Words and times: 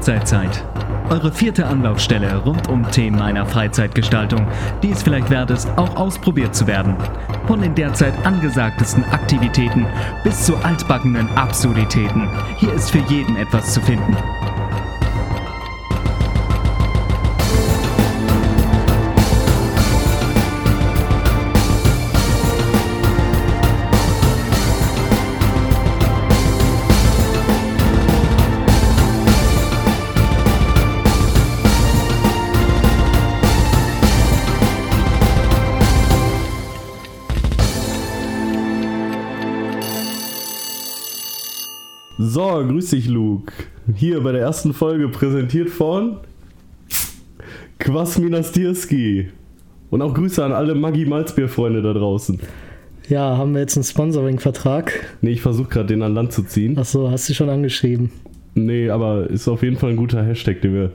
Freizeitzeit. 0.00 0.64
Eure 1.10 1.30
vierte 1.30 1.66
Anlaufstelle 1.66 2.34
rund 2.38 2.68
um 2.70 2.90
Themen 2.90 3.20
einer 3.20 3.44
Freizeitgestaltung, 3.44 4.46
die 4.82 4.92
es 4.92 5.02
vielleicht 5.02 5.28
wert 5.28 5.50
ist, 5.50 5.68
auch 5.76 5.94
ausprobiert 5.96 6.54
zu 6.54 6.66
werden. 6.66 6.96
Von 7.46 7.60
den 7.60 7.74
derzeit 7.74 8.14
angesagtesten 8.24 9.04
Aktivitäten 9.04 9.84
bis 10.24 10.46
zu 10.46 10.56
altbackenen 10.56 11.28
Absurditäten. 11.36 12.30
Hier 12.56 12.72
ist 12.72 12.90
für 12.90 13.04
jeden 13.10 13.36
etwas 13.36 13.74
zu 13.74 13.82
finden. 13.82 14.16
Dich, 42.90 43.08
Luke. 43.08 43.52
Hier 43.94 44.20
bei 44.20 44.32
der 44.32 44.40
ersten 44.42 44.72
Folge 44.74 45.08
präsentiert 45.08 45.70
von 45.70 46.18
Quasminas 47.78 48.52
Dirski. 48.52 49.28
Und 49.90 50.02
auch 50.02 50.14
Grüße 50.14 50.44
an 50.44 50.52
alle 50.52 50.74
Maggi 50.74 51.04
Malzbier-Freunde 51.04 51.82
da 51.82 51.92
draußen. 51.92 52.38
Ja, 53.08 53.36
haben 53.36 53.54
wir 53.54 53.60
jetzt 53.60 53.76
einen 53.76 53.84
Sponsoring-Vertrag? 53.84 54.92
Nee, 55.20 55.30
ich 55.32 55.42
versuche 55.42 55.68
gerade 55.68 55.88
den 55.88 56.02
an 56.02 56.14
Land 56.14 56.32
zu 56.32 56.42
ziehen. 56.44 56.78
Achso, 56.78 57.10
hast 57.10 57.28
du 57.28 57.34
schon 57.34 57.48
angeschrieben? 57.48 58.10
Nee, 58.54 58.88
aber 58.90 59.28
ist 59.28 59.48
auf 59.48 59.62
jeden 59.62 59.76
Fall 59.76 59.90
ein 59.90 59.96
guter 59.96 60.22
Hashtag, 60.24 60.60
den 60.60 60.74
wir 60.74 60.92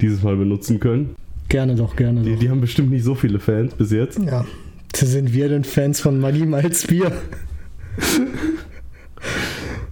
dieses 0.00 0.22
Mal 0.22 0.36
benutzen 0.36 0.80
können. 0.80 1.14
Gerne 1.48 1.76
doch, 1.76 1.94
gerne 1.94 2.22
Die, 2.22 2.32
doch. 2.32 2.38
die 2.40 2.50
haben 2.50 2.60
bestimmt 2.60 2.90
nicht 2.90 3.04
so 3.04 3.14
viele 3.14 3.38
Fans 3.38 3.74
bis 3.74 3.92
jetzt. 3.92 4.18
Ja, 4.20 4.44
sind 4.96 5.32
wir 5.32 5.48
denn 5.48 5.62
Fans 5.64 6.00
von 6.00 6.18
Maggi 6.18 6.46
Malzbier? 6.46 7.12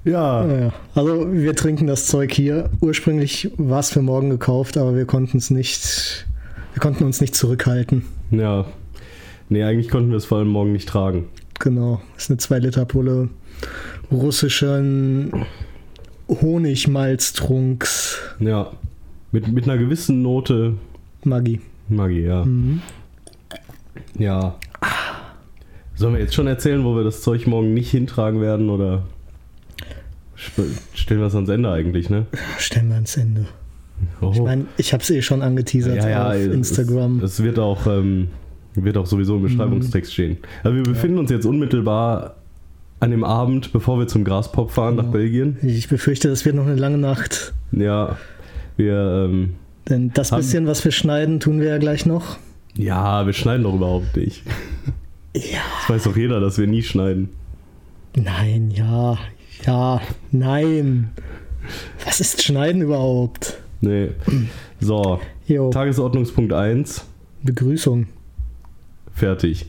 Ja, 0.05 0.47
Ja, 0.47 0.73
also 0.95 1.33
wir 1.33 1.55
trinken 1.55 1.87
das 1.87 2.07
Zeug 2.07 2.33
hier. 2.33 2.71
Ursprünglich 2.81 3.53
war 3.57 3.81
es 3.81 3.91
für 3.91 4.03
morgen 4.03 4.31
gekauft, 4.31 4.77
aber 4.77 4.97
wir 4.97 5.05
konnten 5.07 5.39
es 5.39 5.51
nicht, 5.51 6.27
wir 6.75 6.81
konnten 6.81 7.05
uns 7.05 7.21
nicht 7.21 7.35
zurückhalten. 7.35 8.05
ja. 8.31 8.65
Nee, 9.49 9.65
eigentlich 9.65 9.91
konnten 9.91 10.09
wir 10.11 10.17
es 10.17 10.25
vor 10.25 10.39
allem 10.39 10.49
morgen 10.49 10.73
nicht 10.73 10.89
tragen. 10.89 11.27
Genau, 11.61 12.01
das 12.15 12.25
ist 12.25 12.31
eine 12.31 12.39
2 12.39 12.59
Liter 12.61 12.85
Pulle 12.87 13.29
russischen 14.11 15.31
Honigmalztrunks 16.29 18.19
Ja. 18.41 18.71
Mit, 19.31 19.49
mit 19.49 19.65
einer 19.65 19.77
gewissen 19.77 20.23
Note 20.23 20.75
Maggi. 21.25 21.61
Maggi, 21.89 22.25
ja. 22.25 22.45
Mhm. 22.47 22.81
Ja. 24.19 24.57
Sollen 25.95 26.15
wir 26.15 26.21
jetzt 26.21 26.35
schon 26.35 26.47
erzählen, 26.47 26.83
wo 26.85 26.97
wir 26.97 27.05
das 27.05 27.21
Zeug 27.21 27.47
morgen 27.47 27.75
nicht 27.75 27.91
hintragen 27.91 28.41
werden 28.41 28.71
oder 28.71 29.03
sp- 30.43 30.75
stellen 30.95 31.21
wir 31.21 31.27
es 31.29 31.35
ans 31.35 31.49
Ende 31.49 31.71
eigentlich, 31.71 32.11
ne? 32.11 32.27
Stellen 32.59 32.89
wir 32.89 32.97
ans 32.97 33.17
Ende. 33.17 33.47
Oh. 34.21 34.31
Ich 34.35 34.41
meine, 34.41 34.67
ich 34.77 34.93
habe 34.93 35.03
es 35.03 35.11
eh 35.11 35.23
schon 35.23 35.43
angeteasert 35.43 35.99
auf 36.01 36.35
es- 36.35 36.47
Instagram. 36.53 37.19
Es, 37.23 37.35
es 37.35 37.43
wird 37.45 37.59
auch 37.59 37.87
ähm, 37.87 38.29
wird 38.75 38.97
auch 38.97 39.07
sowieso 39.07 39.37
im 39.37 39.43
Beschreibungstext 39.43 40.11
Mhm. 40.11 40.13
stehen. 40.13 40.37
Also 40.65 40.77
wir 40.77 40.83
befinden 40.83 41.19
uns 41.19 41.31
jetzt 41.31 41.45
unmittelbar 41.47 42.35
an 43.01 43.11
dem 43.11 43.23
Abend, 43.25 43.73
bevor 43.73 43.99
wir 43.99 44.07
zum 44.09 44.25
Graspop 44.25 44.71
fahren 44.71 44.95
nach 44.97 45.03
Genau. 45.05 45.13
Belgien. 45.13 45.57
Ich 45.63 45.89
befürchte, 45.89 46.29
das 46.29 46.45
wird 46.45 46.55
noch 46.57 46.67
eine 46.67 46.77
lange 46.77 46.99
Nacht. 46.99 47.53
Ja, 47.73 48.17
wir 48.77 49.27
ähm, 49.29 49.55
Denn 49.89 50.11
das 50.15 50.31
bisschen, 50.31 50.67
was 50.67 50.85
wir 50.85 50.93
schneiden, 50.93 51.39
tun 51.41 51.61
wir 51.61 51.69
ja 51.69 51.79
gleich 51.79 52.07
noch. 52.07 52.39
ja, 52.75 53.27
wir 53.27 53.33
schneiden 53.33 53.65
doch 53.65 53.75
überhaupt 53.75 54.17
nicht. 54.17 54.43
Ja. 55.35 55.61
Das 55.81 55.91
weiß 55.91 56.03
doch 56.05 56.17
jeder, 56.17 56.41
dass 56.41 56.59
wir 56.59 56.67
nie 56.67 56.83
schneiden. 56.83 57.29
Nein, 58.17 58.71
ja, 58.71 59.17
ja, 59.67 60.01
nein. 60.31 61.11
Was 62.05 62.21
ist 62.21 62.43
Schneiden 62.43 62.83
überhaupt? 62.83 63.59
Nee. 63.81 64.11
So, 64.81 65.21
Jo, 65.47 65.71
Tagesordnungspunkt 65.71 66.53
1, 66.53 67.05
Begrüßung. 67.43 68.07
fertig. 69.13 69.67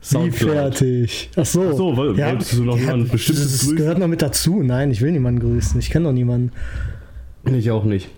Wie 0.00 0.04
Soundcloud. 0.06 0.52
fertig. 0.52 1.30
Ach 1.36 1.44
so. 1.44 1.68
Ach 1.70 1.76
so, 1.76 1.96
woll- 1.96 2.16
wolltest 2.16 2.52
du 2.56 2.64
noch 2.64 2.78
jemand 2.78 3.10
Bestimmtes 3.10 3.50
Das 3.52 3.60
grüßen? 3.62 3.76
gehört 3.76 3.98
noch 3.98 4.06
mit 4.08 4.22
dazu. 4.22 4.62
Nein, 4.62 4.90
ich 4.90 5.00
will 5.00 5.10
niemanden 5.12 5.40
grüßen. 5.40 5.78
Ich 5.80 5.90
kenne 5.90 6.04
noch 6.06 6.12
niemanden. 6.12 6.52
Ich 7.44 7.70
auch 7.70 7.84
nicht. 7.84 8.08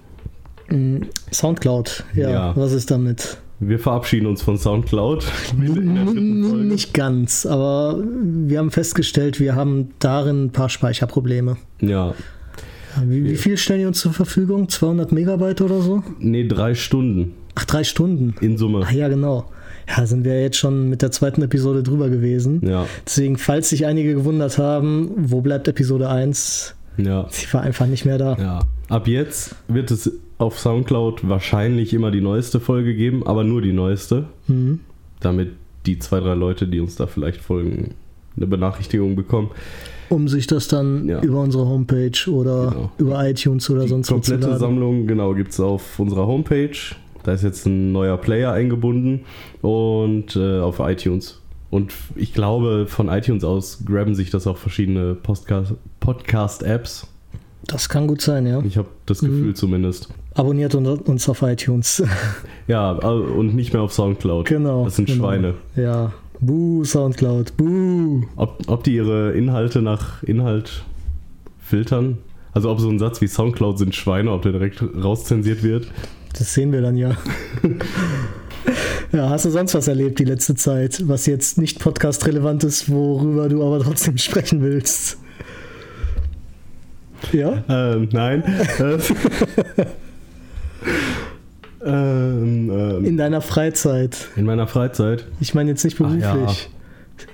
Mm, 0.69 0.98
Soundcloud, 1.32 2.04
ja, 2.14 2.30
Ja. 2.30 2.56
was 2.56 2.72
ist 2.72 2.91
damit? 2.91 3.38
Wir 3.62 3.78
verabschieden 3.78 4.26
uns 4.26 4.41
von 4.43 4.56
Soundcloud. 4.56 5.25
Nicht 5.54 6.94
ganz, 6.94 7.44
aber 7.44 8.03
wir 8.03 8.59
haben 8.59 8.71
festgestellt, 8.71 9.38
wir 9.38 9.54
haben 9.54 9.91
darin 9.98 10.47
ein 10.47 10.50
paar 10.50 10.71
Speicherprobleme. 10.71 11.56
Ja. 11.81 12.15
Wie, 13.04 13.25
wie 13.25 13.37
viel 13.37 13.56
stellen 13.56 13.81
die 13.81 13.87
uns 13.87 14.00
zur 14.00 14.12
Verfügung? 14.12 14.69
200 14.69 15.12
Megabyte 15.12 15.60
oder 15.60 15.81
so? 15.82 16.03
Nee, 16.19 16.48
drei 16.48 16.75
Stunden 16.75 17.34
Ach, 17.54 17.65
drei 17.65 17.84
Stunden. 17.84 18.34
in 18.41 18.56
Summe. 18.56 18.84
Ah 18.88 18.93
ja, 18.93 19.09
genau. 19.09 19.50
Ja, 19.88 20.06
sind 20.06 20.25
wir 20.25 20.41
jetzt 20.41 20.56
schon 20.56 20.88
mit 20.88 21.03
der 21.03 21.10
zweiten 21.10 21.42
Episode 21.42 21.82
drüber 21.82 22.09
gewesen. 22.09 22.60
Ja, 22.66 22.87
Deswegen, 23.06 23.37
falls 23.37 23.69
sich 23.69 23.87
einige 23.87 24.15
gewundert 24.15 24.56
haben, 24.59 25.10
wo 25.16 25.41
bleibt 25.41 25.69
Episode 25.69 26.09
1? 26.09 26.75
ja, 26.97 27.27
Sie 27.31 27.47
war 27.53 27.60
einfach 27.62 27.87
nicht 27.87 28.04
mehr 28.06 28.19
da. 28.19 28.37
ja. 28.38 28.60
Ab 28.88 29.06
jetzt 29.06 29.54
wird 29.69 29.91
es 29.92 30.10
auf 30.40 30.58
Soundcloud 30.58 31.28
wahrscheinlich 31.28 31.92
immer 31.92 32.10
die 32.10 32.20
neueste 32.20 32.60
Folge 32.60 32.94
geben, 32.94 33.26
aber 33.26 33.44
nur 33.44 33.60
die 33.62 33.72
neueste, 33.72 34.24
Mhm. 34.48 34.80
damit 35.20 35.50
die 35.86 35.98
zwei, 35.98 36.20
drei 36.20 36.34
Leute, 36.34 36.66
die 36.66 36.80
uns 36.80 36.96
da 36.96 37.06
vielleicht 37.06 37.40
folgen, 37.40 37.94
eine 38.36 38.46
Benachrichtigung 38.46 39.16
bekommen. 39.16 39.50
Um 40.08 40.28
sich 40.28 40.46
das 40.46 40.66
dann 40.68 41.08
Ja. 41.08 41.20
über 41.20 41.40
unsere 41.40 41.66
Homepage 41.66 42.28
oder 42.30 42.70
Genau. 42.70 42.92
über 42.98 43.28
iTunes 43.28 43.68
oder 43.70 43.82
Die 43.82 43.88
sonst 43.88 44.10
wo 44.10 44.18
zu 44.18 44.32
komplette. 44.32 44.58
Sammlung, 44.58 45.06
genau, 45.06 45.34
gibt 45.34 45.52
es 45.52 45.60
auf 45.60 45.98
unserer 45.98 46.26
Homepage. 46.26 46.76
Da 47.22 47.32
ist 47.32 47.42
jetzt 47.44 47.66
ein 47.66 47.92
neuer 47.92 48.16
Player 48.16 48.52
eingebunden 48.52 49.20
und 49.60 50.36
äh, 50.36 50.58
auf 50.60 50.78
iTunes. 50.80 51.40
Und 51.68 51.92
ich 52.16 52.32
glaube, 52.34 52.86
von 52.88 53.08
iTunes 53.08 53.44
aus 53.44 53.84
graben 53.84 54.14
sich 54.14 54.30
das 54.30 54.46
auch 54.46 54.56
verschiedene 54.56 55.14
Podcast- 55.14 55.74
Podcast-Apps. 56.00 57.06
Das 57.70 57.88
kann 57.88 58.08
gut 58.08 58.20
sein, 58.20 58.47
ja. 58.47 58.60
ich 58.64 58.76
habe 58.76 58.88
das 59.06 59.22
Mhm. 59.22 59.26
Gefühl 59.28 59.54
zumindest. 59.54 60.08
Abonniert 60.34 60.75
un- 60.75 60.86
uns 60.86 61.28
auf 61.28 61.42
iTunes. 61.42 62.03
Ja, 62.66 62.92
und 62.92 63.54
nicht 63.56 63.72
mehr 63.72 63.82
auf 63.82 63.92
Soundcloud. 63.92 64.47
genau. 64.47 64.84
Das 64.84 64.97
sind 64.97 65.06
genau. 65.06 65.25
Schweine. 65.25 65.54
Ja. 65.76 66.12
Buh, 66.41 66.84
Soundcloud. 66.84 67.56
Buh. 67.56 68.22
Ob, 68.36 68.59
ob 68.69 68.84
die 68.84 68.94
ihre 68.94 69.32
Inhalte 69.32 69.82
nach 69.82 70.22
Inhalt 70.22 70.84
filtern? 71.60 72.19
Also 72.53 72.70
ob 72.70 72.80
so 72.80 72.88
ein 72.88 72.98
Satz 72.98 73.20
wie 73.20 73.26
Soundcloud 73.28 73.78
sind 73.78 73.94
Schweine, 73.94 74.30
ob 74.32 74.42
der 74.42 74.53
direkt 74.53 74.82
rauszensiert 74.82 75.62
wird? 75.62 75.89
Das 76.39 76.54
sehen 76.54 76.71
wir 76.72 76.80
dann 76.80 76.97
ja. 76.97 77.16
ja, 79.12 79.28
hast 79.30 79.44
du 79.44 79.50
sonst 79.50 79.74
was 79.74 79.89
erlebt 79.89 80.18
die 80.18 80.24
letzte 80.24 80.54
Zeit, 80.54 81.03
was 81.09 81.27
jetzt 81.27 81.59
nicht 81.59 81.78
podcast-relevant 81.80 82.65
ist, 82.65 82.91
worüber 82.91 83.48
du 83.48 83.65
aber 83.65 83.80
trotzdem 83.80 84.16
sprechen 84.18 84.62
willst? 84.62 85.18
Ja? 87.32 87.62
Ähm, 87.68 88.08
nein. 88.12 88.42
Äh, 88.78 88.98
ähm, 91.84 92.70
ähm, 92.70 93.04
In 93.04 93.16
deiner 93.16 93.40
Freizeit. 93.40 94.28
in 94.36 94.44
meiner 94.44 94.66
Freizeit. 94.66 95.26
Ich 95.40 95.54
meine 95.54 95.70
jetzt 95.70 95.84
nicht 95.84 96.00
Ach 96.00 96.14
ja. 96.16 96.34
beruflich. 96.34 96.68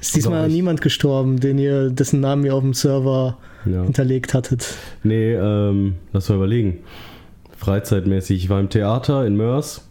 Ist 0.01 0.17
diesmal 0.17 0.49
niemand 0.49 0.81
gestorben, 0.81 1.39
den 1.39 1.59
ihr, 1.59 1.91
dessen 1.91 2.21
Namen 2.21 2.45
ihr 2.45 2.55
auf 2.55 2.63
dem 2.63 2.75
Server 2.75 3.39
Ja. 3.65 3.85
hinterlegt 3.85 4.35
hattet. 4.35 4.75
Nee, 5.05 5.33
ähm, 5.35 5.95
lass 6.13 6.29
mal 6.29 6.37
überlegen. 6.37 6.79
Freizeitmäßig. 7.57 8.43
Ich 8.45 8.49
war 8.51 8.59
im 8.61 8.69
Theater 8.69 9.25
in 9.27 9.37
Mörs. 9.37 9.87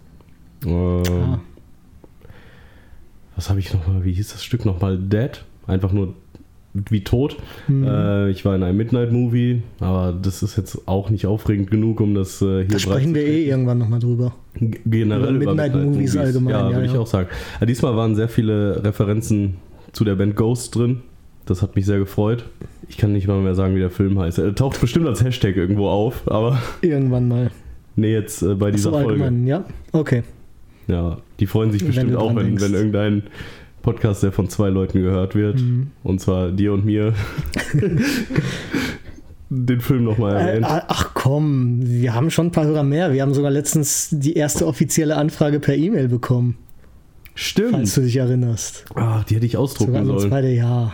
Ähm, 0.65 1.01
Ah. 1.07 1.39
Was 3.38 3.50
habe 3.50 3.59
ich 3.59 3.74
nochmal? 3.74 4.03
Wie 4.06 4.13
hieß 4.13 4.31
das 4.33 4.44
Stück 4.44 4.65
nochmal? 4.65 4.97
Dead? 4.97 5.44
Einfach 5.68 5.92
nur 5.92 6.13
wie 6.89 7.04
tot. 7.04 7.38
Hm. 7.68 7.83
Äh, 7.83 8.30
ich 8.31 8.44
war 8.45 8.56
in 8.56 8.63
einem 8.63 8.77
Midnight-Movie, 8.77 9.62
aber 9.80 10.13
das 10.22 10.44
ist 10.44 10.57
jetzt 10.57 10.88
auch 10.88 11.10
nicht 11.10 11.25
aufregend 11.25 11.72
genug, 11.72 12.01
um 12.01 12.13
das 12.16 12.42
äh, 12.42 12.60
hier 12.62 12.68
da 12.68 12.80
sprechen 12.80 13.16
wir 13.16 13.24
eh 13.25 13.45
irgendwann 13.48 13.77
nochmal 13.77 14.00
drüber. 14.00 14.36
G- 14.56 14.77
generell 14.86 15.36
Über 15.36 15.54
Midnight-Movies 15.54 16.18
allgemein, 16.18 16.54
Ja, 16.54 16.69
ja, 16.69 16.75
würde 16.75 16.86
ich 16.88 16.94
ja. 16.94 17.00
auch 17.00 17.07
sagen. 17.07 17.30
Aber 17.57 17.66
diesmal 17.66 17.95
waren 17.95 18.16
sehr 18.16 18.27
viele 18.30 18.83
Referenzen 18.83 19.56
zu 19.94 20.04
der 20.04 20.16
Band 20.16 20.36
Ghost 20.36 20.75
drin. 20.75 21.01
Das 21.45 21.62
hat 21.62 21.75
mich 21.75 21.86
sehr 21.86 22.00
gefreut. 22.00 22.45
Ich 22.89 22.98
kann 22.98 23.13
nicht 23.13 23.28
mal 23.28 23.39
mehr 23.42 23.56
sagen, 23.56 23.75
wie 23.75 23.80
der 23.80 23.92
Film 23.92 24.18
heißt. 24.19 24.39
Er 24.39 24.54
taucht 24.56 24.81
bestimmt 24.81 25.07
als 25.07 25.24
Hashtag 25.24 25.56
irgendwo 25.56 25.88
auf, 25.88 26.24
aber 26.30 26.57
Irgendwann 26.81 27.28
mal. 27.28 27.51
nee, 27.95 28.12
jetzt 28.12 28.42
äh, 28.42 28.56
bei 28.56 28.71
dieser 28.71 28.92
so 28.92 29.00
Folge. 29.00 29.31
ja? 29.45 29.63
Okay. 29.92 30.24
Ja, 30.88 31.18
die 31.39 31.48
freuen 31.48 31.71
sich 31.71 31.81
Wenn 31.81 31.88
bestimmt 31.88 32.16
auch, 32.16 32.36
wenn, 32.36 32.45
denkst. 32.48 32.63
wenn 32.63 32.74
irgendein 32.74 33.24
Podcast, 33.86 34.24
der 34.24 34.32
von 34.32 34.50
zwei 34.50 34.70
Leuten 34.70 35.02
gehört 35.02 35.36
wird, 35.36 35.60
Mhm. 35.62 35.92
und 36.04 36.20
zwar 36.20 36.52
dir 36.52 36.74
und 36.74 36.86
mir, 36.86 37.14
den 39.50 39.80
Film 39.80 40.04
nochmal 40.04 40.36
Äh, 40.36 40.40
erwähnt. 40.58 40.66
ach 40.68 41.12
komm, 41.14 41.80
wir 41.82 42.14
haben 42.14 42.32
schon 42.32 42.48
ein 42.48 42.52
paar 42.52 42.66
Hörer 42.66 42.84
mehr. 42.84 43.14
Wir 43.14 43.22
haben 43.22 43.34
sogar 43.34 43.52
letztens 43.52 44.10
die 44.12 44.34
erste 44.34 44.66
offizielle 44.68 45.16
Anfrage 45.18 45.60
per 45.60 45.76
E-Mail 45.76 46.08
bekommen, 46.08 46.58
falls 47.36 47.42
Stimmt. 47.46 47.98
du 47.98 48.02
dich 48.02 48.16
erinnerst. 48.18 48.86
Ach, 48.96 49.24
die 49.24 49.36
hätte 49.36 49.46
ich 49.46 49.52
Sogar 49.54 49.64
ausdrucken 49.64 50.10
uns 50.10 50.22
sollen. 50.22 50.30
beide, 50.31 50.50
ja. 50.52 50.94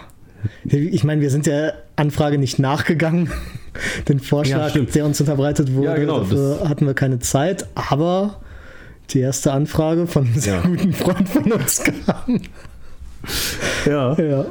Ich 0.66 1.04
meine, 1.04 1.22
wir 1.22 1.30
sind 1.30 1.46
der 1.46 1.76
Anfrage 1.96 2.38
nicht 2.40 2.60
nachgegangen. 2.60 3.30
Den 4.10 4.18
Ja, 4.18 4.24
Vorschlag, 4.24 4.70
stimmt. 4.72 4.94
der 4.96 5.06
uns 5.06 5.20
unterbreitet 5.22 5.74
wurde, 5.74 5.86
Ja, 5.88 5.96
genau, 5.96 6.20
dafür 6.20 6.68
hatten 6.68 6.86
wir 6.88 6.94
keine 6.94 7.20
Zeit. 7.20 7.68
Aber 7.76 8.42
die 9.12 9.20
erste 9.20 9.54
Anfrage 9.54 10.08
von 10.08 10.26
einem 10.26 10.36
sehr 10.36 10.56
Ja. 10.56 10.62
guten 10.62 10.92
Freund 10.94 11.30
von 11.30 11.52
uns 11.54 11.84
kam. 12.06 12.42
Ja. 13.86 14.14
Ja. 14.20 14.46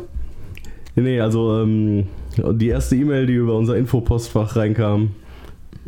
Nee, 0.97 1.21
also 1.21 1.63
ähm, 1.63 2.07
die 2.37 2.69
erste 2.69 2.97
E-Mail, 2.97 3.27
die 3.27 3.35
über 3.35 3.57
unser 3.57 3.77
Infopostfach 3.77 4.57
reinkam, 4.57 5.11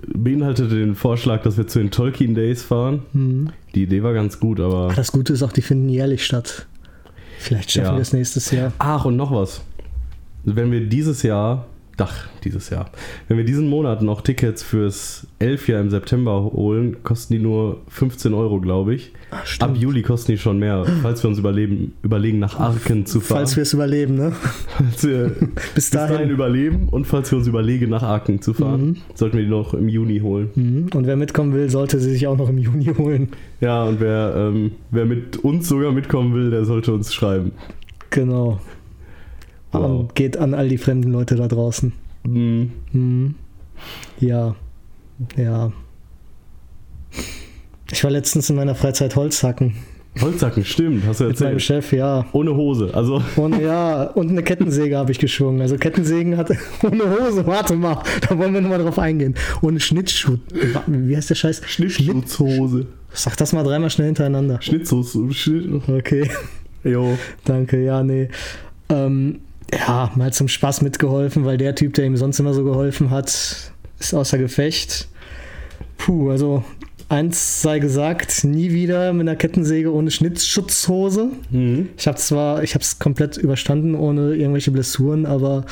beinhaltete 0.06 0.76
den 0.76 0.94
Vorschlag, 0.94 1.42
dass 1.42 1.56
wir 1.56 1.66
zu 1.66 1.78
den 1.80 1.90
Tolkien 1.90 2.34
Days 2.34 2.62
fahren. 2.62 3.02
Hm. 3.12 3.50
Die 3.74 3.82
Idee 3.84 4.02
war 4.02 4.14
ganz 4.14 4.38
gut, 4.38 4.60
aber. 4.60 4.92
Das 4.94 5.10
Gute 5.12 5.32
ist 5.32 5.42
auch, 5.42 5.52
die 5.52 5.62
finden 5.62 5.88
jährlich 5.88 6.24
statt. 6.24 6.66
Vielleicht 7.38 7.72
schaffen 7.72 7.86
Ja. 7.88 7.94
wir 7.96 8.02
es 8.02 8.12
nächstes 8.12 8.50
Jahr. 8.52 8.72
Ach, 8.78 9.04
und 9.04 9.16
noch 9.16 9.32
was. 9.32 9.62
Wenn 10.44 10.70
wir 10.70 10.86
dieses 10.86 11.22
Jahr, 11.22 11.66
ach, 12.02 12.26
dieses 12.44 12.70
Jahr, 12.70 12.90
wenn 13.28 13.36
wir 13.36 13.44
diesen 13.44 13.68
Monat 13.68 14.02
noch 14.02 14.20
Tickets 14.20 14.62
fürs 14.62 15.26
Elfjahr 15.38 15.80
im 15.80 15.90
September 15.90 16.42
holen, 16.52 16.96
kosten 17.04 17.34
die 17.34 17.38
nur 17.38 17.80
15 17.88 18.34
Euro, 18.34 18.60
glaube 18.60 18.94
ich. 18.94 19.12
Stimmt. 19.44 19.70
Ab 19.70 19.76
Juli 19.78 20.02
kosten 20.02 20.32
die 20.32 20.38
schon 20.38 20.58
mehr, 20.58 20.84
falls 21.02 21.22
wir 21.22 21.28
uns 21.30 21.38
überleben, 21.38 21.94
überlegen, 22.02 22.38
nach 22.38 22.58
Arken 22.60 23.06
zu 23.06 23.20
fahren. 23.20 23.38
Falls 23.38 23.56
wir 23.56 23.62
es 23.62 23.72
überleben, 23.72 24.14
ne? 24.16 24.32
Falls 24.76 25.04
wir 25.04 25.28
Bis 25.74 25.74
bis 25.74 25.90
dahin 25.90 26.16
dahin. 26.16 26.30
überleben 26.30 26.88
und 26.90 27.06
falls 27.06 27.30
wir 27.30 27.38
uns 27.38 27.46
überlegen, 27.46 27.88
nach 27.90 28.02
Arken 28.02 28.42
zu 28.42 28.52
fahren, 28.54 28.82
Mhm. 28.86 28.96
sollten 29.14 29.36
wir 29.38 29.44
die 29.44 29.50
noch 29.50 29.72
im 29.74 29.88
Juni 29.88 30.18
holen. 30.20 30.50
Mhm. 30.54 30.86
Und 30.94 31.06
wer 31.06 31.16
mitkommen 31.16 31.54
will, 31.54 31.70
sollte 31.70 31.98
sie 32.00 32.10
sich 32.10 32.26
auch 32.26 32.36
noch 32.36 32.48
im 32.48 32.58
Juni 32.58 32.86
holen. 32.98 33.28
Ja, 33.60 33.84
und 33.84 34.00
wer, 34.00 34.34
ähm, 34.36 34.72
wer 34.90 35.06
mit 35.06 35.36
uns 35.38 35.68
sogar 35.68 35.92
mitkommen 35.92 36.34
will, 36.34 36.50
der 36.50 36.64
sollte 36.64 36.92
uns 36.92 37.14
schreiben. 37.14 37.52
Genau. 38.10 38.60
Wow. 39.72 40.00
Und 40.00 40.14
geht 40.14 40.36
an 40.36 40.54
all 40.54 40.68
die 40.68 40.78
fremden 40.78 41.10
Leute 41.12 41.34
da 41.36 41.48
draußen. 41.48 41.92
Mhm. 42.24 42.70
Mhm. 42.92 43.34
Ja. 44.20 44.54
Ja. 45.36 45.72
Ich 47.90 48.02
war 48.04 48.10
letztens 48.10 48.48
in 48.50 48.56
meiner 48.56 48.74
Freizeit 48.74 49.16
Holzhacken. 49.16 49.74
Holzsacken, 50.20 50.62
stimmt, 50.64 51.06
hast 51.06 51.20
du 51.20 51.24
Mit 51.24 51.40
meinem 51.40 51.52
erzählt. 51.54 51.62
Chef, 51.84 51.92
ja. 51.92 52.26
Ohne 52.32 52.54
Hose, 52.54 52.90
also 52.92 53.22
Und 53.36 53.58
ja, 53.62 54.02
und 54.10 54.28
eine 54.28 54.42
Kettensäge 54.42 54.98
habe 54.98 55.10
ich 55.10 55.18
geschwungen. 55.18 55.62
Also 55.62 55.78
Kettensägen 55.78 56.36
hat 56.36 56.50
ohne 56.82 57.04
Hose, 57.10 57.46
warte 57.46 57.74
mal, 57.76 58.02
da 58.28 58.36
wollen 58.36 58.52
wir 58.52 58.60
nochmal 58.60 58.78
drauf 58.82 58.98
eingehen. 58.98 59.34
Ohne 59.62 59.80
Schnittschuh. 59.80 60.36
Wie 60.86 61.16
heißt 61.16 61.30
der 61.30 61.34
Scheiß? 61.34 61.62
Schnittschutzhose. 61.64 62.86
Sag 63.14 63.36
das 63.38 63.54
mal 63.54 63.62
dreimal 63.64 63.88
schnell 63.88 64.06
hintereinander. 64.06 64.60
Schnitzhose. 64.60 65.32
Schnitt, 65.32 65.88
Okay, 65.88 66.30
jo. 66.84 67.16
danke, 67.46 67.82
ja, 67.82 68.02
nee. 68.02 68.28
Ähm, 68.90 69.40
ja, 69.72 70.10
mal 70.14 70.32
zum 70.32 70.48
Spaß 70.48 70.82
mitgeholfen, 70.82 71.44
weil 71.44 71.56
der 71.56 71.74
Typ, 71.74 71.94
der 71.94 72.04
ihm 72.04 72.16
sonst 72.16 72.38
immer 72.38 72.54
so 72.54 72.64
geholfen 72.64 73.10
hat, 73.10 73.28
ist 73.98 74.14
außer 74.14 74.38
Gefecht. 74.38 75.08
Puh, 75.96 76.30
also 76.30 76.64
eins 77.08 77.62
sei 77.62 77.78
gesagt, 77.78 78.44
nie 78.44 78.72
wieder 78.72 79.12
mit 79.12 79.28
einer 79.28 79.36
Kettensäge 79.36 79.92
ohne 79.92 80.10
Schnittschutzhose. 80.10 81.30
Mhm. 81.50 81.90
Ich 81.96 82.06
habe 82.06 82.16
zwar, 82.16 82.62
ich 82.62 82.74
habe 82.74 82.82
es 82.82 82.98
komplett 82.98 83.36
überstanden 83.36 83.94
ohne 83.94 84.34
irgendwelche 84.34 84.70
Blessuren, 84.70 85.26
aber 85.26 85.64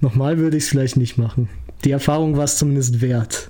nochmal 0.00 0.38
würde 0.38 0.56
ich 0.56 0.64
es 0.64 0.68
vielleicht 0.68 0.96
nicht 0.96 1.16
machen. 1.16 1.48
Die 1.84 1.92
Erfahrung 1.92 2.36
war 2.36 2.44
es 2.44 2.56
zumindest 2.56 3.00
wert. 3.00 3.48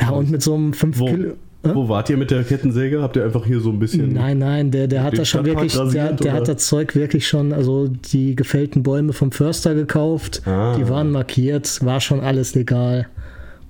Ja, 0.00 0.10
und 0.10 0.30
mit 0.30 0.42
so 0.42 0.54
einem 0.54 0.72
5 0.74 0.98
Wo? 0.98 1.06
Kilo. 1.06 1.34
Hä? 1.68 1.74
Wo 1.74 1.88
wart 1.88 2.10
ihr 2.10 2.16
mit 2.16 2.30
der 2.30 2.42
Kettensäge? 2.44 3.02
Habt 3.02 3.16
ihr 3.16 3.24
einfach 3.24 3.44
hier 3.46 3.60
so 3.60 3.70
ein 3.70 3.78
bisschen. 3.78 4.12
Nein, 4.12 4.38
nein, 4.38 4.70
der, 4.70 4.86
der 4.88 5.02
hat 5.02 5.16
das 5.18 5.28
schon 5.28 5.44
wirklich, 5.44 5.72
der, 5.92 6.12
der 6.12 6.32
hat 6.32 6.48
das 6.48 6.66
Zeug 6.66 6.94
wirklich 6.94 7.26
schon, 7.26 7.52
also 7.52 7.88
die 7.88 8.34
gefällten 8.36 8.82
Bäume 8.82 9.12
vom 9.12 9.32
Förster 9.32 9.74
gekauft, 9.74 10.42
Ah. 10.46 10.74
die 10.76 10.88
waren 10.88 11.10
markiert, 11.10 11.84
war 11.84 12.00
schon 12.00 12.20
alles 12.20 12.54
legal. 12.54 13.06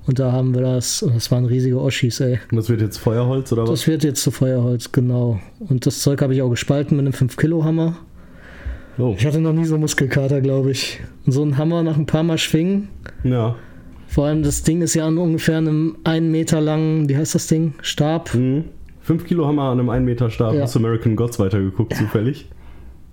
Und 0.06 0.18
da 0.18 0.32
haben 0.32 0.54
wir 0.54 0.62
das, 0.62 1.02
und 1.02 1.14
das 1.14 1.30
waren 1.30 1.44
riesige 1.44 1.78
Oschis, 1.80 2.20
ey. 2.20 2.38
Und 2.50 2.56
das 2.56 2.70
wird 2.70 2.80
jetzt 2.80 2.96
Feuerholz 2.96 3.52
oder 3.52 3.64
was? 3.64 3.70
Das 3.70 3.86
wird 3.86 4.04
jetzt 4.04 4.22
zu 4.22 4.30
Feuerholz, 4.30 4.90
genau. 4.90 5.38
Und 5.58 5.84
das 5.84 6.00
Zeug 6.00 6.22
habe 6.22 6.32
ich 6.34 6.40
auch 6.40 6.48
gespalten 6.48 6.96
mit 6.96 7.04
einem 7.04 7.12
5-Kilo-Hammer. 7.12 7.94
Oh. 8.96 9.14
Ich 9.18 9.26
hatte 9.26 9.38
noch 9.38 9.52
nie 9.52 9.66
so 9.66 9.76
Muskelkater, 9.78 10.40
glaube 10.40 10.70
ich. 10.70 11.00
Und 11.26 11.32
so 11.32 11.44
ein 11.44 11.58
Hammer 11.58 11.82
nach 11.82 11.96
ein 11.96 12.06
paar 12.06 12.22
Mal 12.22 12.38
schwingen. 12.38 12.88
Ja. 13.22 13.54
Vor 14.18 14.26
allem 14.26 14.42
das 14.42 14.64
Ding 14.64 14.82
ist 14.82 14.94
ja 14.94 15.06
an 15.06 15.16
ungefähr 15.16 15.58
einem 15.58 15.96
einen 16.02 16.32
Meter 16.32 16.60
langen, 16.60 17.08
wie 17.08 17.16
heißt 17.16 17.36
das 17.36 17.46
Ding? 17.46 17.74
Stab. 17.82 18.34
Mhm. 18.34 18.64
5 19.02 19.24
Kilo 19.24 19.46
Hammer 19.46 19.70
an 19.70 19.78
einem 19.78 19.90
1 19.90 20.04
Meter 20.04 20.28
Stab. 20.28 20.54
Ja. 20.54 20.62
Hast 20.62 20.74
du 20.74 20.80
American 20.80 21.14
Gods 21.14 21.38
weitergeguckt, 21.38 21.94
zufällig? 21.94 22.48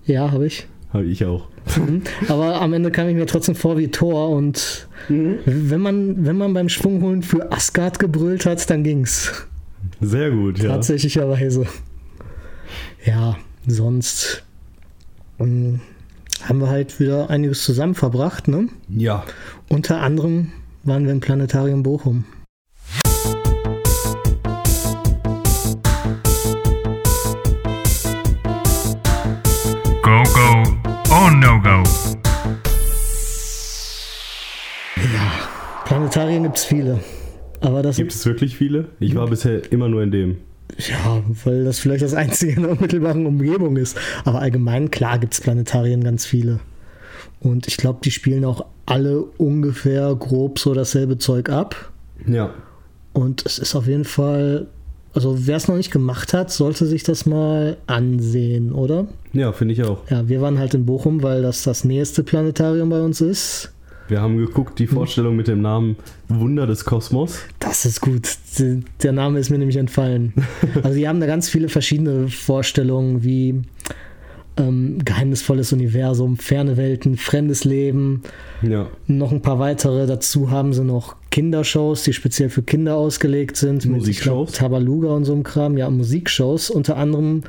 Ja, 0.07 0.31
habe 0.31 0.47
ich. 0.47 0.65
Habe 0.91 1.05
ich 1.05 1.23
auch. 1.23 1.47
Mhm. 1.77 2.01
Aber 2.27 2.59
am 2.59 2.73
Ende 2.73 2.89
kam 2.89 3.07
ich 3.07 3.13
mir 3.13 3.27
trotzdem 3.27 3.53
vor 3.53 3.77
wie 3.77 3.89
Thor. 3.89 4.31
Und 4.31 4.87
wenn 5.07 5.79
man, 5.79 6.25
wenn 6.25 6.39
man 6.39 6.55
beim 6.55 6.69
Schwungholen 6.69 7.21
für 7.21 7.51
Asgard 7.51 7.99
gebrüllt 7.99 8.47
hat, 8.47 8.67
dann 8.71 8.83
ging's. 8.83 9.47
Sehr 10.01 10.31
gut, 10.31 10.57
ja. 10.57 10.69
Tatsächlicherweise. 10.69 11.67
Ja, 13.05 13.37
sonst 13.67 14.43
ähm, 15.39 15.81
haben 16.41 16.59
wir 16.61 16.69
halt 16.69 16.99
wieder 16.99 17.29
einiges 17.29 17.63
zusammen 17.63 17.93
verbracht, 17.93 18.47
ne? 18.47 18.69
Ja. 18.89 19.23
Unter 19.69 20.01
anderem 20.01 20.51
waren 20.85 21.05
wir 21.05 21.11
im 21.11 21.19
Planetarium 21.19 21.81
Bochum. 21.81 22.25
Go, 30.03 30.23
go, 30.33 30.63
or 31.11 31.31
no 31.31 31.59
go. 31.61 31.83
Planetarien 35.85 36.43
gibt 36.43 36.57
es 36.57 36.65
viele. 36.65 36.99
Aber 37.61 37.81
das 37.81 37.95
Gibt 37.95 38.11
es 38.11 38.25
wirklich 38.25 38.55
viele? 38.55 38.89
Ich 38.99 39.15
war 39.15 39.27
bisher 39.27 39.71
immer 39.71 39.89
nur 39.89 40.03
in 40.03 40.11
dem. 40.11 40.37
Ja, 40.77 41.23
weil 41.43 41.63
das 41.63 41.79
vielleicht 41.79 42.03
das 42.03 42.13
einzige 42.13 42.53
in 42.53 42.61
der 42.63 42.71
unmittelbaren 42.71 43.25
Umgebung 43.25 43.77
ist. 43.77 43.97
Aber 44.23 44.41
allgemein, 44.41 44.91
klar, 44.91 45.17
gibt 45.17 45.33
es 45.33 45.41
Planetarien 45.41 46.03
ganz 46.03 46.25
viele. 46.25 46.59
Und 47.39 47.67
ich 47.67 47.77
glaube, 47.77 47.99
die 48.03 48.11
spielen 48.11 48.45
auch 48.45 48.65
alle 48.85 49.21
ungefähr 49.21 50.13
grob 50.15 50.59
so 50.59 50.73
dasselbe 50.73 51.17
Zeug 51.17 51.49
ab. 51.49 51.91
Ja. 52.27 52.51
Und 53.13 53.45
es 53.45 53.59
ist 53.59 53.75
auf 53.75 53.87
jeden 53.87 54.05
Fall, 54.05 54.67
also 55.13 55.47
wer 55.47 55.57
es 55.57 55.67
noch 55.67 55.77
nicht 55.77 55.91
gemacht 55.91 56.33
hat, 56.33 56.51
sollte 56.51 56.85
sich 56.85 57.03
das 57.03 57.25
mal 57.25 57.77
ansehen, 57.87 58.73
oder? 58.73 59.07
Ja, 59.33 59.51
finde 59.53 59.73
ich 59.73 59.83
auch. 59.83 59.99
Ja, 60.09 60.27
wir 60.27 60.41
waren 60.41 60.59
halt 60.59 60.73
in 60.73 60.85
Bochum, 60.85 61.23
weil 61.23 61.41
das 61.41 61.63
das 61.63 61.83
nächste 61.83 62.23
Planetarium 62.23 62.89
bei 62.89 63.01
uns 63.01 63.21
ist. 63.21 63.71
Wir 64.07 64.21
haben 64.21 64.37
geguckt, 64.37 64.77
die 64.77 64.85
Vorstellung 64.85 65.35
mit 65.35 65.47
dem 65.47 65.61
Namen 65.61 65.95
Wunder 66.27 66.67
des 66.67 66.85
Kosmos. 66.85 67.39
Das 67.59 67.85
ist 67.85 68.01
gut. 68.01 68.29
Der 69.01 69.11
Name 69.11 69.39
ist 69.39 69.49
mir 69.49 69.57
nämlich 69.57 69.77
entfallen. 69.77 70.33
Also 70.83 70.97
die 70.97 71.07
haben 71.07 71.19
da 71.19 71.25
ganz 71.25 71.49
viele 71.49 71.69
verschiedene 71.69 72.27
Vorstellungen 72.27 73.23
wie 73.23 73.61
ähm, 74.57 74.99
geheimnisvolles 75.03 75.73
Universum, 75.73 76.37
ferne 76.37 76.77
Welten, 76.77 77.17
fremdes 77.17 77.65
Leben, 77.65 78.21
Ja. 78.61 78.87
noch 79.07 79.31
ein 79.31 79.41
paar 79.41 79.59
weitere. 79.59 80.07
Dazu 80.07 80.49
haben 80.51 80.73
sie 80.73 80.83
noch 80.83 81.15
Kindershows, 81.31 82.03
die 82.03 82.13
speziell 82.13 82.49
für 82.49 82.63
Kinder 82.63 82.95
ausgelegt 82.95 83.57
sind. 83.57 83.73
mit, 83.75 83.83
glaub, 83.83 83.97
Musikshows? 83.97 84.51
Tabaluga 84.53 85.09
und 85.09 85.25
so 85.25 85.33
einem 85.33 85.43
Kram. 85.43 85.77
Ja, 85.77 85.89
Musikshows. 85.89 86.69
Unter 86.69 86.95
anderem 86.95 87.43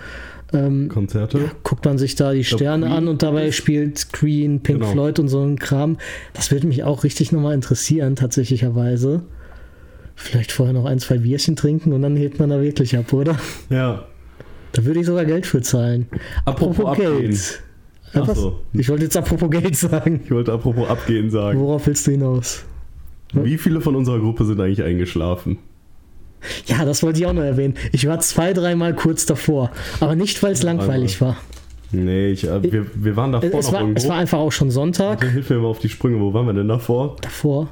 ähm, 0.52 0.88
Konzerte. 0.88 1.50
guckt 1.62 1.84
man 1.84 1.96
sich 1.98 2.14
da 2.16 2.32
die 2.32 2.42
glaub, 2.42 2.58
Sterne 2.60 2.86
Queen 2.86 2.96
an 2.96 3.08
und 3.08 3.22
dabei 3.22 3.52
spielt 3.52 4.12
Queen, 4.12 4.60
Pink 4.60 4.80
Genau. 4.80 4.92
Floyd 4.92 5.18
und 5.20 5.28
so 5.28 5.42
ein 5.42 5.58
Kram. 5.58 5.98
Das 6.34 6.50
würde 6.50 6.66
mich 6.66 6.82
auch 6.84 7.04
richtig 7.04 7.30
nochmal 7.32 7.54
interessieren, 7.54 8.16
tatsächlicherweise. 8.16 9.22
Vielleicht 10.16 10.50
vorher 10.50 10.72
noch 10.72 10.86
ein, 10.86 10.98
zwei 10.98 11.18
Bierchen 11.18 11.56
trinken 11.56 11.92
und 11.92 12.02
dann 12.02 12.16
hebt 12.16 12.38
man 12.40 12.50
da 12.50 12.60
wirklich 12.62 12.96
ab, 12.96 13.12
oder? 13.12 13.36
Ja. 13.70 14.06
Da 14.76 14.84
würde 14.84 15.00
ich 15.00 15.06
sogar 15.06 15.24
Geld 15.24 15.46
für 15.46 15.62
zahlen. 15.62 16.06
Apropos 16.44 16.84
abgehen. 16.84 17.32
Ja, 18.12 18.24
Ach 18.28 18.34
so. 18.36 18.60
Ich 18.74 18.88
wollte 18.90 19.04
jetzt 19.04 19.16
apropos 19.16 19.48
Geld 19.50 19.74
sagen. 19.74 20.20
Ich 20.24 20.30
wollte 20.30 20.52
apropos 20.52 20.86
abgehen 20.88 21.30
sagen. 21.30 21.58
Worauf 21.58 21.86
willst 21.86 22.06
du 22.06 22.10
hinaus? 22.10 22.64
Wie 23.32 23.56
viele 23.56 23.80
von 23.80 23.96
unserer 23.96 24.18
Gruppe 24.18 24.44
sind 24.44 24.60
eigentlich 24.60 24.82
eingeschlafen? 24.82 25.58
Ja, 26.66 26.84
das 26.84 27.02
wollte 27.02 27.18
ich 27.20 27.26
auch 27.26 27.32
noch 27.32 27.42
erwähnen. 27.42 27.74
Ich 27.92 28.06
war 28.06 28.20
zwei, 28.20 28.52
dreimal 28.52 28.94
kurz 28.94 29.24
davor. 29.24 29.70
Aber 30.00 30.14
nicht, 30.14 30.42
weil 30.42 30.52
es 30.52 30.62
langweilig 30.62 31.22
war. 31.22 31.38
Nee, 31.90 32.28
ich, 32.32 32.46
äh, 32.46 32.62
wir, 32.70 32.86
wir 32.94 33.16
waren 33.16 33.32
davor 33.32 33.58
Es 33.58 33.66
noch 33.66 33.72
war, 33.72 33.80
irgendwo. 33.80 33.98
es 33.98 34.08
war 34.08 34.16
einfach 34.18 34.38
auch 34.38 34.52
schon 34.52 34.70
Sonntag. 34.70 35.24
Hilf 35.24 35.48
mir 35.48 35.58
mal 35.58 35.68
auf 35.68 35.78
die 35.78 35.88
Sprünge. 35.88 36.20
Wo 36.20 36.34
waren 36.34 36.44
wir 36.46 36.52
denn 36.52 36.68
davor? 36.68 37.16
Davor. 37.22 37.68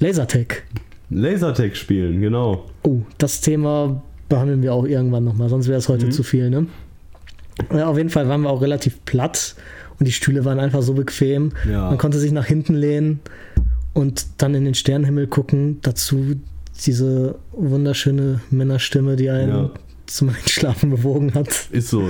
Lasertech. 0.00 0.62
Lasertag 1.08 1.76
spielen, 1.76 2.20
genau. 2.20 2.66
Oh, 2.82 3.00
das 3.18 3.40
Thema 3.40 4.02
behandeln 4.32 4.62
wir 4.62 4.72
auch 4.74 4.86
irgendwann 4.86 5.24
nochmal, 5.24 5.48
sonst 5.50 5.68
wäre 5.68 5.78
es 5.78 5.88
heute 5.88 6.08
zu 6.08 6.22
viel, 6.22 6.48
ne? 6.50 6.66
Ja, 7.72 7.86
auf 7.86 7.98
jeden 7.98 8.08
Fall 8.10 8.28
waren 8.28 8.40
wir 8.40 8.50
auch 8.50 8.62
relativ 8.62 9.04
platt 9.04 9.54
und 9.98 10.08
die 10.08 10.12
Stühle 10.12 10.44
waren 10.46 10.58
einfach 10.58 10.80
so 10.82 10.94
bequem. 10.94 11.52
Ja. 11.70 11.88
Man 11.90 11.98
konnte 11.98 12.18
sich 12.18 12.32
nach 12.32 12.46
hinten 12.46 12.74
lehnen 12.74 13.20
und 13.92 14.26
dann 14.38 14.54
in 14.54 14.64
den 14.64 14.74
Sternenhimmel 14.74 15.26
gucken, 15.26 15.78
dazu 15.82 16.34
diese 16.86 17.36
wunderschöne 17.52 18.40
Männerstimme, 18.50 19.16
die 19.16 19.28
einen 19.28 19.48
Ja. 19.50 19.70
zum 20.06 20.28
Einschlafen 20.36 20.88
bewogen 20.90 21.34
hat. 21.34 21.68
Ist 21.70 21.88
so. 21.90 22.08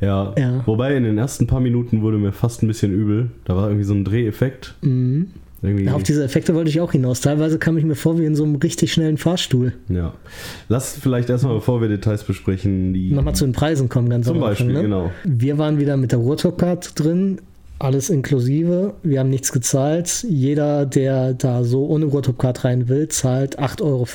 Ja. 0.00 0.34
Ja. 0.38 0.62
Wobei 0.66 0.96
in 0.96 1.04
den 1.04 1.18
ersten 1.18 1.46
paar 1.46 1.60
Minuten 1.60 2.00
wurde 2.02 2.16
mir 2.18 2.32
fast 2.32 2.62
ein 2.62 2.66
bisschen 2.66 2.92
übel. 2.92 3.30
Da 3.44 3.54
war 3.54 3.66
irgendwie 3.68 3.84
so 3.84 3.94
ein 3.94 4.04
Dreheffekt. 4.04 4.74
Mhm. 4.80 5.28
Irgendwie, 5.62 5.84
Ja, 5.84 5.94
auf 5.94 6.02
diese 6.02 6.24
Effekte 6.24 6.54
wollte 6.54 6.70
ich 6.70 6.80
auch 6.80 6.92
hinaus. 6.92 7.20
Teilweise 7.20 7.58
kam 7.58 7.78
ich 7.78 7.84
mir 7.84 7.94
vor 7.94 8.18
wie 8.18 8.24
in 8.24 8.34
so 8.34 8.42
einem 8.44 8.56
richtig 8.56 8.92
schnellen 8.92 9.16
Fahrstuhl. 9.16 9.72
ja. 9.88 10.14
Lass 10.68 10.96
vielleicht 11.00 11.30
erstmal, 11.30 11.54
bevor 11.54 11.80
wir 11.80 11.88
Details 11.88 12.24
besprechen, 12.24 12.92
die. 12.94 13.12
Nochmal 13.12 13.34
zu 13.34 13.44
den 13.44 13.52
Preisen 13.52 13.88
kommen 13.88 14.08
ganz 14.10 14.26
Zum 14.26 14.38
am 14.38 14.42
Anfang, 14.42 14.66
Beispiel, 14.66 14.74
ne? 14.74 14.82
genau. 14.82 15.12
Wir 15.24 15.58
waren 15.58 15.78
wieder 15.78 15.96
mit 15.96 16.10
der 16.12 16.18
Ruhrtop-Card 16.18 16.98
drin, 16.98 17.40
alles 17.78 18.10
inklusive. 18.10 18.94
Wir 19.02 19.20
haben 19.20 19.30
nichts 19.30 19.52
gezahlt. 19.52 20.24
Jeder, 20.28 20.86
der 20.86 21.34
da 21.34 21.64
so 21.64 21.86
ohne 21.86 22.06
Ruhrtop-Card 22.06 22.64
rein 22.64 22.88
will, 22.88 23.08
zahlt 23.08 23.58
8,50 23.58 23.82
Euro. 23.82 24.06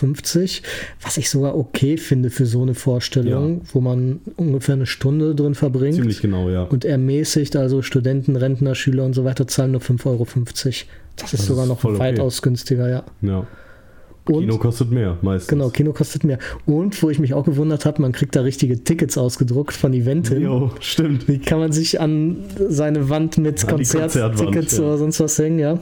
Was 1.02 1.18
ich 1.18 1.30
sogar 1.30 1.58
okay 1.58 1.98
finde 1.98 2.30
für 2.30 2.46
so 2.46 2.62
eine 2.62 2.74
Vorstellung, 2.76 3.62
wo 3.72 3.82
man 3.82 4.20
ungefähr 4.38 4.76
eine 4.76 4.86
Stunde 4.86 5.36
drin 5.36 5.56
verbringt. 5.56 5.96
Ziemlich 5.96 6.22
genau, 6.22 6.50
ja. 6.50 6.64
Und 6.64 6.86
ermäßigt, 6.86 7.56
also 7.56 7.82
Studenten, 7.82 8.36
Rentner, 8.36 8.74
Schüler 8.76 9.04
und 9.06 9.14
so 9.14 9.24
weiter, 9.26 9.48
zahlen 9.48 9.72
nur 9.72 9.82
5,50 9.82 10.06
Euro. 10.08 10.28
Das 11.18 11.34
ist 11.34 11.42
Das 11.42 11.48
sogar 11.48 11.64
ist 11.66 11.70
noch 11.70 11.80
voll 11.80 11.96
okay. 11.96 12.04
weitaus 12.04 12.42
günstiger, 12.42 12.90
ja. 12.90 13.04
ja. 13.22 13.46
Und 14.26 14.42
Kino 14.42 14.58
kostet 14.58 14.92
mehr, 14.92 15.18
meistens. 15.22 15.48
Genau, 15.48 15.70
Kino 15.70 15.94
kostet 15.94 16.24
mehr. 16.24 16.38
Und 16.66 17.02
wo 17.02 17.10
ich 17.10 17.20
mich 17.20 17.34
auch 17.34 17.46
gewundert 17.46 17.86
habe, 17.86 18.02
man 18.02 18.12
kriegt 18.12 18.36
da 18.36 18.42
richtige 18.42 18.84
Tickets 18.84 19.18
ausgedruckt 19.18 19.74
von 19.74 19.94
Eventim. 19.94 20.42
Jo, 20.42 20.72
stimmt. 20.80 21.28
Die 21.28 21.40
kann 21.40 21.60
man 21.60 21.72
sich 21.72 22.00
an 22.02 22.38
seine 22.68 23.10
Wand 23.10 23.38
mit 23.38 23.62
die 23.62 23.68
Konzerttickets 23.68 24.78
ja. 24.78 24.84
oder 24.84 24.98
sonst 24.98 25.20
was 25.20 25.38
hängen, 25.40 25.60
ja. 25.60 25.80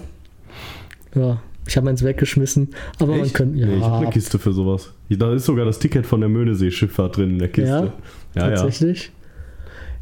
Ja, 1.15 1.41
ich 1.67 1.75
habe 1.77 1.89
eins 1.89 2.03
weggeschmissen. 2.03 2.69
Aber 2.99 3.13
man 3.13 3.25
Echt? 3.25 3.33
könnte, 3.33 3.57
ja, 3.57 3.67
Nee, 3.67 3.77
ich 3.77 3.83
habe 3.83 3.97
eine 3.97 4.09
Kiste 4.09 4.37
für 4.37 4.53
sowas. 4.53 4.91
Da 5.09 5.33
ist 5.33 5.45
sogar 5.45 5.65
das 5.65 5.79
Ticket 5.79 6.05
von 6.05 6.19
der 6.19 6.29
Möhnesee-Schifffahrt 6.29 7.17
drin 7.17 7.31
in 7.31 7.39
der 7.39 7.49
Kiste. 7.49 7.93
Ja? 8.35 8.41
Ja, 8.41 8.49
ja. 8.49 8.55
tatsächlich. 8.55 9.11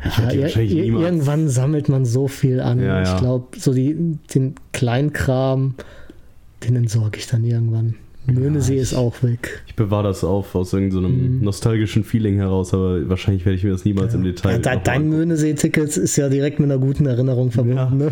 Ich 0.05 0.17
Ja, 0.17 0.62
niemals. 0.62 1.05
irgendwann 1.05 1.48
sammelt 1.50 1.89
man 1.89 2.05
so 2.05 2.27
viel 2.27 2.60
an. 2.60 2.79
Ja, 2.79 3.01
ja. 3.01 3.13
Ich 3.15 3.22
glaube, 3.22 3.48
so 3.57 3.74
die, 3.74 4.17
den 4.33 4.55
Kleinkram, 4.74 5.75
den 6.63 6.75
entsorge 6.75 7.17
ich 7.19 7.27
dann 7.27 7.43
irgendwann. 7.43 7.95
Möhnesee 8.25 8.77
ist 8.77 8.93
auch 8.93 9.22
weg. 9.22 9.63
Ich 9.67 9.75
bewahre 9.75 10.03
das 10.03 10.24
auf 10.24 10.55
aus 10.55 10.72
irgendeinem 10.72 11.38
Mhm. 11.39 11.43
nostalgischen 11.43 12.05
Feeling 12.05 12.36
heraus, 12.38 12.74
aber 12.74 13.10
wahrscheinlich 13.10 13.45
werde 13.45 13.57
ich 13.57 13.63
mir 13.65 13.72
das 13.72 13.83
niemals 13.83 14.13
im 14.13 14.24
Detail. 14.24 14.53
Ja, 14.53 14.57
de, 14.75 14.79
dein. 14.83 15.10
Möhnesee-Ticket 15.10 15.98
ist 15.98 16.15
ja 16.15 16.29
direkt 16.29 16.60
mit 16.60 16.72
einer 16.72 16.79
guten 16.79 17.05
Erinnerung 17.05 17.51
verbunden. 17.51 17.77
Ja. 17.77 17.89
Ne? 17.89 18.12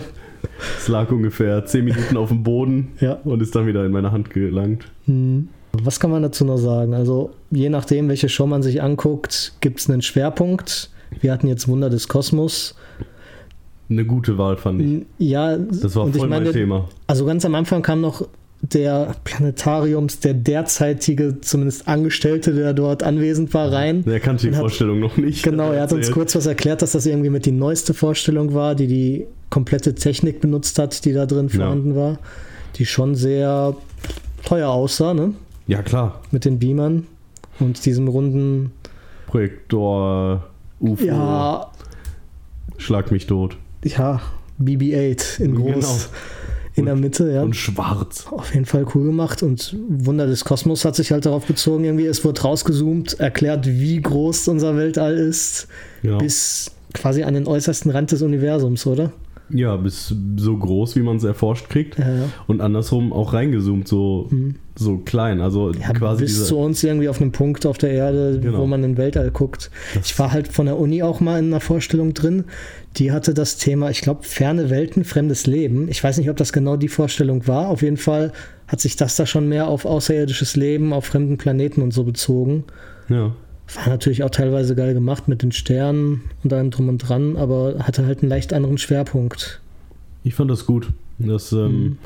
Es 0.77 0.89
lag 0.89 1.09
ungefähr 1.11 1.63
10 1.65 1.85
Minuten 1.85 2.17
auf 2.17 2.27
dem 2.29 2.43
Boden 2.43 2.89
Ja. 2.99 3.19
und 3.23 3.41
ist 3.41 3.55
dann 3.55 3.67
wieder 3.67 3.85
in 3.85 3.91
meine 3.93 4.11
Hand 4.11 4.31
gelangt. 4.31 4.85
Hm. 5.05 5.47
Was 5.83 6.01
kann 6.01 6.11
man 6.11 6.21
dazu 6.23 6.43
noch 6.43 6.57
sagen? 6.57 6.93
Also, 6.93 7.31
je 7.49 7.69
nachdem, 7.69 8.09
welche 8.09 8.27
Show 8.27 8.47
man 8.47 8.61
sich 8.61 8.81
anguckt, 8.81 9.53
gibt 9.61 9.79
es 9.79 9.89
einen 9.89 10.01
Schwerpunkt. 10.01 10.89
Wir 11.19 11.31
hatten 11.31 11.47
jetzt 11.47 11.67
Wunder 11.67 11.89
des 11.89 12.07
Kosmos. 12.07 12.75
Eine 13.89 14.05
gute 14.05 14.37
Wahl, 14.37 14.55
fand 14.57 14.81
ich. 14.81 15.05
Ja, 15.17 15.57
Das 15.57 15.95
war 15.95 16.07
voll 16.07 16.15
ich 16.15 16.21
meine, 16.29 16.45
mein 16.45 16.53
Thema. 16.53 16.87
also 17.07 17.25
ganz 17.25 17.43
am 17.45 17.55
Anfang 17.55 17.81
kam 17.81 17.99
noch 18.01 18.25
der 18.61 19.15
Planetariums, 19.23 20.19
der 20.19 20.35
derzeitige, 20.35 21.41
zumindest 21.41 21.87
Angestellte, 21.87 22.53
der 22.53 22.73
dort 22.73 23.01
anwesend 23.03 23.53
war, 23.53 23.71
rein. 23.71 24.03
Er 24.07 24.19
kannte 24.19 24.47
die 24.47 24.53
hat- 24.53 24.61
Vorstellung 24.61 24.99
noch 24.99 25.17
nicht. 25.17 25.43
Genau, 25.43 25.71
er 25.71 25.81
hat 25.81 25.93
uns 25.93 26.11
kurz 26.11 26.35
was 26.35 26.45
erklärt, 26.45 26.81
dass 26.83 26.91
das 26.93 27.05
irgendwie 27.07 27.31
mit 27.31 27.45
die 27.45 27.51
neueste 27.51 27.93
Vorstellung 27.93 28.53
war, 28.53 28.75
die 28.75 28.87
die 28.87 29.25
komplette 29.49 29.95
Technik 29.95 30.39
benutzt 30.41 30.77
hat, 30.79 31.03
die 31.05 31.11
da 31.11 31.25
drin 31.25 31.49
Ja. 31.51 31.55
vorhanden 31.59 31.95
war, 31.95 32.19
die 32.75 32.85
schon 32.85 33.15
sehr 33.15 33.75
teuer 34.45 34.69
aussah, 34.69 35.13
ne? 35.15 35.33
Ja, 35.67 35.81
klar. 35.81 36.21
Mit 36.31 36.45
den 36.45 36.59
Beamern 36.59 37.07
und 37.59 37.83
diesem 37.85 38.07
runden, 38.07 38.71
Projektor, 39.27 40.47
UFO, 40.81 41.03
ja, 41.05 41.71
schlag 42.77 43.11
mich 43.11 43.27
tot. 43.27 43.57
ja, 43.85 44.19
BB-8 44.61 45.39
in 45.41 45.55
groß 45.55 45.73
Genau. 45.73 45.87
in 46.75 46.85
der 46.85 46.95
Mitte, 46.95 47.31
ja. 47.31 47.43
Und 47.43 47.55
schwarz. 47.55 48.25
Auf 48.31 48.53
jeden 48.53 48.65
Fall 48.65 48.85
cool 48.95 49.05
gemacht 49.05 49.43
und 49.43 49.75
Wunder 49.89 50.25
des 50.27 50.43
Kosmos 50.45 50.85
hat 50.85 50.95
sich 50.95 51.11
halt 51.11 51.25
darauf 51.25 51.45
bezogen, 51.45 51.83
irgendwie, 51.83 52.05
es 52.05 52.23
wurde 52.25 52.41
rausgezoomt, 52.41 53.19
erklärt, 53.19 53.67
wie 53.67 54.01
groß 54.01 54.47
unser 54.47 54.75
Weltall 54.77 55.15
ist, 55.17 55.67
Genau. 56.01 56.17
bis 56.19 56.71
quasi 56.93 57.23
an 57.23 57.33
den 57.33 57.47
äußersten 57.47 57.91
Rand 57.91 58.11
des 58.11 58.21
Universums, 58.21 58.85
oder? 58.87 59.11
Ja, 59.53 59.75
bis 59.77 60.13
so 60.37 60.57
groß, 60.57 60.95
wie 60.95 61.01
man 61.01 61.17
es 61.17 61.23
erforscht 61.23 61.69
kriegt. 61.69 61.97
Ja, 61.97 62.09
ja. 62.09 62.23
Und 62.47 62.61
andersrum 62.61 63.13
auch 63.13 63.33
reingezoomt, 63.33 63.87
so, 63.87 64.27
Mhm. 64.29 64.55
so 64.75 64.97
klein. 64.97 65.41
Also 65.41 65.71
Ja, 65.71 65.93
quasi 65.93 66.23
bis 66.25 66.47
zu 66.47 66.57
uns 66.57 66.83
irgendwie 66.83 67.09
auf 67.09 67.21
einem 67.21 67.31
Punkt 67.31 67.65
auf 67.65 67.77
der 67.77 67.91
Erde, 67.91 68.39
Genau. 68.41 68.59
wo 68.59 68.65
man 68.65 68.83
in 68.83 68.91
den 68.91 68.97
Weltall 68.97 69.31
guckt. 69.31 69.71
Das- 69.93 70.05
ich 70.07 70.17
war 70.19 70.31
halt 70.31 70.47
von 70.47 70.65
der 70.65 70.77
Uni 70.79 71.03
auch 71.03 71.19
mal 71.19 71.39
in 71.39 71.45
einer 71.47 71.59
Vorstellung 71.59 72.13
drin. 72.13 72.45
Die 72.97 73.11
hatte 73.11 73.33
das 73.33 73.57
Thema, 73.57 73.89
ich 73.89 74.01
glaube, 74.01 74.23
ferne 74.23 74.69
Welten, 74.69 75.03
fremdes 75.03 75.47
Leben. 75.47 75.87
Ich 75.89 76.03
weiß 76.03 76.17
nicht, 76.17 76.29
ob 76.29 76.37
das 76.37 76.51
genau 76.53 76.75
die 76.77 76.87
Vorstellung 76.89 77.47
war. 77.47 77.69
Auf 77.69 77.81
jeden 77.81 77.97
Fall 77.97 78.31
hat 78.67 78.79
sich 78.81 78.95
das 78.95 79.15
da 79.15 79.25
schon 79.25 79.47
mehr 79.49 79.67
auf 79.67 79.85
außerirdisches 79.85 80.55
Leben, 80.55 80.93
auf 80.93 81.05
fremden 81.05 81.37
Planeten 81.37 81.81
und 81.81 81.93
so 81.93 82.03
bezogen. 82.03 82.63
Ja. 83.09 83.33
War 83.75 83.89
natürlich 83.89 84.23
auch 84.23 84.29
teilweise 84.29 84.75
geil 84.75 84.93
gemacht 84.93 85.27
mit 85.27 85.41
den 85.43 85.51
Sternen 85.51 86.21
und 86.43 86.51
allem 86.53 86.71
drum 86.71 86.89
und 86.89 86.97
dran, 86.97 87.37
aber 87.37 87.75
hatte 87.79 88.05
halt 88.05 88.21
einen 88.21 88.29
leicht 88.29 88.53
anderen 88.53 88.77
Schwerpunkt. 88.77 89.61
Ich 90.23 90.35
fand 90.35 90.51
das 90.51 90.65
gut. 90.65 90.89
Das 91.19 91.51
ähm, 91.53 91.83
Mhm. 91.83 91.97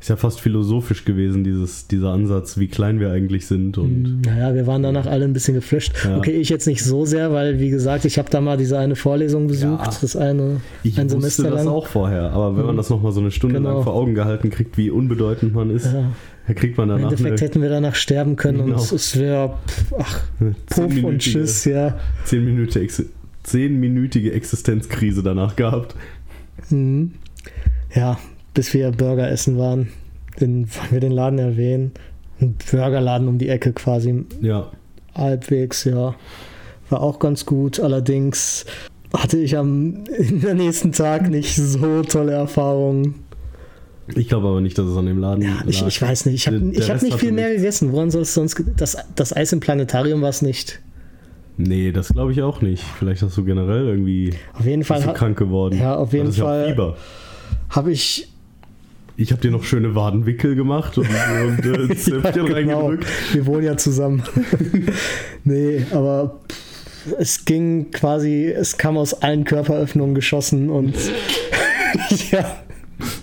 ist 0.00 0.08
ja 0.08 0.16
fast 0.16 0.40
philosophisch 0.40 1.04
gewesen, 1.04 1.44
dieses, 1.44 1.86
dieser 1.86 2.10
Ansatz, 2.10 2.58
wie 2.58 2.66
klein 2.66 2.98
wir 2.98 3.12
eigentlich 3.12 3.46
sind. 3.46 3.78
Und 3.78 4.22
Naja, 4.26 4.54
wir 4.54 4.66
waren 4.66 4.82
danach 4.82 5.06
alle 5.06 5.24
ein 5.24 5.32
bisschen 5.32 5.54
geflasht. 5.54 5.92
Ja. 6.04 6.16
Okay, 6.18 6.32
ich 6.32 6.48
jetzt 6.48 6.66
nicht 6.66 6.82
so 6.82 7.04
sehr, 7.04 7.32
weil, 7.32 7.60
wie 7.60 7.70
gesagt, 7.70 8.04
ich 8.04 8.18
habe 8.18 8.28
da 8.30 8.40
mal 8.40 8.56
diese 8.56 8.78
eine 8.78 8.96
Vorlesung 8.96 9.46
besucht, 9.46 9.84
Ja. 9.86 9.98
das 10.00 10.16
eine 10.16 10.60
ich 10.82 10.98
ein 10.98 11.04
wusste 11.04 11.20
Semester 11.20 11.50
das 11.50 11.64
lang. 11.66 11.72
auch 11.74 11.86
vorher. 11.86 12.30
Aber 12.32 12.56
wenn 12.56 12.64
man 12.66 12.74
Mhm. 12.74 12.78
das 12.78 12.90
nochmal 12.90 13.12
so 13.12 13.20
eine 13.20 13.30
Stunde 13.30 13.56
Genau. 13.58 13.74
lang 13.74 13.84
vor 13.84 13.94
Augen 13.94 14.14
gehalten 14.14 14.50
kriegt, 14.50 14.76
wie 14.76 14.90
unbedeutend 14.90 15.54
man 15.54 15.70
ist, 15.70 15.92
Ja. 15.92 16.10
Da 16.46 16.54
kriegt 16.54 16.76
man 16.76 16.88
Im 16.90 16.96
danach 16.96 17.10
Endeffekt 17.12 17.38
eine 17.40 17.48
hätten 17.48 17.62
wir 17.62 17.68
danach 17.68 17.94
sterben 17.94 18.36
können 18.36 18.66
Genau. 18.66 18.80
und 18.80 18.92
es 18.92 19.18
wäre, 19.18 19.58
ach, 19.98 20.22
Puff 20.66 21.02
und 21.04 21.18
Tschüss, 21.20 21.64
ja. 21.64 21.98
zehnminütige, 22.24 23.04
zehnminütige 23.42 24.32
Existenzkrise 24.32 25.22
danach 25.22 25.56
gehabt. 25.56 25.94
Mhm. 26.70 27.12
Ja, 27.94 28.18
bis 28.54 28.72
wir 28.74 28.90
Burger 28.90 29.30
essen 29.30 29.58
waren. 29.58 29.88
Den, 30.40 30.66
wollen 30.74 30.90
wir 30.90 31.00
den 31.00 31.12
Laden 31.12 31.38
erwähnen? 31.38 31.92
Ein 32.40 32.56
Burgerladen 32.70 33.28
um 33.28 33.38
die 33.38 33.48
Ecke 33.48 33.72
quasi, 33.72 34.24
Ja, 34.40 34.70
halbwegs, 35.14 35.84
ja. 35.84 36.14
War 36.88 37.00
auch 37.00 37.18
ganz 37.18 37.46
gut. 37.46 37.80
Allerdings 37.80 38.64
hatte 39.16 39.38
ich 39.38 39.56
am 39.56 40.04
nächsten 40.54 40.92
Tag 40.92 41.28
nicht 41.30 41.54
so 41.54 42.02
tolle 42.02 42.32
Erfahrungen. 42.32 43.14
Ich 44.14 44.28
glaube 44.28 44.48
aber 44.48 44.60
nicht, 44.60 44.76
dass 44.78 44.86
es 44.86 44.96
an 44.96 45.06
dem 45.06 45.18
Laden 45.18 45.42
Ja, 45.42 45.62
ich, 45.66 45.86
ich 45.86 46.02
weiß 46.02 46.26
nicht. 46.26 46.34
Ich 46.34 46.46
habe 46.46 46.58
hab 46.58 47.02
nicht 47.02 47.18
viel 47.18 47.32
mehr 47.32 47.48
nichts. 47.48 47.62
gegessen. 47.62 47.92
Woran 47.92 48.10
soll 48.10 48.22
es 48.22 48.34
sonst. 48.34 48.62
Das, 48.76 48.96
das 49.14 49.34
Eis 49.34 49.52
im 49.52 49.60
Planetarium 49.60 50.22
war 50.22 50.28
es 50.30 50.42
nicht. 50.42 50.80
Nee, 51.56 51.92
das 51.92 52.08
glaube 52.08 52.32
ich 52.32 52.42
auch 52.42 52.62
nicht. 52.62 52.82
Vielleicht 52.98 53.22
hast 53.22 53.36
du 53.36 53.44
generell 53.44 53.86
irgendwie 53.86 54.34
Auf 54.54 54.64
jeden 54.64 54.84
Fall 54.84 55.04
ha 55.04 55.12
krank 55.12 55.38
geworden. 55.38 55.78
Ja, 55.78 55.94
auf 55.96 56.12
jeden 56.12 56.32
ja 56.32 56.44
Fall. 56.44 56.68
Fieber. 56.70 56.96
habe 57.70 57.92
ich. 57.92 58.28
Ich 59.18 59.30
habe 59.30 59.42
dir 59.42 59.50
noch 59.50 59.62
schöne 59.62 59.94
Wadenwickel 59.94 60.54
gemacht 60.54 60.96
und, 60.96 61.06
und 61.06 61.90
äh, 61.90 61.94
Zäpfchen 61.96 62.46
Ja, 62.46 62.52
reingedrückt. 62.54 63.06
Wir 63.34 63.44
wohnen 63.46 63.64
ja 63.64 63.76
zusammen. 63.76 64.22
nee, 65.44 65.84
aber 65.92 66.40
es 67.18 67.44
ging 67.44 67.90
quasi, 67.90 68.46
es 68.46 68.78
kam 68.78 68.96
aus 68.96 69.12
allen 69.12 69.44
Körperöffnungen 69.44 70.14
geschossen 70.14 70.70
und 70.70 70.94
ja, 72.30 72.56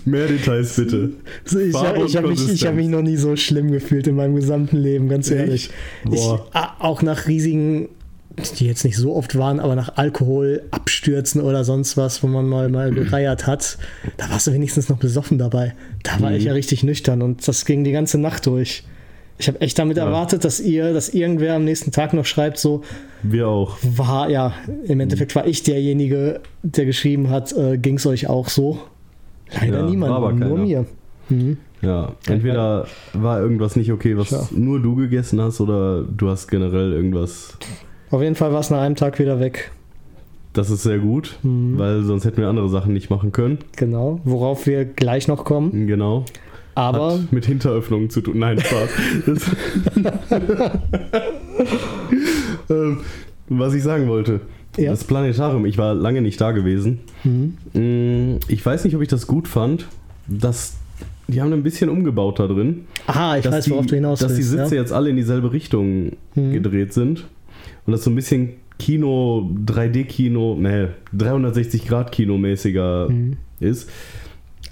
Mehr 0.04 0.26
Details 0.26 0.76
bitte. 0.76 1.10
so 1.44 1.58
ich 1.58 1.74
habe 1.74 2.04
ich 2.06 2.16
hab 2.16 2.26
mich, 2.26 2.48
ich 2.52 2.66
hab 2.66 2.74
mich 2.74 2.88
noch 2.88 3.02
nie 3.02 3.16
so 3.16 3.36
schlimm 3.36 3.70
gefühlt 3.70 4.06
in 4.06 4.16
meinem 4.16 4.34
gesamten 4.36 4.76
Leben, 4.78 5.08
ganz 5.08 5.30
ehrlich. 5.30 5.70
Ich, 6.10 6.20
auch 6.20 7.02
nach 7.02 7.26
riesigen, 7.26 7.88
die 8.58 8.66
jetzt 8.66 8.84
nicht 8.84 8.96
so 8.96 9.14
oft 9.16 9.36
waren, 9.36 9.60
aber 9.60 9.74
nach 9.74 9.96
Alkohol, 9.96 10.62
Abstürzen 10.70 11.40
oder 11.42 11.64
sonst 11.64 11.96
was, 11.96 12.22
wo 12.22 12.26
man 12.26 12.46
mal, 12.48 12.68
mal 12.68 12.90
gereiert 12.92 13.46
hat, 13.46 13.76
da 14.16 14.30
warst 14.30 14.46
du 14.46 14.52
wenigstens 14.52 14.88
noch 14.88 14.98
besoffen 14.98 15.36
dabei. 15.38 15.74
Da 16.04 16.20
war 16.20 16.32
ich 16.32 16.42
Mhm. 16.42 16.46
ja 16.46 16.52
richtig 16.54 16.82
nüchtern 16.84 17.22
und 17.22 17.46
das 17.46 17.64
ging 17.64 17.84
die 17.84 17.92
ganze 17.92 18.18
Nacht 18.18 18.46
durch. 18.46 18.84
Ich 19.38 19.48
habe 19.48 19.60
echt 19.62 19.78
damit 19.78 19.96
Ja. 19.96 20.04
erwartet, 20.04 20.44
dass 20.44 20.60
ihr, 20.60 20.92
dass 20.92 21.08
irgendwer 21.08 21.54
am 21.54 21.64
nächsten 21.64 21.92
Tag 21.92 22.12
noch 22.12 22.26
schreibt, 22.26 22.58
so, 22.58 22.82
Wir 23.22 23.48
auch. 23.48 23.78
war, 23.82 24.28
ja, 24.30 24.52
im 24.84 25.00
Endeffekt 25.00 25.34
war 25.34 25.46
ich 25.46 25.62
derjenige, 25.62 26.40
der 26.62 26.84
geschrieben 26.84 27.30
hat, 27.30 27.52
äh, 27.56 27.78
ging 27.78 27.96
es 27.96 28.04
euch 28.06 28.28
auch 28.28 28.48
so? 28.50 28.78
Leider 29.54 29.80
Ja, 29.80 29.86
niemand, 29.86 30.12
aber 30.12 30.32
nur 30.32 30.48
keiner. 30.56 30.62
mir. 30.62 30.86
Mhm. 31.28 31.56
Ja, 31.82 32.12
entweder 32.26 32.86
war 33.14 33.40
irgendwas 33.40 33.74
nicht 33.76 33.90
okay, 33.90 34.16
was 34.16 34.28
Tja. 34.28 34.46
nur 34.50 34.80
du 34.80 34.96
gegessen 34.96 35.40
hast, 35.40 35.60
oder 35.60 36.02
du 36.02 36.28
hast 36.28 36.48
generell 36.48 36.92
irgendwas. 36.92 37.56
Auf 38.10 38.20
jeden 38.22 38.34
Fall 38.34 38.52
war 38.52 38.60
es 38.60 38.70
nach 38.70 38.80
einem 38.80 38.96
Tag 38.96 39.18
wieder 39.18 39.40
weg. 39.40 39.70
Das 40.52 40.68
ist 40.68 40.82
sehr 40.82 40.98
gut, 40.98 41.38
Mhm. 41.42 41.78
weil 41.78 42.02
sonst 42.02 42.24
hätten 42.24 42.38
wir 42.38 42.48
andere 42.48 42.68
Sachen 42.68 42.92
nicht 42.92 43.08
machen 43.08 43.32
können. 43.32 43.58
Genau, 43.76 44.20
worauf 44.24 44.66
wir 44.66 44.84
gleich 44.84 45.28
noch 45.28 45.44
kommen. 45.44 45.86
Genau. 45.86 46.24
Aber 46.74 47.14
Hat 47.14 47.32
mit 47.32 47.46
Hinteröffnungen 47.46 48.10
zu 48.10 48.20
tun. 48.20 48.38
Nein, 48.38 48.58
Spaß. 48.60 48.90
Ähm, 52.70 52.98
was 53.48 53.74
ich 53.74 53.82
sagen 53.82 54.08
wollte. 54.08 54.40
Ja. 54.76 54.90
Das 54.90 55.04
Planetarium, 55.04 55.66
ich 55.66 55.78
war 55.78 55.94
lange 55.94 56.22
nicht 56.22 56.40
da 56.40 56.52
gewesen. 56.52 57.00
Mhm. 57.24 57.56
Mm, 57.74 58.38
Ich 58.48 58.64
weiß 58.64 58.84
nicht, 58.84 58.94
ob 58.96 59.02
ich 59.02 59.08
das 59.08 59.26
gut 59.26 59.48
fand. 59.48 59.86
Dass 60.28 60.74
die 61.28 61.40
haben 61.40 61.52
ein 61.52 61.62
bisschen 61.62 61.90
umgebaut 61.90 62.38
da 62.38 62.46
drin. 62.46 62.84
aha, 63.06 63.36
ich 63.38 63.44
weiß, 63.50 63.64
die, 63.64 63.70
worauf 63.72 63.86
du 63.86 63.94
hinaus 63.96 64.20
Dass 64.20 64.32
die 64.32 64.38
willst. 64.38 64.50
Sitze 64.50 64.74
ja? 64.76 64.80
jetzt 64.82 64.92
alle 64.92 65.10
in 65.10 65.16
dieselbe 65.16 65.52
Richtung 65.52 66.12
Mhm. 66.34 66.52
gedreht 66.52 66.92
sind. 66.92 67.24
Und 67.86 67.92
das 67.92 68.04
so 68.04 68.10
ein 68.10 68.14
bisschen 68.16 68.50
Kino, 68.78 69.50
3D-Kino, 69.66 70.54
ne, 70.56 70.90
360-Grad-Kino 71.16 72.38
mäßiger 72.38 73.08
Mhm. 73.08 73.36
ist. 73.60 73.88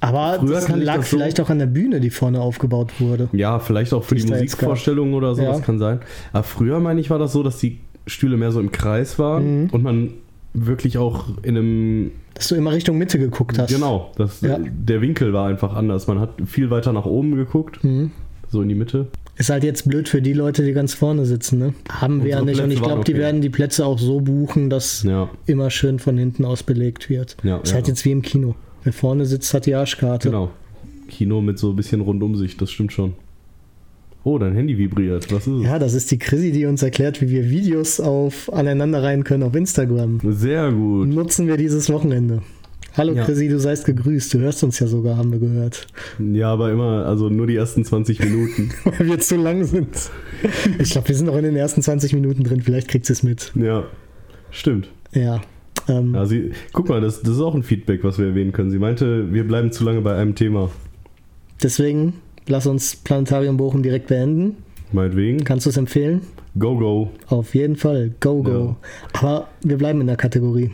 Aber 0.01 0.37
Früher 0.39 0.55
das 0.55 0.69
lag 0.69 0.97
das 0.99 1.11
so- 1.11 1.17
vielleicht 1.17 1.41
auch 1.41 1.51
an 1.51 1.59
der 1.59 1.67
Bühne, 1.67 1.99
die 2.01 2.11
vorne 2.11 2.41
aufgebaut 2.41 3.01
wurde. 3.01 3.29
Ja, 3.33 3.59
vielleicht 3.59 3.93
auch 3.93 4.05
für 4.05 4.15
Die 4.15 4.23
die. 4.25 4.31
Musikvorstellungen 4.31 5.13
oder 5.15 5.35
so, 5.35 5.43
Ja. 5.43 5.49
das 5.53 5.63
kann 5.63 5.79
sein. 5.81 6.01
Aber 6.33 6.45
früher, 6.45 6.79
meine 6.79 7.01
ich, 7.01 7.11
war 7.11 7.19
das 7.19 7.33
so, 7.33 7.43
dass 7.43 7.59
die 7.59 7.81
Stühle 8.09 8.37
mehr 8.37 8.53
so 8.53 8.61
im 8.61 8.73
Kreis 8.73 9.19
waren 9.19 9.63
Mhm. 9.65 9.71
und 9.71 9.83
man 9.83 10.11
wirklich 10.55 10.99
auch 10.99 11.25
in 11.43 11.57
einem. 11.57 12.11
Dass 12.35 12.49
du 12.49 12.55
immer 12.55 12.73
Richtung 12.73 12.99
Mitte 12.99 13.19
geguckt 13.19 13.59
hast. 13.59 13.71
Genau, 13.73 14.13
das, 14.17 14.41
Ja. 14.41 14.59
der 14.61 15.01
Winkel 15.01 15.33
war 15.33 15.49
einfach 15.49 15.75
anders. 15.75 16.07
Man 16.07 16.19
hat 16.21 16.31
viel 16.47 16.71
weiter 16.71 16.93
nach 16.93 17.05
oben 17.07 17.35
geguckt, 17.37 17.83
Mhm. 17.85 18.11
so 18.51 18.63
in 18.63 18.69
die 18.69 18.75
Mitte. 18.75 19.09
Ist 19.37 19.51
halt 19.51 19.63
jetzt 19.63 19.89
blöd 19.89 20.09
für 20.09 20.21
die 20.21 20.33
Leute, 20.33 20.65
die 20.65 20.73
ganz 20.73 20.95
vorne 20.95 21.25
sitzen. 21.25 21.59
Ne? 21.61 21.75
Haben 21.89 22.25
wir 22.25 22.31
ja 22.31 22.41
nicht. 22.43 22.59
Und 22.61 22.67
Plätze 22.67 22.73
ich 22.73 22.79
glaube, 22.81 22.95
waren 22.97 23.05
die 23.05 23.13
okay. 23.13 23.21
werden 23.21 23.41
die 23.41 23.51
Plätze 23.51 23.87
auch 23.87 23.99
so 23.99 24.21
buchen, 24.21 24.69
dass 24.69 25.05
Ja, 25.05 25.29
immer 25.47 25.71
schön 25.71 26.01
von 26.01 26.17
hinten 26.19 26.45
aus 26.45 26.65
belegt 26.65 27.09
wird. 27.09 27.37
Ja, 27.45 27.59
ist 27.59 27.73
halt 27.75 27.87
jetzt 27.87 28.05
wie 28.05 28.11
im 28.11 28.23
Kino. 28.23 28.57
Wer 28.83 28.93
vorne 28.93 29.27
sitzt, 29.27 29.53
hat 29.55 29.67
die 29.67 29.75
Arschkarte. 29.77 30.31
genau. 30.31 30.51
Kino 31.09 31.41
mit 31.41 31.59
so 31.59 31.71
ein 31.71 31.77
bisschen 31.77 32.01
Rundumsicht, 32.01 32.61
das 32.61 32.71
stimmt 32.71 32.93
schon. 32.93 33.15
Oh, 34.25 34.39
dein 34.39 34.53
Handy 34.55 34.77
vibriert. 34.77 35.33
Was 35.33 35.47
ist 35.47 35.53
es? 35.55 35.63
Ja, 35.65 35.79
das 35.79 35.95
ist 35.95 36.11
die 36.11 36.19
Chrissy, 36.19 36.53
die 36.53 36.67
uns 36.67 36.83
erklärt, 36.83 37.21
wie 37.21 37.31
wir 37.31 37.49
Videos 37.51 38.01
auf 38.01 38.53
aneinanderreihen 38.53 39.25
können 39.25 39.43
auf 39.43 39.55
Instagram. 39.55 40.21
Sehr 40.25 40.71
gut. 40.73 41.09
Nutzen 41.09 41.47
wir 41.47 41.57
dieses 41.57 41.91
Wochenende. 41.91 42.43
Hallo 42.97 43.13
Ja. 43.15 43.25
Chrissy, 43.25 43.49
du 43.49 43.61
seist 43.61 43.85
gegrüßt. 43.87 44.35
Du 44.35 44.39
hörst 44.41 44.63
uns 44.65 44.81
ja 44.81 44.87
sogar, 44.89 45.17
haben 45.17 45.31
wir 45.31 45.39
gehört. 45.39 45.87
Ja, 46.19 46.53
aber 46.53 46.73
immer, 46.73 47.07
also 47.07 47.29
nur 47.29 47.47
die 47.47 47.55
ersten 47.55 47.85
20 47.85 48.19
Minuten. 48.21 48.71
Weil 48.85 49.07
wir 49.07 49.19
zu 49.21 49.37
lang 49.37 49.65
sind. 49.65 49.89
Ich 50.81 50.91
glaube, 50.91 51.09
wir 51.09 51.15
sind 51.15 51.27
noch 51.27 51.37
in 51.37 51.45
den 51.45 51.57
ersten 51.57 51.81
20 51.81 52.13
Minuten 52.15 52.43
drin. 52.43 52.61
Vielleicht 52.61 52.89
kriegt 52.89 53.07
sie 53.07 53.13
es 53.13 53.23
mit. 53.23 53.53
ja, 53.55 53.85
stimmt. 54.51 54.89
Ja. 55.13 55.41
Ähm, 55.89 56.13
Ja, 56.15 56.27
sie, 56.27 56.51
guck 56.73 56.89
mal, 56.89 57.01
das, 57.01 57.23
das 57.23 57.35
ist 57.37 57.41
auch 57.41 57.55
ein 57.55 57.63
Feedback, 57.63 58.03
was 58.03 58.19
wir 58.19 58.27
erwähnen 58.27 58.51
können. 58.53 58.71
Sie 58.71 58.79
meinte, 58.81 59.33
wir 59.33 59.47
bleiben 59.47 59.71
zu 59.71 59.85
lange 59.85 60.01
bei 60.01 60.17
einem 60.17 60.35
Thema. 60.35 60.71
Deswegen 61.63 62.15
lass 62.49 62.67
uns 62.67 62.97
Planetarium 62.97 63.57
Bochum 63.57 63.83
direkt 63.83 64.09
beenden. 64.09 64.57
Meinetwegen. 64.93 65.45
Kannst 65.45 65.67
du 65.67 65.71
es 65.71 65.77
empfehlen? 65.77 66.23
Go, 66.59 66.77
go. 66.77 67.11
Auf 67.29 67.55
jeden 67.55 67.77
Fall. 67.77 68.13
Go, 68.21 68.43
go. 68.43 68.77
Aber 69.13 69.49
wir 69.63 69.77
bleiben 69.79 70.01
in 70.01 70.07
der 70.07 70.17
Kategorie. 70.17 70.71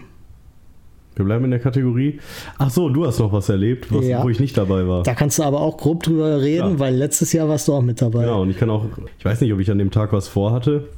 Wir 1.16 1.24
bleiben 1.24 1.44
in 1.44 1.50
der 1.52 1.60
Kategorie. 1.60 2.18
Ach 2.58 2.70
so, 2.70 2.88
du 2.88 3.06
hast 3.06 3.18
noch 3.20 3.32
was 3.32 3.48
erlebt, 3.48 3.92
was, 3.92 4.04
Ja. 4.04 4.22
wo 4.24 4.28
ich 4.30 4.40
nicht 4.40 4.56
dabei 4.58 4.86
war. 4.88 5.02
Da 5.04 5.14
kannst 5.14 5.38
du 5.38 5.42
aber 5.44 5.60
auch 5.60 5.76
grob 5.76 6.02
drüber 6.02 6.40
reden, 6.42 6.72
Ja. 6.72 6.78
weil 6.80 6.94
letztes 6.96 7.32
Jahr 7.32 7.48
warst 7.48 7.68
du 7.68 7.72
auch 7.74 7.82
mit 7.82 8.02
dabei. 8.02 8.22
Genau, 8.22 8.42
und 8.42 8.50
ich 8.50 8.58
kann 8.58 8.68
auch, 8.70 8.84
ich 9.18 9.24
weiß 9.24 9.40
nicht, 9.40 9.52
ob 9.52 9.60
ich 9.60 9.70
an 9.70 9.78
dem 9.78 9.90
Tag 9.92 10.12
was 10.12 10.26
vorhatte. 10.26 10.88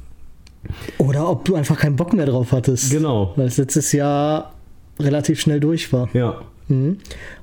Oder 0.97 1.29
ob 1.29 1.45
du 1.45 1.55
einfach 1.55 1.77
keinen 1.77 1.95
Bock 1.95 2.13
mehr 2.13 2.25
drauf 2.25 2.51
hattest. 2.51 2.91
Genau. 2.91 3.33
Weil 3.35 3.45
es 3.47 3.57
letztes 3.57 3.91
Jahr 3.91 4.53
relativ 4.99 5.39
schnell 5.39 5.59
durch 5.59 5.93
war. 5.93 6.09
Ja, 6.13 6.41
Mhm. 6.67 6.97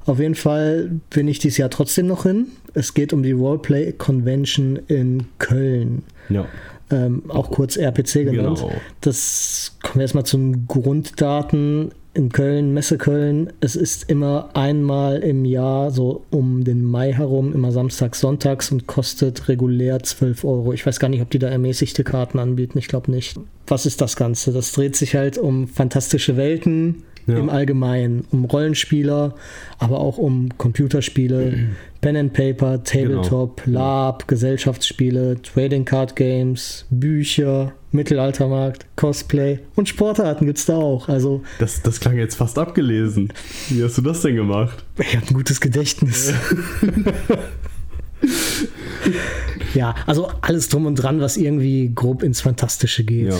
Auf 0.06 0.18
jeden 0.20 0.34
Fall 0.34 0.90
bin 1.10 1.28
ich 1.28 1.38
dieses 1.38 1.58
Jahr 1.58 1.70
trotzdem 1.70 2.06
noch 2.06 2.24
hin. 2.24 2.46
Es 2.74 2.94
geht 2.94 3.12
um 3.12 3.22
die 3.22 3.32
Roleplay 3.32 3.92
Convention 3.92 4.78
in 4.88 5.26
Köln. 5.38 6.02
ja, 6.28 6.46
Ähm, 6.90 7.22
auch 7.28 7.50
kurz 7.50 7.76
RPC 7.76 8.24
genannt. 8.24 8.58
Genau. 8.58 8.72
Das 9.00 9.76
kommen 9.82 9.96
wir 9.96 10.02
erstmal 10.02 10.24
zu 10.26 10.36
den 10.36 10.66
Grunddaten. 10.66 11.92
In 12.16 12.28
Köln, 12.30 12.72
Messe 12.72 12.96
Köln, 12.96 13.52
es 13.60 13.74
ist 13.74 14.08
immer 14.08 14.50
einmal 14.54 15.18
im 15.18 15.44
Jahr, 15.44 15.90
so 15.90 16.24
um 16.30 16.62
den 16.62 16.84
Mai 16.84 17.12
herum, 17.12 17.52
immer 17.52 17.72
samstags, 17.72 18.20
sonntags 18.20 18.70
und 18.70 18.86
kostet 18.86 19.48
regulär 19.48 20.00
12 20.00 20.44
Euro. 20.44 20.72
Ich 20.72 20.86
weiß 20.86 21.00
gar 21.00 21.08
nicht, 21.08 21.22
ob 21.22 21.30
die 21.30 21.40
da 21.40 21.48
ermäßigte 21.48 22.04
Karten 22.04 22.38
anbieten, 22.38 22.78
ich 22.78 22.86
glaube 22.86 23.10
nicht. 23.10 23.36
Was 23.66 23.84
ist 23.84 24.00
das 24.00 24.14
Ganze? 24.14 24.52
Das 24.52 24.70
dreht 24.70 24.94
sich 24.94 25.16
halt 25.16 25.38
um 25.38 25.66
fantastische 25.66 26.36
Welten 26.36 27.02
Ja. 27.26 27.38
im 27.38 27.48
Allgemeinen, 27.48 28.26
um 28.30 28.44
Rollenspieler, 28.44 29.34
aber 29.78 30.00
auch 30.00 30.18
um 30.18 30.50
Computerspiele, 30.58 31.70
Pen 32.02 32.16
and 32.16 32.32
Paper, 32.34 32.84
Tabletop, 32.84 33.62
Lab, 33.64 34.28
Gesellschaftsspiele, 34.28 35.40
Trading 35.40 35.86
Card 35.86 36.16
Games, 36.16 36.84
Bücher, 36.90 37.72
Mittelaltermarkt, 37.92 38.84
Cosplay 38.96 39.60
und 39.74 39.88
Sportarten 39.88 40.44
gibt 40.44 40.58
es 40.58 40.66
da 40.66 40.76
auch. 40.76 41.08
Also 41.08 41.42
das, 41.58 41.80
das 41.80 42.00
klang 42.00 42.18
jetzt 42.18 42.34
fast 42.34 42.58
abgelesen. 42.58 43.32
Wie 43.70 43.82
hast 43.82 43.96
du 43.96 44.02
das 44.02 44.20
denn 44.20 44.36
gemacht? 44.36 44.84
ich 44.98 45.16
habe 45.16 45.26
ein 45.26 45.34
gutes 45.34 45.60
Gedächtnis. 45.60 46.34
ja, 49.74 49.94
also 50.06 50.30
alles 50.40 50.68
drum 50.68 50.86
und 50.86 50.96
dran, 50.96 51.20
was 51.20 51.36
irgendwie 51.36 51.90
grob 51.94 52.22
ins 52.22 52.40
Fantastische 52.40 53.04
geht. 53.04 53.30
Ja. 53.30 53.38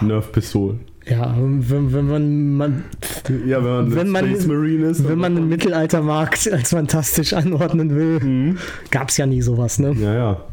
Nerf-Pistolen. 0.00 0.80
Ja, 1.08 1.34
wenn, 1.36 1.92
wenn 1.92 2.06
man, 2.06 2.52
man 2.56 2.84
Ja, 3.46 3.62
wenn 3.64 3.72
man, 3.72 3.94
Wenn 3.94 4.08
man- 4.10 4.26
Space 4.28 4.46
Marine 4.46 4.86
ist. 4.86 5.08
wenn 5.08 5.18
man 5.18 5.34
den 5.34 5.48
Mittelaltermarkt 5.48 6.50
als 6.52 6.70
fantastisch 6.70 7.32
anordnen 7.32 7.94
will, 7.96 8.20
Mhm. 8.20 8.58
gab 8.90 9.08
es 9.08 9.16
ja 9.16 9.26
nie 9.26 9.42
sowas, 9.42 9.78
ne? 9.78 9.94
Ja, 10.00 10.14
ja. 10.14 10.44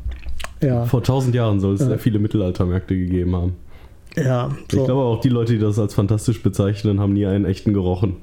Ja, 0.61 0.85
Vor 0.85 1.03
tausend 1.03 1.35
Jahren 1.35 1.59
soll 1.59 1.75
es 1.75 1.81
Ja. 1.81 1.87
sehr 1.87 1.99
viele 1.99 2.19
Mittelaltermärkte 2.19 2.97
gegeben 2.97 3.35
haben. 3.35 3.53
ja, 4.17 4.49
Ich 4.67 4.73
so, 4.75 4.85
glaube 4.85 5.01
auch 5.01 5.21
die 5.21 5.29
Leute, 5.29 5.53
die 5.53 5.59
das 5.59 5.77
als 5.79 5.93
fantastisch 5.93 6.41
bezeichnen, 6.43 6.99
haben 6.99 7.13
nie 7.13 7.25
einen 7.27 7.45
echten 7.45 7.73
gerochen. 7.73 8.17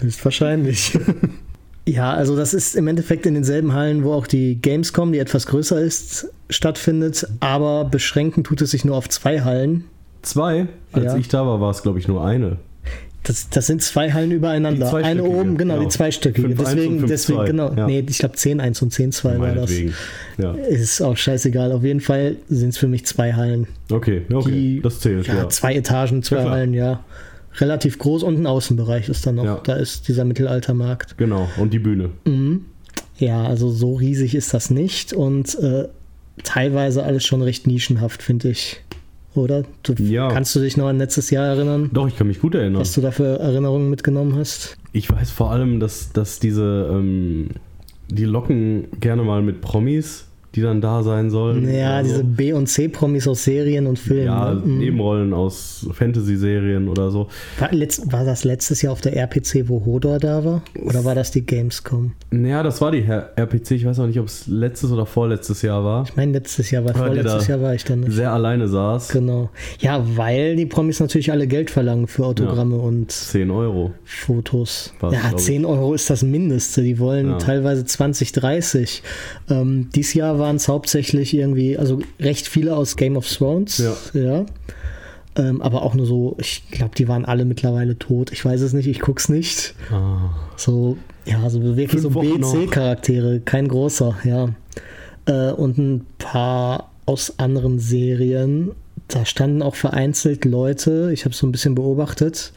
ist 0.00 0.22
wahrscheinlich. 0.24 0.96
ja, 1.88 2.12
also 2.12 2.36
das 2.36 2.52
ist 2.54 2.76
im 2.76 2.86
Endeffekt 2.88 3.26
in 3.26 3.34
denselben 3.34 3.72
Hallen, 3.72 4.04
wo 4.04 4.12
auch 4.12 4.26
die 4.26 4.60
Gamescom, 4.60 5.12
die 5.12 5.18
etwas 5.18 5.46
größer 5.46 5.80
ist, 5.80 6.28
stattfindet, 6.50 7.26
aber 7.40 7.84
beschränken 7.86 8.44
tut 8.44 8.60
es 8.62 8.70
sich 8.72 8.84
nur 8.84 8.96
auf 8.96 9.08
zwei 9.08 9.40
Hallen. 9.40 9.84
Zwei, 10.24 10.66
als 10.92 11.04
Ja. 11.12 11.16
ich 11.16 11.28
da 11.28 11.46
war, 11.46 11.60
war 11.60 11.70
es, 11.70 11.82
glaube 11.82 11.98
ich, 11.98 12.08
nur 12.08 12.24
eine. 12.24 12.58
Das, 13.22 13.48
das 13.48 13.66
sind 13.66 13.80
zwei 13.82 14.12
Hallen 14.12 14.32
übereinander. 14.32 14.86
Zweistöckige, 14.90 15.06
Eine 15.08 15.24
oben, 15.24 15.56
genau, 15.56 15.74
genau. 15.74 15.84
die 15.86 15.88
zweistöckige. 15.88 16.48
5-1 16.48 16.50
und 16.50 16.58
Deswegen, 16.58 16.98
5-2, 17.04 17.06
deswegen, 17.06 17.44
genau. 17.46 17.72
ja. 17.74 17.86
Nee, 17.86 18.04
ich 18.06 18.18
glaube 18.18 18.34
10, 18.34 18.60
1 18.60 18.82
und 18.82 18.92
10, 18.92 19.12
2 19.12 19.38
war 19.38 19.54
das. 19.54 19.72
Ja. 20.36 20.52
Ist 20.52 21.00
auch 21.00 21.16
scheißegal. 21.16 21.72
Auf 21.72 21.82
jeden 21.84 22.00
Fall 22.00 22.36
sind 22.50 22.70
es 22.70 22.76
für 22.78 22.86
mich 22.88 23.06
zwei 23.06 23.32
Hallen. 23.32 23.66
Okay, 23.90 24.22
okay. 24.30 24.50
Die- 24.50 24.80
das 24.82 25.00
zählt, 25.00 25.26
Ja, 25.26 25.36
ja. 25.36 25.48
zwei 25.48 25.74
Etagen, 25.74 26.22
zwei 26.22 26.42
Ja. 26.44 26.50
Hallen, 26.50 26.74
ja. 26.74 27.02
Relativ 27.58 27.98
groß 27.98 28.24
und 28.24 28.38
ein 28.38 28.46
Außenbereich 28.46 29.08
ist 29.08 29.26
dann 29.26 29.36
noch. 29.36 29.62
Da 29.62 29.74
ist 29.76 30.08
dieser 30.08 30.24
Mittelaltermarkt. 30.26 31.16
Genau, 31.16 31.48
und 31.58 31.72
die 31.72 31.78
Bühne. 31.78 32.10
Mhm. 32.26 32.66
Ja, 33.16 33.44
also 33.44 33.70
so 33.70 33.94
riesig 33.94 34.34
ist 34.34 34.52
das 34.52 34.68
nicht 34.70 35.12
und 35.14 35.54
äh, 35.60 35.84
teilweise 36.42 37.04
alles 37.04 37.24
schon 37.24 37.40
recht 37.42 37.66
nischenhaft, 37.66 38.22
finde 38.22 38.50
ich. 38.50 38.82
Oder? 39.34 39.64
Du, 39.82 39.94
Ja. 39.94 40.28
Kannst 40.28 40.54
du 40.54 40.60
dich 40.60 40.76
noch 40.76 40.86
an 40.88 40.98
letztes 40.98 41.30
Jahr 41.30 41.46
erinnern, 41.46 41.90
Doch, 41.92 42.06
ich 42.08 42.16
kann 42.16 42.26
mich 42.28 42.40
gut 42.40 42.54
erinnern. 42.54 42.80
was 42.80 42.92
du 42.92 43.00
da 43.00 43.10
für 43.10 43.38
Erinnerungen 43.40 43.90
mitgenommen 43.90 44.36
hast? 44.36 44.76
Ich 44.92 45.10
weiß 45.10 45.30
vor 45.30 45.50
allem, 45.50 45.80
dass, 45.80 46.12
dass 46.12 46.38
diese, 46.38 46.88
ähm, 46.92 47.48
die 48.08 48.24
locken 48.24 48.86
gerne 49.00 49.22
mal 49.24 49.42
mit 49.42 49.60
Promis, 49.60 50.26
die 50.54 50.60
dann 50.62 50.80
da 50.80 51.02
sein 51.02 51.30
sollen. 51.30 51.68
Ja, 51.72 51.98
oder 52.00 52.04
so. 52.04 52.10
diese 52.12 52.24
B- 52.24 52.52
und 52.52 52.66
C-Promis 52.68 53.26
aus 53.28 53.44
Serien 53.44 53.86
und 53.86 53.98
Filmen. 53.98 54.26
Ja, 54.26 54.54
ne? 54.54 54.60
Mhm. 54.64 54.78
Nebenrollen 54.78 55.32
aus 55.32 55.86
Fantasy-Serien 55.92 56.88
oder 56.88 57.10
so. 57.10 57.28
War, 57.58 57.72
letzt, 57.72 58.12
war 58.12 58.24
das 58.24 58.44
letztes 58.44 58.82
Jahr 58.82 58.92
auf 58.92 59.00
der 59.00 59.16
RPC, 59.16 59.68
wo 59.68 59.84
Hodor 59.84 60.18
da 60.18 60.44
war? 60.44 60.62
Oder 60.84 61.04
war 61.04 61.14
das 61.14 61.30
die 61.30 61.44
Gamescom? 61.44 62.12
Naja, 62.30 62.62
das 62.62 62.80
war 62.80 62.90
die 62.92 63.02
RPC. 63.02 63.72
Ich 63.72 63.84
weiß 63.84 63.98
auch 64.00 64.06
nicht, 64.06 64.18
ob 64.20 64.26
es 64.26 64.46
letztes 64.46 64.90
oder 64.92 65.06
vorletztes 65.06 65.62
Jahr 65.62 65.84
war. 65.84 66.04
Ich 66.04 66.16
meine, 66.16 66.32
letztes 66.32 66.70
Jahr, 66.70 66.84
weil 66.84 66.94
vorletztes 66.94 67.46
Jahr 67.48 67.60
war 67.60 67.74
ich 67.74 67.84
dann 67.84 68.00
nicht. 68.00 68.12
Sehr 68.12 68.32
alleine 68.32 68.68
saß. 68.68 69.08
Genau. 69.08 69.50
Ja, 69.80 70.04
weil 70.16 70.56
die 70.56 70.66
Promis 70.66 71.00
natürlich 71.00 71.30
alle 71.32 71.46
Geld 71.46 71.70
verlangen 71.70 72.06
für 72.06 72.24
Autogramme 72.26 72.76
und 72.76 73.10
10 73.10 73.50
Euro. 73.50 73.92
Fotos. 74.04 74.92
War's, 75.00 75.14
ja, 75.14 75.20
glaub 75.20 75.38
ich. 75.38 75.44
10 75.46 75.64
Euro 75.64 75.94
ist 75.94 76.08
das 76.10 76.22
Mindeste. 76.22 76.82
Die 76.82 76.98
wollen 76.98 77.30
Ja. 77.30 77.38
teilweise 77.38 77.84
20, 77.84 78.32
30. 78.32 79.02
Ähm, 79.50 79.88
dies 79.94 80.14
Jahr 80.14 80.38
waren 80.44 80.56
es 80.56 80.68
hauptsächlich 80.68 81.32
irgendwie, 81.32 81.78
also 81.78 82.00
recht 82.20 82.46
viele 82.46 82.76
aus 82.76 82.96
Game 82.96 83.16
of 83.16 83.26
Thrones. 83.26 83.78
Ja. 83.78 83.96
ja. 84.12 84.46
Ähm, 85.36 85.62
aber 85.62 85.82
auch 85.82 85.94
nur 85.94 86.04
so, 86.04 86.36
ich 86.38 86.68
glaube, 86.70 86.94
die 86.94 87.08
waren 87.08 87.24
alle 87.24 87.46
mittlerweile 87.46 87.98
tot. 87.98 88.30
Ich 88.30 88.44
weiß 88.44 88.60
es 88.60 88.74
nicht, 88.74 88.86
ich 88.86 89.00
guck's 89.00 89.30
nicht. 89.30 89.74
Ah. 89.90 90.28
So, 90.56 90.98
ja, 91.24 91.48
so 91.48 91.62
wirklich 91.62 92.02
Fünf 92.02 92.12
so. 92.14 92.20
B-C-Charaktere, 92.20 93.40
kein 93.40 93.66
großer, 93.68 94.14
ja. 94.24 94.50
Äh, 95.24 95.52
und 95.52 95.78
ein 95.78 96.06
paar 96.18 96.90
aus 97.06 97.38
anderen 97.38 97.78
Serien. 97.78 98.72
Da 99.08 99.24
standen 99.24 99.62
auch 99.62 99.76
vereinzelt 99.76 100.44
Leute, 100.44 101.10
ich 101.12 101.24
habe 101.24 101.34
so 101.34 101.46
ein 101.46 101.52
bisschen 101.52 101.74
beobachtet, 101.74 102.52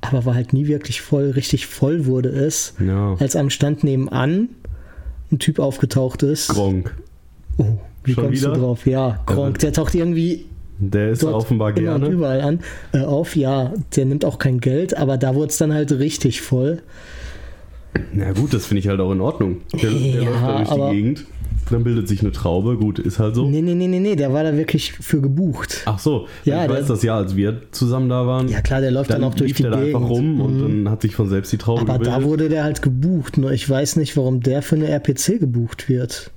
aber 0.00 0.24
war 0.24 0.34
halt 0.36 0.52
nie 0.52 0.68
wirklich 0.68 1.00
voll, 1.00 1.30
richtig 1.30 1.66
voll 1.66 2.06
wurde 2.06 2.28
es, 2.28 2.74
Ja. 2.78 3.16
als 3.18 3.34
am 3.34 3.50
Stand 3.50 3.82
nebenan 3.82 4.48
ein 5.30 5.38
Typ 5.40 5.58
aufgetaucht 5.58 6.22
ist. 6.22 6.48
Gronk. 6.48 6.94
Oh, 7.58 7.64
wie 8.04 8.12
Schon 8.12 8.24
kommst 8.24 8.42
wieder? 8.42 8.52
du 8.54 8.60
drauf? 8.60 8.86
Ja, 8.86 9.20
Gronk, 9.26 9.58
der 9.60 9.72
taucht 9.72 9.94
irgendwie 9.94 10.46
Der 10.78 11.10
ist 11.10 11.22
dort 11.22 11.34
offenbar 11.34 11.76
immer 11.76 11.94
und 11.94 12.00
gerne. 12.02 12.14
überall 12.14 12.40
an, 12.40 12.60
äh, 12.92 13.00
auf. 13.04 13.36
Ja, 13.36 13.72
der 13.96 14.04
nimmt 14.06 14.24
auch 14.24 14.38
kein 14.38 14.60
Geld, 14.60 14.96
aber 14.96 15.16
da 15.16 15.34
wurde 15.34 15.48
es 15.48 15.56
dann 15.58 15.72
halt 15.72 15.92
richtig 15.92 16.40
voll. 16.42 16.82
Na 18.12 18.32
gut, 18.32 18.52
das 18.52 18.66
finde 18.66 18.80
ich 18.80 18.88
halt 18.88 19.00
auch 19.00 19.12
in 19.12 19.20
Ordnung. 19.20 19.58
Der, 19.72 19.90
der 19.90 20.00
Ja, 20.00 20.24
läuft 20.24 20.42
da 20.42 20.56
durch 20.58 20.68
aber- 20.70 20.90
die 20.90 20.96
Gegend, 20.96 21.24
dann 21.70 21.84
bildet 21.84 22.08
sich 22.08 22.20
eine 22.22 22.32
Traube. 22.32 22.76
Gut, 22.76 22.98
ist 22.98 23.20
halt 23.20 23.36
so. 23.36 23.48
Nee, 23.48 23.62
nee, 23.62 23.74
nee, 23.74 23.86
nee, 23.86 24.00
nee, 24.00 24.16
der 24.16 24.32
war 24.32 24.42
da 24.42 24.56
wirklich 24.56 24.92
für 24.92 25.20
gebucht. 25.20 25.82
Ach 25.86 25.98
so, 26.00 26.26
Ja, 26.44 26.62
ich 26.62 26.68
der- 26.68 26.76
weiß 26.80 26.86
das 26.88 27.02
ja, 27.04 27.16
als 27.16 27.36
wir 27.36 27.62
zusammen 27.70 28.08
da 28.08 28.26
waren. 28.26 28.48
Ja 28.48 28.60
klar, 28.62 28.80
der 28.80 28.90
läuft 28.90 29.10
dann, 29.10 29.20
dann 29.20 29.30
auch 29.30 29.34
durch 29.36 29.50
lief 29.50 29.56
die 29.58 29.62
der 29.62 29.70
da 29.72 29.78
Gegend. 29.80 29.94
einfach 29.94 30.08
rum 30.10 30.40
und 30.40 30.56
Mhm. 30.56 30.84
dann 30.84 30.90
hat 30.92 31.02
sich 31.02 31.14
von 31.14 31.28
selbst 31.28 31.52
die 31.52 31.58
Traube 31.58 31.82
Aber 31.82 31.92
gebildet. 31.94 32.14
da 32.14 32.24
wurde 32.24 32.48
der 32.48 32.64
halt 32.64 32.82
gebucht. 32.82 33.38
Nur 33.38 33.52
ich 33.52 33.70
weiß 33.70 33.94
nicht, 33.96 34.16
warum 34.16 34.40
der 34.40 34.60
für 34.62 34.74
eine 34.74 34.88
RPC 34.88 35.38
gebucht 35.38 35.88
wird. 35.88 36.32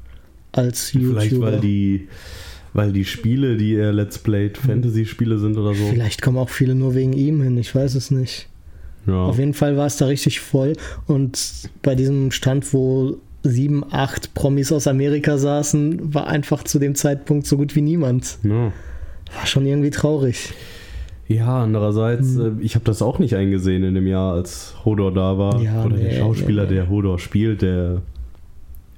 Als 0.52 0.94
YouTuber. 0.94 1.22
Vielleicht, 1.22 1.42
weil 1.42 1.60
die, 1.60 2.08
weil 2.74 2.92
die 2.92 3.06
Spiele, 3.06 3.58
die 3.58 3.76
er 3.76 3.94
Let's 3.94 4.18
Played, 4.18 4.58
Fantasy-Spiele 4.58 5.38
sind 5.38 5.58
oder 5.58 5.74
so. 5.74 5.86
Vielleicht 5.88 6.22
kommen 6.22 6.38
auch 6.38 6.50
viele 6.50 6.76
nur 6.76 6.96
wegen 6.96 7.14
ihm 7.14 7.42
hin, 7.42 7.58
ich 7.58 7.74
weiß 7.74 7.96
es 7.96 8.12
nicht. 8.12 8.48
Ja. 9.06 9.26
Auf 9.26 9.40
jeden 9.40 9.54
Fall 9.54 9.78
war 9.78 9.86
es 9.88 9.98
da 9.98 10.06
richtig 10.08 10.40
voll. 10.42 10.74
Und 11.06 11.40
bei 11.82 11.96
diesem 11.96 12.32
Stand, 12.32 12.74
wo 12.74 13.18
sieben, 13.44 13.86
acht 13.92 14.34
Promis 14.34 14.72
aus 14.72 14.88
Amerika 14.88 15.38
saßen, 15.38 16.14
war 16.14 16.28
einfach 16.28 16.64
zu 16.64 16.80
dem 16.80 16.96
Zeitpunkt 16.96 17.46
so 17.48 17.56
gut 17.58 17.76
wie 17.76 17.82
niemand. 17.82 18.38
ja. 18.44 18.72
War 19.36 19.46
schon 19.46 19.66
irgendwie 19.66 19.90
traurig. 19.90 20.54
Ja, 21.28 21.62
andererseits, 21.64 22.36
Hm. 22.36 22.60
äh, 22.62 22.64
ich 22.64 22.76
habe 22.76 22.86
das 22.86 23.02
auch 23.02 23.20
nicht 23.20 23.36
eingesehen 23.36 23.84
in 23.84 23.94
dem 23.96 24.08
Jahr, 24.08 24.34
als 24.34 24.74
Hodor 24.86 25.14
da 25.14 25.38
war. 25.38 25.62
Ja, 25.62 25.84
Oder 25.84 25.98
nee, 25.98 26.04
der 26.04 26.12
Schauspieler, 26.20 26.64
nee, 26.64 26.70
nee. 26.70 26.76
der 26.76 26.90
Hodor 26.90 27.20
spielt, 27.20 27.62
der 27.62 28.02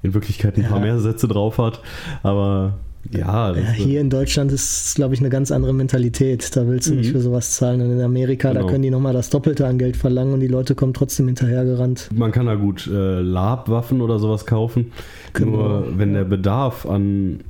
in 0.02 0.14
Wirklichkeit 0.14 0.56
ein 0.56 0.64
paar 0.64 0.78
Ja. 0.78 0.84
mehr 0.84 0.98
Sätze 1.00 1.28
drauf 1.28 1.58
hat. 1.58 1.80
Aber 2.22 2.74
ja, 3.10 3.54
Ja, 3.56 3.70
hier 3.70 4.00
in 4.00 4.10
Deutschland 4.10 4.52
ist, 4.52 4.94
glaube 4.94 5.14
ich, 5.14 5.20
eine 5.20 5.30
ganz 5.30 5.50
andere 5.50 5.72
Mentalität. 5.72 6.54
Da 6.54 6.66
willst 6.68 6.90
du 6.90 6.94
nicht 6.94 7.08
Mhm. 7.08 7.12
für 7.12 7.20
sowas 7.20 7.52
zahlen. 7.56 7.80
Und 7.80 7.90
in 7.92 8.00
Amerika, 8.02 8.48
da 8.52 8.60
Genau. 8.60 8.70
können 8.72 8.82
die 8.82 8.90
nochmal 8.90 9.14
das 9.14 9.30
Doppelte 9.30 9.66
an 9.66 9.78
Geld 9.78 9.96
verlangen 9.96 10.34
und 10.34 10.40
die 10.40 10.48
Leute 10.48 10.74
kommen 10.74 10.92
trotzdem 10.94 11.26
hinterhergerannt. 11.26 12.10
man 12.14 12.30
kann 12.32 12.46
da 12.46 12.54
gut 12.56 12.86
äh, 12.86 13.20
Labwaffen 13.20 14.00
oder 14.02 14.18
sowas 14.18 14.44
kaufen. 14.46 14.92
Genau, 15.32 15.50
Nur 15.50 15.98
wenn 15.98 16.12
der 16.12 16.24
Bedarf 16.24 16.84
an 16.86 17.40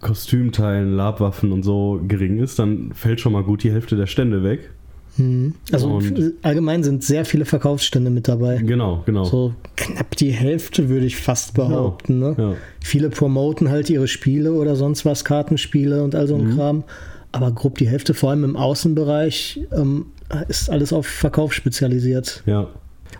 Kostümteilen, 0.00 0.94
Labwaffen 0.96 1.52
und 1.52 1.62
so 1.62 2.00
gering 2.08 2.38
ist, 2.38 2.58
dann 2.58 2.92
fällt 2.94 3.20
schon 3.20 3.32
mal 3.32 3.42
gut 3.42 3.62
die 3.64 3.70
Hälfte 3.72 3.96
der 3.96 4.06
Stände 4.06 4.42
weg. 4.42 4.70
Mhm. 5.16 5.54
Also 5.72 5.88
Und- 5.88 6.32
allgemein 6.42 6.82
sind 6.82 7.02
sehr 7.04 7.24
viele 7.24 7.44
Verkaufsstände 7.44 8.10
mit 8.10 8.28
dabei. 8.28 8.58
Genau, 8.58 9.02
genau. 9.06 9.24
So 9.24 9.54
knapp 9.76 10.16
die 10.16 10.30
Hälfte 10.30 10.88
würde 10.88 11.06
ich 11.06 11.16
fast 11.16 11.54
behaupten. 11.54 12.18
Ne? 12.18 12.34
Ja. 12.38 12.54
Viele 12.82 13.10
promoten 13.10 13.68
halt 13.70 13.90
ihre 13.90 14.08
Spiele 14.08 14.52
oder 14.52 14.76
sonst 14.76 15.04
was, 15.04 15.24
Kartenspiele 15.24 16.02
und 16.02 16.14
all 16.14 16.26
so 16.28 16.36
ein 16.36 16.48
Mhm. 16.50 16.56
Kram. 16.56 16.84
Aber 17.32 17.52
grob 17.52 17.78
die 17.78 17.88
Hälfte, 17.88 18.14
vor 18.14 18.30
allem 18.30 18.44
im 18.44 18.56
Außenbereich, 18.56 19.60
ähm, 19.72 20.06
ist 20.48 20.70
alles 20.70 20.92
auf 20.92 21.06
Verkauf 21.06 21.52
spezialisiert. 21.52 22.42
Ja. 22.46 22.68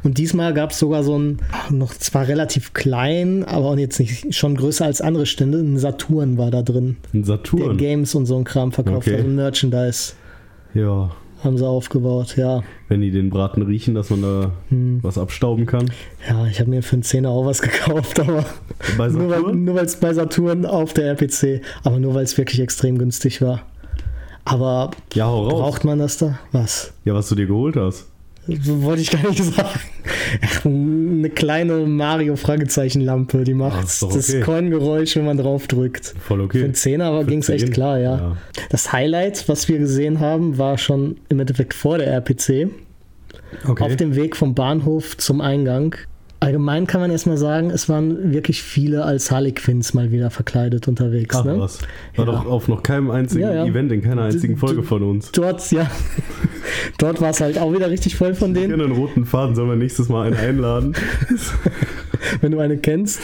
Und 0.03 0.18
diesmal 0.18 0.55
gab 0.55 0.70
es 0.70 0.79
sogar 0.79 1.03
so 1.05 1.18
ein, 1.18 1.38
noch 1.70 1.92
zwar 1.94 2.26
relativ 2.29 2.72
klein, 2.72 3.44
aber 3.44 3.66
auch 3.66 3.76
jetzt 3.76 3.98
nicht 4.00 4.35
schon 4.35 4.57
größer 4.57 4.85
als 4.85 5.00
andere 5.00 5.26
Stände, 5.26 5.59
ein 5.59 5.79
Saturn 5.79 6.38
war 6.38 6.50
da 6.50 6.62
drin. 6.62 6.96
Ein 7.12 7.22
Der 7.22 7.37
Saturn. 7.37 7.76
Games 7.76 8.14
und 8.14 8.26
so 8.26 8.37
ein 8.37 8.44
Kram 8.44 8.72
verkauft, 8.72 9.09
Okay. 9.09 9.16
also 9.16 9.29
Merchandise 9.29 10.12
Ja. 10.74 11.11
Haben 11.44 11.57
sie 11.57 11.66
aufgebaut, 11.66 12.37
ja. 12.37 12.62
Wenn 12.88 13.00
die 13.00 13.11
den 13.11 13.31
Braten 13.31 13.62
riechen, 13.62 13.94
dass 13.94 14.11
man 14.11 14.22
da 14.22 14.53
Hm. 14.68 14.98
was 15.03 15.16
abstauben 15.18 15.66
kann. 15.66 15.90
Ja, 16.29 16.46
ich 16.46 16.61
habe 16.61 16.70
mir 16.70 16.83
für 16.83 16.94
einen 16.94 17.03
Zehner 17.03 17.31
auch 17.31 17.46
was 17.46 17.62
gekauft, 17.62 18.20
aber 18.20 18.44
Bei 18.98 19.09
nur 19.09 19.29
weil 19.31 19.38
Saturn? 19.40 19.64
nur 19.64 19.74
weil 19.76 19.85
es 19.87 19.96
bei 19.96 20.12
Saturn 20.14 20.66
auf 20.66 20.92
der 20.92 21.07
RPC, 21.07 21.62
aber 21.85 21.98
nur 21.98 22.14
weil 22.14 22.24
es 22.24 22.37
wirklich 22.37 22.61
extrem 22.61 22.98
günstig 22.98 23.40
war. 23.42 23.62
Aber 24.44 24.90
Ja, 25.14 25.26
braucht 25.31 25.85
man 25.85 25.98
das 25.98 26.18
da? 26.18 26.38
Was? 26.53 26.92
Ja, 27.05 27.14
was 27.14 27.29
du 27.29 27.35
dir 27.35 27.46
geholt 27.46 27.76
hast. 27.76 28.07
Wollte 28.46 29.03
ich 29.03 29.11
gar 29.11 29.29
nicht 29.29 29.44
sagen. 29.55 29.81
Eine 30.64 31.31
kleine 31.31 31.87
Mario-Fragezeichen-Lampe, 31.87 33.44
die 33.44 33.55
macht 33.55 33.85
ist 33.85 34.03
doch 34.03 34.12
das 34.12 34.29
okay. 34.31 34.40
Coin-Geräusch, 34.40 35.16
wenn 35.16 35.24
man 35.26 35.37
drauf 35.37 35.66
drückt. 35.68 36.14
Voll 36.20 36.38
Für 36.38 36.44
okay. 36.44 36.64
einen 36.64 36.74
Zehner 36.74 37.20
Für 37.20 37.26
ging 37.26 37.40
es 37.40 37.48
echt 37.48 37.66
10? 37.66 37.72
klar, 37.72 37.98
ja. 37.98 38.16
Ja. 38.16 38.37
Das 38.70 38.92
Highlight, 38.92 39.48
was 39.48 39.68
wir 39.68 39.79
gesehen 39.79 40.20
haben, 40.20 40.59
war 40.59 40.79
schon 40.79 41.16
im 41.29 41.38
Endeffekt 41.40 41.74
vor 41.74 41.98
der 41.98 42.09
RPC. 42.12 42.70
Okay. 43.66 43.83
Auf 43.85 43.96
dem 43.96 44.16
Weg 44.16 44.37
vom 44.37 44.55
Bahnhof 44.55 45.16
zum 45.16 45.40
Eingang. 45.40 45.94
Allgemein 46.42 46.87
kann 46.87 47.03
man 47.03 47.11
erstmal 47.11 47.37
sagen, 47.37 47.68
es 47.70 47.88
waren 47.90 48.33
wirklich 48.33 48.62
viele 48.62 49.05
als 49.05 49.31
Harley 49.31 49.53
Quinns 49.53 49.92
mal 49.92 50.11
wieder 50.11 50.31
verkleidet 50.31 50.88
unterwegs. 50.88 51.37
Ach 51.37 51.44
ne? 51.44 51.59
was. 51.59 51.81
War 52.16 52.24
Ja. 52.26 52.33
doch 52.33 52.46
auf 52.46 52.66
noch 52.66 52.83
keinem 52.83 53.11
einzigen 53.11 53.42
Ja, 53.42 53.53
ja. 53.53 53.64
Event, 53.66 53.92
in 53.92 54.00
keiner 54.00 54.22
einzigen 54.22 54.57
Folge 54.57 54.83
von 54.83 55.03
uns. 55.03 55.31
Dort, 55.33 55.70
ja. 55.70 55.90
Dort 56.99 57.21
war 57.21 57.31
es 57.31 57.41
halt 57.41 57.59
auch 57.59 57.73
wieder 57.73 57.91
richtig 57.91 58.17
voll 58.17 58.35
von 58.35 58.55
denen, 58.55 58.81
einen 58.81 58.93
roten 58.93 59.25
Faden, 59.27 59.55
sollen 59.55 59.69
wir 59.69 59.77
nächstes 59.77 60.09
Mal 60.09 60.27
einen 60.29 60.37
einladen? 60.37 60.95
wenn 62.41 62.53
du 62.53 62.59
eine 62.61 62.77
kennst. 62.79 63.21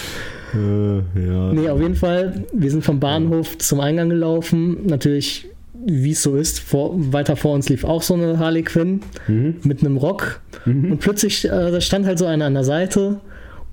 äh, 0.54 0.96
ja. 1.26 1.52
Nee, 1.52 1.68
auf 1.68 1.80
jeden 1.80 1.96
Fall, 1.96 2.44
wir 2.52 2.70
sind 2.70 2.84
vom 2.84 3.00
Bahnhof 3.00 3.58
zum 3.58 3.80
Eingang 3.80 4.08
gelaufen. 4.08 4.78
Natürlich, 4.86 5.48
wie 5.84 6.12
es 6.12 6.22
so 6.22 6.36
ist, 6.36 6.60
vor, 6.60 6.92
weiter 7.12 7.36
vor 7.36 7.54
uns 7.54 7.68
lief 7.68 7.84
auch 7.84 8.02
so 8.02 8.14
eine 8.14 8.38
Harley 8.38 8.62
Quinn 8.62 9.00
Mhm. 9.28 9.56
mit 9.64 9.80
einem 9.80 9.96
Rock. 9.96 10.40
Und 10.64 10.98
plötzlich, 10.98 11.44
äh, 11.44 11.48
da 11.48 11.80
stand 11.80 12.06
halt 12.06 12.18
so 12.18 12.26
einer 12.26 12.46
an 12.46 12.54
der 12.54 12.64
Seite. 12.64 13.20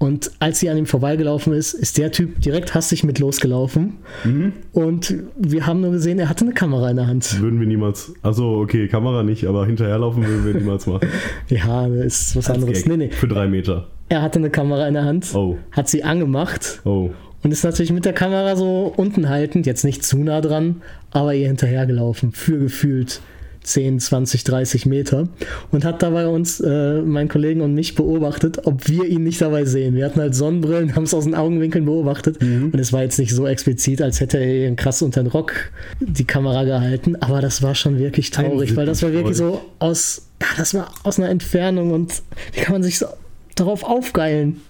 Und 0.04 0.32
als 0.40 0.60
sie 0.60 0.70
an 0.70 0.78
ihm 0.78 0.86
vorbeigelaufen 0.86 1.54
ist, 1.54 1.74
ist 1.74 1.98
der 1.98 2.12
Typ 2.12 2.42
direkt 2.42 2.76
hastig 2.76 3.06
mit 3.06 3.20
losgelaufen. 3.20 4.00
Mhm. 4.26 4.52
Und 4.74 5.16
wir 5.38 5.66
haben 5.66 5.80
nur 5.80 5.92
gesehen, 5.92 6.20
er 6.20 6.28
hatte 6.28 6.44
eine 6.44 6.54
Kamera 6.54 6.90
in 6.90 6.98
der 6.98 7.08
Hand. 7.08 7.40
Würden 7.40 7.58
wir 7.62 7.68
niemals. 7.68 8.12
Also 8.22 8.58
okay, 8.58 8.90
Kamera 8.90 9.24
nicht, 9.24 9.46
aber 9.46 9.66
hinterherlaufen 9.66 10.26
würden 10.28 10.46
wir 10.46 10.56
niemals 10.56 10.88
machen. 10.88 11.08
Ja, 11.48 11.88
das 11.88 12.06
ist 12.06 12.36
was 12.36 12.50
Als 12.50 12.60
anderes. 12.60 12.86
Nee, 12.86 12.98
nee. 12.98 13.12
Für 13.12 13.30
drei 13.30 13.48
Meter. 13.48 13.88
Er 14.10 14.22
hatte 14.22 14.40
eine 14.40 14.50
Kamera 14.50 14.90
in 14.90 14.94
der 14.94 15.06
Hand, 15.06 15.34
Oh. 15.36 15.58
hat 15.72 15.88
sie 15.88 16.04
angemacht 16.04 16.82
Oh. 16.84 17.12
und 17.42 17.52
ist 17.54 17.64
natürlich 17.64 17.94
mit 17.94 18.04
der 18.04 18.12
Kamera 18.12 18.58
so 18.58 18.94
unten 18.98 19.30
haltend, 19.30 19.66
jetzt 19.66 19.86
nicht 19.86 20.04
zu 20.04 20.18
nah 20.18 20.42
dran, 20.42 20.82
aber 21.12 21.34
ihr 21.34 21.48
hinterhergelaufen, 21.48 22.34
für 22.34 22.60
gefühlt 22.60 23.22
10, 23.64 24.00
20, 24.00 24.44
30 24.44 24.86
Meter 24.86 25.28
und 25.72 25.86
hat 25.86 26.02
dabei 26.02 26.28
uns, 26.28 26.60
äh, 26.60 27.02
meinen 27.02 27.30
Kollegen 27.30 27.62
und 27.62 27.74
mich 27.74 27.96
beobachtet, 27.96 28.66
ob 28.66 28.88
wir 28.88 29.06
ihn 29.06 29.24
nicht 29.24 29.42
dabei 29.42 29.66
sehen. 29.66 29.96
Wir 29.96 30.06
hatten 30.06 30.20
halt 30.20 30.36
Sonnenbrillen, 30.36 30.96
haben 30.96 31.04
es 31.04 31.14
aus 31.14 31.24
den 31.26 31.36
Augenwinkeln 31.36 31.86
beobachtet 31.86 32.42
und 32.42 32.80
es 32.80 32.94
war 32.94 33.02
jetzt 33.04 33.20
nicht 33.20 33.34
so 33.34 33.48
explizit, 33.48 34.02
als 34.02 34.20
hätte 34.20 34.38
er 34.38 34.68
ihn 34.68 34.76
krass 34.76 35.02
unter 35.02 35.24
den 35.24 35.32
Rock 35.32 35.54
die 36.00 36.26
Kamera 36.26 36.64
gehalten, 36.64 37.16
aber 37.18 37.42
das 37.42 37.62
war 37.62 37.76
schon 37.76 37.98
wirklich 37.98 38.32
traurig, 38.32 38.76
weil 38.76 38.86
das 38.86 39.02
war 39.02 39.14
wirklich 39.14 39.38
so 39.38 39.62
aus, 39.80 40.28
ja, 40.42 40.48
das 40.58 40.74
war 40.74 40.92
aus 41.04 41.20
einer 41.20 41.30
Entfernung 41.30 41.92
und 41.92 42.22
wie 42.54 42.62
kann 42.62 42.74
man 42.74 42.84
sich 42.84 43.00
so 43.00 43.08
darauf 43.56 43.84
aufgeilen? 43.84 44.62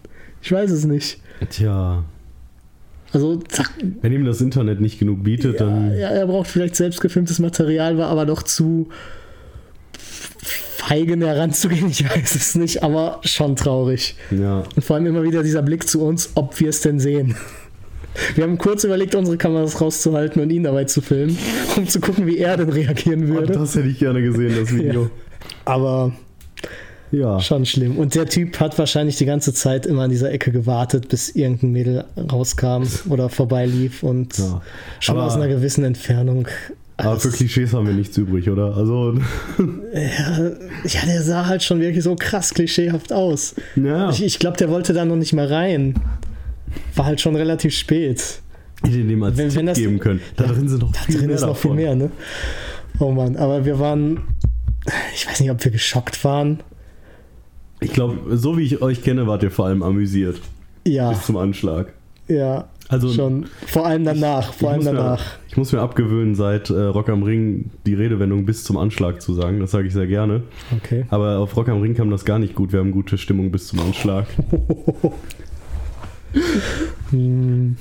Ich 0.42 0.52
weiß 0.52 0.72
es 0.72 0.86
nicht. 0.86 1.20
Tja. 1.50 2.04
Also, 3.14 3.38
zack, 3.48 3.72
Wenn 4.02 4.12
ihm 4.12 4.26
das 4.26 4.42
Internet 4.42 4.82
nicht 4.82 5.00
genug 5.00 5.24
bietet, 5.24 5.62
dann. 5.62 5.96
ja, 5.98 6.10
er 6.10 6.26
braucht 6.26 6.48
vielleicht 6.48 6.76
selbst 6.76 7.00
gefilmtes 7.00 7.40
Material, 7.40 7.98
war 7.98 8.10
aber 8.10 8.26
doch 8.26 8.44
zu 8.44 8.88
feigen 10.40 11.22
heranzugehen. 11.22 11.90
Ich 11.90 12.04
weiß 12.04 12.36
es 12.36 12.56
nicht, 12.56 12.84
aber 12.84 13.22
schon 13.24 13.56
traurig. 13.56 14.16
Ja. 14.32 14.64
Und 14.76 14.84
vor 14.84 14.96
allem 14.96 15.06
immer 15.06 15.24
wieder 15.24 15.44
dieser 15.44 15.62
Blick 15.62 15.88
zu 15.88 16.02
uns, 16.04 16.32
ob 16.36 16.60
wir 16.60 16.70
es 16.70 16.82
denn 16.82 17.00
sehen. 17.00 17.36
Wir 18.36 18.44
haben 18.44 18.58
kurz 18.58 18.84
überlegt, 18.84 19.16
unsere 19.16 19.38
Kameras 19.38 19.80
rauszuhalten 19.82 20.42
und 20.42 20.50
ihn 20.52 20.64
dabei 20.64 20.84
zu 20.84 21.02
filmen, 21.02 21.38
um 21.78 21.88
zu 21.88 22.00
gucken, 22.00 22.28
wie 22.28 22.38
er 22.38 22.58
denn 22.58 22.70
reagieren 22.70 23.28
würde. 23.28 23.54
das 23.54 23.76
hätte 23.76 23.88
ich 23.88 24.00
gerne 24.00 24.22
gesehen, 24.22 24.54
das 24.60 24.74
Video. 24.74 25.10
Aber 25.66 26.14
Ja. 27.14 27.40
schon 27.40 27.66
schlimm. 27.66 27.98
Und 27.98 28.16
der 28.16 28.26
Typ 28.26 28.60
hat 28.60 28.78
wahrscheinlich 28.80 29.18
die 29.18 29.26
ganze 29.26 29.54
Zeit 29.54 29.86
immer 29.86 30.02
an 30.04 30.10
dieser 30.10 30.32
Ecke 30.32 30.52
gewartet, 30.52 31.10
bis 31.10 31.30
irgendein 31.30 31.72
Mädel 31.72 32.04
rauskam 32.32 32.84
oder 33.10 33.30
vorbeilief 33.30 34.02
und 34.04 34.38
Ja. 34.38 34.62
schon 35.00 35.18
Aber- 35.18 35.28
aus 35.28 35.36
einer 35.36 35.48
gewissen 35.48 35.84
Entfernung. 35.84 36.48
Aber 36.98 37.20
für 37.20 37.30
Klischees 37.32 37.74
haben 37.74 37.88
wir 37.88 37.94
nichts 37.94 38.18
übrig, 38.18 38.50
oder? 38.50 38.76
Also, 38.78 39.14
Ja, 39.98 41.06
der 41.06 41.22
sah 41.24 41.46
halt 41.48 41.64
schon 41.64 41.80
wirklich 41.80 42.04
so 42.04 42.16
krass 42.16 42.54
klischeehaft 42.54 43.12
aus. 43.14 43.56
ja. 43.76 44.10
Ich, 44.10 44.24
ich 44.24 44.40
glaube, 44.40 44.58
der 44.58 44.70
wollte 44.70 44.94
da 44.94 45.06
noch 45.06 45.16
nicht 45.16 45.34
mal 45.34 45.48
rein. 45.48 45.96
War 46.96 47.06
halt 47.06 47.22
schon 47.22 47.36
relativ 47.36 47.76
spät. 47.76 48.40
Ich 48.84 48.90
hätte 48.92 49.04
dem 49.06 49.24
als 49.24 49.38
Wenn- 49.38 49.50
Tipp 49.50 49.58
wenn 49.60 49.66
das- 49.68 49.78
geben 49.78 50.00
können. 50.00 50.22
Da 50.36 50.46
drin 50.46 50.68
sind 50.68 50.82
noch 50.82 50.92
Da 50.92 51.00
viel 51.02 51.18
drin 51.18 51.28
mehr 51.28 51.36
ist 51.36 51.42
noch 51.42 51.56
viel 51.58 51.72
davon. 51.72 51.76
mehr, 51.84 51.96
ne? 51.96 52.12
Oh 53.00 53.12
Mann, 53.12 53.36
aber 53.38 53.66
wir 53.66 53.80
waren. 53.80 54.22
Ich 55.16 55.28
weiß 55.28 55.40
nicht, 55.40 55.50
ob 55.52 55.64
wir 55.64 55.72
geschockt 55.72 56.24
waren. 56.24 56.60
Ich 57.84 57.94
glaube, 57.94 58.38
so 58.38 58.58
wie 58.58 58.64
ich 58.64 58.82
euch 58.82 59.02
kenne, 59.04 59.28
wart 59.28 59.44
ihr 59.44 59.52
vor 59.52 59.66
allem 59.68 59.84
amüsiert. 59.84 60.40
Ja, 60.86 61.10
Bis 61.12 61.26
zum 61.26 61.38
Anschlag. 61.38 61.94
ja. 62.28 62.68
Also, 62.90 63.10
Schon. 63.12 63.46
Vor 63.66 63.86
allem 63.88 64.04
danach. 64.04 64.54
Vor 64.54 64.72
allem 64.72 64.84
danach. 64.84 65.20
Mir, 65.20 65.40
ich 65.48 65.58
muss 65.58 65.72
mir 65.72 65.80
abgewöhnen, 65.80 66.36
seit 66.36 66.70
äh, 66.70 66.74
Rock 66.82 67.08
am 67.10 67.24
Ring 67.24 67.72
die 67.88 67.94
Redewendung 67.96 68.46
bis 68.46 68.66
zum 68.66 68.78
Anschlag 68.78 69.22
zu 69.22 69.34
sagen. 69.34 69.62
Das 69.62 69.72
sage 69.72 69.88
ich 69.88 69.94
sehr 69.94 70.06
gerne. 70.06 70.44
Okay. 70.78 71.06
Aber 71.10 71.40
auf 71.40 71.56
Rock 71.56 71.70
am 71.70 71.82
Ring 71.82 71.96
kam 71.96 72.12
das 72.12 72.26
gar 72.26 72.40
nicht 72.40 72.54
gut. 72.56 72.74
Wir 72.74 72.80
haben 72.82 72.92
gute 72.92 73.18
Stimmung 73.18 73.52
bis 73.52 73.68
zum 73.68 73.80
Anschlag. 73.80 74.28
Hm, 77.12 77.78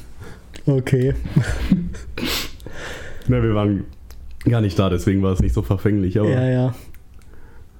okay. 0.66 1.14
Na, 3.28 3.42
wir 3.42 3.54
waren 3.54 3.84
gar 4.44 4.60
nicht 4.60 4.78
da, 4.78 4.90
deswegen 4.90 5.22
war 5.22 5.32
es 5.32 5.40
nicht 5.40 5.54
so 5.54 5.62
verfänglich. 5.62 6.18
Aber 6.18 6.28
Ja, 6.28 6.48
ja. 6.48 6.74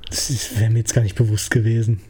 Das 0.09 0.59
wäre 0.59 0.71
mir 0.71 0.79
jetzt 0.79 0.95
gar 0.95 1.03
nicht 1.03 1.15
bewusst 1.15 1.51
gewesen. 1.51 2.01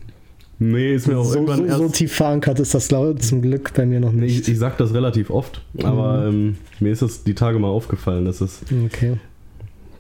Nee, 0.71 0.95
ist 0.95 1.07
mir 1.09 1.19
auch 1.19 1.25
So, 1.25 1.35
irgendwann 1.35 1.59
so, 1.59 1.65
erst. 1.65 1.79
so 1.79 1.89
tief 1.89 2.13
verankert 2.13 2.61
ist 2.61 2.75
das 2.75 2.89
zum 2.89 3.43
Glück 3.43 3.73
bei 3.75 3.85
mir 3.87 4.01
noch 4.01 4.13
Nee, 4.13 4.23
nicht. 4.27 4.41
ich, 4.43 4.49
ich 4.55 4.59
sag 4.59 4.79
das 4.79 4.93
relativ 4.95 5.31
oft, 5.31 5.61
aber 5.83 6.27
ähm, 6.29 6.57
mir 6.81 6.93
ist 6.93 7.03
es 7.03 7.25
die 7.25 7.35
Tage 7.35 7.59
mal 7.59 7.69
aufgefallen, 7.69 8.25
dass 8.25 8.41
es 8.41 8.61
Okay. 8.87 9.19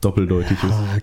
doppeldeutig 0.00 0.52
ist. 0.62 0.72
Ah, 0.72 0.98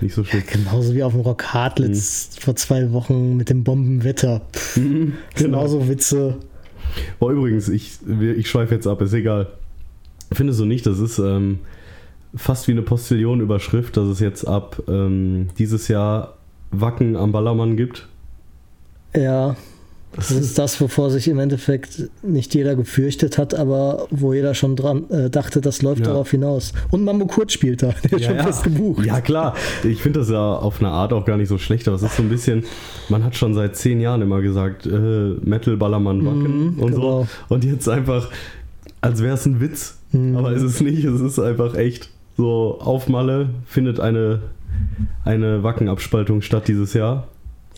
Nicht 0.00 0.14
so 0.14 0.24
schön. 0.24 0.42
genauso 0.50 0.94
wie 0.94 1.02
auf 1.02 1.12
dem 1.12 1.22
Rock 1.22 1.44
Hartlitz 1.54 2.30
Mhm. 2.36 2.40
vor 2.42 2.56
zwei 2.56 2.92
Wochen 2.92 3.36
mit 3.36 3.48
dem 3.50 3.64
Bombenwetter. 3.64 4.42
Pff, 4.52 4.74
Genau. 4.76 5.12
Genauso 5.34 5.88
Witze. 5.88 6.36
Boah, 7.18 7.32
übrigens, 7.32 7.68
ich, 7.68 7.98
ich 8.36 8.48
schweife 8.48 8.74
jetzt 8.74 8.86
ab, 8.86 9.00
ist 9.02 9.12
egal. 9.12 9.48
Findest 10.32 10.60
du 10.60 10.64
nicht, 10.64 10.86
das 10.86 10.98
ist 10.98 11.18
ähm, 11.18 11.58
fast 12.34 12.68
wie 12.68 12.72
eine 12.72 12.82
Postillon-Überschrift, 12.82 13.96
dass 13.96 14.06
es 14.08 14.20
jetzt 14.20 14.44
ab 14.44 14.82
ähm, 14.88 15.48
dieses 15.58 15.88
Jahr 15.88 16.34
Wacken 16.70 17.16
am 17.16 17.32
Ballermann 17.32 17.76
gibt? 17.76 18.08
Ja, 19.16 19.56
Das 20.14 20.30
ist 20.30 20.58
das, 20.58 20.80
wovor 20.80 21.10
sich 21.10 21.28
im 21.28 21.38
Endeffekt 21.38 22.08
nicht 22.22 22.54
jeder 22.54 22.74
gefürchtet 22.74 23.36
hat, 23.36 23.54
aber 23.54 24.06
wo 24.10 24.32
jeder 24.32 24.54
schon 24.54 24.74
dran 24.74 25.10
äh, 25.10 25.28
dachte, 25.28 25.60
das 25.60 25.82
läuft 25.82 26.00
Ja. 26.00 26.06
darauf 26.12 26.30
hinaus. 26.30 26.72
Und 26.90 27.04
Mambo 27.04 27.26
Kurt 27.26 27.52
spielt 27.52 27.82
da, 27.82 27.92
der 28.10 28.18
ist 28.18 28.24
schon 28.24 28.38
fest 28.38 28.62
gebucht. 28.64 29.04
Ja, 29.04 29.20
klar. 29.20 29.54
Ich 29.84 30.00
finde 30.00 30.20
das 30.20 30.30
ja 30.30 30.54
auf 30.54 30.80
eine 30.80 30.88
Art 30.90 31.12
auch 31.12 31.24
gar 31.26 31.36
nicht 31.36 31.48
so 31.48 31.58
schlecht, 31.58 31.86
aber 31.88 31.96
es 31.96 32.02
ist 32.02 32.16
so 32.16 32.22
ein 32.22 32.30
bisschen, 32.30 32.64
man 33.10 33.24
hat 33.24 33.36
schon 33.36 33.52
seit 33.52 33.76
zehn 33.76 34.00
Jahren 34.00 34.22
immer 34.22 34.40
gesagt, 34.40 34.86
äh, 34.86 34.90
Metal, 35.42 35.76
Ballermann, 35.76 36.24
Wacken 36.24 36.74
Mhm, 36.76 36.78
und 36.82 36.92
genau. 36.92 37.22
so. 37.48 37.54
Und 37.54 37.64
jetzt 37.64 37.86
einfach, 37.88 38.30
als 39.02 39.22
wäre 39.22 39.34
es 39.34 39.44
ein 39.44 39.60
Witz. 39.60 39.98
Mhm. 40.12 40.36
Aber 40.36 40.52
ist 40.52 40.62
es 40.62 40.80
nicht, 40.80 41.04
es 41.04 41.20
ist 41.20 41.38
einfach 41.38 41.74
echt 41.74 42.08
so, 42.38 42.78
auf 42.80 43.08
Malle 43.08 43.50
findet 43.66 44.00
eine, 44.00 44.40
eine 45.24 45.62
Wackenabspaltung 45.62 46.40
statt 46.40 46.68
dieses 46.68 46.94
Jahr. 46.94 47.28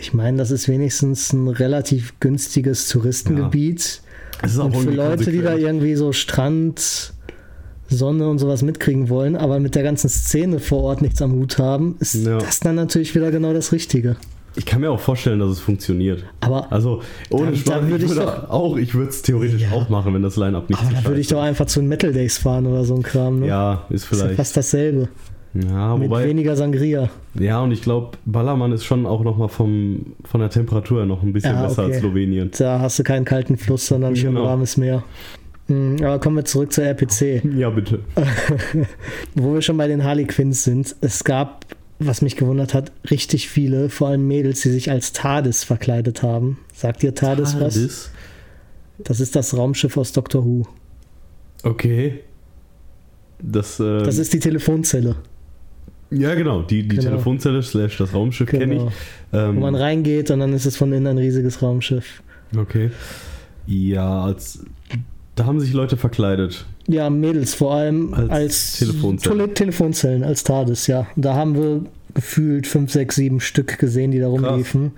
Ich 0.00 0.14
meine, 0.14 0.36
das 0.38 0.50
ist 0.50 0.68
wenigstens 0.68 1.32
ein 1.32 1.48
relativ 1.48 2.18
günstiges 2.20 2.88
Touristengebiet. 2.88 4.00
Ist 4.44 4.56
Und 4.58 4.76
für 4.76 4.90
Leute, 4.90 5.30
die 5.32 5.42
da 5.42 5.54
irgendwie 5.56 5.96
so 5.96 6.12
Strand, 6.12 7.12
Sonne 7.88 8.28
und 8.28 8.38
sowas 8.38 8.62
mitkriegen 8.62 9.08
wollen, 9.08 9.34
aber 9.34 9.58
mit 9.58 9.74
der 9.74 9.82
ganzen 9.82 10.08
Szene 10.08 10.60
vor 10.60 10.82
Ort 10.84 11.02
nichts 11.02 11.20
am 11.20 11.32
Hut 11.32 11.58
haben, 11.58 11.96
ist 11.98 12.14
Ja. 12.26 12.38
das 12.38 12.60
dann 12.60 12.76
natürlich 12.76 13.14
wieder 13.14 13.30
genau 13.32 13.52
das 13.52 13.72
Richtige. 13.72 14.16
Ich 14.54 14.66
kann 14.66 14.80
mir 14.80 14.90
auch 14.90 15.00
vorstellen, 15.00 15.38
dass 15.40 15.50
es 15.50 15.60
funktioniert. 15.60 16.24
Aber, 16.40 16.70
Also, 16.72 17.00
ohne 17.30 17.54
Spaß, 17.56 17.64
da 17.64 17.82
würde 17.88 18.04
ich 18.04 18.10
ich 18.10 18.16
würde 18.16 18.26
doch- 18.26 18.50
auch, 18.50 18.76
ich 18.76 18.94
würde 18.94 19.10
es 19.10 19.22
theoretisch 19.22 19.62
Ja. 19.62 19.72
auch 19.72 19.88
machen, 19.88 20.14
wenn 20.14 20.22
das 20.22 20.36
Line-Up 20.36 20.68
nicht 20.68 20.80
aber 20.80 20.90
da 20.92 21.04
würde 21.04 21.20
ich 21.20 21.28
doch 21.28 21.40
einfach 21.42 21.66
zu 21.66 21.80
den 21.80 21.88
Metal 21.88 22.12
Days 22.12 22.38
fahren 22.38 22.66
oder 22.66 22.84
so 22.84 22.94
ein 22.94 23.02
Kram. 23.02 23.40
Ne? 23.40 23.46
Ja, 23.48 23.84
ist 23.90 24.04
ist 24.04 24.10
ja 24.12 24.16
vielleicht. 24.18 24.36
fast 24.36 24.56
dasselbe. 24.56 25.08
Ja, 25.54 25.96
mit 25.96 26.10
wobei. 26.10 26.26
weniger 26.28 26.56
Sangria. 26.56 27.08
Ja, 27.38 27.60
und 27.62 27.72
ich 27.72 27.82
glaube, 27.82 28.18
Ballermann 28.26 28.72
ist 28.72 28.84
schon 28.84 29.06
auch 29.06 29.22
nochmal 29.24 29.48
von 29.48 30.14
der 30.34 30.50
Temperatur 30.50 30.98
her 30.98 31.06
noch 31.06 31.22
ein 31.22 31.32
bisschen 31.32 31.54
Ja, 31.54 31.62
besser 31.62 31.84
okay. 31.84 31.92
als 31.92 32.00
Slowenien. 32.00 32.50
Da 32.58 32.80
hast 32.80 32.98
du 32.98 33.02
keinen 33.02 33.24
kalten 33.24 33.56
Fluss, 33.56 33.86
sondern 33.86 34.14
schön 34.14 34.34
Genau. 34.34 34.44
warmes 34.44 34.76
Meer. 34.76 35.02
Hm, 35.68 35.96
Aber 36.02 36.18
kommen 36.18 36.36
wir 36.36 36.44
zurück 36.44 36.72
zur 36.72 36.84
RPC. 36.84 37.42
Ja, 37.56 37.70
bitte. 37.70 38.00
Wo 39.34 39.54
wir 39.54 39.62
schon 39.62 39.76
bei 39.76 39.86
den 39.88 40.04
Harley 40.04 40.24
Quinns 40.26 40.64
sind, 40.64 40.94
es 41.00 41.24
gab, 41.24 41.64
was 41.98 42.22
mich 42.22 42.36
gewundert 42.36 42.74
hat, 42.74 42.92
richtig 43.10 43.48
viele, 43.48 43.88
vor 43.88 44.08
allem 44.08 44.26
Mädels, 44.26 44.60
die 44.62 44.70
sich 44.70 44.90
als 44.90 45.12
TARDIS 45.12 45.64
verkleidet 45.64 46.22
haben. 46.22 46.58
Sagt 46.74 47.02
ihr 47.02 47.14
TARDIS 47.14 47.54
was? 47.60 47.74
TARDIS? 47.74 48.10
Das 48.98 49.20
ist 49.20 49.34
das 49.36 49.56
Raumschiff 49.56 49.96
aus 49.96 50.12
Doctor 50.12 50.44
Who. 50.44 50.66
Okay. 51.62 52.20
Das, 53.40 53.78
äh, 53.78 54.02
Das 54.02 54.18
ist 54.18 54.32
die 54.32 54.40
Telefonzelle, 54.40 55.16
ja, 56.10 56.34
genau. 56.34 56.62
Die, 56.62 56.82
die 56.82 56.96
Genau. 56.96 57.02
Telefonzelle 57.10 57.62
slash 57.62 57.98
das 57.98 58.14
Raumschiff 58.14 58.48
kenne 58.48 58.66
genau. 58.66 58.88
ich. 58.88 59.38
Ähm, 59.38 59.56
wo 59.56 59.60
man 59.60 59.74
reingeht 59.74 60.30
und 60.30 60.40
dann 60.40 60.52
ist 60.52 60.66
es 60.66 60.76
von 60.76 60.92
innen 60.92 61.06
ein 61.06 61.18
riesiges 61.18 61.62
Raumschiff. 61.62 62.22
okay. 62.56 62.90
Ja, 63.66 64.22
als, 64.24 64.64
da 65.34 65.44
haben 65.44 65.60
sich 65.60 65.74
Leute 65.74 65.98
verkleidet. 65.98 66.64
Ja, 66.86 67.10
Mädels 67.10 67.52
vor 67.52 67.74
allem 67.74 68.14
Als 68.14 68.30
als, 68.30 68.78
Telefonzellen. 68.78 69.38
Tele 69.38 69.54
Telefonzellen, 69.54 70.24
als 70.24 70.42
TARDIS, 70.44 70.86
ja. 70.86 71.06
Da 71.16 71.34
haben 71.34 71.54
wir 71.54 71.82
gefühlt 72.14 72.66
fünf, 72.66 72.90
sechs, 72.90 73.16
sieben 73.16 73.40
Stück 73.40 73.78
gesehen, 73.78 74.10
die 74.10 74.20
da 74.20 74.28
rumliefen. 74.28 74.92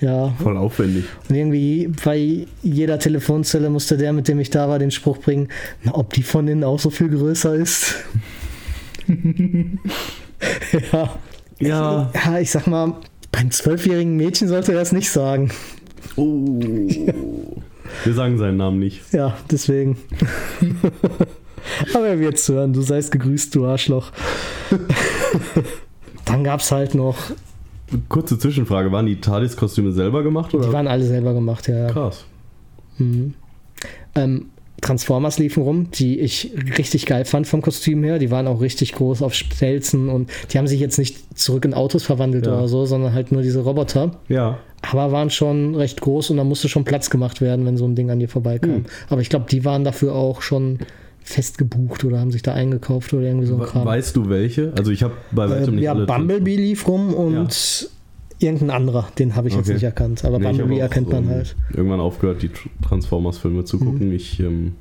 Ja, 0.00 0.34
Voll 0.42 0.56
aufwendig. 0.56 1.04
Und 1.28 1.36
irgendwie 1.36 1.88
bei 2.04 2.46
jeder 2.62 2.98
Telefonzelle 2.98 3.70
musste 3.70 3.96
der, 3.96 4.12
mit 4.12 4.26
dem 4.28 4.40
ich 4.40 4.50
da 4.50 4.68
war, 4.68 4.78
den 4.80 4.90
Spruch 4.90 5.18
bringen, 5.18 5.48
na, 5.84 5.94
ob 5.94 6.12
die 6.12 6.22
von 6.24 6.48
innen 6.48 6.64
auch 6.64 6.80
so 6.80 6.90
viel 6.90 7.08
größer 7.08 7.54
ist. 7.54 7.94
ja. 10.92 11.10
Ja. 11.58 12.10
Ja, 12.12 12.38
ich 12.38 12.50
sag 12.50 12.66
mal, 12.66 12.94
beim 13.32 13.50
zwölfjährigen 13.50 14.16
Mädchen 14.16 14.48
sollte 14.48 14.72
er 14.72 14.78
das 14.78 14.92
nicht 14.92 15.10
sagen. 15.10 15.50
Oh. 16.16 16.60
Wir 18.04 18.14
sagen 18.14 18.36
seinen 18.38 18.58
Namen 18.58 18.78
nicht. 18.78 19.12
Ja, 19.12 19.36
deswegen. 19.50 19.96
Aber 21.94 22.08
er 22.08 22.20
wird 22.20 22.34
es 22.34 22.48
hören. 22.48 22.72
Du 22.72 22.82
seist 22.82 23.10
gegrüßt, 23.10 23.54
du 23.54 23.66
Arschloch. 23.66 24.12
Dann 26.24 26.44
gab 26.44 26.60
es 26.60 26.70
halt 26.72 26.94
noch, 26.94 27.16
Kurze 28.08 28.38
Zwischenfrage: 28.38 28.90
Waren 28.92 29.06
die 29.06 29.20
TARDIS-Kostüme 29.20 29.92
selber 29.92 30.22
gemacht 30.22 30.52
die 30.52 30.56
oder? 30.56 30.72
waren 30.72 30.88
alle 30.88 31.04
selber 31.04 31.34
gemacht, 31.34 31.68
ja. 31.68 31.86
ja. 31.86 31.86
Krass. 31.86 32.24
Mhm. 32.98 33.34
Ähm, 34.14 34.50
Transformers 34.82 35.38
liefen 35.38 35.62
rum, 35.62 35.90
die 35.92 36.20
ich 36.20 36.50
richtig 36.78 37.06
geil 37.06 37.24
fand 37.24 37.46
vom 37.46 37.62
Kostüm 37.62 38.04
her. 38.04 38.18
Die 38.18 38.30
waren 38.30 38.46
auch 38.46 38.60
richtig 38.60 38.92
groß 38.92 39.22
auf 39.22 39.34
Stelzen 39.34 40.08
und 40.08 40.30
die 40.52 40.58
haben 40.58 40.66
sich 40.66 40.80
jetzt 40.80 40.98
nicht 40.98 41.38
zurück 41.38 41.64
in 41.64 41.72
Autos 41.74 42.02
verwandelt 42.04 42.46
Ja. 42.46 42.56
oder 42.58 42.68
so, 42.68 42.84
sondern 42.84 43.12
halt 43.14 43.32
nur 43.32 43.42
diese 43.42 43.60
Roboter. 43.60 44.12
Ja. 44.28 44.58
Aber 44.90 45.10
waren 45.12 45.30
schon 45.30 45.74
recht 45.74 46.00
groß 46.00 46.30
und 46.30 46.36
da 46.36 46.44
musste 46.44 46.68
schon 46.68 46.84
Platz 46.84 47.10
gemacht 47.10 47.40
werden, 47.40 47.64
wenn 47.66 47.76
so 47.76 47.86
ein 47.86 47.94
Ding 47.94 48.10
an 48.10 48.18
dir 48.20 48.28
vorbeikam. 48.28 48.70
Hm. 48.70 48.84
Aber 49.08 49.20
ich 49.20 49.30
glaube, 49.30 49.46
die 49.50 49.64
waren 49.64 49.82
dafür 49.82 50.14
auch 50.14 50.42
schon 50.42 50.78
fest 51.22 51.58
gebucht 51.58 52.04
oder 52.04 52.20
haben 52.20 52.30
sich 52.30 52.42
da 52.42 52.52
eingekauft 52.54 53.12
oder 53.12 53.24
irgendwie 53.24 53.46
so 53.46 53.54
ein 53.54 53.60
We- 53.62 53.64
Kram. 53.66 53.84
Weißt 53.84 54.14
du 54.14 54.28
welche? 54.28 54.72
Also 54.78 54.92
ich 54.92 55.02
habe 55.02 55.14
bei 55.32 55.48
weitem 55.50 55.70
Ähm, 55.70 55.74
nicht 55.76 55.84
ja, 55.84 55.92
alle. 55.92 56.06
Bumblebee 56.06 56.54
lief 56.56 56.86
rum 56.86 57.12
und 57.14 57.90
irgendein 58.38 58.70
anderer, 58.70 59.08
den 59.18 59.34
habe 59.36 59.48
ich 59.48 59.54
jetzt 59.54 59.64
Okay. 59.66 59.74
nicht 59.74 59.82
erkannt. 59.82 60.24
Aber 60.24 60.38
Nee, 60.38 60.48
auch, 60.62 60.78
erkennt 60.78 61.10
man 61.10 61.24
ähm, 61.24 61.30
halt. 61.30 61.56
Irgendwann 61.74 62.00
aufgehört, 62.00 62.42
die 62.42 62.48
Tr- 62.48 62.68
Transformers-Filme 62.86 63.64
zu 63.64 63.78
gucken. 63.78 64.12
Ich, 64.12 64.40
ähm, 64.40 64.74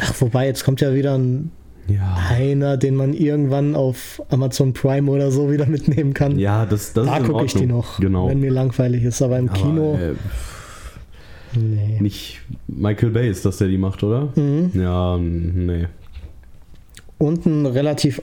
Ach, 0.00 0.14
wobei, 0.20 0.46
jetzt 0.46 0.64
kommt 0.64 0.80
ja 0.80 0.94
wieder 0.94 1.16
ein 1.18 1.50
ja. 1.88 2.16
einer, 2.30 2.76
den 2.76 2.94
man 2.94 3.14
irgendwann 3.14 3.74
auf 3.74 4.22
Amazon 4.28 4.72
Prime 4.74 5.10
oder 5.10 5.30
so 5.32 5.50
wieder 5.50 5.66
mitnehmen 5.66 6.14
kann. 6.14 6.38
Ja, 6.38 6.66
das, 6.66 6.92
das 6.92 7.06
da 7.06 7.18
gucke 7.20 7.44
ich 7.46 7.54
die 7.54 7.66
noch, 7.66 7.98
Genau. 7.98 8.28
wenn 8.28 8.40
mir 8.40 8.50
langweilig 8.52 9.02
ist. 9.04 9.22
Aber 9.22 9.38
im 9.38 9.48
Aber, 9.48 9.58
Kino, 9.58 9.94
äh, 9.96 10.14
nee. 11.58 11.98
nicht 12.00 12.40
Michael 12.66 13.10
Bay 13.10 13.28
ist 13.30 13.44
das, 13.44 13.58
der 13.58 13.68
die 13.68 13.78
macht, 13.78 14.02
oder? 14.02 14.28
Mhm. 14.36 14.70
Ja, 14.74 15.18
nee. 15.18 15.86
Und 17.18 17.46
ein 17.46 17.66
relativ 17.66 18.22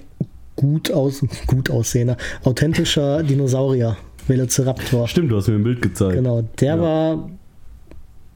gut, 0.55 0.91
aus, 0.91 1.21
gut 1.47 1.69
aussehender, 1.69 2.15
authentischer 2.43 3.23
Dinosaurier, 3.23 3.97
Velociraptor. 4.27 5.07
Stimmt, 5.07 5.31
du 5.31 5.37
hast 5.37 5.47
mir 5.47 5.55
ein 5.55 5.63
Bild 5.63 5.81
gezeigt. 5.81 6.15
Genau, 6.15 6.43
der 6.59 6.75
Ja. 6.75 6.81
war 6.81 7.29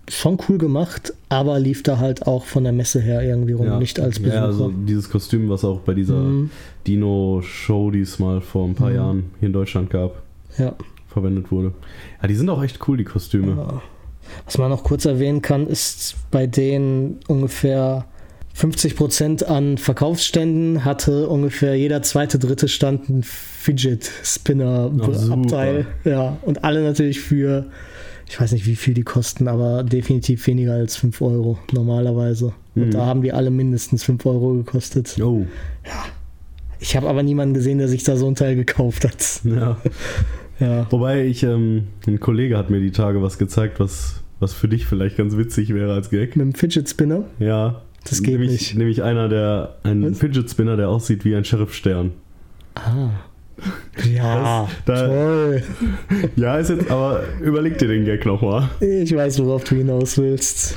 schon 0.10 0.39
cool 0.49 0.58
gemacht, 0.58 1.13
aber 1.30 1.60
lief 1.60 1.84
da 1.84 1.99
halt 1.99 2.25
auch 2.25 2.45
von 2.45 2.63
der 2.63 2.73
Messe 2.73 2.99
her 2.99 3.21
irgendwie 3.21 3.54
rum, 3.54 3.67
Ja. 3.67 3.78
nicht 3.80 3.99
als 3.99 4.19
Besucher. 4.19 4.36
Ja, 4.36 4.45
also 4.45 4.71
dieses 4.88 5.10
Kostüm, 5.10 5.49
was 5.49 5.63
auch 5.63 5.82
bei 5.82 5.93
dieser 5.93 6.15
Mhm. 6.15 6.49
Dino-Show, 6.88 7.91
die 7.91 8.02
es 8.02 8.17
mal 8.19 8.41
vor 8.41 8.67
ein 8.67 8.73
paar 8.75 8.89
Mhm. 8.89 8.95
Jahren 8.95 9.23
hier 9.39 9.47
in 9.47 9.54
Deutschland 9.54 9.89
gab, 9.91 10.21
ja. 10.58 10.73
verwendet 11.08 11.52
wurde. 11.52 11.73
Ja, 12.21 12.28
die 12.28 12.36
sind 12.36 12.49
auch 12.49 12.63
echt 12.63 12.80
cool, 12.88 12.97
die 12.97 13.04
Kostüme. 13.04 13.56
Ja. 13.56 13.82
Was 14.45 14.58
man 14.58 14.69
noch 14.69 14.84
kurz 14.84 15.06
erwähnen 15.06 15.41
kann, 15.41 15.67
ist 15.67 16.15
bei 16.32 16.45
denen 16.47 17.17
ungefähr 17.28 18.06
50% 18.60 19.45
an 19.45 19.78
Verkaufsständen 19.78 20.84
hatte 20.84 21.28
ungefähr 21.30 21.76
jeder 21.76 22.02
zweite, 22.02 22.39
dritte 22.39 22.67
Stand 22.67 23.08
ein 23.10 23.24
Fidget 23.24 24.12
Spinner 24.24 24.91
Ach, 25.02 25.13
super. 25.13 25.34
Abteil. 25.34 25.86
Ja, 26.04 26.38
und 26.41 26.63
alle 26.63 26.84
natürlich 26.84 27.22
für, 27.22 27.67
ich 28.28 28.39
weiß 28.39 28.52
nicht, 28.52 28.65
wie 28.65 28.76
viel 28.76 28.93
die 28.93 29.04
kosten, 29.04 29.48
aber 29.48 29.84
definitiv 29.84 30.45
weniger 30.48 30.74
als 30.74 30.98
5 30.98 31.22
Euro 31.22 31.58
normalerweise. 31.72 32.54
Und 32.76 32.88
Mhm. 32.88 32.91
da 32.91 33.06
haben 33.06 33.22
die 33.22 33.32
alle 33.34 33.50
mindestens 33.50 34.04
5 34.04 34.26
Euro 34.26 34.54
gekostet. 34.56 35.15
Oh, 35.22 35.45
Ich 36.82 36.95
habe 36.98 37.08
aber 37.10 37.24
niemanden 37.24 37.54
gesehen, 37.54 37.78
der 37.78 37.88
sich 37.88 38.04
da 38.04 38.15
so 38.17 38.28
ein 38.28 38.36
Teil 38.36 38.56
gekauft 38.56 39.06
hat. 39.06 39.41
ja. 39.43 39.78
Ja. 40.62 40.88
Wobei 40.89 41.24
ich, 41.26 41.41
ähm, 41.43 41.88
ein 42.06 42.19
Kollege 42.19 42.58
hat 42.58 42.69
mir 42.69 42.82
die 42.82 42.91
Tage 42.91 43.22
was 43.22 43.38
gezeigt, 43.38 43.80
was, 43.80 44.19
was 44.41 44.52
für 44.52 44.67
dich 44.67 44.86
vielleicht 44.86 45.15
ganz 45.15 45.38
witzig 45.38 45.74
wäre 45.74 45.93
als 45.93 46.10
Gag. 46.10 46.36
Mit 46.36 46.48
dem 46.48 46.54
Fidget 46.54 46.89
Spinner? 46.89 47.24
Ja. 47.39 47.82
Das 48.07 48.21
geht 48.23 48.33
nämlich, 48.33 48.51
nicht. 48.51 48.75
Nämlich 48.75 49.03
einer, 49.03 49.27
der, 49.29 49.75
ein 49.83 50.12
Was? 50.12 50.19
Fidget 50.19 50.49
Spinner, 50.49 50.77
der 50.77 50.89
aussieht 50.89 51.25
wie 51.25 51.35
ein 51.35 51.43
Sheriff-Stern. 51.43 52.12
Ah. 52.75 53.09
Ja, 54.09 54.67
Das- 54.85 55.01
da- 55.01 55.07
toll. 55.07 55.63
Ja, 56.38 56.57
ist 56.57 56.69
jetzt, 56.69 56.89
aber 56.89 57.23
überleg 57.41 57.77
dir 57.77 57.89
den 57.89 58.05
Gag 58.05 58.25
nochmal. 58.25 58.69
Ich 58.79 59.13
weiß, 59.13 59.43
worauf 59.43 59.63
du 59.65 59.75
hinaus 59.75 60.17
willst. 60.17 60.75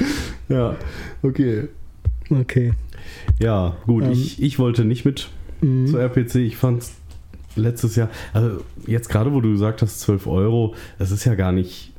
Ja, 0.49 0.77
okay. 1.23 1.69
Okay. 2.29 2.73
Ja, 3.39 3.77
gut, 3.87 4.05
Ähm. 4.05 4.13
ich, 4.13 4.43
ich 4.43 4.59
wollte 4.59 4.85
nicht 4.85 5.05
mit 5.05 5.29
Mhm. 5.61 5.87
zur 5.87 6.01
RPC. 6.01 6.37
Ich 6.37 6.57
fand 6.57 6.83
letztes 7.55 7.95
Jahr, 7.95 8.09
also 8.33 8.63
jetzt 8.87 9.09
gerade, 9.09 9.33
wo 9.33 9.41
du 9.41 9.53
gesagt 9.53 9.81
hast, 9.83 10.01
12 10.01 10.27
Euro, 10.27 10.75
das 10.99 11.13
ist 11.13 11.25
ja 11.25 11.37
gar 11.37 11.53
nicht. 11.53 11.93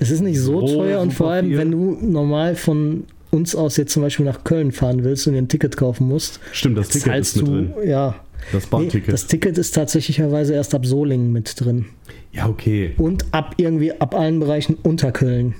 Es 0.00 0.10
ist 0.10 0.22
nicht 0.22 0.40
so 0.40 0.66
So 0.66 0.76
teuer 0.78 1.00
und 1.00 1.14
vor 1.14 1.30
allem, 1.30 1.56
wenn 1.56 1.70
du 1.70 1.96
normal 2.02 2.56
von 2.56 3.04
uns 3.30 3.54
aus 3.54 3.76
jetzt 3.76 3.92
zum 3.92 4.02
Beispiel 4.02 4.24
nach 4.26 4.44
Köln 4.44 4.72
fahren 4.72 5.04
willst 5.04 5.26
und 5.26 5.32
dir 5.34 5.38
ein 5.40 5.48
Ticket 5.48 5.76
kaufen 5.76 6.06
musst, 6.08 6.40
Stimmt, 6.52 6.78
das 6.78 6.88
Ticket 6.90 7.14
ist 7.16 7.36
mit 7.36 7.46
du, 7.46 7.50
drin. 7.52 7.72
ja. 7.84 8.14
Das 8.52 8.64
Nee, 8.64 8.68
Bahnticket. 8.70 9.12
das 9.12 9.26
Ticket 9.26 9.58
ist 9.58 9.74
tatsächlicherweise 9.74 10.54
erst 10.54 10.74
ab 10.74 10.84
Solingen 10.86 11.32
mit 11.32 11.58
drin. 11.60 11.86
ja, 12.32 12.46
okay. 12.48 12.92
Und 12.98 13.24
ab 13.32 13.54
irgendwie 13.56 13.98
ab 14.00 14.14
allen 14.14 14.38
Bereichen 14.40 14.76
unter 14.82 15.10
Köln. 15.10 15.54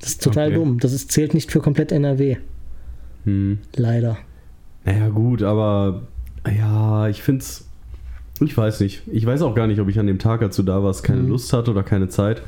Das 0.00 0.10
ist 0.10 0.22
total 0.22 0.48
Okay. 0.48 0.56
dumm. 0.56 0.80
Das 0.80 0.92
ist, 0.92 1.12
zählt 1.12 1.34
nicht 1.34 1.52
für 1.52 1.60
komplett 1.60 1.92
NRW. 1.92 2.38
Hm. 3.24 3.58
Leider. 3.76 4.18
Naja, 4.84 5.08
gut, 5.10 5.42
aber 5.42 6.02
ja, 6.56 7.06
ich 7.08 7.22
find's. 7.22 7.68
Ich 8.40 8.56
weiß 8.56 8.80
nicht. 8.80 9.02
Ich 9.12 9.24
weiß 9.24 9.42
auch 9.42 9.54
gar 9.54 9.68
nicht, 9.68 9.78
ob 9.78 9.88
ich 9.88 9.98
an 10.00 10.08
dem 10.08 10.18
Tag, 10.18 10.40
du 10.56 10.62
da 10.64 10.82
warst, 10.82 11.04
keine 11.04 11.20
Mhm. 11.22 11.28
Lust 11.28 11.52
hatte 11.52 11.70
oder 11.70 11.84
keine 11.84 12.08
Zeit. 12.08 12.42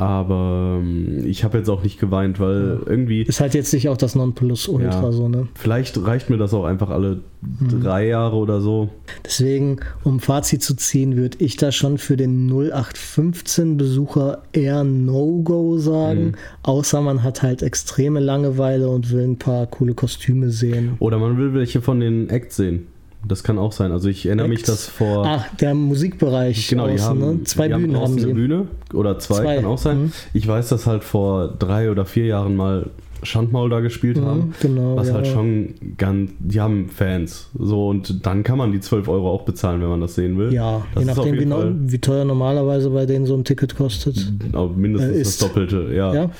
Aber 0.00 0.78
ähm, 0.82 1.24
ich 1.26 1.44
habe 1.44 1.58
jetzt 1.58 1.68
auch 1.68 1.82
nicht 1.82 2.00
geweint, 2.00 2.40
weil 2.40 2.80
irgendwie. 2.86 3.22
Ist 3.22 3.40
halt 3.40 3.54
jetzt 3.54 3.72
nicht 3.72 3.88
auch 3.88 3.96
das 3.96 4.14
Nonplusultra 4.14 5.02
Ja. 5.02 5.12
so, 5.12 5.28
ne? 5.28 5.48
Vielleicht 5.54 6.02
reicht 6.04 6.30
mir 6.30 6.38
das 6.38 6.54
auch 6.54 6.64
einfach 6.64 6.90
alle 6.90 7.20
Mhm. 7.42 7.80
drei 7.80 8.06
Jahre 8.06 8.36
oder 8.36 8.60
so. 8.60 8.90
Deswegen, 9.24 9.78
um 10.04 10.20
Fazit 10.20 10.62
zu 10.62 10.74
ziehen, 10.76 11.16
würde 11.16 11.38
ich 11.40 11.56
da 11.56 11.72
schon 11.72 11.96
für 11.96 12.16
den 12.18 12.46
0815-Besucher 12.50 14.42
eher 14.52 14.84
No-Go 14.84 15.78
sagen. 15.78 16.24
Mhm. 16.26 16.32
Außer 16.62 17.00
man 17.00 17.22
hat 17.22 17.42
halt 17.42 17.62
extreme 17.62 18.20
Langeweile 18.20 18.88
und 18.88 19.10
will 19.10 19.24
ein 19.24 19.38
paar 19.38 19.66
coole 19.66 19.94
Kostüme 19.94 20.50
sehen. 20.50 20.96
Oder 20.98 21.18
man 21.18 21.38
will 21.38 21.54
welche 21.54 21.80
von 21.80 22.00
den 22.00 22.28
Acts 22.28 22.56
sehen. 22.56 22.86
Das 23.26 23.42
kann 23.44 23.58
auch 23.58 23.72
sein. 23.72 23.92
Also 23.92 24.08
ich 24.08 24.26
erinnere 24.26 24.48
mich, 24.48 24.60
Acts? 24.60 24.70
dass 24.70 24.86
vor. 24.88 25.24
Ach, 25.26 25.44
der 25.56 25.74
Musikbereich. 25.74 26.68
Genau, 26.68 26.86
die 26.86 26.94
außen, 26.94 27.06
haben, 27.06 27.18
ne? 27.20 27.44
Zwei 27.44 27.68
die 27.68 27.74
Bühnen 27.74 27.94
haben 27.96 28.02
haben 28.02 28.18
sie. 28.18 28.24
eine 28.24 28.34
Bühne 28.34 28.66
oder 28.94 29.18
zwei, 29.18 29.42
Zwei, 29.42 29.56
kann 29.56 29.64
auch 29.66 29.78
sein. 29.78 30.02
mhm. 30.04 30.12
Ich 30.32 30.48
weiß, 30.48 30.68
dass 30.70 30.86
halt 30.86 31.04
vor 31.04 31.48
drei 31.48 31.90
oder 31.90 32.06
vier 32.06 32.26
Jahren 32.26 32.56
mal 32.56 32.86
Schandmaul 33.22 33.68
da 33.68 33.80
gespielt 33.80 34.16
Mhm, 34.16 34.24
haben. 34.24 34.54
genau, 34.62 34.96
Was 34.96 35.08
ja. 35.08 35.14
halt 35.14 35.26
schon 35.26 35.74
ganz, 35.98 36.30
die 36.38 36.58
haben 36.62 36.88
Fans. 36.88 37.50
So, 37.58 37.88
und 37.88 38.24
dann 38.24 38.42
kann 38.42 38.56
man 38.56 38.72
die 38.72 38.80
12 38.80 39.08
Euro 39.08 39.30
auch 39.30 39.42
bezahlen, 39.42 39.82
wenn 39.82 39.90
man 39.90 40.00
das 40.00 40.14
sehen 40.14 40.38
will. 40.38 40.54
Ja, 40.54 40.86
das 40.94 41.02
je 41.04 41.06
nachdem, 41.06 41.38
wie, 41.38 41.44
Fall 41.46 41.74
wie 41.78 41.98
teuer 41.98 42.24
normalerweise 42.24 42.88
bei 42.88 43.04
denen 43.04 43.26
so 43.26 43.34
ein 43.36 43.44
Ticket 43.44 43.76
kostet. 43.76 44.32
auch 44.54 44.74
mindestens 44.74 45.14
Äh, 45.16 45.18
das. 45.22 45.36
Doppelte. 45.38 45.90
Ja, 45.94 46.14
Ja. 46.14 46.30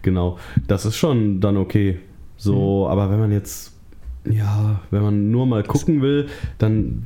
genau. 0.00 0.38
Das 0.66 0.86
ist 0.86 0.96
schon 0.96 1.40
dann 1.40 1.58
okay. 1.58 1.98
So, 2.38 2.86
Mhm. 2.86 2.90
aber 2.92 3.10
wenn 3.10 3.18
man 3.18 3.32
jetzt, 3.32 3.69
ja, 4.28 4.80
wenn 4.90 5.02
man 5.02 5.30
nur 5.30 5.46
mal 5.46 5.62
gucken 5.62 6.02
will, 6.02 6.28
dann. 6.58 7.02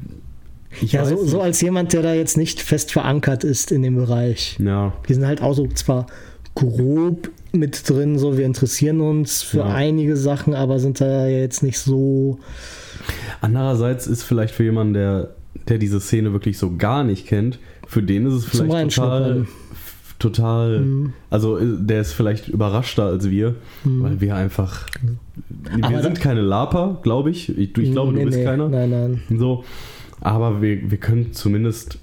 Ja, 0.80 1.04
so, 1.04 1.24
so 1.24 1.40
als 1.40 1.60
jemand, 1.60 1.92
der 1.92 2.02
da 2.02 2.14
jetzt 2.14 2.36
nicht 2.36 2.60
fest 2.60 2.90
verankert 2.90 3.44
ist 3.44 3.70
in 3.70 3.82
dem 3.82 3.94
Bereich. 3.94 4.58
Ja, 4.58 4.92
Wir 5.06 5.14
sind 5.14 5.24
halt 5.26 5.40
auch 5.40 5.54
so 5.54 5.68
zwar 5.68 6.06
grob 6.56 7.30
mit 7.52 7.88
drin, 7.88 8.18
so 8.18 8.36
wir 8.36 8.44
interessieren 8.44 9.00
uns 9.00 9.42
für 9.42 9.58
Ja. 9.58 9.66
einige 9.66 10.16
Sachen, 10.16 10.54
aber 10.54 10.80
sind 10.80 11.00
da 11.00 11.28
jetzt 11.28 11.62
nicht 11.62 11.78
so. 11.78 12.38
Andererseits 13.40 14.06
ist 14.08 14.24
vielleicht 14.24 14.54
für 14.54 14.64
jemanden, 14.64 14.94
der, 14.94 15.34
der 15.68 15.78
diese 15.78 16.00
Szene 16.00 16.32
wirklich 16.32 16.58
so 16.58 16.76
gar 16.76 17.04
nicht 17.04 17.26
kennt, 17.26 17.58
für 17.86 18.02
den 18.02 18.26
ist 18.26 18.34
es 18.34 18.44
vielleicht 18.46 18.96
total, 18.96 19.46
total, 20.18 20.80
Mhm. 20.80 21.12
also 21.30 21.58
äh, 21.58 21.64
der 21.78 22.00
ist 22.00 22.12
vielleicht 22.12 22.48
überraschter 22.48 23.04
als 23.06 23.28
wir, 23.30 23.54
weil 23.84 24.20
wir 24.20 24.36
einfach, 24.36 24.86
wir 25.76 25.84
Aber 25.84 26.02
sind 26.02 26.20
keine 26.20 26.40
Laper, 26.40 26.98
glaube 27.02 27.30
ich. 27.30 27.48
Ich, 27.50 27.76
ich 27.76 27.92
glaube, 27.92 28.12
Nee, 28.12 28.20
du 28.20 28.26
bist 28.26 28.38
nee, 28.38 28.44
keiner. 28.44 28.68
Nein, 28.68 28.90
nein. 28.90 29.22
So, 29.38 29.64
aber 30.20 30.62
wir, 30.62 30.90
wir 30.90 30.98
können 30.98 31.32
zumindest 31.32 31.98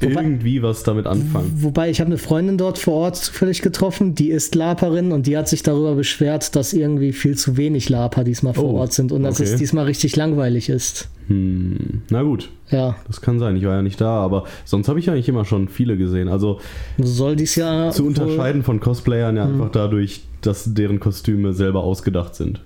Wobei- 0.00 0.22
irgendwie 0.22 0.62
was 0.62 0.82
damit 0.82 1.06
anfangen. 1.06 1.52
Wobei 1.56 1.90
ich 1.90 2.00
habe 2.00 2.08
eine 2.08 2.18
Freundin 2.18 2.58
dort 2.58 2.78
vor 2.78 2.94
Ort 2.94 3.16
zufällig 3.16 3.62
getroffen, 3.62 4.14
die 4.14 4.30
ist 4.30 4.54
Laperin 4.54 5.12
und 5.12 5.26
die 5.26 5.36
hat 5.36 5.48
sich 5.48 5.62
darüber 5.62 5.94
beschwert, 5.94 6.54
dass 6.56 6.72
irgendwie 6.72 7.12
viel 7.12 7.36
zu 7.36 7.56
wenig 7.56 7.88
Laper 7.88 8.24
diesmal 8.24 8.54
vor 8.54 8.64
Oh, 8.74 8.78
Ort 8.78 8.92
sind 8.92 9.12
und 9.12 9.22
dass 9.22 9.40
okay. 9.40 9.50
es 9.50 9.56
diesmal 9.56 9.84
richtig 9.86 10.16
langweilig 10.16 10.68
ist. 10.68 11.08
Hm, 11.28 12.02
na 12.10 12.22
gut, 12.22 12.50
Ja, 12.70 12.96
das 13.06 13.20
kann 13.20 13.38
sein. 13.38 13.56
Ich 13.56 13.64
war 13.64 13.76
ja 13.76 13.82
nicht 13.82 14.00
da, 14.00 14.08
aber 14.20 14.44
sonst 14.64 14.88
habe 14.88 14.98
ich 14.98 15.08
eigentlich 15.10 15.28
immer 15.28 15.44
schon 15.44 15.68
viele 15.68 15.96
gesehen. 15.96 16.28
Also 16.28 16.60
soll 16.98 17.36
dies 17.36 17.54
Jahr 17.56 17.92
zu 17.92 18.06
unterscheiden 18.06 18.62
von 18.62 18.80
Cosplayern 18.80 19.30
Hm. 19.30 19.36
ja 19.36 19.44
einfach 19.44 19.70
dadurch, 19.70 20.22
dass 20.42 20.74
deren 20.74 21.00
Kostüme 21.00 21.52
selber 21.54 21.82
ausgedacht 21.84 22.34
sind. 22.34 22.60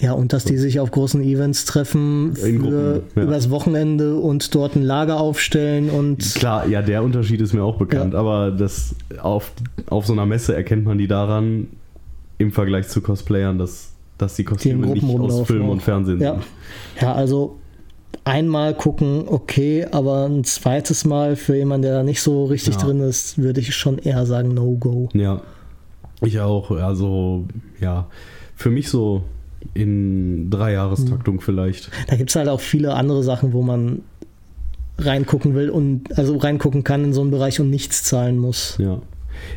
Ja, 0.00 0.12
und 0.14 0.32
dass 0.32 0.44
die 0.44 0.56
sich 0.56 0.80
auf 0.80 0.90
großen 0.90 1.22
Events 1.22 1.66
treffen 1.66 2.34
für 2.34 2.52
Gruppen, 2.54 3.02
ja. 3.16 3.22
übers 3.22 3.50
Wochenende 3.50 4.16
und 4.16 4.54
dort 4.54 4.74
ein 4.74 4.82
Lager 4.82 5.20
aufstellen 5.20 5.90
und 5.90 6.34
Klar, 6.36 6.66
ja, 6.66 6.80
der 6.80 7.02
Unterschied 7.02 7.40
ist 7.42 7.52
mir 7.52 7.62
auch 7.62 7.76
bekannt, 7.76 8.14
aber 8.14 8.50
das 8.50 8.94
auf, 9.20 9.52
auf 9.88 10.06
so 10.06 10.14
einer 10.14 10.24
Messe 10.24 10.56
erkennt 10.56 10.86
man 10.86 10.96
die 10.96 11.06
daran 11.06 11.68
im 12.38 12.50
Vergleich 12.50 12.88
zu 12.88 13.02
Cosplayern, 13.02 13.58
dass, 13.58 13.92
dass 14.16 14.36
die 14.36 14.44
Kostüme 14.44 14.86
Gruppen 14.86 15.06
nicht 15.06 15.20
aus 15.20 15.46
Film 15.46 15.68
und 15.68 15.82
Fernsehen 15.82 16.20
ja. 16.20 16.32
sind. 16.32 16.44
Ja, 17.02 17.12
also 17.12 17.58
einmal 18.24 18.72
gucken, 18.74 19.24
okay, 19.26 19.86
aber 19.90 20.24
ein 20.24 20.44
zweites 20.44 21.04
Mal 21.04 21.36
für 21.36 21.56
jemanden, 21.56 21.82
der 21.82 21.92
da 21.92 22.02
nicht 22.02 22.22
so 22.22 22.46
richtig 22.46 22.76
Ja. 22.76 22.80
drin 22.80 23.00
ist, 23.00 23.36
würde 23.36 23.60
ich 23.60 23.74
schon 23.74 23.98
eher 23.98 24.24
sagen 24.24 24.54
No-Go. 24.54 25.10
Ja, 25.12 25.42
ich 26.22 26.40
auch. 26.40 26.70
Also, 26.70 27.44
ja, 27.80 28.06
für 28.56 28.70
mich 28.70 28.88
so 28.88 29.22
in 29.74 30.50
drei 30.50 30.72
Jahrestaktung 30.72 31.36
Hm. 31.36 31.40
vielleicht. 31.40 31.90
Da 32.08 32.16
gibt 32.16 32.30
es 32.30 32.36
halt 32.36 32.48
auch 32.48 32.60
viele 32.60 32.94
andere 32.94 33.22
Sachen, 33.22 33.52
wo 33.52 33.62
man 33.62 34.00
reingucken 34.98 35.54
will 35.54 35.70
und 35.70 36.16
also 36.18 36.36
reingucken 36.36 36.84
kann 36.84 37.04
in 37.04 37.12
so 37.12 37.22
einen 37.22 37.30
Bereich 37.30 37.60
und 37.60 37.70
nichts 37.70 38.02
zahlen 38.04 38.36
muss. 38.38 38.76
Ja. 38.78 39.00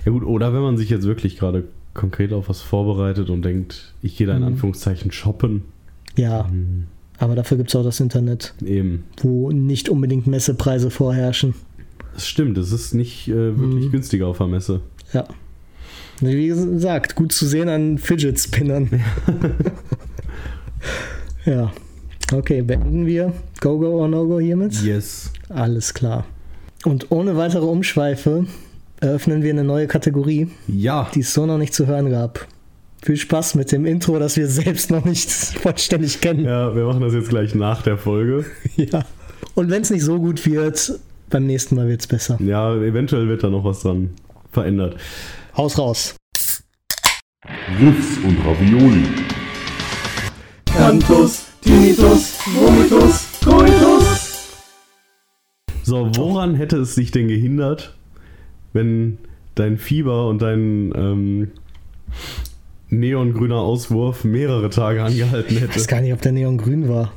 Ja 0.06 0.12
gut, 0.12 0.24
oder 0.24 0.54
wenn 0.54 0.62
man 0.62 0.78
sich 0.78 0.90
jetzt 0.90 1.06
wirklich 1.06 1.38
gerade 1.38 1.66
konkret 1.94 2.32
auf 2.32 2.48
was 2.50 2.62
vorbereitet 2.62 3.30
und 3.30 3.44
denkt, 3.44 3.94
ich 4.02 4.18
gehe 4.18 4.26
da 4.28 4.34
in 4.34 4.40
Mhm. 4.42 4.48
Anführungszeichen 4.48 5.12
shoppen, 5.12 5.64
Ja, 6.16 6.44
Mhm. 6.44 6.86
aber 7.18 7.36
dafür 7.36 7.58
gibt 7.58 7.70
es 7.70 7.76
auch 7.76 7.84
das 7.84 8.00
Internet, 8.00 8.54
eben. 8.64 9.04
wo 9.22 9.52
nicht 9.52 9.90
unbedingt 9.90 10.28
Messepreise 10.28 10.90
vorherrschen. 10.92 11.56
Das 12.14 12.28
stimmt, 12.28 12.58
es 12.60 12.72
ist 12.72 12.94
nicht 12.94 13.28
äh, 13.28 13.58
wirklich 13.60 13.86
Mhm. 13.88 13.92
günstiger 13.92 14.28
auf 14.28 14.38
der 14.38 14.48
Messe. 14.48 14.82
Ja. 15.12 15.26
Wie 16.26 16.48
gesagt, 16.48 17.16
gut 17.16 17.32
zu 17.32 17.46
sehen 17.46 17.70
an 17.70 17.98
Fidget 17.98 18.40
Spinnern. 18.40 18.90
ja. 21.46 21.72
Okay, 22.32 22.62
beenden 22.62 23.06
wir 23.06 23.34
Go 23.60 23.78
Go 23.80 24.00
or 24.02 24.08
No 24.08 24.26
Go 24.28 24.40
hiermit? 24.40 24.74
Yes. 24.82 25.32
Alles 25.50 25.94
klar. 25.94 26.26
Und 26.86 27.12
ohne 27.12 27.38
weitere 27.38 27.66
Umschweife 27.66 28.46
eröffnen 29.00 29.44
wir 29.44 29.52
eine 29.52 29.64
neue 29.64 29.88
Kategorie, 29.88 30.48
Ja. 30.68 31.10
die 31.14 31.20
es 31.22 31.34
so 31.34 31.46
noch 31.46 31.58
nicht 31.58 31.74
zu 31.74 31.86
hören 31.88 32.10
gab. 32.10 32.48
Viel 33.04 33.18
Spaß 33.18 33.56
mit 33.56 33.72
dem 33.72 33.86
Intro, 33.86 34.18
das 34.18 34.38
wir 34.38 34.48
selbst 34.48 34.90
noch 34.90 35.04
nicht 35.06 35.30
vollständig 35.62 36.22
kennen. 36.22 36.46
Ja, 36.46 36.74
wir 36.76 36.86
machen 36.86 37.02
das 37.02 37.14
jetzt 37.14 37.30
gleich 37.30 37.54
nach 37.56 37.82
der 37.82 37.98
Folge. 37.98 38.46
Ja. 38.76 39.06
Und 39.56 39.70
wenn 39.70 39.84
es 39.84 39.92
nicht 39.92 40.04
so 40.04 40.18
gut 40.20 40.46
wird, 40.48 41.00
beim 41.30 41.46
nächsten 41.46 41.76
Mal 41.76 41.88
wird 41.88 42.02
es 42.02 42.08
besser. 42.08 42.38
Ja, 42.42 42.74
eventuell 42.76 43.28
wird 43.28 43.44
da 43.44 43.50
noch 43.50 43.64
was 43.64 43.82
dran 43.82 44.10
verändert. 44.52 44.96
Haus 45.56 45.78
raus. 45.78 46.16
Riffs 47.80 48.18
und 48.24 48.38
Ravioli. 48.46 49.06
Cantus, 50.66 51.46
Tinnitus, 51.62 52.40
Vomitus, 52.56 53.26
Coitus. 53.44 54.64
So, 55.84 56.10
woran 56.16 56.56
hätte 56.56 56.78
es 56.78 56.96
dich 56.96 57.12
denn 57.12 57.28
gehindert, 57.28 57.96
wenn 58.72 59.20
dein 59.56 59.78
Fieber 59.78 60.28
und 60.28 60.42
dein 60.42 60.92
ähm, 60.96 61.52
neongrüner 62.90 63.58
Auswurf 63.58 64.24
mehrere 64.24 64.70
Tage 64.70 65.04
angehalten 65.04 65.56
Ich 65.56 65.62
hätte? 65.62 65.76
weiß 65.76 65.88
gar 65.88 66.02
nicht, 66.02 66.14
ob 66.14 66.22
der 66.22 66.32
Neon 66.32 66.58
grün 66.58 66.90
war. 66.90 67.12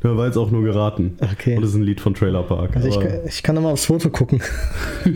Da 0.00 0.16
war 0.16 0.26
jetzt 0.26 0.36
auch 0.36 0.50
nur 0.50 0.62
geraten. 0.64 1.16
Okay. 1.20 1.56
Und 1.56 1.62
das 1.62 1.70
ist 1.70 1.76
ein 1.76 1.82
Lied 1.82 2.00
von 2.00 2.14
Trailer 2.14 2.42
Park. 2.42 2.74
Also 2.76 2.88
ich, 2.88 2.98
ich 3.26 3.42
kann 3.42 3.54
noch 3.54 3.62
mal 3.62 3.70
aufs 3.72 3.84
Foto 3.86 4.10
gucken. 4.10 4.42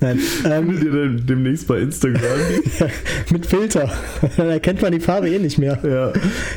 Nein, 0.00 0.18
ähm, 0.44 0.66
findet 0.78 0.94
ihr 0.94 1.08
demnächst 1.26 1.66
bei 1.68 1.80
Instagram? 1.80 2.22
mit 3.32 3.46
Filter. 3.46 3.90
Dann 4.36 4.48
erkennt 4.48 4.80
man 4.82 4.92
die 4.92 5.00
Farbe 5.00 5.28
eh 5.28 5.38
nicht 5.38 5.58
mehr. 5.58 5.78
ja. 5.84 6.12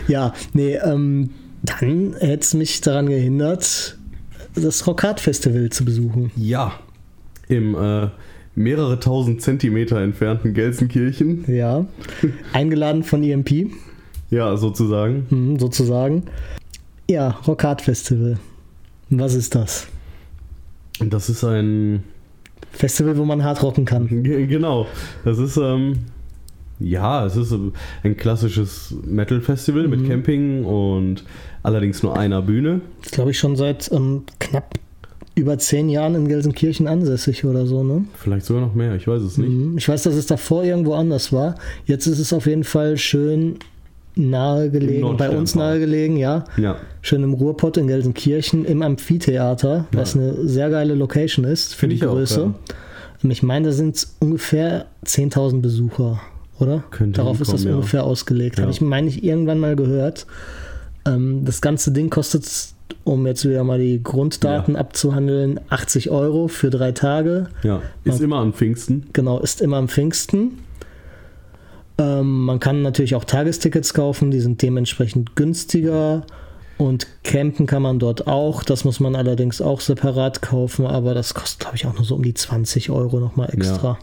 Ja, 0.07 0.33
nee, 0.53 0.75
ähm, 0.75 1.29
dann 1.61 2.13
hätte 2.19 2.41
es 2.43 2.53
mich 2.53 2.81
daran 2.81 3.07
gehindert, 3.07 3.97
das 4.55 4.85
Rockhard 4.85 5.19
Festival 5.21 5.69
zu 5.69 5.85
besuchen. 5.85 6.31
ja. 6.35 6.73
Im 7.49 7.75
äh, 7.75 8.07
mehrere 8.55 8.99
tausend 9.01 9.41
Zentimeter 9.41 9.99
entfernten 10.01 10.53
Gelsenkirchen. 10.53 11.43
Ja, 11.47 11.85
eingeladen 12.53 13.03
von 13.03 13.21
EMP, 13.23 13.67
Ja, 14.29 14.55
sozusagen. 14.55 15.25
hm, 15.29 15.59
sozusagen. 15.59 16.23
Ja, 17.09 17.29
Rockhard 17.47 17.81
Festival. 17.81 18.39
Was 19.09 19.33
ist 19.35 19.55
das? 19.55 19.87
Das 20.99 21.29
ist 21.29 21.43
ein 21.43 22.03
Festival, 22.74 23.17
wo 23.17 23.24
man 23.26 23.43
hart 23.43 23.63
rocken 23.63 23.86
kann. 23.86 24.07
Ge- 24.24 24.45
Genau. 24.47 24.88
Das 25.24 25.38
ist, 25.39 25.57
ähm, 25.57 25.99
ja, 26.80 27.26
es 27.26 27.36
ist 27.38 27.53
ein 28.03 28.17
klassisches 28.17 28.93
Metal-Festival 29.05 29.84
Mhm. 29.84 29.89
mit 29.89 30.07
Camping 30.09 30.65
und 30.65 31.24
allerdings 31.61 32.03
nur 32.03 32.17
einer 32.17 32.41
Bühne. 32.41 32.82
Das 33.03 33.11
glaube 33.11 33.32
ich 33.32 33.39
schon 33.39 33.55
seit 33.55 33.91
ähm, 33.91 34.24
knapp 34.39 34.74
über 35.36 35.57
zehn 35.57 35.89
Jahren 35.89 36.13
in 36.15 36.28
Gelsenkirchen 36.28 36.88
ansässig 36.88 37.43
oder 37.45 37.65
so, 37.65 37.84
ne? 37.84 38.05
Vielleicht 38.15 38.45
sogar 38.45 38.61
noch 38.61 38.76
mehr, 38.76 38.95
ich 38.95 39.07
weiß 39.07 39.21
es 39.21 39.38
nicht. 39.38 39.49
Mhm. 39.49 39.78
Ich 39.78 39.88
weiß, 39.89 40.03
dass 40.03 40.13
es 40.15 40.26
davor 40.28 40.63
irgendwo 40.63 40.93
anders 40.93 41.32
war. 41.32 41.55
Jetzt 41.86 42.05
ist 42.07 42.19
es 42.19 42.34
auf 42.34 42.45
jeden 42.45 42.63
Fall 42.63 42.97
schön 42.97 43.55
nahe 44.16 44.70
gelegen, 44.70 45.01
bei 45.18 45.30
uns 45.30 45.55
Nordsternpark. 45.55 45.55
nahe 45.72 45.80
gelegen, 45.80 46.18
ja. 46.18 46.43
Ja, 46.57 46.78
Schön 47.01 47.24
im 47.24 47.34
Ruhrpott 47.34 47.78
in 47.78 47.88
Gelsenkirchen 47.88 48.66
im 48.66 48.82
Amphitheater, 48.82 49.86
was 49.91 50.16
eine 50.16 50.47
sehr 50.47 50.70
geile 50.70 50.93
Location 50.93 51.45
ist 51.45 51.74
für 51.74 51.82
Finde 51.82 51.95
die 51.95 52.01
ich 52.01 52.07
auch, 52.07 52.14
Größe. 52.14 52.39
ja. 52.41 52.53
Ähm, 53.24 53.32
Ich 53.32 53.41
meine, 53.43 53.68
da 53.68 53.72
sind 53.72 53.95
es 53.95 54.16
ungefähr 54.20 54.86
10.000 55.05 55.61
Besucher, 55.61 56.20
oder? 56.59 56.84
Könnte 56.91 57.18
Darauf 57.22 57.39
ist 57.41 57.51
das 57.53 57.64
ja. 57.64 57.74
ungefähr 57.74 58.03
ausgelegt. 58.03 58.57
Ja. 58.57 58.64
Habe 58.64 58.72
ich, 58.72 58.82
meine 58.82 59.07
ich, 59.07 59.24
irgendwann 59.24 59.59
mal 59.59 59.76
gehört. 59.76 60.28
Ähm, 61.05 61.43
das 61.45 61.61
ganze 61.61 61.91
Ding 61.91 62.09
kostet, 62.09 62.45
um 63.03 63.26
jetzt 63.28 63.43
wieder 63.47 63.64
mal 63.64 63.80
die 63.80 64.01
Grunddaten 64.03 64.76
abzuhandeln, 64.76 65.59
80 65.70 66.11
Euro 66.11 66.47
für 66.47 66.70
drei 66.70 66.91
Tage. 66.91 67.47
ja. 67.64 67.82
Ist 68.03 68.22
immer 68.22 68.38
an 68.38 68.53
Pfingsten. 68.53 69.07
Genau, 69.14 69.39
ist 69.39 69.61
immer 69.61 69.78
am 69.78 69.88
Pfingsten. 69.89 70.59
Ähm, 71.97 72.45
man 72.45 72.59
kann 72.59 72.81
natürlich 72.81 73.15
auch 73.15 73.23
Tagestickets 73.23 73.93
kaufen, 73.93 74.31
die 74.31 74.39
sind 74.39 74.61
dementsprechend 74.61 75.35
günstiger. 75.35 76.25
Und 76.79 77.05
campen 77.23 77.67
kann 77.67 77.83
man 77.83 77.99
dort 77.99 78.27
auch. 78.27 78.63
Das 78.63 78.83
muss 78.83 78.99
man 78.99 79.15
allerdings 79.15 79.61
auch 79.61 79.79
separat 79.79 80.41
kaufen, 80.41 80.87
aber 80.87 81.13
das 81.13 81.33
kostet, 81.35 81.59
glaube 81.59 81.75
ich, 81.75 81.85
auch 81.85 81.93
nur 81.93 82.03
so 82.03 82.15
um 82.15 82.23
die 82.23 82.33
20 82.33 82.89
Euro 82.89 83.19
nochmal 83.19 83.49
extra. 83.53 83.99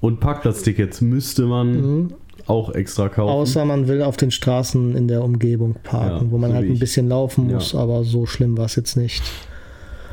Und 0.00 0.18
Parkplatztickets 0.18 1.02
müsste 1.02 1.42
man 1.44 2.14
auch 2.46 2.70
extra 2.74 3.10
kaufen. 3.10 3.34
Mhm. 3.34 3.40
Außer 3.42 3.64
man 3.66 3.86
will 3.86 4.02
auf 4.02 4.16
den 4.16 4.30
Straßen 4.30 4.96
in 4.96 5.08
der 5.08 5.22
Umgebung 5.22 5.76
parken, 5.82 6.26
Ja, 6.26 6.30
wo 6.32 6.38
man 6.38 6.50
so 6.52 6.56
halt 6.56 6.70
ein 6.70 6.78
bisschen 6.78 7.08
laufen 7.10 7.50
Ja. 7.50 7.56
muss, 7.56 7.74
aber 7.74 8.02
so 8.02 8.24
schlimm 8.24 8.56
war 8.56 8.64
es 8.64 8.76
jetzt 8.76 8.96
nicht. 8.96 9.22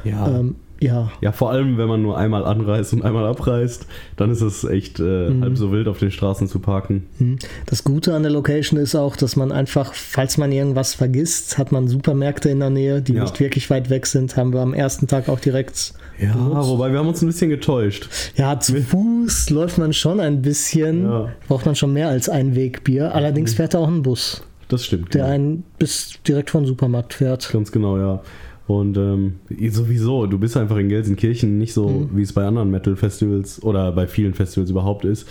ja. 0.03 0.39
Ähm, 0.39 0.55
ja, 0.79 1.11
ja, 1.21 1.31
vor 1.31 1.51
allem, 1.51 1.77
wenn 1.77 1.87
man 1.87 2.01
nur 2.01 2.17
einmal 2.17 2.45
anreist 2.45 2.93
und 2.93 3.03
einmal 3.03 3.25
abreist, 3.25 3.87
dann 4.15 4.29
ist 4.31 4.41
es 4.41 4.63
echt 4.63 4.99
äh, 4.99 5.29
Mhm. 5.29 5.41
halb 5.43 5.57
so 5.57 5.71
wild, 5.71 5.87
auf 5.87 5.99
den 5.99 6.11
Straßen 6.11 6.47
zu 6.47 6.59
parken. 6.59 7.07
Hm. 7.17 7.37
Das 7.65 7.83
Gute 7.83 8.13
an 8.13 8.23
der 8.23 8.31
Location 8.31 8.79
ist 8.79 8.95
auch, 8.95 9.15
dass 9.15 9.35
man 9.35 9.51
einfach, 9.51 9.93
falls 9.93 10.37
man 10.37 10.51
irgendwas 10.51 10.93
vergisst, 10.93 11.57
hat 11.57 11.71
man 11.71 11.87
Supermärkte 11.87 12.49
in 12.49 12.59
der 12.59 12.69
Nähe, 12.69 13.01
die 13.01 13.13
Ja. 13.13 13.23
nicht 13.23 13.39
wirklich 13.39 13.69
weit 13.69 13.89
weg 13.89 14.05
sind. 14.05 14.37
Haben 14.37 14.53
wir 14.53 14.61
am 14.61 14.73
ersten 14.73 15.07
Tag 15.07 15.29
auch 15.29 15.39
direkt. 15.39 15.93
Ja, 16.19 16.33
benutzt. 16.33 16.69
wobei 16.69 16.91
wir 16.91 16.99
haben 16.99 17.07
uns 17.07 17.21
ein 17.21 17.27
bisschen 17.27 17.49
getäuscht. 17.49 18.07
Ja, 18.35 18.59
zu 18.59 18.81
Fuß 18.81 19.49
läuft 19.51 19.77
man 19.77 19.93
schon 19.93 20.19
ein 20.19 20.41
bisschen, 20.41 21.03
Ja. 21.03 21.19
Mhm. 21.23 21.27
braucht 21.47 21.65
man 21.65 21.75
schon 21.75 21.93
mehr 21.93 22.09
als 22.09 22.27
ein 22.29 22.55
Wegbier. 22.55 23.13
Allerdings 23.13 23.53
fährt 23.53 23.73
da 23.75 23.79
auch 23.79 23.87
ein 23.87 24.01
Bus, 24.01 24.41
Das 24.67 24.83
stimmt. 24.85 25.13
der 25.13 25.25
ja. 25.25 25.31
einen 25.31 25.63
bis 25.77 26.13
direkt 26.27 26.49
vom 26.49 26.65
Supermarkt 26.65 27.13
fährt. 27.13 27.49
Ganz 27.53 27.71
genau, 27.71 27.97
ja. 27.97 28.21
Und 28.67 28.97
ähm, 28.97 29.35
sowieso, 29.69 30.25
du 30.27 30.37
bist 30.37 30.57
einfach 30.57 30.75
in 30.77 30.89
Gelsenkirchen 30.89 31.57
nicht 31.57 31.73
so, 31.73 31.87
Mhm. 31.87 32.09
wie 32.17 32.21
es 32.21 32.33
bei 32.33 32.45
anderen 32.45 32.69
Metal-Festivals 32.69 33.63
oder 33.63 33.91
bei 33.93 34.07
vielen 34.07 34.33
Festivals 34.33 34.69
überhaupt 34.69 35.05
ist, 35.05 35.25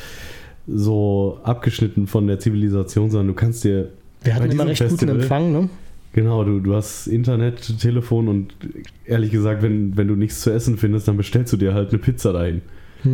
so 0.66 1.39
abgeschnitten 1.45 2.07
von 2.07 2.26
der 2.26 2.39
Zivilisation, 2.39 3.11
sondern 3.11 3.28
du 3.28 3.34
kannst 3.34 3.64
dir. 3.64 3.91
Wir 4.24 4.34
hatten 4.34 4.51
immer 4.51 4.66
recht 4.66 4.80
guten 4.80 4.91
Festival- 4.97 5.16
Empfang, 5.20 5.53
ne? 5.53 5.68
Genau, 6.12 6.45
du, 6.45 6.61
du 6.61 6.74
hast 6.74 7.07
Internet, 7.09 7.78
Telefon 7.78 8.28
und 8.28 8.55
ehrlich 9.05 9.30
gesagt, 9.30 9.62
wenn, 9.62 9.97
wenn 9.99 10.09
du 10.09 10.14
nichts 10.16 10.41
zu 10.41 10.51
essen 10.51 10.78
findest, 10.78 11.07
dann 11.07 11.18
bestellst 11.18 11.53
du 11.53 11.59
dir 11.59 11.74
halt 11.74 11.91
eine 11.91 11.99
Pizza 11.99 12.32
dahin. 12.32 12.62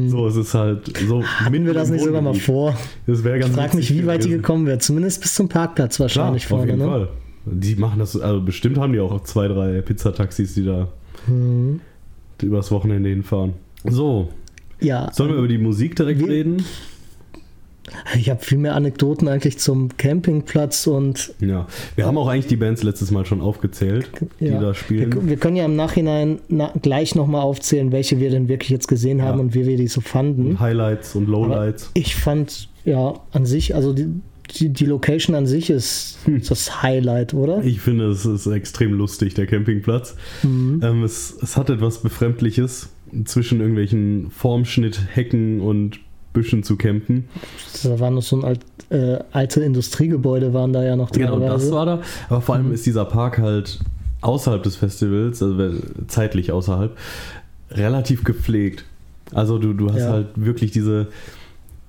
So, 0.06 0.26
es 0.28 0.36
ist 0.36 0.54
halt 0.54 0.96
so. 1.06 1.18
Hm. 1.18 1.24
Hatten 1.26 1.66
wir 1.66 1.74
das 1.74 1.90
nicht 1.90 2.04
sogar 2.04 2.22
mal 2.22 2.32
vor? 2.32 2.74
Das 3.06 3.24
wäre 3.24 3.40
ganz 3.40 3.50
Ich 3.50 3.56
frage 3.56 3.76
mich, 3.76 3.92
wie 3.92 4.06
weit 4.06 4.24
die 4.24 4.30
gekommen 4.30 4.64
wäre. 4.66 4.78
Zumindest 4.78 5.20
bis 5.20 5.34
zum 5.34 5.48
Parkplatz 5.48 5.96
Klar, 5.96 6.04
wahrscheinlich 6.04 6.44
auf 6.44 6.48
vorne, 6.48 6.66
jeden 6.66 6.78
ne? 6.78 6.84
Fall. 6.86 7.08
Die 7.45 7.74
machen 7.76 7.99
das, 7.99 8.18
also 8.18 8.40
bestimmt 8.40 8.78
haben 8.78 8.93
die 8.93 9.01
auch 9.01 9.22
zwei, 9.24 9.49
drei 9.49 9.80
Pizzataxis, 9.80 10.55
die 10.55 10.64
da 10.64 10.88
Mhm. 11.26 11.80
übers 12.43 12.70
Wochenende 12.70 13.09
hinfahren. 13.09 13.53
So, 13.84 14.28
Ja, 14.80 15.11
sollen 15.12 15.30
wir 15.30 15.36
über 15.38 15.49
die 15.49 15.59
Musik 15.59 15.95
direkt 15.97 16.20
wir- 16.20 16.28
reden? 16.28 16.64
ich 18.16 18.30
habe 18.30 18.43
viel 18.43 18.59
mehr 18.59 18.74
Anekdoten 18.76 19.26
eigentlich 19.28 19.59
zum 19.59 19.97
Campingplatz 19.97 20.86
und 20.86 21.34
Ja, 21.40 21.66
wir 21.97 22.07
haben 22.07 22.16
auch 22.16 22.28
eigentlich 22.28 22.47
die 22.47 22.57
Bands 22.57 22.82
letztes 22.84 23.11
Mal 23.11 23.26
schon 23.26 23.40
aufgezählt, 23.40 24.11
die 24.40 24.47
Ja. 24.47 24.61
da 24.61 24.72
spielen. 24.74 25.12
Wir, 25.12 25.28
wir 25.30 25.36
können 25.36 25.57
ja 25.57 25.64
im 25.64 25.74
Nachhinein 25.76 26.38
na, 26.49 26.72
gleich 26.80 27.14
nochmal 27.16 27.43
aufzählen, 27.43 27.90
welche 27.93 28.20
wir 28.20 28.30
denn 28.30 28.49
wirklich 28.49 28.70
jetzt 28.70 28.86
gesehen 28.88 29.22
haben 29.22 29.38
Ja. 29.38 29.45
und 29.45 29.55
wie 29.55 29.66
wir 29.66 29.76
die 29.76 29.88
so 29.88 30.01
fanden. 30.01 30.61
Highlights 30.61 31.16
und 31.16 31.24
Aber 31.24 31.32
Lowlights. 31.32 31.90
ich 31.95 32.14
fand 32.14 32.68
ja 32.84 33.14
an 33.32 33.47
sich, 33.47 33.74
also 33.74 33.93
die, 33.93 34.07
die, 34.59 34.68
die 34.70 34.84
Location 34.86 35.34
an 35.36 35.46
sich 35.46 35.70
ist 35.70 36.18
das 36.48 36.82
Highlight, 36.82 37.34
oder? 37.34 37.62
Ich 37.64 37.80
finde, 37.80 38.07
es 38.07 38.24
ist 38.26 38.46
extrem 38.46 38.92
lustig, 38.92 39.34
der 39.34 39.46
Campingplatz. 39.46 40.14
Mhm. 40.42 40.80
Ähm, 40.82 41.03
es, 41.05 41.36
es 41.42 41.57
hat 41.57 41.70
etwas 41.70 41.98
Befremdliches, 42.03 42.88
zwischen 43.24 43.61
irgendwelchen 43.61 44.30
Formschnitt-Hecken 44.30 45.61
und 45.61 46.00
Büschen 46.32 46.62
zu 46.62 46.76
campen. 46.76 47.24
Da 47.82 48.00
war 48.00 48.11
noch 48.11 48.22
so 48.22 48.36
ein 48.36 48.44
alt, 48.44 48.61
äh, 48.88 49.18
alte 49.32 49.62
Industriegebäude, 49.62 50.55
waren 50.55 50.72
da 50.72 50.82
ja 50.82 50.96
noch 50.96 51.11
Genau, 51.11 51.38
teilweise. 51.38 51.66
das 51.66 51.72
war 51.72 51.84
da. 51.86 52.00
Aber 52.30 52.40
vor 52.40 52.57
Mhm. 52.57 52.64
allem 52.66 52.72
ist 52.74 52.86
dieser 52.86 53.05
Park 53.05 53.38
halt 53.38 53.80
außerhalb 54.22 54.62
des 54.62 54.76
Festivals, 54.76 55.42
also 55.42 55.74
zeitlich 56.09 56.53
außerhalb, 56.53 56.96
relativ 57.70 58.24
gepflegt. 58.24 58.84
Also 59.32 59.59
du, 59.59 59.72
du 59.74 59.90
hast 59.90 59.98
Ja. 60.00 60.11
halt 60.11 60.28
wirklich 60.36 60.70
diese, 60.70 61.09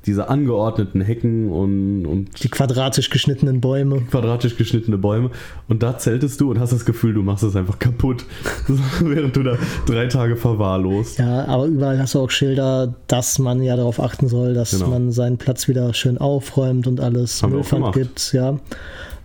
diese 0.06 0.28
angeordneten 0.30 1.00
Hecken 1.02 1.50
und, 1.50 2.06
und 2.06 2.44
die 2.44 2.50
quadratisch 2.50 3.10
geschnittenen 3.10 3.62
Bäume. 3.62 4.02
quadratisch 4.12 4.58
geschnittene 4.58 4.98
Bäume. 4.98 5.30
Und 5.70 5.82
da 5.82 5.98
zeltest 5.98 6.42
du 6.42 6.52
und 6.52 6.60
hast 6.60 6.74
das 6.74 6.84
Gefühl, 6.86 7.14
du 7.14 7.22
machst 7.24 7.44
es 7.44 7.56
einfach 7.56 7.80
kaputt, 7.80 8.26
während 9.02 9.36
du 9.36 9.44
da 9.44 9.58
drei 9.86 10.08
Tage 10.08 10.36
verwahrlost. 10.36 11.20
Ja, 11.20 11.46
aber 11.46 11.66
überall 11.68 12.00
hast 12.00 12.16
du 12.16 12.20
auch 12.20 12.30
Schilder, 12.30 12.94
dass 13.08 13.40
man 13.40 13.64
ja 13.64 13.76
darauf 13.78 14.00
achten 14.02 14.28
soll, 14.28 14.54
dass 14.54 14.72
Genau. 14.72 14.88
man 14.90 15.12
seinen 15.12 15.38
Platz 15.38 15.68
wieder 15.68 15.94
schön 15.94 16.18
aufräumt 16.18 16.86
und 16.88 17.00
alles 17.00 17.42
Haben 17.42 17.54
Müllpfand 17.54 17.94
gibt, 17.94 18.34
ja. 18.34 18.60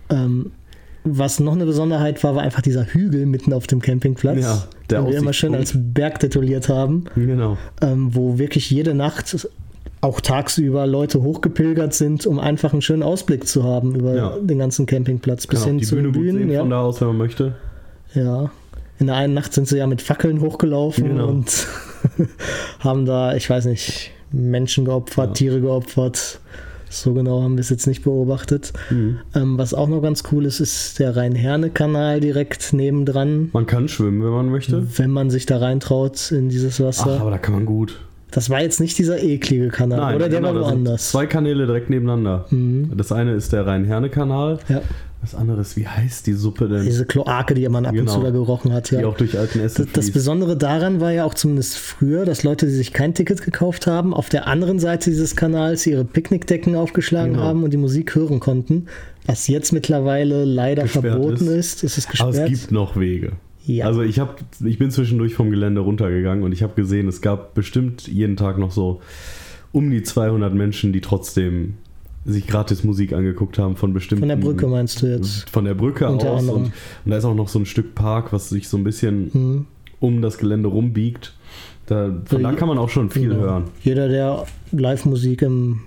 Ähm, 0.09 0.51
was 1.03 1.39
noch 1.39 1.53
eine 1.53 1.65
Besonderheit 1.65 2.23
war, 2.23 2.35
war 2.35 2.43
einfach 2.43 2.61
dieser 2.61 2.85
Hügel 2.85 3.25
mitten 3.25 3.53
auf 3.53 3.67
dem 3.67 3.81
Campingplatz, 3.81 4.41
Ja, 4.41 4.63
der 4.89 5.01
den 5.01 5.11
wir 5.11 5.17
immer 5.17 5.33
schön 5.33 5.55
als. 5.55 5.71
Berg 5.75 6.19
tituliert 6.19 6.67
haben, 6.69 7.05
Genau. 7.15 7.57
ähm, 7.81 8.13
wo 8.13 8.37
wirklich 8.37 8.69
jede 8.69 8.93
Nacht 8.93 9.47
auch 10.01 10.21
tagsüber 10.21 10.87
Leute 10.87 11.21
hochgepilgert 11.21 11.93
sind, 11.93 12.25
um 12.25 12.39
einfach 12.39 12.71
einen 12.73 12.81
schönen 12.81 13.03
Ausblick 13.03 13.47
zu 13.47 13.63
haben 13.63 13.95
über 13.95 14.15
Ja. 14.15 14.37
den 14.41 14.57
ganzen 14.59 14.85
Campingplatz 14.85 15.45
bis 15.47 15.65
hin 15.65 15.77
die 15.77 15.85
zu 15.85 15.95
Bühne 15.95 16.09
Bühnen. 16.09 16.37
sehen 16.37 16.51
ja. 16.51 16.61
von 16.61 16.69
da 16.69 16.81
aus, 16.81 17.01
wenn 17.01 17.09
man 17.09 17.17
möchte. 17.17 17.55
Ja. 18.13 18.49
In 18.99 19.07
der 19.07 19.15
einen 19.15 19.33
Nacht 19.33 19.53
sind 19.53 19.67
sie 19.67 19.77
ja 19.77 19.87
mit 19.87 20.01
Fackeln 20.01 20.41
hochgelaufen 20.41 21.03
Genau. 21.09 21.27
und 21.27 21.67
haben 22.79 23.05
da, 23.05 23.35
ich 23.35 23.49
weiß 23.49 23.65
nicht, 23.65 24.11
Menschen 24.31 24.85
geopfert, 24.85 25.27
Ja. 25.29 25.33
Tiere 25.33 25.61
geopfert. 25.61 26.39
So 26.91 27.13
genau 27.13 27.43
haben 27.43 27.55
wir 27.55 27.61
es 27.61 27.69
jetzt 27.69 27.85
nicht 27.85 28.03
beobachtet. 28.03 28.73
Mhm. 28.89 29.19
Ähm, 29.35 29.57
was 29.59 29.75
auch 29.75 29.87
noch 29.87 30.01
ganz 30.01 30.23
cool 30.31 30.45
ist, 30.45 30.59
ist 30.59 30.97
der 30.97 31.15
Rhein-Herne-Kanal 31.15 32.19
direkt 32.19 32.73
nebendran. 32.73 33.49
Man 33.53 33.67
kann 33.67 33.87
schwimmen, 33.87 34.23
wenn 34.23 34.31
man 34.31 34.49
möchte. 34.49 34.87
Wenn 34.97 35.11
man 35.11 35.29
sich 35.29 35.45
da 35.45 35.57
reintraut 35.59 36.31
in 36.31 36.49
dieses 36.49 36.81
Ach, 36.81 36.85
Wasser. 36.85 37.21
aber 37.21 37.29
da 37.31 37.37
kann 37.37 37.53
man 37.53 37.65
gut. 37.67 37.99
Das 38.31 38.49
war 38.49 38.61
jetzt 38.61 38.79
nicht 38.79 38.97
dieser 38.97 39.21
eklige 39.21 39.69
Kanal, 39.69 40.15
oder? 40.15 40.29
Der 40.29 40.39
genau, 40.39 40.53
war 40.55 40.61
woanders. 40.61 41.09
Zwei 41.09 41.25
Kanäle 41.25 41.65
direkt 41.65 41.89
nebeneinander. 41.89 42.45
Mhm. 42.51 42.91
Das 42.95 43.11
eine 43.11 43.33
ist 43.33 43.51
der 43.53 43.65
Rhein-Herne-Kanal. 43.65 44.59
Ja, 44.69 44.81
Das 45.21 45.35
andere 45.35 45.59
ist, 45.61 45.75
wie 45.75 45.87
heißt 45.87 46.27
die 46.27 46.33
Suppe 46.33 46.69
denn? 46.69 46.83
diese 46.85 47.05
Kloake, 47.05 47.53
die 47.53 47.67
man 47.67 47.85
ab 47.85 47.91
und 47.91 47.97
Genau. 47.97 48.13
zu 48.15 48.21
da 48.21 48.29
gerochen 48.29 48.71
hat. 48.71 48.91
Ja. 48.91 48.99
Die 48.99 49.05
auch 49.05 49.17
durch 49.17 49.37
alten 49.37 49.59
Essen 49.59 49.85
Das, 49.93 50.05
das. 50.05 50.11
Besondere 50.11 50.55
daran 50.55 51.01
war 51.01 51.11
ja 51.11 51.25
auch 51.25 51.33
zumindest 51.33 51.77
früher, 51.77 52.23
dass 52.23 52.43
Leute, 52.43 52.67
die 52.67 52.71
sich 52.71 52.93
kein 52.93 53.13
Ticket 53.13 53.41
gekauft 53.41 53.85
haben, 53.87 54.13
auf 54.13 54.29
der 54.29 54.47
anderen 54.47 54.79
Seite 54.79 55.09
dieses 55.09 55.35
Kanals 55.35 55.85
ihre 55.87 56.05
Picknickdecken 56.05 56.75
aufgeschlagen 56.75 57.33
Genau. 57.33 57.43
haben 57.43 57.63
und 57.63 57.71
die 57.71 57.77
Musik 57.77 58.15
hören 58.15 58.39
konnten. 58.39 58.85
Was 59.25 59.47
jetzt 59.47 59.73
mittlerweile 59.73 60.45
leider 60.45 60.83
Gesperrt 60.83 61.05
verboten 61.05 61.47
ist. 61.47 61.83
ist. 61.83 61.97
ist 61.97 61.97
es 61.97 62.19
Aber 62.21 62.29
gesperrt. 62.31 62.51
es 62.53 62.59
gibt 62.61 62.71
noch 62.71 62.95
Wege. 62.95 63.33
Ja. 63.75 63.85
Also 63.85 64.01
ich 64.01 64.17
habe, 64.19 64.33
ich 64.65 64.79
bin 64.79 64.89
zwischendurch 64.89 65.35
vom 65.35 65.51
Gelände 65.51 65.81
runtergegangen 65.81 66.43
und 66.43 66.51
ich 66.51 66.63
habe 66.63 66.73
gesehen, 66.73 67.07
es 67.07 67.21
gab 67.21 67.53
bestimmt 67.53 68.07
jeden 68.07 68.35
Tag 68.35 68.57
noch 68.57 68.71
so 68.71 69.01
um 69.71 69.91
die 69.91 70.01
200 70.01 70.53
Menschen, 70.55 70.91
die 70.91 71.01
trotzdem 71.01 71.75
sich 72.25 72.47
gratis 72.47 72.83
Musik 72.83 73.13
angeguckt 73.13 73.59
haben 73.59 73.75
von 73.75 73.93
bestimmten. 73.93 74.21
Von 74.23 74.29
der 74.29 74.35
Brücke 74.37 74.67
meinst 74.67 75.01
du 75.01 75.07
jetzt? 75.07 75.49
Von 75.51 75.65
der 75.65 75.75
Brücke 75.75 76.07
Unter 76.09 76.31
aus. 76.31 76.43
Und, 76.49 76.63
und 76.65 76.71
da 77.05 77.17
ist 77.17 77.25
auch 77.25 77.35
noch 77.35 77.47
so 77.47 77.59
ein 77.59 77.65
Stück 77.67 77.93
Park, 77.95 78.33
was 78.33 78.49
sich 78.49 78.67
so 78.67 78.77
ein 78.77 78.83
bisschen 78.83 79.29
Mhm. 79.33 79.65
um 79.99 80.21
das 80.21 80.37
Gelände 80.39 80.67
rumbiegt. 80.69 81.35
Da, 81.85 82.11
von 82.25 82.41
da 82.43 82.53
kann 82.53 82.67
man 82.67 82.77
auch 82.79 82.89
schon 82.89 83.09
viel 83.11 83.29
Genau. 83.29 83.41
hören. 83.41 83.63
Jeder, 83.83 84.07
der 84.09 84.45
Live-Musik 84.71 85.43
im 85.43 85.81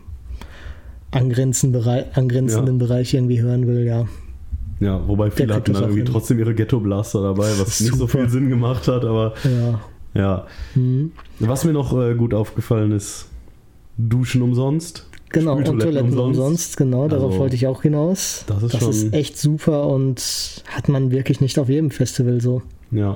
angrenzenden 1.10 1.80
Bereich, 1.80 2.04
angrenzenden 2.16 2.78
Bereich 2.78 3.12
irgendwie 3.14 3.40
hören 3.42 3.66
will, 3.66 3.84
ja. 3.84 4.06
Ja, 4.82 5.00
wobei 5.06 5.30
viele 5.30 5.54
hatten 5.54 5.72
das 5.72 5.80
dann 5.80 5.90
irgendwie 5.90 6.02
hin. 6.04 6.12
trotzdem 6.12 6.38
ihre 6.38 6.54
Ghetto-Blaster 6.54 7.22
dabei, 7.22 7.48
was 7.58 7.80
nicht 7.80 7.94
so 7.94 8.06
viel 8.06 8.28
Sinn 8.28 8.48
gemacht 8.48 8.88
hat, 8.88 9.04
aber 9.04 9.34
ja. 9.44 9.80
Ja. 10.14 10.46
Mhm. 10.74 11.12
Was 11.38 11.64
mir 11.64 11.72
noch 11.72 11.96
äh, 11.98 12.14
gut 12.14 12.34
aufgefallen 12.34 12.92
ist, 12.92 13.26
Duschen 13.96 14.42
umsonst. 14.42 15.06
Genau, 15.30 15.56
und 15.56 15.64
Toiletten 15.64 16.18
umsonst, 16.18 16.76
genau, 16.76 17.08
darauf 17.08 17.28
Also, 17.30 17.38
wollte 17.38 17.54
ich 17.56 17.66
auch 17.66 17.80
hinaus. 17.82 18.44
das 18.46 18.62
ist 18.64 18.78
schon- 18.78 19.12
echt 19.14 19.38
super 19.38 19.86
und 19.86 20.62
hat 20.66 20.90
man 20.90 21.10
wirklich 21.10 21.40
nicht 21.40 21.58
auf 21.58 21.70
jedem 21.70 21.90
Festival 21.90 22.40
so. 22.42 22.60
Ja. 22.90 23.14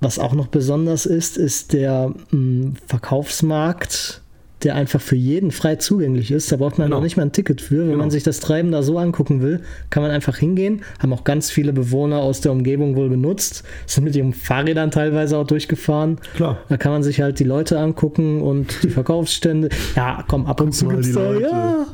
Was 0.00 0.18
auch 0.18 0.34
noch 0.34 0.48
besonders 0.48 1.06
ist, 1.06 1.38
ist 1.38 1.72
der 1.72 2.12
mh, 2.30 2.72
Verkaufsmarkt, 2.86 4.20
der 4.64 4.74
einfach 4.74 5.00
für 5.00 5.14
jeden 5.16 5.50
frei 5.50 5.76
zugänglich 5.76 6.30
ist. 6.30 6.50
Da 6.50 6.56
braucht 6.56 6.78
man 6.78 6.86
Genau. 6.86 6.96
noch 6.96 7.02
nicht 7.04 7.16
mal 7.16 7.22
ein 7.24 7.32
Ticket 7.32 7.60
für. 7.60 7.78
Wenn 7.80 7.86
Genau. 7.86 7.98
man 7.98 8.10
sich 8.10 8.22
das 8.24 8.40
Treiben 8.40 8.72
da 8.72 8.82
so 8.82 8.98
angucken 8.98 9.40
will, 9.40 9.60
kann 9.90 10.02
man 10.02 10.10
einfach 10.10 10.36
hingehen. 10.36 10.82
Haben 10.98 11.12
auch 11.12 11.24
ganz 11.24 11.50
viele 11.50 11.72
Bewohner 11.72 12.18
aus 12.18 12.40
der 12.40 12.52
Umgebung 12.52 12.96
wohl 12.96 13.08
genutzt. 13.08 13.62
Sind 13.86 14.04
mit 14.04 14.16
ihren 14.16 14.32
Fahrrädern 14.32 14.90
teilweise 14.90 15.38
auch 15.38 15.46
durchgefahren. 15.46 16.18
Klar. 16.34 16.58
Da 16.68 16.76
kann 16.76 16.92
man 16.92 17.02
sich 17.02 17.20
halt 17.20 17.38
die 17.38 17.44
Leute 17.44 17.78
angucken 17.78 18.40
und 18.42 18.82
die 18.82 18.88
Verkaufsstände. 18.90 19.68
Ja, 19.94 20.24
komm, 20.26 20.46
ab 20.46 20.60
und 20.60 20.72
zu 20.72 20.88
gibt's 20.88 21.12
da, 21.12 21.34
ja. 21.34 21.86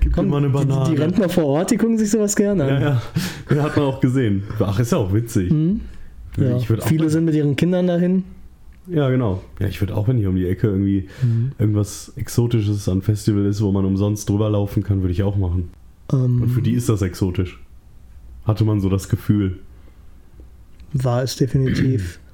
Gib 0.00 0.12
Komm, 0.14 0.28
mal 0.28 0.38
eine 0.38 0.48
Banane. 0.50 0.84
Die, 0.90 0.94
die 0.94 1.02
Rentner 1.02 1.28
vor 1.28 1.44
Ort, 1.46 1.70
die 1.72 1.76
gucken 1.76 1.98
sich 1.98 2.10
sowas 2.10 2.36
gerne 2.36 2.64
an. 2.64 2.80
ja, 2.80 3.02
ja. 3.50 3.62
Hat 3.62 3.76
man 3.76 3.86
auch 3.86 4.00
gesehen. 4.00 4.44
Ach, 4.60 4.78
ist 4.78 4.92
ja 4.92 4.98
auch 4.98 5.12
witzig. 5.12 5.50
Mhm. 5.50 5.80
Ja, 6.38 6.58
viele 6.86 7.08
sind 7.10 7.24
mit 7.24 7.34
ihren 7.34 7.56
Kindern 7.56 7.86
dahin. 7.86 8.24
Ja, 8.88 9.08
genau. 9.10 9.42
Ja, 9.60 9.66
ich 9.66 9.80
würde 9.80 9.94
auch, 9.96 10.06
wenn 10.08 10.16
hier 10.18 10.28
um 10.28 10.36
die 10.36 10.46
Ecke 10.46 10.68
irgendwie 10.68 11.08
Mhm. 11.22 11.52
irgendwas 11.58 12.12
Exotisches 12.16 12.88
an 12.88 13.02
Festival 13.02 13.44
ist, 13.46 13.60
wo 13.62 13.72
man 13.72 13.84
umsonst 13.84 14.28
drüber 14.28 14.48
laufen 14.50 14.82
kann, 14.82 15.00
würde 15.02 15.12
ich 15.12 15.22
auch 15.22 15.36
machen. 15.36 15.70
Ähm, 16.12 16.42
Und 16.42 16.48
für 16.50 16.62
die 16.62 16.72
ist 16.72 16.88
das 16.88 17.02
exotisch. 17.02 17.60
Hatte 18.44 18.64
man 18.64 18.80
so 18.80 18.88
das 18.88 19.08
Gefühl. 19.08 19.58
War 20.92 21.22
es 21.22 21.36
definitiv. 21.36 22.20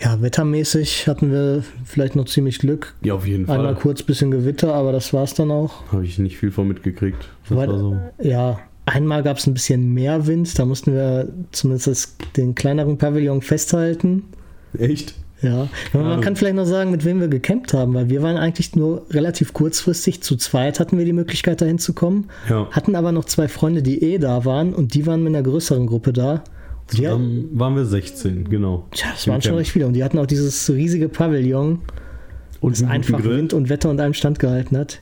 Ja, 0.00 0.20
wettermäßig 0.20 1.06
hatten 1.06 1.30
wir 1.30 1.62
vielleicht 1.84 2.16
noch 2.16 2.24
ziemlich 2.24 2.58
Glück. 2.58 2.94
Ja, 3.02 3.14
auf 3.14 3.28
jeden 3.28 3.48
Einmal 3.48 3.74
Fall. 3.74 3.82
kurz 3.82 4.02
bisschen 4.02 4.32
Gewitter, 4.32 4.74
aber 4.74 4.90
das 4.90 5.12
war's 5.12 5.34
dann 5.34 5.52
auch. 5.52 5.86
Habe 5.92 6.04
ich 6.04 6.18
nicht 6.18 6.36
viel 6.36 6.50
von 6.50 6.66
mitgekriegt. 6.66 7.28
Das 7.48 7.56
Weil- 7.56 7.68
war 7.68 7.78
so. 7.78 7.96
Ja, 8.20 8.58
einmal 8.86 9.22
gab 9.22 9.36
es 9.38 9.46
ein 9.46 9.54
bisschen 9.54 9.94
mehr 9.94 10.26
Wind, 10.26 10.58
da 10.58 10.64
mussten 10.64 10.94
wir 10.94 11.32
zumindest 11.52 12.16
den 12.36 12.56
kleineren 12.56 12.98
Pavillon 12.98 13.40
festhalten. 13.40 14.24
Echt? 14.76 15.14
Ja, 15.44 15.68
aber 15.92 16.02
man 16.02 16.18
Ja. 16.18 16.20
kann 16.20 16.36
vielleicht 16.36 16.56
noch 16.56 16.64
sagen, 16.64 16.90
mit 16.90 17.04
wem 17.04 17.20
wir 17.20 17.28
gecampt 17.28 17.74
haben, 17.74 17.94
weil 17.94 18.08
wir 18.08 18.22
waren 18.22 18.36
eigentlich 18.36 18.74
nur 18.74 19.04
relativ 19.10 19.52
kurzfristig, 19.52 20.22
zu 20.22 20.36
zweit 20.36 20.80
hatten 20.80 20.96
wir 20.98 21.04
die 21.04 21.12
Möglichkeit 21.12 21.60
dahin 21.60 21.78
zu 21.78 21.92
kommen, 21.92 22.28
Ja. 22.48 22.68
hatten 22.70 22.96
aber 22.96 23.12
noch 23.12 23.26
zwei 23.26 23.46
Freunde, 23.48 23.82
die 23.82 24.02
eh 24.02 24.18
da 24.18 24.44
waren 24.44 24.72
und 24.74 24.94
die 24.94 25.06
waren 25.06 25.22
mit 25.22 25.34
einer 25.34 25.42
größeren 25.42 25.86
Gruppe 25.86 26.12
da. 26.12 26.42
Und 26.90 26.98
die, 26.98 27.02
Dann 27.02 27.48
waren 27.52 27.76
wir 27.76 27.84
16, 27.84 28.48
genau. 28.50 28.86
Tja, 28.90 29.08
das 29.12 29.26
waren 29.28 29.40
schon 29.40 29.50
Camp. 29.52 29.60
recht 29.60 29.70
viele. 29.70 29.86
Und 29.86 29.92
die 29.94 30.04
hatten 30.04 30.18
auch 30.18 30.26
dieses 30.26 30.68
riesige 30.70 31.08
Pavillon, 31.08 31.78
Und 32.60 32.80
das 32.80 32.88
einfach 32.88 33.20
Grill. 33.20 33.36
Wind 33.38 33.52
und 33.52 33.68
Wetter 33.68 33.90
und 33.90 34.00
allem 34.00 34.14
Stand 34.14 34.38
gehalten 34.38 34.76
hat. 34.76 35.00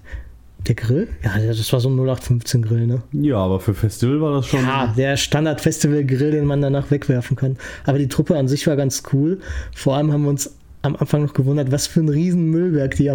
Der 0.69 0.75
Grill? 0.77 1.09
Ja, 1.25 1.33
das 1.45 1.73
war 1.73 1.81
so 1.81 1.89
ein 1.89 1.95
0815 1.97 2.63
Grill, 2.63 2.87
ne? 2.87 3.03
Ja, 3.13 3.37
aber 3.39 3.59
für 3.59 3.75
Festival 3.75 4.21
war 4.21 4.33
das 4.35 4.47
schon. 4.47 4.61
Ja, 4.61 4.93
der 4.97 5.17
Standard-Festival-Grill, 5.17 6.31
den 6.31 6.45
man 6.45 6.61
danach 6.63 6.91
wegwerfen 6.91 7.37
kann. 7.37 7.57
Aber 7.85 7.99
die 7.99 8.07
Truppe 8.09 8.37
an 8.37 8.47
sich 8.47 8.67
war 8.69 8.77
ganz 8.77 9.03
cool. 9.13 9.41
Vor 9.75 9.97
allem 9.97 10.13
haben 10.13 10.23
wir 10.23 10.31
uns 10.31 10.55
am 10.83 10.97
Anfang 10.97 11.23
noch 11.23 11.33
gewundert, 11.35 11.71
was 11.73 11.87
für 11.87 12.01
ein 12.01 12.09
riesen 12.09 12.47
Müllwerk 12.51 12.97
die, 12.97 13.11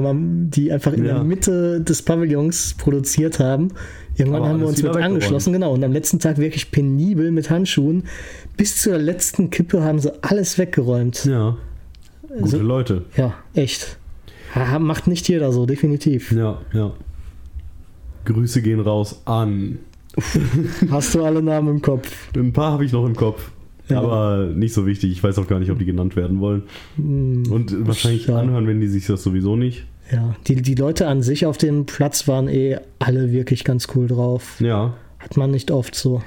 die 0.49 0.71
einfach 0.71 0.93
in 0.93 1.05
Ja. 1.05 1.15
der 1.15 1.23
Mitte 1.23 1.81
des 1.81 2.01
Pavillons 2.01 2.75
produziert 2.77 3.39
haben. 3.39 3.69
Irgendwann 4.15 4.41
Aber 4.41 4.49
haben 4.51 4.59
wir 4.61 4.67
uns 4.67 4.81
mit 4.81 4.95
angeschlossen, 4.95 5.53
genau. 5.53 5.73
Und 5.73 5.83
am 5.83 5.91
letzten 5.93 6.19
Tag 6.19 6.37
wirklich 6.37 6.71
penibel 6.71 7.31
mit 7.31 7.49
Handschuhen. 7.49 8.03
Bis 8.57 8.81
zur 8.81 8.97
letzten 8.97 9.49
Kippe 9.51 9.83
haben 9.83 9.99
sie 9.99 10.11
alles 10.23 10.57
weggeräumt. 10.57 11.25
Ja. 11.25 11.57
Gute 12.27 12.41
Also- 12.43 12.59
Leute. 12.59 13.05
Ja, 13.15 13.35
echt. 13.53 13.97
Macht 14.79 15.07
nicht 15.07 15.27
jeder 15.29 15.51
so, 15.51 15.65
definitiv. 15.65 16.31
Ja, 16.31 16.59
ja. 16.73 16.91
Grüße 18.27 18.61
gehen 18.61 18.79
raus 18.79 19.21
an. 19.25 19.79
Hast 20.89 21.15
du 21.15 21.23
alle 21.23 21.41
Namen 21.41 21.75
im 21.75 21.81
Kopf? 21.81 22.11
Ein 22.35 22.53
paar 22.53 22.73
habe 22.73 22.85
ich 22.85 22.91
noch 22.91 23.05
im 23.05 23.15
Kopf. 23.15 23.51
Ja. 23.89 24.01
Aber 24.01 24.51
nicht 24.53 24.73
so 24.73 24.85
wichtig. 24.85 25.11
Ich 25.11 25.23
weiß 25.23 25.39
auch 25.39 25.47
gar 25.47 25.59
nicht, 25.59 25.71
ob 25.71 25.79
die 25.79 25.85
genannt 25.85 26.15
werden 26.15 26.41
wollen. 26.41 26.63
Und 26.97 27.87
wahrscheinlich 27.87 28.27
ja. 28.27 28.37
anhören, 28.37 28.67
wenn 28.67 28.81
die 28.81 28.87
sich 28.87 29.07
das 29.07 29.23
sowieso 29.23 29.55
nicht. 29.55 29.85
Ja, 30.11 30.35
die, 30.47 30.61
die 30.61 30.75
Leute 30.75 31.07
an 31.07 31.21
sich 31.21 31.45
auf 31.45 31.57
dem 31.57 31.85
Platz 31.85 32.27
waren 32.27 32.47
eh 32.49 32.77
alle 32.99 33.31
wirklich 33.31 33.63
ganz 33.63 33.87
cool 33.95 34.07
drauf. 34.07 34.59
Ja. 34.59 34.93
Hat 35.19 35.37
man 35.37 35.51
nicht 35.51 35.71
oft 35.71 35.95
so. 35.95 36.21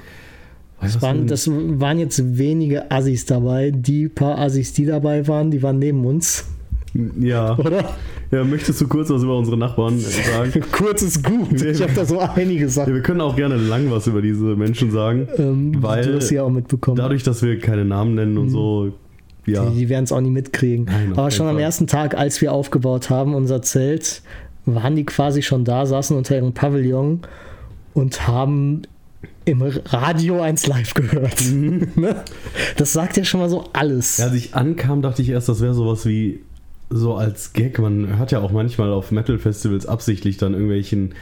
Das 0.81 1.01
waren, 1.01 1.27
das 1.27 1.47
waren 1.47 1.99
jetzt 1.99 2.37
wenige 2.37 2.89
Assis 2.89 3.25
dabei. 3.27 3.69
Die 3.69 4.09
paar 4.09 4.39
Assis, 4.39 4.73
die 4.73 4.85
dabei 4.85 5.27
waren, 5.27 5.51
die 5.51 5.61
waren 5.61 5.77
neben 5.77 6.03
uns, 6.05 6.45
ja. 7.19 7.57
oder? 7.59 7.93
Ja. 8.31 8.43
Möchtest 8.43 8.79
du 8.81 8.87
kurz 8.87 9.09
was 9.09 9.23
über 9.23 9.37
unsere 9.37 9.57
Nachbarn 9.57 9.99
sagen? 9.99 10.51
Kurz 10.71 11.01
ist 11.01 11.23
gut. 11.23 11.61
Ich 11.61 11.81
habe 11.81 11.93
da 11.93 12.05
so 12.05 12.19
einige 12.19 12.63
Ja, 12.63 12.69
Sachen. 12.69 12.93
wir 12.93 13.01
können 13.01 13.21
auch 13.21 13.35
gerne 13.35 13.55
lang 13.57 13.91
was 13.91 14.07
über 14.07 14.21
diese 14.21 14.55
Menschen 14.55 14.91
sagen. 14.91 15.27
Ähm, 15.37 15.75
Weil 15.81 16.05
du 16.05 16.15
hast 16.15 16.27
sie 16.29 16.39
auch 16.39 16.49
mitbekommen. 16.49 16.97
Dadurch, 16.97 17.23
dass 17.23 17.41
wir 17.43 17.59
keine 17.59 17.85
Namen 17.85 18.15
nennen 18.15 18.37
und 18.37 18.49
so, 18.49 18.93
ja. 19.45 19.65
Die, 19.69 19.79
die 19.79 19.89
werden 19.89 20.03
es 20.03 20.11
auch 20.11 20.21
nie 20.21 20.29
mitkriegen. 20.29 20.85
Nein, 20.85 21.13
Aber 21.15 21.31
schon 21.31 21.47
am 21.47 21.55
Fall. 21.55 21.63
ersten 21.63 21.87
Tag, 21.87 22.15
als 22.15 22.41
wir 22.41 22.53
aufgebaut 22.53 23.09
haben, 23.09 23.33
unser 23.33 23.61
Zelt, 23.61 24.21
waren 24.65 24.95
die 24.95 25.03
quasi 25.03 25.41
schon 25.41 25.65
da, 25.65 25.85
saßen 25.85 26.15
unter 26.15 26.35
ihrem 26.35 26.53
Pavillon 26.53 27.21
und 27.95 28.27
haben 28.27 28.83
im 29.45 29.61
Radio 29.63 30.41
1 30.41 30.67
live 30.67 30.93
gehört. 30.93 31.41
Ne? 31.95 32.23
das 32.77 32.93
sagt 32.93 33.17
ja 33.17 33.23
schon 33.23 33.39
mal 33.39 33.49
so 33.49 33.65
alles. 33.73 34.19
Mhm. 34.19 34.23
Als 34.25 34.33
ich 34.35 34.53
ankam, 34.53 35.01
dachte 35.01 35.21
ich 35.23 35.29
erst, 35.29 35.49
das 35.49 35.61
wäre 35.61 35.73
sowas 35.73 36.05
wie 36.05 36.41
so 36.91 37.15
als 37.15 37.53
Gag. 37.53 37.79
Man 37.79 38.17
hört 38.19 38.31
ja 38.31 38.39
auch 38.39 38.51
manchmal 38.51 38.91
auf 38.91 39.11
Metal-Festivals 39.11 39.85
absichtlich 39.85 40.37
dann 40.37 40.53
irgendwelchen 40.53 41.13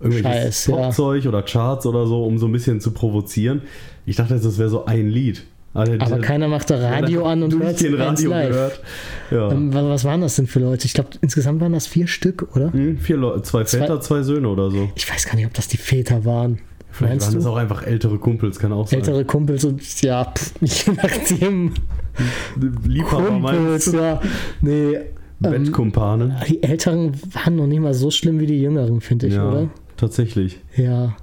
irgendwelches 0.00 0.64
Scheiß, 0.64 0.66
ja. 0.66 0.76
Popzeug 0.76 1.26
oder 1.26 1.42
Charts 1.42 1.86
oder 1.86 2.06
so, 2.06 2.24
um 2.24 2.38
so 2.38 2.46
ein 2.46 2.52
bisschen 2.52 2.80
zu 2.80 2.90
provozieren. 2.92 3.62
Ich 4.06 4.16
dachte 4.16 4.34
jetzt, 4.34 4.44
das 4.44 4.58
wäre 4.58 4.68
so 4.68 4.84
ein 4.84 5.08
Lied. 5.08 5.44
Aber, 5.72 5.86
der- 5.86 6.02
Aber 6.02 6.16
der- 6.16 6.20
keiner 6.20 6.46
macht 6.48 6.70
da 6.70 6.76
Radio 6.78 7.24
an 7.26 7.42
und 7.42 7.58
hört 7.62 7.80
den 7.80 7.94
Radio 7.94 8.30
live. 8.30 8.48
gehört. 8.50 8.80
Ja. 9.30 9.50
Ähm, 9.50 9.72
was, 9.74 9.84
was 9.84 10.04
waren 10.04 10.20
das 10.20 10.36
denn 10.36 10.46
für 10.46 10.60
Leute? 10.60 10.86
Ich 10.86 10.94
glaube, 10.94 11.10
insgesamt 11.20 11.60
waren 11.60 11.72
das 11.72 11.86
vier 11.86 12.06
Stück, 12.06 12.54
oder? 12.54 12.72
Hm, 12.72 12.98
vier 12.98 13.16
Leute, 13.16 13.42
zwei 13.42 13.64
Zwei- 13.64 13.78
Väter, 13.78 14.00
zwei 14.00 14.22
Söhne 14.22 14.48
oder 14.48 14.70
so. 14.70 14.88
Ich 14.94 15.10
weiß 15.10 15.26
gar 15.26 15.34
nicht, 15.36 15.46
ob 15.46 15.54
das 15.54 15.66
die 15.68 15.76
Väter 15.78 16.24
waren. 16.24 16.58
Vielleicht 16.90 17.12
Meinst 17.14 17.26
waren 17.28 17.34
das 17.36 17.44
du? 17.44 17.50
auch 17.50 17.56
einfach 17.56 17.82
ältere 17.84 18.18
Kumpels, 18.18 18.58
kann 18.60 18.72
auch 18.72 18.86
sein. 18.86 19.00
Ältere 19.00 19.24
Kumpels 19.24 19.64
und 19.64 20.02
ja, 20.02 20.24
pff, 20.26 20.52
je 20.60 20.92
nachdem. 20.94 21.72
Liebhaber 22.86 23.28
Kumpels, 23.28 23.92
ja. 23.92 24.20
Nee, 24.60 24.98
ähm, 25.42 26.32
die 26.48 26.62
Älteren 26.62 27.12
waren 27.32 27.56
noch 27.56 27.66
nicht 27.66 27.80
mal 27.80 27.94
so 27.94 28.10
schlimm 28.10 28.40
wie 28.40 28.46
die 28.46 28.60
Jüngeren, 28.60 29.00
finde 29.00 29.26
ich, 29.26 29.34
ja, 29.34 29.48
oder? 29.48 29.68
tatsächlich. 29.96 30.60
Ja. 30.76 31.16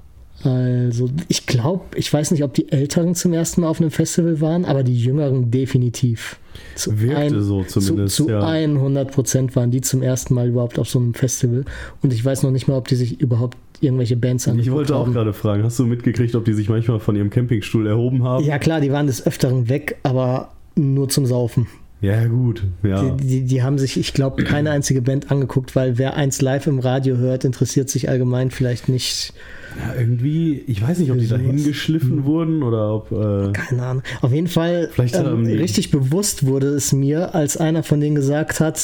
Also, 0.44 1.08
ich 1.28 1.46
glaube, 1.46 1.84
ich 1.94 2.12
weiß 2.12 2.32
nicht, 2.32 2.42
ob 2.42 2.52
die 2.54 2.70
Älteren 2.72 3.14
zum 3.14 3.32
ersten 3.32 3.60
Mal 3.60 3.68
auf 3.68 3.80
einem 3.80 3.92
Festival 3.92 4.40
waren, 4.40 4.64
aber 4.64 4.82
die 4.82 4.98
Jüngeren 4.98 5.52
definitiv. 5.52 6.38
Zu 6.74 7.00
Wirkte 7.00 7.42
so 7.42 7.62
zumindest, 7.62 8.16
Zu, 8.16 8.24
zu 8.24 8.30
ja. 8.30 8.40
100 8.40 9.12
Prozent 9.12 9.54
waren 9.54 9.70
die 9.70 9.80
zum 9.82 10.02
ersten 10.02 10.34
Mal 10.34 10.48
überhaupt 10.48 10.80
auf 10.80 10.88
so 10.88 10.98
einem 10.98 11.14
Festival. 11.14 11.64
Und 12.02 12.12
ich 12.12 12.24
weiß 12.24 12.42
noch 12.42 12.50
nicht 12.50 12.66
mal, 12.66 12.76
ob 12.76 12.88
die 12.88 12.96
sich 12.96 13.20
überhaupt 13.20 13.56
irgendwelche 13.80 14.16
Bands 14.16 14.48
angeguckt 14.48 14.66
Ich 14.66 14.72
wollte 14.72 14.96
auch 14.96 15.06
haben. 15.06 15.12
gerade 15.12 15.32
fragen, 15.32 15.62
hast 15.62 15.78
du 15.78 15.86
mitgekriegt, 15.86 16.34
ob 16.34 16.44
die 16.44 16.54
sich 16.54 16.68
manchmal 16.68 16.98
von 16.98 17.14
ihrem 17.14 17.30
Campingstuhl 17.30 17.86
erhoben 17.86 18.24
haben? 18.24 18.44
Ja, 18.44 18.58
klar, 18.58 18.80
die 18.80 18.90
waren 18.90 19.06
des 19.06 19.24
Öfteren 19.24 19.68
weg, 19.68 19.98
aber 20.02 20.52
nur 20.74 21.08
zum 21.08 21.26
Saufen. 21.26 21.66
Ja, 22.02 22.26
gut. 22.26 22.64
Ja. 22.82 23.10
Die, 23.10 23.26
die, 23.26 23.44
die 23.44 23.62
haben 23.62 23.78
sich, 23.78 23.96
ich 23.96 24.12
glaube, 24.12 24.42
keine 24.42 24.70
einzige 24.72 25.00
Band 25.02 25.30
angeguckt, 25.30 25.76
weil 25.76 25.98
wer 25.98 26.14
eins 26.14 26.42
live 26.42 26.66
im 26.66 26.80
Radio 26.80 27.16
hört, 27.16 27.44
interessiert 27.44 27.88
sich 27.88 28.08
allgemein 28.08 28.50
vielleicht 28.50 28.88
nicht. 28.88 29.32
ja, 29.78 29.94
irgendwie, 30.00 30.64
ich 30.66 30.82
weiß 30.82 30.98
nicht, 30.98 31.12
ob 31.12 31.18
die 31.18 31.28
da 31.28 31.36
hingeschliffen 31.36 32.24
wurden 32.24 32.64
oder 32.64 32.92
ob. 32.92 33.12
Äh, 33.12 33.52
Keine 33.52 33.82
Ahnung. 33.84 34.02
Auf 34.20 34.32
jeden 34.32 34.48
Fall 34.48 34.90
Vielleicht 34.92 35.14
ähm, 35.14 35.46
richtig 35.46 35.92
bewusst 35.92 36.44
wurde 36.44 36.68
es 36.68 36.92
mir, 36.92 37.36
als 37.36 37.56
einer 37.56 37.84
von 37.84 38.00
denen 38.00 38.16
gesagt 38.16 38.58
hat, 38.58 38.80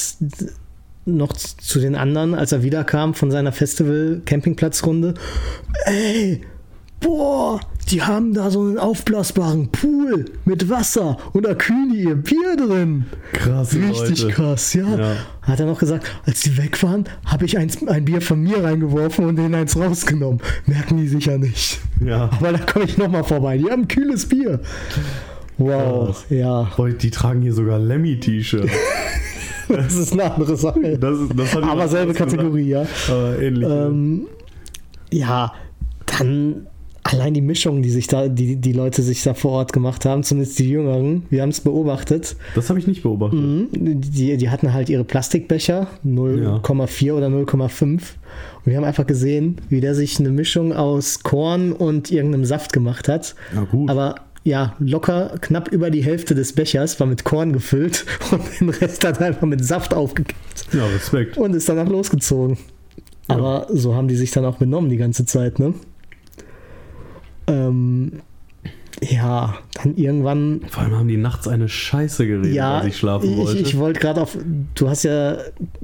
noch 1.05 1.33
zu 1.33 1.79
den 1.79 1.95
anderen, 1.95 2.33
als 2.35 2.53
er 2.53 2.63
wiederkam 2.63 3.15
von 3.15 3.31
seiner 3.31 3.51
Festival-Campingplatzrunde, 3.51 5.15
ey, 5.85 6.41
boah, 7.01 7.59
die 7.91 8.01
haben 8.03 8.33
da 8.33 8.51
so 8.51 8.61
einen 8.61 8.77
aufblasbaren 8.77 9.69
Pool 9.71 10.25
mit 10.45 10.69
Wasser 10.69 11.17
und 11.33 11.45
da 11.45 11.53
kühlen 11.55 11.91
die 11.91 12.03
ihr 12.03 12.15
Bier 12.15 12.55
drin. 12.57 13.05
krass. 13.33 13.73
Richtig 13.75 14.21
Leute. 14.23 14.27
krass, 14.33 14.73
ja. 14.73 14.95
Ja. 14.97 15.15
Hat 15.41 15.59
er 15.59 15.65
noch 15.65 15.79
gesagt, 15.79 16.05
als 16.25 16.41
die 16.41 16.57
weg 16.57 16.81
waren, 16.83 17.05
habe 17.25 17.45
ich 17.45 17.57
eins, 17.57 17.85
ein 17.87 18.05
Bier 18.05 18.21
von 18.21 18.41
mir 18.41 18.63
reingeworfen 18.63 19.25
und 19.25 19.35
denen 19.37 19.55
eins 19.55 19.75
rausgenommen. 19.77 20.39
Merken 20.67 20.97
die 20.97 21.07
sicher 21.07 21.37
nicht. 21.37 21.79
Ja. 22.05 22.29
Aber 22.39 22.51
da 22.51 22.59
komme 22.59 22.85
ich 22.85 22.97
nochmal 22.97 23.23
vorbei. 23.23 23.57
Die 23.57 23.69
haben 23.69 23.87
kühles 23.87 24.27
Bier. 24.27 24.59
Wow, 25.57 26.07
Krass. 26.07 26.25
ja. 26.29 26.69
Boah, 26.77 26.89
die 26.89 27.09
tragen 27.11 27.41
hier 27.41 27.53
sogar 27.53 27.79
Lemmy-T-Shirt. 27.79 28.69
Das 29.71 29.93
ist 29.93 30.13
eine 30.13 30.33
andere 30.33 30.57
Sache. 30.57 30.97
Das, 30.97 31.19
ist- 31.19 31.31
das 31.37 31.55
Aber 31.57 31.87
selbe 31.87 32.13
Kategorie, 32.15 32.69
ja. 32.69 32.81
gesagt. 32.81 33.09
Aber 33.11 33.39
ähnlich. 33.39 33.69
Ähm, 33.69 34.21
ja, 35.11 35.53
dann 36.07 36.65
allein 37.03 37.33
die 37.33 37.41
Mischung, 37.41 37.81
die 37.81 37.89
sich 37.89 38.07
da, 38.07 38.27
die, 38.27 38.55
die 38.57 38.73
Leute 38.73 39.01
sich 39.01 39.23
da 39.23 39.33
vor 39.33 39.51
Ort 39.51 39.73
gemacht 39.73 40.05
haben, 40.05 40.23
zumindest 40.23 40.59
die 40.59 40.69
Jüngeren, 40.69 41.23
wir 41.29 41.41
haben 41.41 41.49
es 41.49 41.61
beobachtet. 41.61 42.35
Das 42.55 42.69
habe 42.69 42.79
ich 42.79 42.87
nicht 42.87 43.03
beobachtet. 43.03 43.39
Mhm. 43.39 43.67
Die, 43.73 44.37
die 44.37 44.49
hatten 44.49 44.73
halt 44.73 44.89
ihre 44.89 45.03
Plastikbecher, 45.03 45.87
0,4 46.05 47.13
oder 47.13 47.27
0,5. 47.27 47.81
Und 47.81 48.01
wir 48.65 48.77
haben 48.77 48.83
einfach 48.83 49.07
gesehen, 49.07 49.57
wie 49.69 49.81
der 49.81 49.95
sich 49.95 50.19
eine 50.19 50.29
Mischung 50.29 50.73
aus 50.73 51.23
Korn 51.23 51.71
und 51.71 52.11
irgendeinem 52.11 52.45
Saft 52.45 52.73
gemacht 52.73 53.07
hat. 53.07 53.35
Ja, 53.55 53.63
gut. 53.63 53.89
Aber 53.89 54.15
ja, 54.43 54.73
locker 54.79 55.35
knapp 55.41 55.69
über 55.71 55.89
die 55.91 56.03
Hälfte 56.03 56.33
des 56.35 56.53
Bechers 56.53 56.99
war 56.99 57.07
mit 57.07 57.23
Korn 57.23 57.53
gefüllt 57.53 58.05
und 58.31 58.41
den 58.59 58.69
Rest 58.69 59.05
hat 59.05 59.19
er 59.19 59.27
einfach 59.27 59.47
mit 59.47 59.63
Saft 59.63 59.93
aufgekippt 59.93 60.67
Ja, 60.73 60.85
Respekt. 60.87 61.37
und 61.37 61.53
ist 61.55 61.67
danach 61.69 61.87
losgezogen. 61.89 62.57
Aber 63.27 63.67
so 63.71 63.93
haben 63.95 64.07
die 64.07 64.15
sich 64.15 64.31
dann 64.31 64.45
auch 64.45 64.57
benommen 64.57 64.89
die 64.89 64.97
ganze 64.97 65.23
Zeit, 65.25 65.59
ne? 65.59 65.73
Ähm, 67.49 68.21
ja, 69.01 69.57
dann 69.75 69.95
irgendwann 69.95 70.61
Vor 70.69 70.83
allem 70.83 70.95
haben 70.95 71.07
die 71.07 71.17
nachts 71.17 71.47
eine 71.47 71.69
Scheiße 71.69 72.27
geredet, 72.27 72.53
ja, 72.53 72.79
als 72.79 72.87
ich 72.87 72.97
schlafen 72.97 73.37
wollte. 73.37 73.59
Ich, 73.59 73.67
ich 73.67 73.77
wollte 73.77 73.99
gerade 73.99 74.21
auf. 74.21 74.37
Du 74.75 74.89
hast 74.89 75.03
ja 75.03 75.37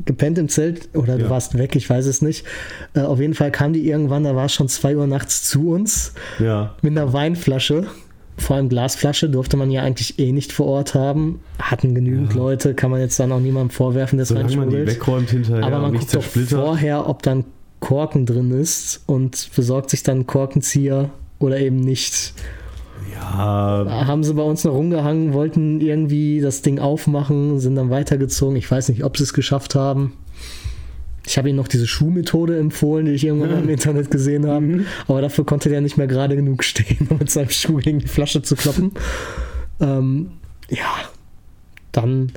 gepennt 0.04 0.38
im 0.38 0.50
Zelt 0.50 0.90
oder 0.94 1.18
du 1.18 1.24
Ja. 1.24 1.30
warst 1.30 1.58
weg, 1.58 1.76
ich 1.76 1.90
weiß 1.90 2.06
es 2.08 2.22
nicht. 2.22 2.46
Äh, 2.94 3.02
auf 3.02 3.20
jeden 3.20 3.34
Fall 3.34 3.52
kam 3.52 3.74
die 3.74 3.88
irgendwann, 3.88 4.24
da 4.24 4.36
war 4.36 4.46
es 4.46 4.54
schon 4.54 4.68
2 4.68 4.98
Uhr 4.98 5.08
nachts 5.08 5.44
zu 5.44 5.70
uns 5.70 6.14
ja. 6.40 6.76
mit 6.82 6.92
einer 6.92 7.14
Weinflasche. 7.14 7.88
Vor 8.38 8.58
allem 8.58 8.68
Glasflasche 8.68 9.30
durfte 9.30 9.56
man 9.56 9.72
ja 9.72 9.82
eigentlich 9.84 10.20
eh 10.20 10.34
nicht 10.34 10.52
vor 10.52 10.66
Ort 10.66 10.94
haben. 10.94 11.40
Hatten 11.58 11.96
genügend 11.96 12.34
Leute, 12.34 12.74
kann 12.74 12.92
man 12.92 13.00
jetzt 13.00 13.18
dann 13.18 13.32
auch 13.32 13.40
niemandem 13.40 13.70
vorwerfen, 13.70 14.20
dass 14.20 14.28
Solange 14.28 14.58
man 14.58 14.70
die 14.70 14.86
wegräumt 14.86 15.30
hinterher 15.30 15.64
Aber 15.64 15.80
man 15.80 15.94
guckt 15.94 16.14
doch 16.14 16.22
vorher, 16.22 17.08
ob 17.08 17.24
dann 17.24 17.46
Korken 17.80 18.26
drin 18.26 18.52
ist 18.52 19.04
und 19.06 19.52
besorgt 19.56 19.90
sich 19.90 20.04
dann 20.04 20.16
einen 20.18 20.28
Korkenzieher 20.28 21.12
oder 21.40 21.60
eben 21.60 21.80
nicht. 21.80 22.34
Ja, 23.14 23.84
Da 23.84 24.08
haben 24.08 24.24
sie 24.24 24.34
bei 24.34 24.44
uns 24.44 24.64
noch 24.64 24.74
rumgehangen, 24.74 25.34
wollten 25.34 25.82
irgendwie 25.82 26.42
das 26.42 26.62
Ding 26.62 26.80
aufmachen, 26.80 27.60
sind 27.60 27.76
dann 27.76 27.90
weitergezogen. 27.90 28.56
Ich 28.56 28.70
weiß 28.70 28.90
nicht, 28.90 29.04
ob 29.04 29.18
sie 29.18 29.24
es 29.24 29.34
geschafft 29.34 29.76
haben. 29.76 30.14
Ich 31.28 31.38
habe 31.38 31.50
ihnen 31.50 31.58
noch 31.58 31.68
diese 31.68 31.88
Schuhmethode 31.88 32.58
empfohlen, 32.58 33.06
die 33.08 33.14
ich 33.14 33.26
irgendwann 33.26 33.52
mal 33.52 33.64
im 33.64 33.70
Internet 33.78 34.12
gesehen 34.12 34.48
habe. 34.48 34.86
Aber 35.08 35.22
dafür 35.22 35.46
konnte 35.46 35.70
der 35.70 35.82
nicht 35.82 35.98
mehr 35.98 36.08
gerade 36.08 36.36
genug 36.36 36.64
stehen, 36.64 37.08
um 37.10 37.18
mit 37.18 37.30
seinem 37.30 37.50
Schuh 37.50 37.78
gegen 37.78 38.00
die 38.00 38.08
Flasche 38.08 38.42
zu 38.42 38.56
kloppen. 38.56 38.92
Ähm, 39.80 40.32
ja, 40.70 40.94
dann 41.92 42.32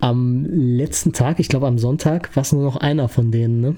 am 0.00 0.46
letzten 0.46 1.12
Tag, 1.12 1.38
ich 1.38 1.48
glaube 1.48 1.66
am 1.66 1.78
Sonntag, 1.78 2.34
war 2.34 2.42
es 2.42 2.52
nur 2.52 2.64
noch 2.64 2.76
einer 2.76 3.08
von 3.08 3.30
denen. 3.30 3.60
Ne? 3.60 3.76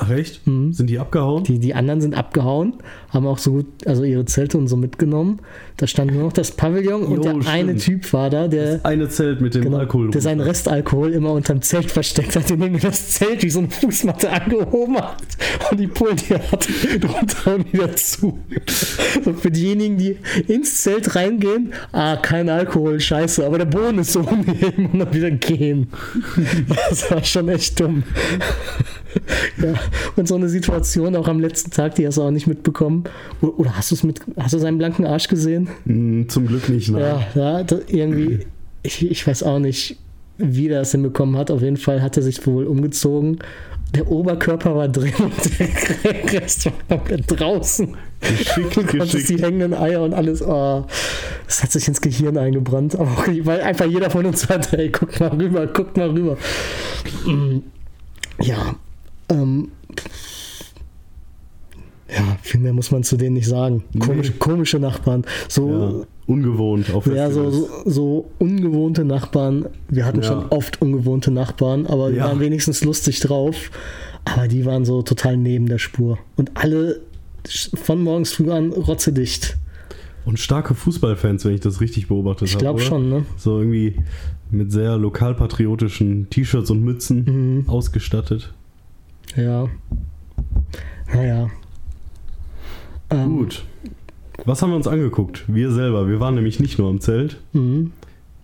Ach 0.00 0.10
echt? 0.10 0.40
Sind 0.44 0.86
die 0.88 0.98
abgehauen? 0.98 1.42
Mhm. 1.42 1.44
Die, 1.44 1.58
die 1.58 1.74
anderen 1.74 2.00
sind 2.00 2.14
abgehauen, 2.16 2.74
haben 3.10 3.26
auch 3.26 3.38
so 3.38 3.52
gut, 3.52 3.66
also 3.86 4.04
ihre 4.04 4.24
Zelte 4.24 4.58
und 4.58 4.68
so 4.68 4.76
mitgenommen. 4.76 5.40
Da 5.76 5.86
stand 5.86 6.12
nur 6.12 6.24
noch 6.24 6.32
das 6.32 6.52
Pavillon 6.52 7.02
und 7.02 7.16
Jo, 7.16 7.22
der 7.22 7.32
eine 7.48 7.78
stimmt. 7.78 8.02
Typ 8.04 8.12
war 8.12 8.30
da, 8.30 8.48
der, 8.48 8.80
Eine 8.84 9.08
Zelt 9.08 9.40
mit 9.40 9.54
dem 9.54 9.62
genau, 9.62 9.78
Alkohol. 9.78 10.10
der 10.10 10.20
seinen 10.20 10.40
Restalkohol 10.40 11.10
immer 11.12 11.32
unterm 11.32 11.62
Zelt 11.62 11.90
versteckt 11.90 12.36
hat, 12.36 12.50
indem 12.50 12.74
er 12.74 12.80
das 12.80 13.10
Zelt 13.10 13.42
wie 13.42 13.50
so 13.50 13.60
eine 13.60 13.70
Fußmatte 13.70 14.30
angehoben 14.30 14.96
hat 14.96 15.22
und 15.70 15.80
die 15.80 15.86
Pullen, 15.86 16.16
die 16.16 16.34
er 16.34 16.52
hat, 16.52 16.68
drunter 17.00 17.54
und 17.54 17.72
wieder 17.72 17.94
zu. 17.96 18.38
So 19.24 19.32
für 19.32 19.50
diejenigen, 19.50 19.96
die 19.96 20.16
ins 20.48 20.82
Zelt 20.82 21.14
reingehen, 21.16 21.72
ah, 21.92 22.16
kein 22.16 22.48
Alkohol, 22.48 23.00
scheiße, 23.00 23.44
aber 23.44 23.58
der 23.58 23.64
Boden 23.66 23.98
ist 23.98 24.12
so 24.12 24.20
unheben 24.30 24.86
und 24.92 24.98
dann 24.98 25.14
wieder 25.14 25.30
gehen. 25.30 25.88
Das 26.68 27.10
war 27.10 27.24
schon 27.24 27.48
echt 27.48 27.80
dumm. 27.80 28.02
Ja, 29.60 29.74
und 30.16 30.28
so 30.28 30.34
eine 30.34 30.48
Situation 30.48 31.16
auch 31.16 31.28
am 31.28 31.40
letzten 31.40 31.70
Tag, 31.70 31.94
die 31.96 32.06
hast 32.06 32.18
du 32.18 32.22
auch 32.22 32.30
nicht 32.30 32.46
mitbekommen. 32.46 33.04
Oder 33.40 33.76
hast 33.76 33.90
du 33.90 33.94
es 33.94 34.02
mit, 34.02 34.20
hast 34.38 34.54
du 34.54 34.58
seinen 34.58 34.78
blanken 34.78 35.06
Arsch 35.06 35.28
gesehen? 35.28 35.68
Hm, 35.86 36.28
Zum 36.28 36.46
Glück 36.46 36.68
nicht, 36.68 36.90
nein. 36.90 37.00
Ja, 37.02 37.26
ja, 37.58 37.62
da, 37.64 37.76
irgendwie, 37.88 38.46
ich, 38.82 39.08
ich 39.10 39.26
weiß 39.26 39.42
auch 39.42 39.58
nicht, 39.58 39.96
wie 40.38 40.68
der 40.68 40.80
das 40.80 40.92
hinbekommen 40.92 41.36
hat. 41.36 41.50
Auf 41.50 41.62
jeden 41.62 41.76
Fall 41.76 42.02
hat 42.02 42.16
er 42.16 42.22
sich 42.22 42.46
wohl 42.46 42.64
umgezogen. 42.66 43.38
Der 43.94 44.08
Oberkörper 44.08 44.76
war 44.76 44.86
drin 44.88 45.12
und 45.18 45.32
der 45.58 46.32
Rest 46.42 46.66
war 46.66 46.72
komplett 46.88 47.24
draußen. 47.26 47.96
Geschickt, 48.20 48.76
Du 48.76 48.82
konntest 48.86 49.14
die 49.14 49.18
geschickt. 49.18 49.42
hängenden 49.42 49.74
Eier 49.74 50.02
und 50.02 50.14
alles, 50.14 50.42
oh, 50.42 50.84
das 51.46 51.62
hat 51.62 51.72
sich 51.72 51.88
ins 51.88 52.00
Gehirn 52.00 52.38
eingebrannt. 52.38 52.94
Aber 52.94 53.10
auch, 53.10 53.26
weil 53.42 53.60
einfach 53.62 53.86
jeder 53.86 54.08
von 54.08 54.24
uns 54.26 54.48
hat, 54.48 54.72
ey, 54.74 54.90
guck 54.90 55.18
mal 55.18 55.30
rüber, 55.30 55.66
guck 55.66 55.96
mal 55.96 56.08
rüber. 56.10 56.36
Mm, 57.26 57.58
Ja, 58.40 58.76
ähm, 59.28 59.68
ja, 62.08 62.36
viel 62.42 62.60
mehr 62.60 62.72
muss 62.72 62.90
man 62.90 63.04
zu 63.04 63.16
denen 63.16 63.34
nicht 63.34 63.46
sagen. 63.46 63.84
Komisch, 63.98 64.32
komische 64.38 64.78
Nachbarn. 64.80 65.24
So, 65.48 65.70
Ja, 65.70 66.06
ungewohnt 66.26 66.92
auf 66.92 67.06
ja, 67.06 67.30
so, 67.30 67.50
so, 67.50 67.68
so 67.86 68.30
ungewohnte 68.38 69.04
Nachbarn. 69.04 69.66
Wir 69.88 70.04
hatten 70.04 70.22
Ja. 70.22 70.28
schon 70.28 70.46
oft 70.50 70.82
ungewohnte 70.82 71.30
Nachbarn, 71.30 71.86
aber 71.86 72.10
die 72.10 72.16
Ja. 72.16 72.24
waren 72.24 72.40
wenigstens 72.40 72.82
lustig 72.84 73.20
drauf. 73.20 73.70
Aber 74.24 74.48
die 74.48 74.64
waren 74.66 74.84
so 74.84 75.02
total 75.02 75.36
neben 75.36 75.66
der 75.66 75.78
Spur. 75.78 76.18
Und 76.36 76.50
alle 76.54 77.00
von 77.74 78.02
morgens 78.02 78.32
früh 78.32 78.50
an 78.50 78.70
rotzedicht. 78.72 79.56
Und 80.26 80.38
starke 80.38 80.74
Fußballfans, 80.74 81.44
wenn 81.46 81.54
ich 81.54 81.60
das 81.60 81.80
richtig 81.80 82.08
beobachtet 82.08 82.40
habe. 82.48 82.50
Ich 82.50 82.58
glaube 82.58 82.80
schon, 82.80 83.08
ne? 83.08 83.24
So 83.38 83.58
irgendwie 83.60 83.96
mit 84.50 84.70
sehr 84.72 84.98
lokalpatriotischen 84.98 86.28
T-Shirts 86.28 86.70
und 86.70 86.82
Mützen 86.84 87.62
Mhm. 87.64 87.68
ausgestattet. 87.70 88.52
Ja. 89.36 89.68
Naja. 91.12 91.48
Ähm, 93.10 93.36
Gut. 93.38 93.64
Was 94.44 94.62
haben 94.62 94.70
wir 94.70 94.76
uns 94.76 94.86
angeguckt? 94.86 95.44
Wir 95.48 95.70
selber. 95.70 96.08
Wir 96.08 96.20
waren 96.20 96.34
nämlich 96.34 96.60
nicht 96.60 96.78
nur 96.78 96.88
am 96.88 97.00
Zelt, 97.00 97.38
Mhm. 97.52 97.92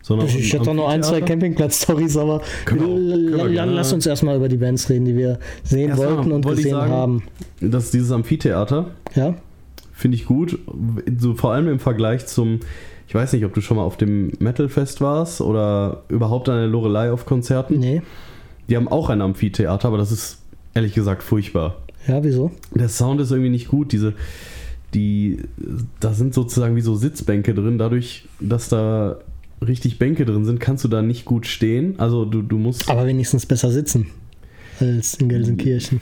sondern 0.03 0.29
Ich, 0.29 0.55
am 0.55 0.61
hatte 0.61 0.75
noch 0.75 0.89
ein, 0.89 1.03
zwei. 1.03 1.21
Campingplatz-Stories, 1.21 2.17
aber 2.17 2.43
gerne. 2.67 3.65
lass 3.73 3.93
uns 3.93 4.07
erstmal 4.07 4.37
über 4.37 4.49
die 4.49 4.59
Bands 4.59 4.91
reden, 4.91 5.05
die 5.07 5.17
wir 5.17 5.39
sehen 5.63 5.91
Erstmal 5.91 6.17
wollten 6.17 6.33
und 6.33 6.45
wollte 6.45 6.57
gesehen 6.63 6.77
sagen, 6.77 6.93
haben. 6.93 7.23
Das 7.61 7.85
ist 7.85 7.95
dieses 7.95 8.11
Amphitheater. 8.13 8.91
Ja? 9.15 9.35
Finde 9.93 10.17
ich 10.17 10.27
gut. 10.27 10.59
So, 11.19 11.35
vor 11.35 11.53
allem 11.53 11.69
im 11.69 11.79
Vergleich 11.79 12.27
zum, 12.27 12.61
ich 13.09 13.15
weiß 13.15 13.33
nicht, 13.33 13.45
ob 13.47 13.55
du 13.55 13.63
schon 13.63 13.79
mal 13.79 13.85
auf 13.85 13.97
dem 13.97 14.33
Metalfest 14.39 15.01
warst 15.01 15.41
oder 15.41 16.03
überhaupt 16.09 16.49
an 16.51 16.57
der 16.57 16.67
Lorelei 16.67 17.11
auf 17.11 17.25
Konzerten. 17.25 17.79
Nee. 17.79 18.03
Die 18.69 18.77
haben 18.77 18.89
auch 18.89 19.09
ein 19.09 19.23
Amphitheater, 19.23 19.89
aber 19.89 19.97
das 19.97 20.13
ist 20.13 20.43
ehrlich 20.77 20.95
gesagt 20.95 21.23
furchtbar. 21.23 21.77
Ja, 22.07 22.23
wieso? 22.23 22.53
Der 22.75 22.89
Sound 22.89 23.21
ist 23.21 23.31
irgendwie 23.33 23.51
nicht 23.51 23.69
gut. 23.69 23.91
Diese, 23.93 24.13
die, 24.95 25.39
da 26.01 26.13
sind 26.13 26.35
sozusagen 26.35 26.77
wie 26.77 26.81
so 26.81 26.95
Sitzbänke 26.95 27.55
drin. 27.55 27.79
Dadurch, 27.79 28.27
dass 28.41 28.69
da 28.69 29.17
richtig 29.67 29.99
Bänke 29.99 30.25
drin 30.25 30.45
sind, 30.45 30.61
kannst 30.61 30.85
du 30.85 30.89
da 30.89 31.03
nicht 31.03 31.25
gut 31.25 31.47
stehen. 31.47 31.95
Also 31.99 32.25
du, 32.25 32.43
du 32.43 32.59
musst 32.59 32.89
Aber 32.91 33.07
wenigstens 33.07 33.47
besser 33.47 33.71
sitzen 33.73 34.07
als 34.79 35.15
in 35.15 35.31
Gelsenkirchen. 35.31 36.01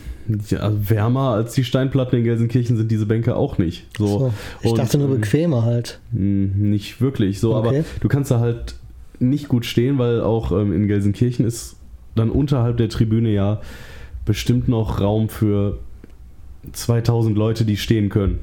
ja, 0.51 0.59
also 0.59 0.91
wärmer 0.91 1.31
als 1.31 1.55
die 1.55 1.63
Steinplatten 1.63 2.19
in 2.19 2.25
Gelsenkirchen 2.25 2.77
sind 2.77 2.91
diese 2.91 3.07
Bänke 3.07 3.37
auch 3.37 3.57
nicht. 3.57 3.87
So, 3.97 4.07
So. 4.07 4.35
Ich 4.63 4.71
Und, 4.73 4.79
dachte 4.79 4.99
nur 4.99 5.09
ähm, 5.09 5.21
bequemer 5.21 5.63
halt. 5.65 6.01
Hm, 6.13 6.71
Nicht 6.71 7.01
wirklich 7.01 7.39
so, 7.39 7.55
Okay. 7.55 7.69
aber 7.79 7.85
du 8.01 8.09
kannst 8.09 8.33
da 8.33 8.41
halt 8.41 8.75
nicht 9.21 9.47
gut 9.49 9.65
stehen, 9.65 9.97
weil 9.99 10.21
auch 10.21 10.51
ähm, 10.51 10.73
in 10.73 10.89
Gelsenkirchen 10.89 11.47
ist 11.47 11.77
dann 12.17 12.31
unterhalb 12.31 12.77
der 12.79 12.89
Tribüne 12.89 13.31
ja 13.31 13.61
bestimmt 14.25 14.69
noch 14.69 15.01
Raum 15.01 15.29
für 15.29 15.79
2000 16.73 17.37
Leute, 17.37 17.65
die 17.65 17.77
stehen 17.77 18.09
können. 18.09 18.41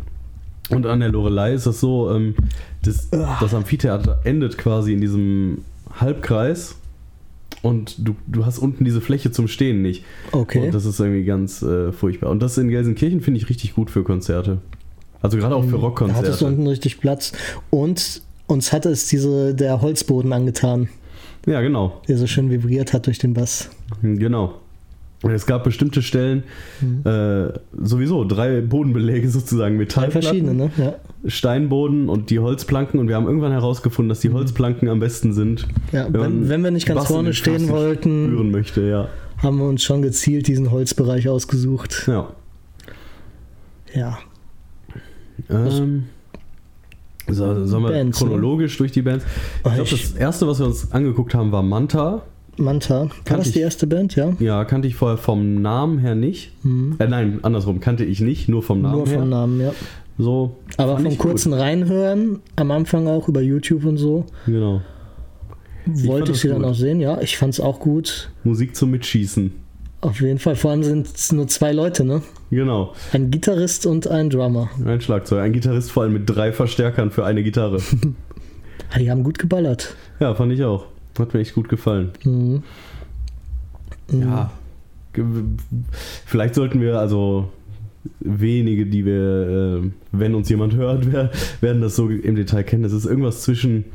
Und 0.70 0.86
an 0.86 1.00
der 1.00 1.10
Lorelei 1.10 1.54
ist 1.54 1.66
das 1.68 1.80
so, 1.80 2.12
ähm, 2.12 2.36
das, 2.84 3.10
das 3.10 3.54
Amphitheater 3.54 4.22
endet 4.24 4.58
quasi 4.58 4.94
in 4.94 5.02
diesem 5.02 5.60
Halbkreis 6.00 6.76
und 7.62 7.96
du, 8.08 8.16
du 8.28 8.46
hast 8.46 8.58
unten 8.60 8.86
diese 8.86 9.02
Fläche 9.02 9.32
zum 9.32 9.48
Stehen 9.48 9.82
nicht. 9.82 10.06
Okay. 10.32 10.66
Und 10.66 10.74
das 10.74 10.86
ist 10.86 11.00
irgendwie 11.00 11.26
ganz 11.26 11.62
äh, 11.62 11.92
furchtbar. 11.92 12.30
Und 12.30 12.42
das 12.42 12.58
in 12.58 12.70
Gelsenkirchen 12.70 13.22
finde 13.22 13.40
ich 13.40 13.50
richtig 13.50 13.74
gut 13.76 13.92
für 13.92 14.04
Konzerte. 14.04 14.60
Also 15.22 15.38
gerade 15.38 15.56
auch 15.56 15.64
für 15.66 15.72
Da 15.72 15.78
hattest 15.78 15.82
du 15.82 15.86
Rockkonzerte. 15.88 16.46
unten 16.46 16.68
richtig 16.68 17.00
Platz. 17.00 17.34
Und 17.70 18.22
uns 18.48 18.72
hatte 18.72 18.90
es 18.90 19.08
diese, 19.08 19.54
der 19.54 19.82
Holzboden 19.82 20.34
angetan, 20.34 20.90
Ja, 21.46 21.62
genau. 21.62 22.02
der 22.08 22.18
so 22.18 22.28
schön 22.28 22.50
vibriert 22.50 22.94
hat 22.94 23.06
durch 23.08 23.20
den 23.20 23.34
Bass. 23.34 23.70
Genau. 24.02 24.56
Es 25.24 25.46
gab 25.46 25.64
bestimmte 25.64 26.02
Stellen, 26.02 26.44
äh, 27.06 27.50
sowieso 27.80 28.24
drei 28.26 28.62
Bodenbeläge 28.62 29.30
sozusagen, 29.30 29.76
Drei 29.76 29.84
Metallplatten, 29.84 30.22
verschiedene, 30.24 30.54
ne? 30.54 30.72
Ja. 30.78 30.96
Steinboden 31.30 32.10
und 32.10 32.32
die 32.32 32.40
Holzplanken. 32.40 33.00
Und 33.00 33.08
wir 33.08 33.16
haben 33.16 33.28
irgendwann 33.28 33.52
herausgefunden, 33.52 34.10
dass 34.10 34.22
die 34.22 34.32
Holzplanken 34.32 34.90
am 34.90 35.00
besten 35.00 35.34
sind. 35.34 35.68
ja 35.92 36.08
Wenn 36.12 36.22
wenn, 36.22 36.50
wenn 36.50 36.64
wir 36.64 36.72
nicht 36.72 36.88
ganz 36.88 37.06
vorne 37.06 37.34
stehen 37.34 37.70
wollten, 37.70 38.30
Spüren 38.30 38.50
möchte, 38.50 38.82
ja. 38.82 39.10
haben 39.38 39.58
wir 39.60 39.66
uns 39.66 39.84
schon 39.84 40.02
gezielt 40.02 40.48
diesen 40.48 40.72
Holzbereich 40.72 41.30
ausgesucht. 41.30 42.06
Ja. 42.08 42.30
Ja. 43.94 44.18
Ähm, 45.50 46.06
so, 47.28 47.66
sollen 47.66 47.84
wir 47.84 47.92
Bands, 47.92 48.20
ne? 48.20 48.28
chronologisch 48.28 48.78
durch 48.78 48.92
die 48.92 49.02
Bands? 49.02 49.24
Ich 49.26 49.66
Oh, 49.72 49.74
glaube, 49.74 49.90
das 49.90 50.12
erste, 50.14 50.48
was 50.48 50.60
wir 50.60 50.66
uns 50.66 50.92
angeguckt 50.92 51.36
haben, 51.36 51.52
war 51.52 51.62
Manta. 51.62 52.24
Manta. 52.58 53.02
War 53.02 53.10
Kannte 53.26 53.44
das 53.44 53.52
die 53.54 53.60
ich. 53.60 53.64
erste 53.64 53.88
Band, 53.88 54.16
ja? 54.16 54.34
Ja, 54.40 54.66
kannte 54.66 54.88
ich 54.88 54.96
vorher 54.96 55.18
vom 55.18 55.62
Namen 55.62 56.00
her 56.00 56.16
nicht. 56.16 56.52
Äh, 57.00 57.08
nein, 57.08 57.40
andersrum, 57.44 57.80
kannte 57.80 58.04
ich 58.06 58.22
nicht, 58.22 58.50
nur 58.50 58.62
vom 58.62 58.82
Namen 58.82 58.98
Nur 58.98 59.08
her. 59.08 59.20
vom 59.20 59.30
Namen, 59.30 59.62
ja. 59.62 59.74
So. 60.18 60.58
Aber 60.78 60.98
vom 60.98 61.06
ich 61.08 61.18
gut. 61.18 61.30
kurzen 61.30 61.54
Reinhören, 61.54 62.40
am 62.56 62.72
Anfang 62.72 63.08
auch 63.08 63.28
über 63.28 63.42
YouTube 63.42 63.86
und 63.86 63.98
so, 63.98 64.26
Genau. 64.46 64.82
fand 65.86 66.06
wollte 66.08 66.32
ich 66.34 66.40
sie 66.42 66.50
dann 66.50 66.58
gut. 66.62 66.66
auch 66.72 66.76
sehen. 66.76 67.00
Ja, 67.00 67.20
ich 67.22 67.38
fand 67.38 67.54
es 67.54 67.60
auch 67.60 67.80
gut. 67.80 68.30
Musik 68.44 68.76
zum 68.76 68.92
Mitschießen. 68.92 69.54
Auf 70.02 70.20
jeden 70.20 70.40
Fall. 70.40 70.56
Vor 70.56 70.72
allem 70.72 70.84
sind 70.84 71.08
es 71.16 71.32
nur 71.32 71.48
zwei 71.48 71.72
Leute, 71.74 72.04
ne? 72.04 72.22
Genau. 72.50 72.94
Ein 73.14 73.30
Gitarrist 73.32 73.86
und 73.86 74.08
ein 74.08 74.30
Drummer. 74.32 74.70
Ein 74.84 75.00
Schlagzeug. 75.00 75.40
Ein 75.42 75.54
Gitarrist 75.54 75.92
vor 75.92 76.04
allem 76.04 76.14
mit 76.14 76.24
drei 76.28 76.52
Verstärkern 76.52 77.12
für 77.12 77.26
eine 77.26 77.42
Gitarre. 77.44 77.78
Ah, 78.94 78.98
Die 79.00 79.10
haben 79.10 79.24
gut 79.24 79.40
geballert. 79.40 79.96
ja, 80.20 80.34
fand 80.36 80.52
ich 80.52 80.64
auch. 80.66 80.88
Hat 81.20 81.34
mir 81.34 81.40
echt 81.42 81.54
gut 81.56 81.70
gefallen. 81.70 82.12
Mhm. 82.24 82.64
Ja. 84.12 84.52
Ge- 85.14 85.26
Vielleicht 86.26 86.56
sollten 86.56 86.82
wir 86.82 86.98
also 87.00 87.50
wenige, 88.20 88.86
die 88.86 89.06
wir, 89.06 89.82
äh, 89.84 89.90
wenn 90.12 90.34
uns 90.36 90.50
jemand 90.50 90.76
hört, 90.76 91.12
wer- 91.12 91.30
werden 91.62 91.82
das 91.82 91.96
so 91.96 92.10
im 92.10 92.36
Detail 92.36 92.64
kennen. 92.64 92.84
Das 92.84 92.94
ist 92.94 93.06
irgendwas 93.06 93.42
zwischen 93.44 93.86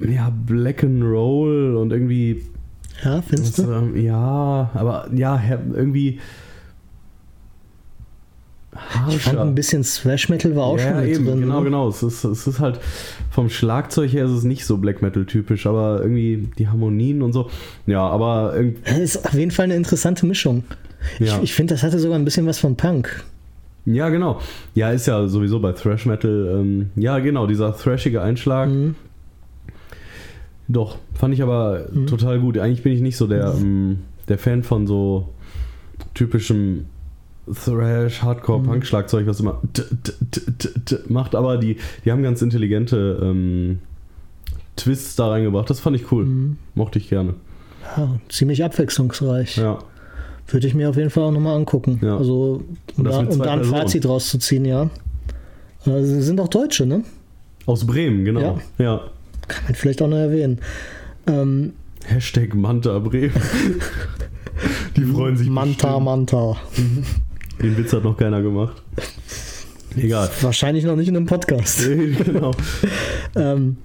ja, 0.00 0.30
Black 0.46 0.82
and 0.84 1.02
Roll 1.02 1.76
und 1.76 1.92
irgendwie 1.92 2.42
Ja, 3.04 3.22
findest 3.22 3.58
du? 3.58 3.70
ähm, 3.70 3.96
ja, 3.96 4.70
aber 4.74 5.08
ja, 5.14 5.40
irgendwie 5.74 6.18
Ich 9.08 9.22
fand 9.22 9.38
ein 9.38 9.54
bisschen 9.54 9.82
Thrash 9.82 10.28
Metal 10.28 10.54
war 10.56 10.64
auch 10.64 10.78
ja, 10.78 10.90
schon 10.92 11.00
mit 11.02 11.14
eben, 11.14 11.26
drin. 11.26 11.40
genau, 11.40 11.58
ne? 11.58 11.64
genau. 11.64 11.88
Es 11.88 12.02
ist, 12.02 12.24
es 12.24 12.46
ist 12.46 12.60
halt 12.60 12.80
vom 13.30 13.48
Schlagzeug 13.48 14.12
her 14.12 14.24
ist 14.24 14.30
es 14.32 14.44
nicht 14.44 14.64
so 14.66 14.76
Black 14.78 15.02
Metal 15.02 15.24
typisch, 15.26 15.66
aber 15.66 16.00
irgendwie 16.02 16.48
die 16.58 16.68
Harmonien 16.68 17.22
und 17.22 17.32
so. 17.32 17.50
Ja, 17.86 18.06
aber 18.06 18.54
irgendwie, 18.56 19.02
Ist 19.02 19.24
auf 19.24 19.34
jeden 19.34 19.50
Fall 19.50 19.64
eine 19.64 19.76
interessante 19.76 20.26
Mischung. 20.26 20.64
Ja. 21.18 21.36
Ich, 21.38 21.42
ich 21.44 21.54
finde, 21.54 21.74
das 21.74 21.82
hatte 21.82 21.98
sogar 21.98 22.18
ein 22.18 22.24
bisschen 22.24 22.46
was 22.46 22.58
von 22.58 22.76
Punk. 22.76 23.22
ja, 23.84 24.08
genau. 24.08 24.40
Ja, 24.74 24.90
ist 24.90 25.06
ja 25.06 25.26
sowieso 25.28 25.60
bei 25.60 25.72
Thrash 25.72 26.06
Metal, 26.06 26.58
ähm, 26.60 26.90
ja, 26.96 27.18
genau, 27.18 27.46
dieser 27.46 27.76
thrashige 27.76 28.22
Einschlag. 28.22 28.70
Mhm. 28.70 28.94
Doch, 30.66 30.96
fand 31.12 31.34
ich 31.34 31.42
aber 31.42 31.86
Mhm. 31.92 32.06
total 32.06 32.40
gut. 32.40 32.56
Eigentlich 32.58 32.82
bin 32.82 32.92
ich 32.92 33.00
nicht 33.02 33.16
so 33.16 33.26
der, 33.26 33.54
ähm, 33.54 33.98
der 34.28 34.38
Fan 34.38 34.62
von 34.62 34.86
so 34.86 35.28
typischem 36.14 36.86
Thrash, 37.52 38.22
Hardcore, 38.22 38.60
Mhm. 38.60 38.64
Punk-Schlagzeug, 38.66 39.26
was 39.26 39.40
immer 39.40 39.60
macht, 41.08 41.34
aber 41.34 41.58
die, 41.58 41.76
die 42.04 42.12
haben 42.12 42.22
ganz 42.22 42.40
intelligente 42.42 43.18
ähm, 43.22 43.80
Twists 44.76 45.16
da 45.16 45.28
reingebracht. 45.28 45.68
Das 45.70 45.80
fand 45.80 45.96
ich 45.96 46.10
cool. 46.10 46.24
Mhm. 46.24 46.56
Mochte 46.74 46.98
ich 46.98 47.08
gerne. 47.08 47.34
Ja, 47.96 48.18
ziemlich 48.28 48.64
abwechslungsreich. 48.64 49.56
Ja. 49.56 49.78
Würde 50.48 50.66
ich 50.66 50.74
mir 50.74 50.90
auf 50.90 50.96
jeden 50.96 51.10
Fall 51.10 51.24
auch 51.24 51.32
nochmal 51.32 51.56
angucken. 51.56 52.00
Ja. 52.02 52.16
Also, 52.16 52.62
um 52.96 53.04
da, 53.04 53.18
um 53.18 53.38
da 53.38 53.52
ein. 53.52 53.64
Fazit 53.64 54.06
rauszuziehen, 54.06 54.64
ja. 54.64 54.90
Äh, 55.86 56.02
sie 56.02 56.22
sind 56.22 56.40
auch 56.40 56.48
Deutsche, 56.48 56.86
ne? 56.86 57.02
Aus 57.66 57.86
Bremen, 57.86 58.24
genau. 58.24 58.40
Ja. 58.78 58.84
Ja. 58.84 59.00
Kann 59.48 59.64
man 59.64 59.74
vielleicht 59.74 60.02
auch 60.02 60.08
noch 60.08 60.16
erwähnen. 60.16 60.58
Ähm, 61.26 61.72
Hashtag 62.06 62.54
Manta 62.54 62.98
Bremen. 62.98 63.32
die 64.96 65.04
freuen 65.04 65.36
sich. 65.36 65.48
Manta, 65.48 65.98
bestimmt. 65.98 66.04
Manta. 66.04 66.56
Den 67.62 67.76
Witz 67.76 67.92
hat 67.92 68.04
noch 68.04 68.16
keiner 68.16 68.42
gemacht. 68.42 68.82
Egal. 69.96 70.28
Wahrscheinlich 70.40 70.84
noch 70.84 70.96
nicht 70.96 71.08
in 71.08 71.16
einem 71.16 71.26
Podcast. 71.26 71.84
genau. 72.24 72.50
ähm, 73.36 73.76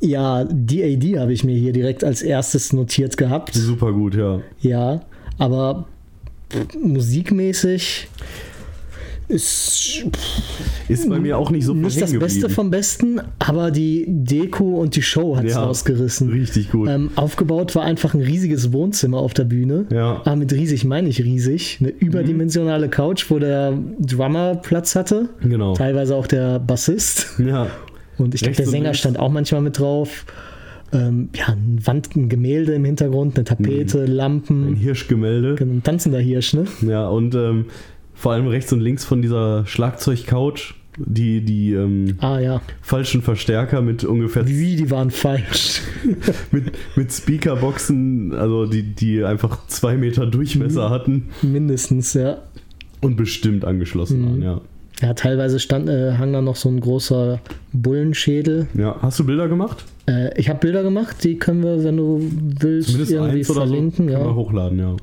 ja, 0.00 0.44
DAD 0.44 1.18
habe 1.18 1.32
ich 1.32 1.44
mir 1.44 1.56
hier 1.56 1.72
direkt 1.72 2.04
als 2.04 2.22
erstes 2.22 2.72
notiert 2.72 3.16
gehabt. 3.16 3.54
Super 3.54 3.92
gut, 3.92 4.14
ja. 4.14 4.40
Ja, 4.60 5.02
aber 5.38 5.86
musikmäßig 6.80 8.08
ist 9.30 10.04
Ist 10.88 11.08
bei 11.08 11.18
mir 11.18 11.38
auch 11.38 11.50
nicht 11.50 11.64
so 11.64 11.72
viel 11.72 11.82
nicht 11.82 12.00
das 12.00 12.18
Beste 12.18 12.48
vom 12.48 12.70
Besten, 12.70 13.20
aber 13.38 13.70
die 13.70 14.04
Deko 14.08 14.80
und 14.80 14.96
die 14.96 15.02
Show 15.02 15.36
hat 15.36 15.44
es 15.44 15.52
Ja, 15.54 15.64
ausgerissen. 15.64 16.30
Richtig 16.30 16.70
gut. 16.70 16.88
Ähm, 16.88 17.10
aufgebaut 17.16 17.74
war 17.74 17.84
einfach 17.84 18.14
ein 18.14 18.20
riesiges 18.20 18.72
Wohnzimmer 18.72 19.18
auf 19.18 19.34
der 19.34 19.44
Bühne. 19.44 19.86
Ja. 19.90 20.20
Aber 20.24 20.36
mit 20.36 20.52
riesig 20.52 20.84
meine 20.84 21.08
ich 21.08 21.22
riesig. 21.24 21.78
Eine 21.80 21.90
überdimensionale 21.90 22.88
Couch, 22.88 23.30
wo 23.30 23.38
der 23.38 23.78
Drummer 24.00 24.56
Platz 24.56 24.94
hatte. 24.96 25.28
Genau. 25.42 25.74
Teilweise 25.74 26.14
auch 26.16 26.26
der 26.26 26.58
Bassist. 26.58 27.38
Ja. 27.38 27.68
Und 28.18 28.34
ich 28.34 28.42
glaube, 28.42 28.56
der 28.56 28.66
Sänger 28.66 28.94
stand 28.94 29.18
auch 29.18 29.30
manchmal 29.30 29.62
mit 29.62 29.78
drauf. 29.78 30.26
Ähm, 30.92 31.28
ja, 31.36 31.46
ein 31.48 31.78
Wand, 31.84 32.16
ein 32.16 32.28
Gemälde 32.28 32.74
im 32.74 32.84
Hintergrund, 32.84 33.36
eine 33.36 33.44
Tapete, 33.44 34.02
Ein 34.02 34.06
Lampen. 34.08 34.74
Hirschgemälde. 34.74 35.56
Ein 35.60 35.82
tanzender 35.84 36.18
Hirsch, 36.18 36.52
ne? 36.52 36.64
Ja, 36.82 37.08
und 37.08 37.34
ähm, 37.36 37.66
vor 38.20 38.32
allem 38.32 38.46
rechts 38.46 38.72
und 38.72 38.80
links 38.80 39.04
von 39.04 39.22
dieser 39.22 39.64
Schlagzeug-Couch 39.66 40.74
die, 40.98 41.40
die 41.42 41.72
ähm, 41.72 42.16
Ah 42.20 42.40
ja. 42.40 42.60
falschen 42.82 43.22
Verstärker 43.22 43.80
mit 43.80 44.04
ungefähr 44.04 44.46
Wie, 44.46 44.76
die 44.76 44.90
waren 44.90 45.10
falsch. 45.10 45.80
mit, 46.50 46.72
mit 46.96 47.12
Speakerboxen, 47.12 48.34
also 48.34 48.66
die, 48.66 48.82
die 48.82 49.24
einfach 49.24 49.66
zwei 49.68 49.96
Meter 49.96 50.26
Durchmesser 50.26 50.88
Mhm. 50.88 50.92
hatten 50.92 51.28
Mindestens, 51.42 52.12
ja. 52.14 52.38
und 53.00 53.16
bestimmt 53.16 53.64
angeschlossen 53.64 54.20
Mhm. 54.20 54.26
waren, 54.26 54.42
ja. 54.42 54.60
Ja, 55.00 55.14
teilweise 55.14 55.58
stand, 55.60 55.88
äh, 55.88 56.12
hang 56.18 56.32
da 56.34 56.42
noch 56.42 56.56
so 56.56 56.68
ein 56.68 56.80
großer 56.80 57.40
Bullenschädel. 57.72 58.66
Ja, 58.74 58.96
hast 59.00 59.18
du 59.18 59.24
Bilder 59.24 59.48
gemacht? 59.48 59.86
Äh, 60.06 60.38
ich 60.38 60.50
habe 60.50 60.58
Bilder 60.58 60.82
gemacht, 60.82 61.24
die 61.24 61.38
können 61.38 61.62
wir, 61.62 61.82
wenn 61.82 61.96
du 61.96 62.20
willst, 62.60 62.88
Zumindest 62.88 63.12
irgendwie 63.12 63.38
eins 63.38 63.50
oder 63.50 63.60
so 63.62 63.66
verlinken. 63.72 64.08
ja. 64.10 64.34
hochladen, 64.34 64.78
ja. 64.78 64.96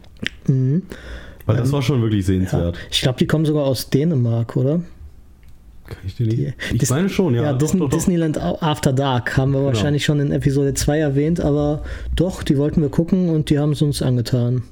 Mhm. 0.47 0.83
Weil 1.47 1.57
das 1.57 1.71
war 1.71 1.81
schon 1.81 2.01
wirklich 2.01 2.21
ja. 2.21 2.27
sehenswert. 2.27 2.77
Ich 2.91 3.01
glaube, 3.01 3.17
die 3.17 3.25
kommen 3.25 3.45
sogar 3.45 3.63
aus 3.65 3.89
Dänemark, 3.89 4.55
oder? 4.55 4.81
Kann 5.87 5.97
ich 6.05 6.15
dir 6.15 6.27
nicht? 6.27 6.55
Die- 6.71 6.75
ich 6.83 6.89
meine 6.89 7.09
schon, 7.09 7.33
ja. 7.33 7.43
Ja, 7.43 7.53
Disney, 7.53 7.79
doch, 7.79 7.89
doch. 7.89 7.97
Disneyland 7.97 8.37
After 8.39 8.91
Dark 8.93 9.37
haben 9.37 9.53
wir 9.53 9.63
wahrscheinlich 9.63 10.03
schon 10.05 10.19
in 10.19 10.31
Episode 10.31 10.73
2 10.73 10.99
erwähnt, 10.99 11.39
aber 11.39 11.81
doch, 12.15 12.43
die 12.43 12.57
wollten 12.57 12.81
wir 12.81 12.89
gucken 12.89 13.29
und 13.29 13.49
die 13.49 13.57
haben 13.57 13.71
es 13.71 13.81
uns 13.81 14.01
angetan. 14.01 14.63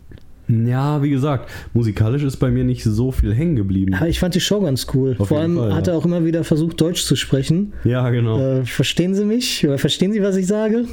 Ja, 0.48 1.02
wie 1.02 1.10
gesagt, 1.10 1.50
musikalisch 1.74 2.22
ist 2.24 2.38
bei 2.38 2.52
mir 2.52 2.64
nicht 2.64 2.84
so 2.84 3.12
viel 3.12 3.34
hängen 3.34 3.56
geblieben. 3.56 3.96
Aber 3.96 4.08
ich 4.10 4.20
fand 4.20 4.36
die 4.36 4.40
Show 4.42 4.62
ganz 4.62 4.86
cool. 4.94 5.16
Auf 5.18 5.30
Vor 5.30 5.40
allem 5.40 5.58
Fall, 5.58 5.74
hat 5.74 5.88
ja. 5.88 5.94
er 5.94 5.98
auch 5.98 6.06
immer 6.06 6.24
wieder 6.24 6.44
versucht, 6.44 6.80
Deutsch 6.82 7.04
zu 7.04 7.16
sprechen. 7.16 7.74
Ja, 7.84 8.08
genau. 8.12 8.38
Äh, 8.40 8.66
verstehen 8.66 9.16
Sie 9.16 9.26
mich? 9.26 9.66
Oder 9.66 9.80
verstehen 9.80 10.12
Sie, 10.14 10.22
was 10.22 10.36
ich 10.36 10.46
sage? 10.46 10.86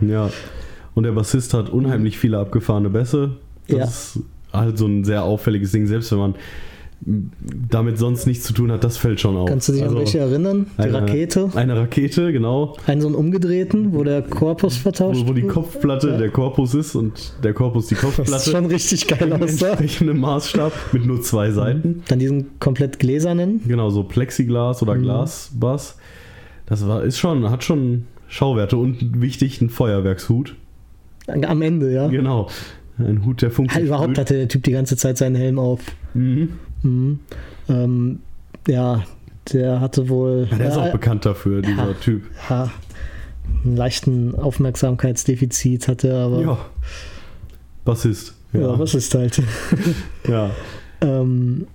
Ja. 0.00 0.30
Und 0.94 1.02
der 1.04 1.12
Bassist 1.12 1.54
hat 1.54 1.70
unheimlich 1.70 2.18
viele 2.18 2.38
abgefahrene 2.38 2.88
Bässe. 2.90 3.32
Das 3.66 4.14
Ja. 4.16 4.22
Ist 4.60 4.60
halt 4.66 4.78
so 4.78 4.86
ein 4.86 5.04
sehr 5.04 5.24
auffälliges 5.24 5.72
Ding, 5.72 5.86
selbst 5.86 6.10
wenn 6.12 6.18
man 6.18 6.34
damit 7.70 7.98
sonst 7.98 8.26
nichts 8.26 8.44
zu 8.46 8.54
tun 8.54 8.72
hat, 8.72 8.82
das 8.82 8.96
fällt 8.96 9.20
schon 9.20 9.36
auf. 9.36 9.46
Kannst 9.48 9.68
du 9.68 9.72
dich 9.72 9.82
an 9.82 9.88
Also, 9.88 9.98
welche 9.98 10.20
erinnern? 10.20 10.66
Die 10.78 10.82
eine, 10.84 10.94
Rakete. 10.94 11.50
Eine 11.54 11.76
Rakete, 11.76 12.32
genau. 12.32 12.76
Einen 12.86 13.00
so 13.02 13.08
einen 13.08 13.16
umgedrehten, 13.16 13.92
wo 13.92 14.04
der 14.04 14.22
Korpus 14.22 14.78
vertauscht 14.78 15.20
Wo, 15.24 15.28
wo 15.28 15.32
die. 15.34 15.42
Kopfplatte 15.42 16.10
Ja. 16.10 16.16
der 16.18 16.30
Korpus 16.30 16.72
ist 16.74 16.94
und 16.94 17.34
der 17.42 17.52
Korpus 17.52 17.88
die 17.88 17.94
Das 17.96 18.04
Kopfplatte. 18.04 18.50
schon 18.50 18.66
richtig 18.66 19.06
geil 19.06 19.18
Im 19.28 19.32
aussah. 19.42 19.68
entsprechenden 19.72 20.18
Maßstab 20.18 20.72
mit 20.92 21.04
nur 21.04 21.20
zwei 21.20 21.50
Seiten. 21.50 22.02
Dann 22.08 22.20
diesen 22.20 22.58
komplett 22.58 22.98
gläsernen. 22.98 23.60
Genau, 23.66 23.90
so 23.90 24.04
Plexiglas 24.04 24.80
Mhm. 24.80 24.88
oder 24.88 24.98
Glasbass. 24.98 25.98
Das 26.64 26.88
war, 26.88 27.02
ist 27.02 27.18
schon, 27.18 27.50
hat 27.50 27.64
schon 27.64 28.06
Schauwerte 28.28 28.78
und 28.78 29.20
wichtig, 29.20 29.60
ein 29.60 29.68
Feuerwerkshut. 29.68 30.54
Am 31.26 31.60
Ende, 31.60 31.92
ja. 31.92 32.08
Genau. 32.08 32.48
Ein 32.98 33.24
Hut, 33.24 33.42
der 33.42 33.48
Ja, 33.48 33.54
funktioniert. 33.54 33.88
überhaupt 33.88 34.18
hatte 34.18 34.34
der 34.34 34.48
Typ 34.48 34.62
die 34.62 34.70
ganze 34.72 34.96
Zeit 34.96 35.18
seinen 35.18 35.34
Helm 35.36 35.58
auf. 35.58 35.80
Mhm. 36.14 36.50
Mhm. 36.82 37.18
Ähm, 37.68 38.20
ja, 38.68 39.04
der 39.52 39.80
hatte 39.80 40.08
wohl 40.08 40.46
Ja, 40.50 40.56
der 40.58 40.68
ist 40.68 40.76
auch 40.76 40.92
bekannt 40.92 41.26
dafür, 41.26 41.60
dieser. 41.62 41.98
Typ. 42.00 42.22
ja, 42.48 42.70
einen 43.64 43.76
leichten 43.76 44.34
Aufmerksamkeitsdefizit 44.34 45.88
hatte, 45.88 46.08
er, 46.08 46.18
aber 46.26 46.40
Ja. 46.40 46.58
Bassist. 47.84 48.34
ja, 48.52 48.60
Ja. 48.60 48.78
was 48.78 48.94
ist 48.94 49.14
halt. 49.14 49.42
ja. 50.28 50.50
ähm, 51.00 51.66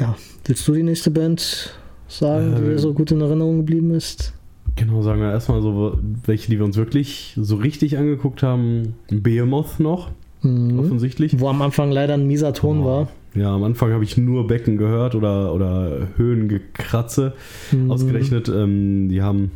ja, 0.00 0.14
willst 0.44 0.66
du 0.68 0.72
die 0.74 0.82
nächste 0.82 1.10
Band 1.10 1.74
sagen, 2.08 2.54
die 2.56 2.62
Äh, 2.62 2.70
dir 2.70 2.78
so 2.78 2.94
gut 2.94 3.10
in 3.10 3.20
Erinnerung 3.20 3.58
geblieben 3.58 3.90
ist? 3.92 4.32
Genau, 4.76 5.02
sagen 5.02 5.20
wir 5.20 5.30
erstmal 5.30 5.62
so, 5.62 5.98
welche, 6.26 6.50
die 6.50 6.58
wir 6.58 6.64
uns 6.64 6.76
wirklich 6.76 7.34
so 7.40 7.56
richtig 7.56 7.96
angeguckt 7.98 8.42
haben. 8.42 8.94
Behemoth 9.10 9.80
noch, 9.80 10.10
Mhm. 10.42 10.78
offensichtlich. 10.78 11.40
Wo 11.40 11.48
am 11.48 11.62
Anfang 11.62 11.90
leider 11.90 12.14
ein 12.14 12.26
mieser 12.26 12.52
Ton 12.52 12.84
war. 12.84 13.08
Ja, 13.34 13.54
am 13.54 13.64
Anfang 13.64 13.92
habe 13.92 14.04
ich 14.04 14.16
nur 14.16 14.46
Becken 14.46 14.76
gehört 14.76 15.14
oder, 15.14 15.52
oder 15.54 16.08
Höhengekratze. 16.16 17.32
Mhm. 17.72 17.90
Ausgerechnet, 17.90 18.48
ähm, 18.48 19.08
die 19.08 19.22
haben 19.22 19.50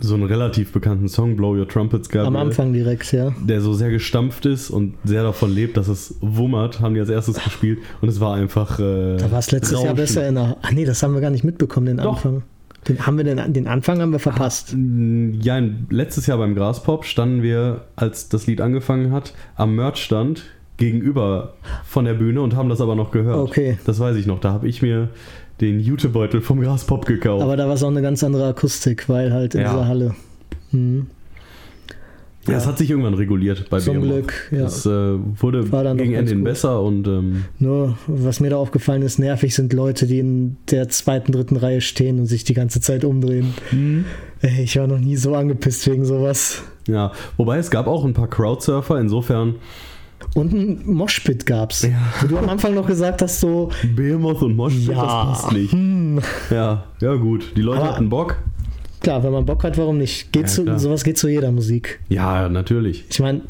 so 0.00 0.14
einen 0.14 0.24
relativ 0.24 0.72
bekannten 0.72 1.08
Song, 1.08 1.36
Blow 1.36 1.54
Your 1.54 1.68
Trumpets, 1.68 2.08
Gabriel, 2.08 2.26
Am 2.28 2.36
Anfang 2.36 2.72
direkt, 2.72 3.12
ja. 3.12 3.34
der 3.46 3.60
so 3.60 3.74
sehr 3.74 3.90
gestampft 3.90 4.46
ist 4.46 4.70
und 4.70 4.94
sehr 5.04 5.22
davon 5.22 5.50
lebt, 5.54 5.76
dass 5.76 5.88
es 5.88 6.16
wummert, 6.22 6.80
haben 6.80 6.94
die 6.94 7.00
als 7.00 7.10
erstes 7.10 7.42
gespielt 7.44 7.78
und 8.00 8.08
es 8.08 8.18
war 8.20 8.34
einfach. 8.34 8.78
Äh, 8.80 9.18
Da 9.18 9.30
war 9.30 9.38
es 9.40 9.50
letztes 9.50 9.72
Jahr 9.72 9.80
rauschend. 9.80 9.96
besser 9.98 10.26
in 10.28 10.34
der. 10.36 10.56
Ach 10.62 10.72
nee, 10.72 10.86
das 10.86 11.02
haben 11.02 11.12
wir 11.12 11.20
gar 11.20 11.30
nicht 11.30 11.44
mitbekommen, 11.44 11.84
den 11.86 11.96
Doch. 11.98 12.16
Anfang. 12.16 12.42
Den, 12.86 13.06
haben 13.06 13.16
wir 13.16 13.24
den, 13.24 13.52
den 13.52 13.66
Anfang 13.66 14.00
haben 14.00 14.12
wir 14.12 14.18
verpasst. 14.20 14.70
Ja, 14.72 15.58
in- 15.58 15.86
letztes 15.90 16.26
Jahr 16.26 16.38
beim 16.38 16.54
Graspop 16.54 17.04
standen 17.04 17.42
wir, 17.42 17.82
als 17.96 18.28
das 18.28 18.46
Lied 18.46 18.60
angefangen 18.60 19.10
hat, 19.12 19.34
am 19.56 19.74
Merchstand 19.74 20.44
gegenüber 20.76 21.54
von 21.84 22.04
der 22.04 22.14
Bühne 22.14 22.40
und 22.40 22.54
haben 22.54 22.68
das 22.68 22.80
aber 22.80 22.94
noch 22.94 23.10
gehört. 23.10 23.36
Okay. 23.48 23.78
Das 23.84 23.98
weiß 23.98 24.16
ich 24.16 24.26
noch. 24.26 24.38
Da 24.40 24.52
habe 24.52 24.68
ich 24.68 24.80
mir 24.80 25.08
den 25.60 25.80
Jutebeutel 25.80 26.40
vom 26.40 26.60
Graspop 26.60 27.04
gekauft. 27.04 27.42
Aber 27.42 27.56
da 27.56 27.66
war 27.66 27.74
es 27.74 27.82
auch 27.82 27.90
eine 27.90 28.00
ganz 28.00 28.22
andere 28.22 28.46
Akustik, 28.46 29.08
weil 29.08 29.32
halt 29.32 29.56
in 29.56 29.62
Ja. 29.62 29.70
dieser 29.72 29.88
Halle. 29.88 30.14
Mhm. 30.70 31.08
Ja, 32.48 32.56
es 32.56 32.66
hat 32.66 32.78
sich 32.78 32.90
irgendwann 32.90 33.14
reguliert 33.14 33.68
bei 33.70 33.78
Zum 33.80 34.00
Behemoth. 34.00 34.28
Glück, 34.28 34.48
ja. 34.52 34.66
Es 34.66 34.84
äh, 34.86 34.90
wurde 34.90 35.70
War 35.72 35.84
dann 35.84 35.96
gegen 35.98 36.14
Ende 36.14 36.30
hin 36.32 36.44
besser 36.44 36.80
und 36.82 37.06
ähm, 37.06 37.44
Nur, 37.58 37.96
was 38.06 38.40
mir 38.40 38.50
da 38.50 38.56
aufgefallen 38.56 39.02
ist, 39.02 39.18
nervig 39.18 39.54
sind 39.54 39.72
Leute, 39.72 40.06
die 40.06 40.18
in 40.18 40.56
der 40.70 40.88
zweiten, 40.88 41.32
dritten 41.32 41.56
Reihe 41.56 41.80
stehen 41.80 42.18
und 42.18 42.26
sich 42.26 42.44
die 42.44 42.54
ganze 42.54 42.80
Zeit 42.80 43.04
umdrehen. 43.04 43.54
Mhm. 43.70 44.04
Ey, 44.40 44.62
ich 44.62 44.76
war 44.78 44.86
noch 44.86 44.98
nie 45.00 45.16
so 45.16 45.34
angepisst 45.34 45.86
wegen 45.90 46.04
sowas. 46.04 46.62
ja. 46.86 47.12
Wobei 47.36 47.58
es 47.58 47.70
gab 47.70 47.86
auch 47.86 48.04
ein 48.04 48.14
paar 48.14 48.28
Crowdsurfer, 48.28 48.98
insofern 49.00 49.56
Und 50.34 50.52
ein 50.52 50.82
Moshpit 50.86 51.46
gab's. 51.46 51.82
Ja. 51.82 51.90
Wo 52.20 52.26
du 52.28 52.38
am 52.38 52.48
Anfang 52.48 52.74
noch 52.74 52.86
gesagt 52.86 53.22
hast, 53.22 53.40
so, 53.40 53.70
Behemoth 53.96 54.42
und 54.42 54.56
Moshpit, 54.56 54.88
Ja. 54.88 55.02
das 55.02 55.40
passt 55.42 55.52
nicht. 55.52 55.72
hm, 55.72 56.20
Ja, 56.50 56.84
ja 57.00 57.14
gut. 57.14 57.52
Die 57.56 57.62
Leute 57.62 57.80
Aber- 57.82 57.92
hatten 57.92 58.08
Bock. 58.08 58.36
Klar, 59.00 59.22
wenn 59.22 59.32
man 59.32 59.44
Bock 59.44 59.64
hat, 59.64 59.78
warum 59.78 59.98
nicht? 59.98 60.32
Geht 60.32 60.42
Ja, 60.42 60.48
zu, 60.48 60.64
klar. 60.64 60.78
sowas 60.78 61.04
geht 61.04 61.18
zu 61.18 61.28
jeder 61.28 61.50
Musik. 61.52 62.00
Ja, 62.08 62.48
natürlich. 62.48 63.04
Ich 63.10 63.20
meine, 63.20 63.42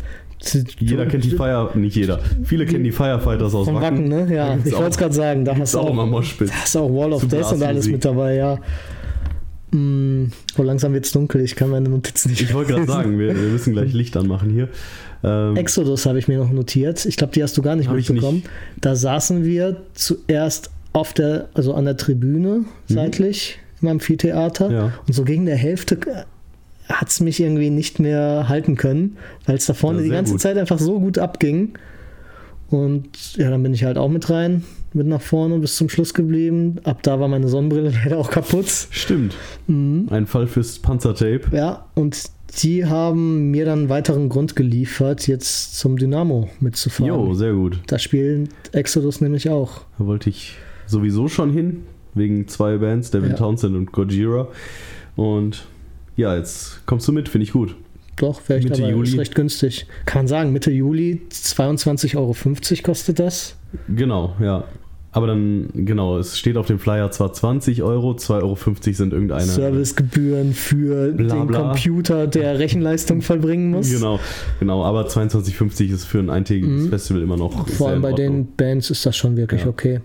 Jeder 0.79 1.07
kennt 1.07 1.25
die 1.25 1.31
Fire, 1.31 1.71
nicht 1.75 1.97
jeder. 1.97 2.21
Viele 2.45 2.65
kennen 2.65 2.85
die 2.85 2.93
Firefighters 2.93 3.55
aus 3.55 3.67
Vom 3.67 3.75
Wacken, 3.77 4.09
ne? 4.09 4.29
Ja, 4.33 4.57
ich 4.65 4.73
wollte 4.73 4.91
es 4.91 4.99
gerade 4.99 5.15
sagen, 5.15 5.45
da 5.45 5.57
hast 5.57 5.75
du 5.75 5.81
auch 5.81 5.97
auch, 5.97 6.23
da 6.39 6.53
hast 6.53 6.75
du 6.75 6.79
auch 6.79 6.91
Wall 6.91 7.13
of 7.13 7.27
Death 7.27 7.53
und 7.53 7.63
alles 7.63 7.89
mit 7.89 8.05
dabei, 8.05 8.37
ja. 8.37 8.59
Mm, 9.71 10.31
oh, 10.57 10.63
langsam 10.63 10.95
wird's 10.95 11.13
dunkel, 11.13 11.43
ich 11.43 11.55
kann 11.55 11.71
meine 11.71 11.89
Notizen 11.89 12.31
nicht 12.31 12.41
Ich 12.41 12.55
wollte 12.55 12.73
gerade 12.73 12.87
sagen, 12.87 13.19
wir, 13.19 13.35
wir 13.35 13.49
müssen 13.49 13.75
gleich 13.75 13.93
Licht 13.93 14.17
anmachen 14.17 14.51
hier. 14.51 14.69
Ähm, 15.23 15.57
Exodus 15.57 16.07
habe 16.07 16.19
ich 16.19 16.29
mir 16.29 16.39
noch 16.39 16.51
notiert. 16.51 17.05
Ich 17.05 17.17
glaube, 17.17 17.33
die 17.35 17.43
hast 17.43 17.57
du 17.59 17.63
gar 17.63 17.77
nicht 17.77 17.91
mitbekommen. 17.91 18.39
nicht. 18.39 18.49
Da 18.81 18.95
saßen 18.95 19.45
wir 19.45 19.83
zuerst 19.95 20.71
auf 20.93 21.13
der, 21.13 21.49
also 21.55 21.75
an 21.75 21.85
der 21.85 21.97
Tribüne 21.97 22.65
seitlich 22.87 23.59
im 23.83 23.89
Amphitheater. 23.89 24.71
Ja. 24.71 24.93
Und 25.07 25.13
so 25.13 25.25
gegen 25.25 25.47
der 25.47 25.57
Hälfte 25.57 25.99
hat 26.89 27.09
es 27.09 27.21
mich 27.21 27.41
irgendwie 27.41 27.71
nicht 27.71 27.99
mehr 28.01 28.49
halten 28.49 28.77
können, 28.77 29.17
weil 29.47 29.57
es 29.57 29.67
da 29.67 29.75
vorne 29.75 29.99
Ja, 29.99 30.05
die 30.05 30.11
ganze 30.11 30.33
gut. 30.33 30.41
Zeit 30.41 30.57
einfach 30.57 30.79
so 30.79 30.99
gut 31.01 31.19
abging. 31.19 31.75
Und 32.71 33.37
ja, 33.37 33.51
dann 33.51 33.63
bin 33.63 33.73
ich 33.73 33.85
halt 33.85 33.97
auch 33.97 34.09
mit 34.11 34.29
rein, 34.29 34.65
mit 34.93 35.07
nach 35.07 35.23
vorne 35.23 35.59
bis 35.59 35.77
zum 35.77 35.89
Schluss 35.89 36.13
geblieben. 36.13 36.77
Ab 36.85 37.03
da 37.03 37.19
war 37.19 37.29
meine 37.29 37.49
Sonnenbrille 37.49 37.91
leider 38.05 38.19
auch 38.19 38.31
kaputt. 38.31 38.67
stimmt. 38.91 39.35
Mhm. 39.67 40.07
Ein 40.11 40.27
Fall 40.27 40.47
fürs 40.47 40.79
Panzertape. 40.79 41.43
Ja, 41.53 41.87
und 41.95 42.23
die 42.63 42.85
haben 42.87 43.51
mir 43.51 43.65
dann 43.67 43.81
einen 43.81 43.89
weiteren 43.89 44.29
Grund 44.29 44.57
geliefert, 44.57 45.27
jetzt 45.29 45.79
zum 45.79 45.97
Dynamo 45.99 46.49
mitzufahren. 46.61 47.07
Jo, 47.15 47.35
sehr 47.35 47.53
gut. 47.53 47.81
Da 47.87 47.99
spielt 47.99 48.51
Exodus 48.73 49.21
nämlich 49.21 49.49
auch. 49.51 49.83
Da 49.99 50.07
wollte 50.07 50.31
ich 50.31 50.57
sowieso 50.87 51.29
schon 51.29 51.51
hin, 51.53 51.83
wegen 52.19 52.49
zwei 52.49 52.77
Bands, 52.79 53.11
Devin 53.11 53.31
Ja. 53.31 53.37
Townsend 53.37 53.77
und 53.77 53.93
Gojira. 53.93 54.49
Und 55.17 55.67
ja, 56.17 56.37
jetzt 56.37 56.85
kommst 56.87 57.07
du 57.09 57.13
mit, 57.13 57.29
finde 57.29 57.45
ich 57.45 57.53
gut. 57.53 57.75
Doch, 58.17 58.41
wäre 58.49 58.59
ich 58.59 58.65
Mitte 58.65 58.81
dabei. 58.81 58.93
Juli. 58.93 59.09
Ist 59.11 59.19
recht 59.19 59.35
günstig. 59.35 59.87
Kann 60.05 60.21
man 60.21 60.29
sagen, 60.29 60.53
Mitte 60.53 60.71
Juli 60.73 61.23
22,50 61.31 62.17
Euro 62.17 62.35
kostet 62.83 63.19
das. 63.21 63.57
Genau, 63.89 64.35
ja. 64.41 64.65
Aber 65.11 65.27
dann, 65.27 65.71
genau, 65.75 66.19
es 66.19 66.37
steht 66.39 66.57
auf 66.59 66.67
dem 66.67 66.79
Flyer 66.79 67.11
zwar 67.11 67.33
20 67.33 67.83
Euro, 67.83 68.13
2,50 68.13 68.43
Euro 68.43 68.57
sind 68.93 69.13
irgendeine. 69.13 69.43
Servicegebühren 69.43 70.53
für 70.53 71.13
Bla, 71.13 71.35
den 71.35 71.47
bla. 71.47 71.61
Computer, 71.61 72.27
der 72.27 72.59
Rechenleistung 72.59 73.23
vollbringen 73.23 73.71
muss. 73.71 73.91
Genau, 73.91 74.21
genau, 74.61 74.85
aber 74.85 75.07
22,50 75.07 75.93
ist 75.93 76.05
für 76.05 76.19
ein 76.19 76.29
eintägiges 76.29 76.85
Mhm. 76.85 76.89
Festival 76.91 77.23
immer 77.23 77.37
noch. 77.39 77.67
Vor 77.69 77.89
allem 77.89 78.03
bei 78.03 78.13
den. 78.13 78.49
Bands 78.55 78.91
ist 78.91 79.07
das 79.07 79.17
schon 79.17 79.37
wirklich 79.37 79.63
Ja. 79.63 79.69
okay. 79.69 80.01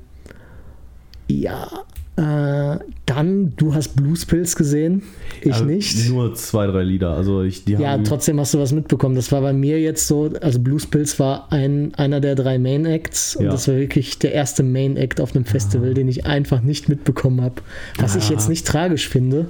Ja, 1.27 1.67
äh, 2.15 2.77
dann, 3.07 3.53
du 3.57 3.73
hast 3.73 3.95
Bluespills 3.95 4.55
gesehen, 4.55 5.01
ich 5.41 5.51
Also 5.53 5.65
nicht. 5.65 6.09
Nur 6.09 6.33
zwei, 6.35 6.67
drei 6.67 6.83
Lieder. 6.83 7.11
Also 7.15 7.41
ich, 7.41 7.65
die 7.65 7.73
Ja, 7.73 7.97
trotzdem 7.97 8.39
hast 8.39 8.53
du 8.53 8.59
was 8.59 8.71
mitbekommen. 8.71 9.15
Das 9.15 9.31
war 9.31 9.41
bei 9.41 9.51
mir 9.53 9.79
jetzt 9.81 10.07
so, 10.07 10.31
also 10.41 10.59
Bluespills 10.59 11.19
war 11.19 11.51
ein, 11.51 11.93
einer 11.95 12.21
der 12.21 12.35
drei 12.35 12.59
Main 12.59 12.85
Acts 12.85 13.35
und 13.35 13.45
Ja. 13.45 13.51
das 13.51 13.67
war 13.67 13.75
wirklich 13.75 14.19
der 14.19 14.31
erste 14.33 14.61
Main 14.63 14.95
Act 14.95 15.19
auf 15.21 15.35
einem 15.35 15.45
Festival, 15.45 15.93
den 15.95 16.07
ich 16.07 16.25
einfach 16.25 16.61
nicht 16.61 16.87
mitbekommen 16.87 17.41
habe. 17.41 17.55
Was 17.97 18.15
ich 18.15 18.29
Ja. 18.29 18.35
jetzt 18.35 18.47
nicht 18.47 18.67
tragisch 18.67 19.09
finde. 19.09 19.47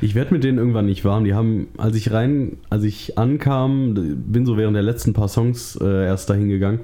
Ich 0.00 0.14
werde 0.16 0.34
mit 0.34 0.42
denen 0.44 0.58
irgendwann 0.58 0.86
nicht 0.86 1.04
warm. 1.04 1.24
Die 1.24 1.34
haben, 1.34 1.68
als 1.78 1.94
ich 1.96 2.10
rein, 2.12 2.56
als 2.70 2.82
ich 2.84 3.16
ankam, 3.18 3.94
bin 4.26 4.46
so 4.46 4.56
während 4.56 4.74
der 4.74 4.82
letzten 4.82 5.12
paar 5.12 5.28
Songs 5.28 5.78
äh, 5.80 6.06
erst 6.06 6.28
dahin 6.28 6.48
gegangen, 6.48 6.80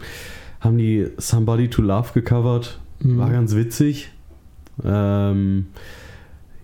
haben 0.60 0.78
die 0.78 1.08
Somebody 1.18 1.68
to 1.68 1.82
Love 1.82 2.10
gecovert. 2.14 2.78
Mhm. 3.00 3.18
War 3.18 3.30
ganz 3.30 3.54
witzig. 3.54 4.10
Ähm, 4.84 5.66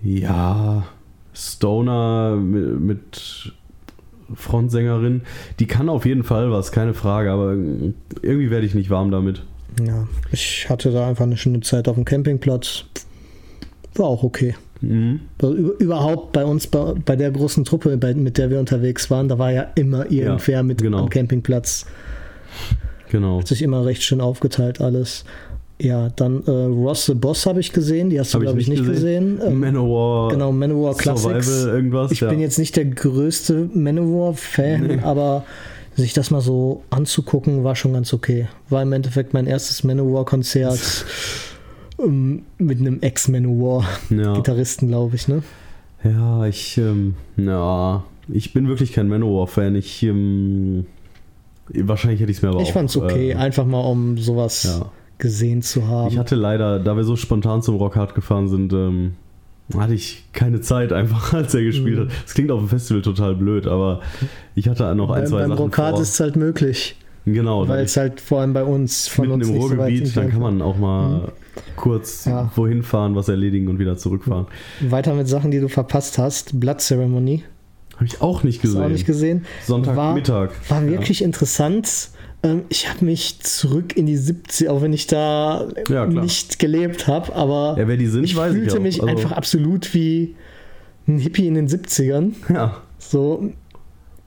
ja, 0.03 0.85
Stoner 1.35 2.37
mit, 2.37 2.81
mit 2.81 3.53
Frontsängerin. 4.35 5.23
Die 5.59 5.67
kann 5.67 5.89
auf 5.89 6.05
jeden 6.07 6.25
Fall 6.25 6.51
was, 6.51 6.73
keine 6.73 6.95
Frage, 6.95 7.31
aber 7.31 7.53
irgendwie 8.23 8.51
werde 8.51 8.67
ich 8.67 8.75
nicht 8.75 8.91
warm 8.91 9.11
damit. 9.11 9.43
Ja, 9.83 10.07
ich 10.31 10.69
hatte 10.69 10.91
da 10.91 11.09
einfach 11.09 11.25
eine 11.25 11.37
schöne 11.37 11.61
Zeit 11.61 11.89
auf 11.89 11.95
dem 11.95 12.05
Campingplatz. 12.05 12.85
War 13.95 14.07
auch 14.07 14.23
okay. 14.23 14.55
Mhm. 14.81 15.21
Über- 15.41 15.79
Überhaupt 15.79 16.33
bei 16.33 16.45
uns, 16.45 16.67
bei, 16.67 16.95
bei 17.05 17.17
der 17.17 17.31
großen 17.31 17.65
Truppe, 17.65 17.97
bei, 17.97 18.15
mit 18.15 18.37
der 18.37 18.51
wir 18.51 18.59
unterwegs 18.59 19.11
waren, 19.11 19.29
da 19.29 19.39
war 19.39 19.53
ja 19.53 19.63
immer 19.75 20.11
irgendwer 20.11 20.63
mit 20.63 20.83
genau. 20.83 20.99
am 20.99 21.09
Campingplatz. 21.09 21.87
Genau. 23.11 23.41
Hat 23.41 23.49
sich 23.49 23.63
immer 23.63 23.85
recht 23.85 24.03
schön 24.03 24.21
aufgeteilt 24.21 24.81
alles. 24.81 25.25
Ja, 25.83 26.11
dann 26.11 26.45
äh, 26.47 26.51
Ross 26.51 27.07
the 27.07 27.15
Boss 27.15 27.45
habe 27.45 27.59
ich 27.59 27.73
gesehen, 27.73 28.09
die 28.09 28.21
hast 28.21 28.33
du, 28.33 28.39
glaube 28.39 28.61
ich, 28.61 28.69
nicht 28.69 28.85
gesehen. 28.85 29.41
Ähm, 29.45 29.59
Manowar. 29.59 30.31
genau, 30.31 30.53
Manowar 30.53 30.97
Classics. 30.97 31.47
Survival, 31.49 31.75
irgendwas. 31.75 32.13
Ich 32.13 32.21
ja. 32.21 32.29
bin 32.29 32.39
jetzt 32.39 32.57
nicht 32.59 32.77
der 32.77 32.85
größte 32.85 33.69
Manowar-Fan, 33.75 34.87
Nee. 34.87 34.99
aber 35.03 35.45
sich 35.97 36.13
das 36.13 36.31
mal 36.31 36.41
so 36.41 36.85
anzugucken, 36.91 37.65
war 37.65 37.75
schon 37.75 37.95
ganz 37.95 38.13
okay. 38.13 38.47
War 38.69 38.81
im 38.83 38.93
Endeffekt 38.93 39.35
mein 39.35 39.49
erstes 39.49 39.83
Manowar-Konzert 39.83 41.05
ähm, 41.99 42.45
mit 42.59 42.79
einem 42.79 43.01
ja. 43.03 43.09
Ex-Manowar-Gitarristen, 43.09 44.87
glaube 44.87 45.17
ich, 45.17 45.27
ne? 45.27 45.43
Ja, 46.05 46.47
ich, 46.47 46.79
ähm, 46.79 47.17
ja, 47.37 48.05
ich 48.29 48.53
bin 48.53 48.69
wirklich 48.69 48.93
kein 48.93 49.09
Manowar-Fan. 49.09 49.75
Ich, 49.75 50.05
ähm, 50.05 50.87
wahrscheinlich 51.75 52.21
hätte 52.21 52.31
ich 52.31 52.37
es 52.37 52.43
mir 52.43 52.51
aber 52.51 52.59
auch. 52.59 52.63
Ich 52.63 52.73
fand's 52.73 52.97
okay, 52.97 53.31
äh, 53.31 53.35
einfach 53.35 53.67
mal 53.67 53.81
um 53.81 54.17
sowas 54.17 54.63
ja. 54.63 54.93
Gesehen 55.23 55.63
zu 55.63 55.87
haben. 55.87 56.09
Ich 56.09 56.19
hatte 56.19 56.35
leider, 56.35 56.79
da 56.81 56.97
wir 56.97 57.05
so 57.05 57.15
spontan 57.17 57.63
zum 57.63 57.77
Rockhard 57.77 58.15
gefahren 58.17 58.49
sind, 58.49 58.73
ähm, 58.73 59.13
hatte 59.79 59.95
ich 59.95 60.25
keine 60.33 60.61
Zeit 60.61 60.93
einfach, 60.93 61.33
als 61.33 61.55
er 61.55 61.63
gespielt 61.63 61.99
Mhm. 61.99 62.03
hat. 62.03 62.13
Es 62.27 62.35
klingt 62.35 62.51
auf 62.51 62.59
dem 62.59 62.69
Festival 62.69 63.03
total 63.03 63.35
blöd, 63.37 63.67
aber 63.69 64.01
ich 64.57 64.69
hatte 64.69 64.93
noch 64.97 65.11
ein, 65.11 65.21
beim 65.23 65.27
zwei 65.27 65.39
beim 65.43 65.51
Sachen 65.51 65.63
Rockhard 65.63 65.91
vor. 65.95 66.03
ist 66.03 66.09
es 66.15 66.21
halt 66.21 66.37
möglich, 66.37 66.97
Genau, 67.25 67.69
weil 67.69 67.85
es 67.85 67.97
halt 67.97 68.21
vor 68.21 68.41
allem 68.41 68.53
bei 68.53 68.65
uns 68.65 69.07
von 69.07 69.27
mitten 69.29 69.35
uns 69.43 69.47
im 69.49 69.55
nicht 69.55 69.63
so 69.63 69.69
Ruhrgebiet, 69.77 70.17
dann 70.17 70.29
kann 70.31 70.41
man 70.41 70.61
auch 70.61 70.77
mal 70.77 71.31
kurz 71.77 72.25
Ja. 72.25 72.51
wohin 72.57 72.83
fahren, 72.83 73.15
was 73.15 73.29
erledigen 73.29 73.69
und 73.69 73.79
wieder 73.79 73.97
zurückfahren. 73.97 74.47
Weiter 74.81 75.15
mit 75.15 75.29
Sachen, 75.29 75.53
die 75.53 75.61
du 75.61 75.69
verpasst 75.69 76.19
hast. 76.19 76.59
Blood 76.59 76.81
Ceremony. 76.81 77.45
Habe 77.95 78.07
ich 78.07 78.21
auch 78.21 78.43
nicht 78.43 78.61
gesehen. 78.61 78.83
auch 78.83 78.89
nicht 78.89 79.07
gesehen. 79.07 79.45
Sonntagmittag. 79.65 80.51
War 80.69 80.85
wirklich 80.89 81.23
interessant. 81.23 82.09
Ähm, 82.43 82.63
Ich 82.69 82.89
habe 82.89 83.05
mich 83.05 83.41
zurück 83.41 83.97
in 83.97 84.07
die 84.07 84.17
70 84.17 84.69
auch 84.69 84.83
wenn 84.83 84.93
ich 84.93 85.07
da 85.07 85.69
Ja, 85.89 86.07
nicht 86.07 86.59
gelebt 86.59 87.07
habe, 87.07 87.35
aber 87.35 87.77
Ja, 87.79 87.87
sind, 88.11 88.25
ich 88.25 88.35
fühlte 88.35 88.77
ich 88.77 88.81
mich 88.81 89.03
Also- 89.03 89.07
einfach 89.15 89.33
absolut 89.33 89.95
wie 89.95 90.35
ein 91.07 91.19
Hippie 91.19 91.47
in 91.47 91.55
den 91.55 91.69
70ern. 91.69 92.33
Ja, 92.53 92.83
So. 92.99 93.53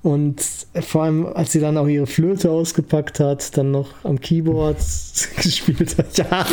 Und 0.02 0.40
vor 0.82 1.04
allem, 1.06 1.26
als 1.26 1.52
sie 1.54 1.60
dann 1.60 1.78
auch 1.80 1.88
ihre 1.88 2.06
Flöte 2.06 2.52
ausgepackt 2.52 3.20
hat, 3.20 3.58
dann 3.58 3.72
noch 3.72 3.90
am 4.04 4.20
Keyboard 4.22 4.78
gespielt 5.42 5.98
hat. 5.98 6.16
Ja, 6.16 6.46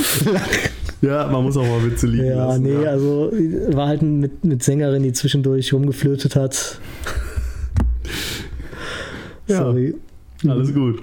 ja, 1.02 1.26
man 1.30 1.42
muss 1.44 1.58
auch 1.58 1.66
mal 1.66 1.84
Witze 1.84 2.06
liegen 2.06 2.24
ja 2.28 2.46
lassen. 2.46 2.62
nee, 2.62 2.82
ja. 2.82 2.90
also 2.92 3.30
war 3.72 3.88
halt 3.88 4.00
mit, 4.00 4.42
mit 4.42 4.62
Sängerin, 4.62 5.02
die 5.02 5.12
zwischendurch 5.12 5.72
rumgeflötet 5.74 6.34
hat. 6.34 6.78
Ja. 9.48 9.56
Sorry. 9.58 9.94
Alles 10.48 10.72
gut. 10.72 11.02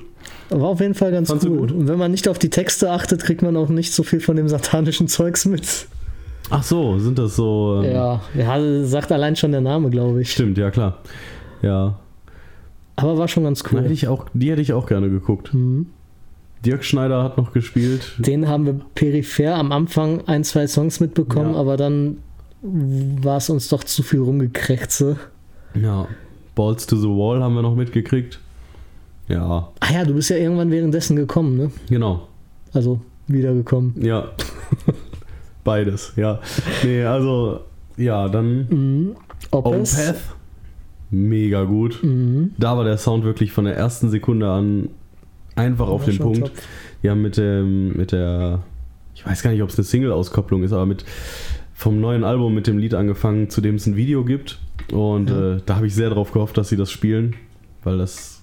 War 0.49 0.69
auf 0.69 0.79
jeden 0.81 0.95
Fall 0.95 1.11
ganz 1.11 1.29
cool. 1.31 1.39
gut? 1.59 1.71
Und 1.71 1.87
wenn 1.87 1.97
man 1.99 2.11
nicht 2.11 2.27
auf 2.27 2.39
die 2.39 2.49
Texte 2.49 2.91
achtet, 2.91 3.23
kriegt 3.23 3.41
man 3.41 3.55
auch 3.55 3.69
nicht 3.69 3.93
so 3.93 4.03
viel 4.03 4.19
von 4.19 4.35
dem 4.35 4.47
satanischen 4.47 5.07
Zeugs 5.07 5.45
mit. 5.45 5.87
Ach 6.49 6.63
so, 6.63 6.97
sind 6.97 7.19
das 7.19 7.35
so. 7.35 7.81
ähm, 7.83 7.91
Ja, 7.91 8.21
ja, 8.35 8.83
sagt 8.85 9.11
allein 9.11 9.35
schon 9.35 9.51
der 9.51 9.61
Name, 9.61 9.89
glaube 9.91 10.21
ich. 10.21 10.31
Stimmt, 10.31 10.57
ja 10.57 10.71
klar. 10.71 10.97
Ja. 11.61 11.99
Aber 12.95 13.17
war 13.17 13.27
schon 13.27 13.43
ganz 13.43 13.63
Na, 13.63 13.69
hätte 13.77 13.85
cool. 13.87 13.91
ich 13.91 14.07
auch, 14.07 14.25
die 14.33 14.49
hätte 14.51 14.61
ich 14.61 14.73
auch 14.73 14.87
gerne 14.87 15.09
geguckt. 15.09 15.53
Mhm. 15.53 15.87
Dirk 16.65 16.83
Schneider 16.83 17.23
hat 17.23 17.37
noch 17.37 17.53
gespielt. 17.53 18.13
Den 18.17 18.47
haben 18.49 18.65
wir 18.65 18.81
peripher 18.95 19.55
am 19.55 19.71
Anfang 19.71 20.27
ein, 20.27 20.43
zwei 20.43 20.67
Songs 20.67 20.99
mitbekommen, 20.99 21.53
Ja. 21.53 21.59
aber 21.59 21.77
dann 21.77 22.17
war 22.61 23.37
es 23.37 23.49
uns 23.49 23.69
doch 23.69 23.83
zu 23.85 24.03
viel 24.03 24.19
rumgekrächze. 24.19 25.15
Ja. 25.79 26.07
Balls 26.55 26.85
to 26.87 26.97
the 26.97 27.07
Wall 27.07 27.41
haben 27.41 27.53
wir 27.55 27.61
noch 27.61 27.75
mitgekriegt. 27.75 28.39
Ja, 29.29 29.69
Ah 29.79 29.93
ja, 29.93 30.03
du 30.05 30.13
bist 30.15 30.29
ja 30.31 30.37
irgendwann 30.37 30.71
währenddessen 30.71 31.15
gekommen, 31.15 31.55
ne? 31.57 31.71
genau. 31.89 32.27
Also 32.73 32.99
wiedergekommen. 33.27 33.93
Ja. 34.01 34.29
Beides, 35.63 36.13
ja. 36.15 36.39
Nee, 36.83 37.03
also, 37.03 37.61
ja, 37.97 38.27
dann 38.27 38.67
Mhm. 38.69 39.15
Opeth. 39.51 40.15
Mega 41.11 41.63
gut. 41.63 41.99
Mhm. 42.03 42.51
Da 42.57 42.77
war 42.77 42.83
der 42.83 42.97
Sound 42.97 43.23
wirklich 43.23 43.51
von 43.51 43.65
der 43.65 43.75
ersten 43.75 44.09
Sekunde 44.09 44.49
an 44.49 44.89
einfach 45.55 45.87
auf 45.87 46.05
den 46.05 46.17
Punkt. 46.17 46.39
top. 46.39 46.51
Ja, 47.01 47.15
mit 47.15 47.37
dem, 47.37 47.95
mit 47.97 48.11
der, 48.11 48.59
ich 49.15 49.25
weiß 49.25 49.41
gar 49.41 49.51
nicht, 49.51 49.61
ob 49.63 49.69
es 49.69 49.77
eine 49.77 49.85
Single-Auskopplung 49.85 50.63
ist, 50.63 50.71
aber 50.73 50.85
mit 50.85 51.03
vom 51.73 51.99
neuen 51.99 52.23
Album 52.23 52.53
mit 52.53 52.67
dem 52.67 52.77
Lied 52.77 52.93
angefangen, 52.93 53.49
zu 53.49 53.61
dem 53.61 53.75
es 53.75 53.85
ein 53.87 53.95
Video 53.95 54.23
gibt. 54.23 54.59
Und 54.91 55.29
Ja. 55.29 55.55
äh, 55.55 55.61
da 55.65 55.75
habe 55.77 55.87
ich 55.87 55.95
sehr 55.95 56.09
drauf 56.09 56.31
gehofft, 56.31 56.57
dass 56.57 56.69
sie 56.69 56.77
das 56.77 56.91
spielen, 56.91 57.35
weil 57.83 57.97
das, 57.97 58.41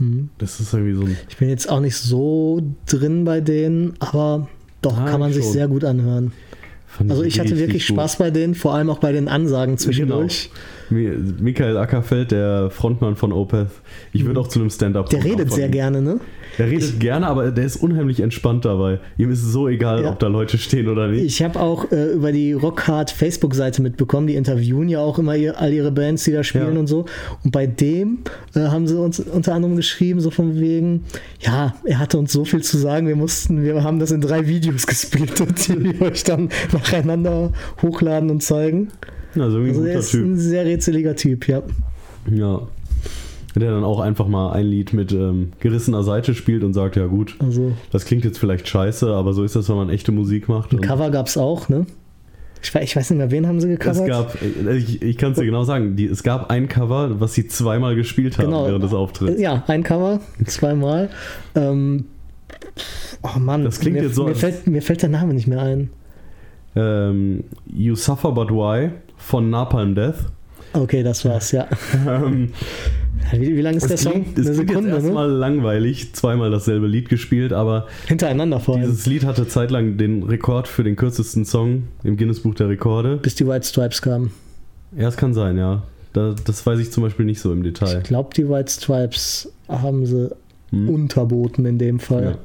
Mhm. 0.00 0.30
das 0.38 0.58
ist 0.60 0.72
irgendwie 0.74 0.94
so 0.94 1.02
ein. 1.02 1.16
Ich 1.28 1.36
bin 1.36 1.48
jetzt 1.48 1.68
auch 1.70 1.80
nicht 1.80 1.96
so 1.96 2.62
drin 2.86 3.24
bei 3.24 3.40
denen, 3.40 3.94
aber 4.00 4.48
doch 4.82 4.98
Ah, 4.98 5.04
kann 5.10 5.20
man 5.20 5.28
ich 5.30 5.36
sich 5.36 5.44
schon. 5.44 5.52
sehr 5.52 5.68
gut 5.68 5.84
anhören. 5.84 6.32
fand 6.86 7.10
Also 7.10 7.22
ich 7.22 7.38
hatte 7.38 7.56
wirklich 7.58 7.86
gut. 7.86 7.94
Spaß 7.96 8.16
bei 8.16 8.30
denen, 8.30 8.54
vor 8.54 8.74
allem 8.74 8.90
auch 8.90 8.98
bei 8.98 9.12
den 9.12 9.28
Ansagen 9.28 9.78
zwischendurch. 9.78 10.50
Mi- 10.52 10.58
Michael 10.90 11.76
Ackerfeld, 11.76 12.30
der 12.32 12.70
Frontmann 12.70 13.16
von 13.16 13.32
Opeth, 13.32 13.68
ich 14.12 14.24
würde 14.24 14.40
auch 14.40 14.48
zu 14.48 14.58
einem 14.60 14.70
Stand-up 14.70 15.06
Mhm. 15.06 15.10
Der 15.10 15.24
redet 15.24 15.52
sehr 15.52 15.66
ihm. 15.66 15.72
gerne, 15.72 16.02
ne? 16.02 16.20
Der 16.58 16.68
redet 16.68 16.98
gerne, 17.00 17.26
aber 17.28 17.50
der 17.52 17.64
ist 17.64 17.76
unheimlich 17.76 18.20
entspannt 18.20 18.64
dabei. 18.64 18.98
Ihm 19.16 19.30
ist 19.30 19.42
es 19.44 19.52
so 19.52 19.68
egal, 19.68 20.02
Ja. 20.02 20.10
ob 20.10 20.18
da 20.18 20.26
Leute 20.26 20.58
stehen 20.58 20.88
oder 20.88 21.06
nicht. 21.08 21.24
Ich 21.24 21.42
habe 21.42 21.60
auch 21.60 21.90
äh, 21.92 22.12
über 22.12 22.32
die 22.32 22.52
Rockhard 22.52 23.10
Facebook-Seite 23.12 23.82
mitbekommen, 23.82 24.26
die 24.26 24.34
interviewen 24.34 24.88
ja 24.88 24.98
auch 25.00 25.18
immer 25.18 25.36
ihr, 25.36 25.58
all 25.60 25.72
ihre 25.72 25.92
Bands, 25.92 26.24
die 26.24 26.32
da 26.32 26.42
spielen 26.42 26.74
Ja. 26.74 26.80
und 26.80 26.86
so. 26.88 27.06
Und 27.44 27.52
bei 27.52 27.66
dem 27.66 28.18
äh, 28.54 28.60
haben 28.60 28.86
sie 28.88 28.98
uns 28.98 29.20
unter 29.20 29.54
anderem 29.54 29.76
geschrieben, 29.76 30.20
so 30.20 30.30
von 30.30 30.58
wegen, 30.58 31.04
ja, 31.40 31.74
er 31.84 31.98
hatte 32.00 32.18
uns 32.18 32.32
so 32.32 32.44
viel 32.44 32.62
zu 32.62 32.76
sagen, 32.78 33.06
wir 33.06 33.16
mussten, 33.16 33.62
wir 33.62 33.82
haben 33.84 33.98
das 34.00 34.10
in 34.10 34.20
drei 34.20 34.46
Videos 34.48 34.86
gesplittet, 34.88 35.68
die 35.68 35.82
wir 36.00 36.02
euch 36.02 36.24
dann 36.24 36.48
nacheinander 36.72 37.52
hochladen 37.80 38.28
und 38.30 38.42
zeigen. 38.42 38.88
Also 39.36 39.58
irgendwie 39.58 39.70
Also 39.70 39.80
ein 39.80 39.86
guter 39.86 39.98
ist 39.98 40.10
Typ. 40.10 40.24
ein 40.24 40.36
sehr 40.38 40.64
rätseliger 40.64 41.16
Typ, 41.16 41.48
ja. 41.48 41.62
Ja. 42.30 42.62
Der 43.56 43.72
dann 43.72 43.82
auch 43.84 43.98
einfach 44.00 44.28
mal 44.28 44.52
ein 44.52 44.66
Lied 44.66 44.92
mit 44.92 45.10
ähm, 45.12 45.52
gerissener 45.58 46.04
Seite 46.04 46.34
spielt 46.34 46.62
und 46.62 46.72
sagt, 46.72 46.94
ja 46.96 47.06
gut, 47.06 47.34
Also 47.40 47.72
das 47.90 48.04
klingt 48.04 48.24
jetzt 48.24 48.38
vielleicht 48.38 48.68
scheiße, 48.68 49.08
aber 49.12 49.32
so 49.32 49.42
ist 49.42 49.56
das, 49.56 49.68
wenn 49.68 49.76
man 49.76 49.90
echte 49.90 50.12
Musik 50.12 50.48
macht. 50.48 50.72
ein 50.72 50.80
Cover 50.80 51.10
gab 51.10 51.26
es 51.26 51.36
auch, 51.36 51.68
ne? 51.68 51.84
Ich, 52.62 52.68
weiß- 52.70 52.82
ich 52.82 52.94
weiß 52.94 53.10
nicht 53.10 53.18
mehr, 53.18 53.30
wen 53.30 53.46
haben 53.48 53.58
sie 53.60 53.72
es 53.72 53.78
gecovert? 53.80 54.06
gab, 54.06 54.36
äh, 54.42 54.76
ich, 54.76 55.02
ich 55.02 55.16
kann 55.16 55.32
es 55.32 55.38
dir 55.38 55.46
genau 55.46 55.64
sagen, 55.64 55.96
die, 55.96 56.04
es 56.06 56.22
gab 56.22 56.50
ein 56.50 56.68
Cover, 56.68 57.18
was 57.18 57.32
sie 57.34 57.48
zweimal 57.48 57.96
gespielt 57.96 58.36
haben 58.38 58.46
Genau. 58.46 58.66
während 58.66 58.84
des 58.84 58.92
Auftritts. 58.94 59.40
Ja, 59.40 59.64
ein 59.66 59.82
Cover, 59.82 60.20
zweimal. 60.46 61.08
Ähm, 61.56 62.04
oh 63.22 63.38
Mann, 63.40 63.64
Das 63.64 63.80
klingt 63.80 63.96
mir, 63.96 64.04
jetzt 64.04 64.14
so, 64.14 64.26
mir, 64.26 64.34
fällt, 64.36 64.66
mir 64.66 64.82
fällt 64.82 65.02
der 65.02 65.08
Name 65.08 65.34
nicht 65.34 65.46
mehr 65.48 65.60
ein. 65.62 65.90
Ähm, 66.76 67.44
you 67.66 67.96
Suffer 67.96 68.30
But 68.32 68.50
Why 68.50 68.90
von 69.20 69.50
Napalm 69.50 69.94
Death. 69.94 70.16
Okay, 70.72 71.02
das 71.02 71.24
war's, 71.24 71.50
ja. 71.52 71.66
Ähm, 72.06 72.52
Wie, 73.32 73.56
wie 73.56 73.60
lang 73.60 73.74
ist 73.76 73.88
der 73.90 73.96
Song? 73.98 74.12
klingt, 74.34 74.38
es 74.38 74.56
klingt 74.56 74.70
jetzt 74.70 74.82
ne? 74.82 74.90
erstmal 74.90 75.28
langweilig, 75.28 76.12
zweimal 76.14 76.50
dasselbe 76.50 76.86
Lied 76.86 77.08
gespielt, 77.08 77.52
aber 77.52 77.86
Hintereinander 78.06 78.60
vor 78.60 78.76
allem. 78.76 78.84
dieses 78.84 79.04
Lied 79.06 79.24
hatte 79.24 79.46
zeitlang 79.48 79.96
den 79.98 80.22
Rekord 80.22 80.68
für 80.68 80.82
den 80.84 80.96
kürzesten 80.96 81.44
Song 81.44 81.84
im 82.04 82.16
Guinness-Buch 82.16 82.54
der 82.54 82.68
Rekorde. 82.68 83.16
Bis 83.18 83.34
die 83.34 83.46
White 83.46 83.66
Stripes 83.66 84.00
kamen. 84.00 84.30
Ja, 84.96 85.08
es 85.08 85.16
kann 85.16 85.34
sein, 85.34 85.58
ja. 85.58 85.82
Da, 86.12 86.34
das 86.44 86.64
weiß 86.66 86.78
ich 86.80 86.90
zum 86.92 87.02
Beispiel 87.04 87.26
nicht 87.26 87.40
so 87.40 87.52
im 87.52 87.62
Detail. 87.62 87.98
Ich 87.98 88.04
glaube, 88.04 88.30
die 88.36 88.48
White 88.48 88.70
Stripes 88.70 89.52
haben 89.68 90.06
sie 90.06 90.30
Hm. 90.70 90.88
unterboten 90.88 91.66
in 91.66 91.78
dem 91.78 91.98
Fall. 91.98 92.36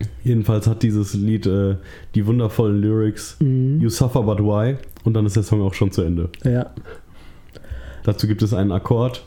Ja. 0.00 0.06
Jedenfalls 0.24 0.66
hat 0.66 0.82
dieses 0.82 1.14
Lied 1.14 1.46
äh, 1.46 1.76
die 2.14 2.26
wundervollen 2.26 2.80
Lyrics 2.80 3.36
Mhm. 3.40 3.80
You 3.80 3.88
Suffer 3.88 4.22
But 4.22 4.40
Why 4.40 4.76
und 5.04 5.14
dann 5.14 5.26
ist 5.26 5.36
der 5.36 5.42
Song 5.42 5.62
auch 5.62 5.74
schon 5.74 5.90
zu 5.90 6.02
Ende. 6.02 6.28
Ja. 6.44 6.70
Dazu 8.04 8.26
gibt 8.26 8.42
es 8.42 8.52
einen 8.54 8.72
Akkord 8.72 9.24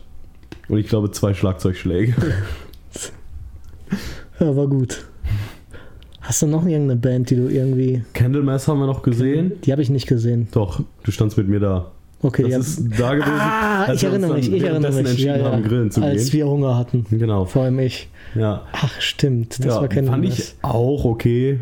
und 0.68 0.78
ich 0.78 0.88
glaube 0.88 1.12
zwei 1.12 1.34
Schlagzeugschläge. 1.34 2.14
ja, 4.40 4.56
war 4.56 4.68
gut. 4.68 5.06
Hast 6.22 6.42
du 6.42 6.48
noch 6.48 6.66
irgendeine 6.66 7.00
Band, 7.00 7.30
die 7.30 7.36
du 7.36 7.48
irgendwie. 7.50 8.04
Candlemass 8.14 8.68
haben 8.68 8.80
wir 8.80 8.88
noch 8.88 9.04
gesehen. 9.04 9.54
Die 9.64 9.72
habe 9.72 9.82
ich 9.84 9.90
nicht 9.90 10.08
gesehen. 10.08 10.48
Doch, 10.52 10.82
du 11.04 11.12
standst 11.12 11.38
mit 11.38 11.48
mir 11.48 11.60
da. 11.60 11.92
Okay, 12.22 12.44
Das 12.44 12.54
hab- 12.54 12.60
ist 12.62 13.00
da 13.00 13.14
gewesen. 13.14 13.32
Ah, 13.32 13.94
ich 13.94 14.04
erinnere 14.04 14.34
mich, 14.34 14.52
ich 14.52 14.64
erinnere 14.64 15.04
mich. 15.04 15.20
Ja, 15.20 15.38
ja. 15.38 15.52
haben, 15.52 15.64
Als 16.04 16.32
gehen. 16.32 16.34
wir 16.34 16.48
Hunger 16.48 16.76
hatten. 16.78 17.06
Genau. 17.12 17.46
Vor 17.46 17.64
allem 17.64 17.78
ich. 17.78 18.10
Ja, 18.34 18.64
Ach, 18.72 19.00
stimmt. 19.00 19.60
Das 19.60 19.66
ja 19.68 19.82
war 19.82 19.88
kein 19.88 20.08
fand 20.08 20.26
ich 20.26 20.56
auch 20.64 21.06
okay. 21.06 21.60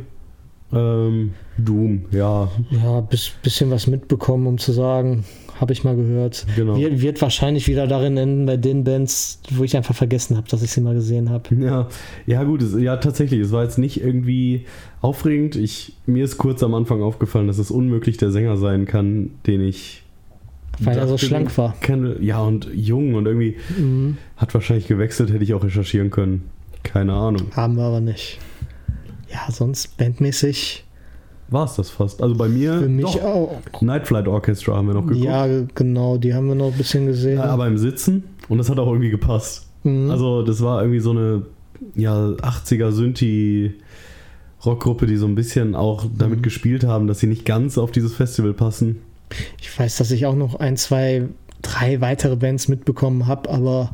Ähm, 0.74 1.34
Doom, 1.58 2.06
ja. 2.12 2.50
Ja, 2.72 3.02
bis, 3.02 3.32
bisschen 3.44 3.70
was 3.72 3.88
mitbekommen, 3.88 4.48
um 4.48 4.58
zu 4.58 4.72
sagen, 4.72 5.24
habe 5.60 5.72
ich 5.72 5.84
mal 5.84 5.96
gehört. 5.96 6.46
Genau. 6.56 6.76
Wird, 6.78 7.00
wird 7.02 7.22
wahrscheinlich 7.22 7.68
wieder 7.68 7.86
darin 7.88 8.18
enden 8.18 8.46
bei 8.46 8.58
den 8.58 8.84
Bands, 8.84 9.40
wo 9.52 9.64
ich 9.64 9.78
einfach 9.78 9.96
vergessen 9.96 10.36
habe, 10.36 10.48
dass 10.50 10.64
ich 10.64 10.72
sie 10.72 10.82
mal 10.82 10.96
gesehen 10.96 11.30
habe. 11.30 11.54
Ja, 11.56 11.88
ja 12.26 12.44
gut, 12.44 12.62
es, 12.64 12.74
ja 12.80 12.98
tatsächlich, 12.98 13.40
es 13.42 13.52
war 13.52 13.64
jetzt 13.64 13.78
nicht 13.78 14.02
irgendwie 14.04 14.66
aufregend. 15.02 15.56
Ich, 15.56 15.94
mir 16.06 16.24
ist 16.26 16.38
kurz 16.38 16.64
am 16.64 16.74
Anfang 16.74 17.02
aufgefallen, 17.04 17.48
dass 17.48 17.60
es 17.60 17.70
unmöglich 17.72 18.18
der 18.18 18.32
Sänger 18.32 18.58
sein 18.58 18.86
kann, 18.86 19.30
den 19.46 19.62
ich 19.62 20.02
Weil 20.80 20.98
er 20.98 21.08
so 21.08 21.18
schlank 21.20 21.56
war. 21.58 21.76
Kenne. 21.82 22.18
Ja, 22.20 22.42
und 22.42 22.68
jung 22.74 23.14
und 23.14 23.28
irgendwie 23.28 23.58
Mhm. 23.78 24.18
hat 24.38 24.54
wahrscheinlich 24.56 24.88
gewechselt, 24.88 25.32
hätte 25.32 25.44
ich 25.44 25.54
auch 25.54 25.64
recherchieren 25.64 26.10
können. 26.10 26.50
Keine 26.82 27.14
Ahnung. 27.14 27.44
Haben 27.56 27.76
wir 27.78 27.84
aber 27.84 28.02
nicht. 28.02 28.40
Ja, 29.34 29.52
sonst 29.52 29.98
bandmäßig 29.98 30.86
War 31.50 31.66
es 31.66 31.76
das 31.76 31.90
fast? 31.90 32.22
Also 32.22 32.36
bei 32.36 32.48
mir, 32.48 32.80
für 32.80 32.88
mich 32.90 33.06
doch, 33.06 33.22
auch. 33.24 33.82
Night 33.82 34.08
Flight 34.08 34.28
Orchestra 34.28 34.76
haben 34.76 34.88
wir 34.88 34.94
noch 34.94 35.06
geguckt. 35.08 35.26
Ja, 35.26 35.46
genau, 35.76 36.18
die 36.18 36.34
haben 36.34 36.48
wir 36.48 36.56
noch 36.56 36.72
ein 36.72 36.78
bisschen 36.78 37.06
gesehen. 37.08 37.38
Ja, 37.38 37.46
aber 37.46 37.68
im 37.68 37.78
Sitzen 37.78 38.24
und 38.50 38.58
das 38.60 38.70
hat 38.70 38.80
auch 38.80 38.88
irgendwie 38.88 39.10
gepasst. 39.10 39.68
Mhm. 39.84 40.10
Also 40.12 40.44
das 40.44 40.62
war 40.62 40.82
irgendwie 40.82 41.00
so 41.00 41.12
eine 41.12 41.46
ja, 41.96 42.16
80er 42.16 42.92
Synthi 42.92 43.74
Rockgruppe, 44.66 45.06
die 45.08 45.18
so 45.18 45.26
ein 45.26 45.36
bisschen 45.36 45.76
auch 45.76 46.06
damit 46.18 46.40
Mhm. 46.40 46.44
gespielt 46.44 46.84
haben, 46.86 47.08
dass 47.08 47.20
sie 47.20 47.28
nicht 47.28 47.44
ganz 47.46 47.78
auf 47.78 47.92
dieses 47.92 48.14
Festival 48.14 48.54
passen. 48.54 49.02
ich 49.60 49.78
weiß, 49.78 49.98
dass 49.98 50.12
ich 50.12 50.26
auch 50.26 50.36
noch 50.36 50.56
ein, 50.56 50.78
zwei, 50.78 51.28
drei 51.62 52.00
weitere 52.02 52.36
Bands 52.38 52.68
mitbekommen 52.70 53.26
habe, 53.28 53.50
aber 53.50 53.94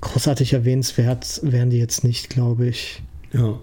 großartig 0.00 0.52
erwähnenswert 0.54 1.40
wären 1.42 1.68
die 1.70 1.78
jetzt 1.78 2.04
nicht, 2.04 2.30
glaube 2.30 2.66
ich. 2.68 3.02
Ja. 3.32 3.58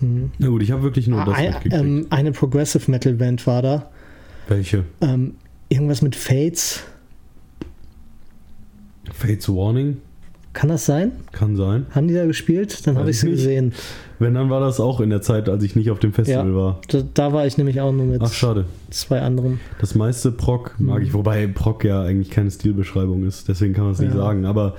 Mhm. 0.00 0.30
Na 0.38 0.48
gut, 0.48 0.62
ich 0.62 0.70
habe 0.70 0.82
wirklich 0.82 1.06
nur 1.08 1.24
das 1.24 1.34
Ein, 1.36 1.54
ähm, 1.70 2.06
eine 2.10 2.32
Progressive 2.32 2.90
Metal 2.90 3.14
Band 3.14 3.46
war 3.46 3.62
da. 3.62 3.90
Welche? 4.48 4.84
Ähm, 5.00 5.34
irgendwas 5.68 6.02
mit 6.02 6.14
Fates. 6.16 6.82
Fates 9.12 9.48
Warning? 9.48 9.98
Kann 10.52 10.70
das 10.70 10.86
sein? 10.86 11.12
Kann 11.32 11.56
sein. 11.56 11.86
Haben 11.90 12.08
die 12.08 12.14
da 12.14 12.26
gespielt? 12.26 12.84
Dann 12.86 12.96
habe 12.96 13.10
ich 13.10 13.20
sie 13.20 13.30
gesehen. 13.30 13.72
Wenn, 14.18 14.34
dann 14.34 14.50
war 14.50 14.60
das 14.60 14.80
auch 14.80 15.00
in 15.00 15.10
der 15.10 15.22
Zeit, 15.22 15.48
als 15.48 15.62
ich 15.62 15.76
nicht 15.76 15.90
auf 15.90 16.00
dem 16.00 16.12
Festival 16.12 16.48
Ja. 16.48 16.54
war. 16.54 16.80
Da, 16.88 17.02
da 17.14 17.32
war 17.32 17.46
ich 17.46 17.58
nämlich 17.58 17.80
auch 17.80 17.92
nur 17.92 18.06
mit 18.06 18.20
Ach, 18.22 18.32
schade. 18.32 18.64
zwei 18.90 19.20
anderen. 19.20 19.60
Das 19.80 19.94
meiste 19.94 20.32
Prog 20.32 20.74
mag 20.78 20.98
Mhm. 21.00 21.04
ich, 21.06 21.14
wobei 21.14 21.46
Prog 21.46 21.84
ja 21.84 22.02
eigentlich 22.02 22.30
keine 22.30 22.50
Stilbeschreibung 22.50 23.24
ist, 23.24 23.46
deswegen 23.48 23.74
kann 23.74 23.84
man 23.84 23.92
es 23.92 24.00
nicht 24.00 24.10
Ja. 24.14 24.16
sagen. 24.16 24.46
Aber 24.46 24.74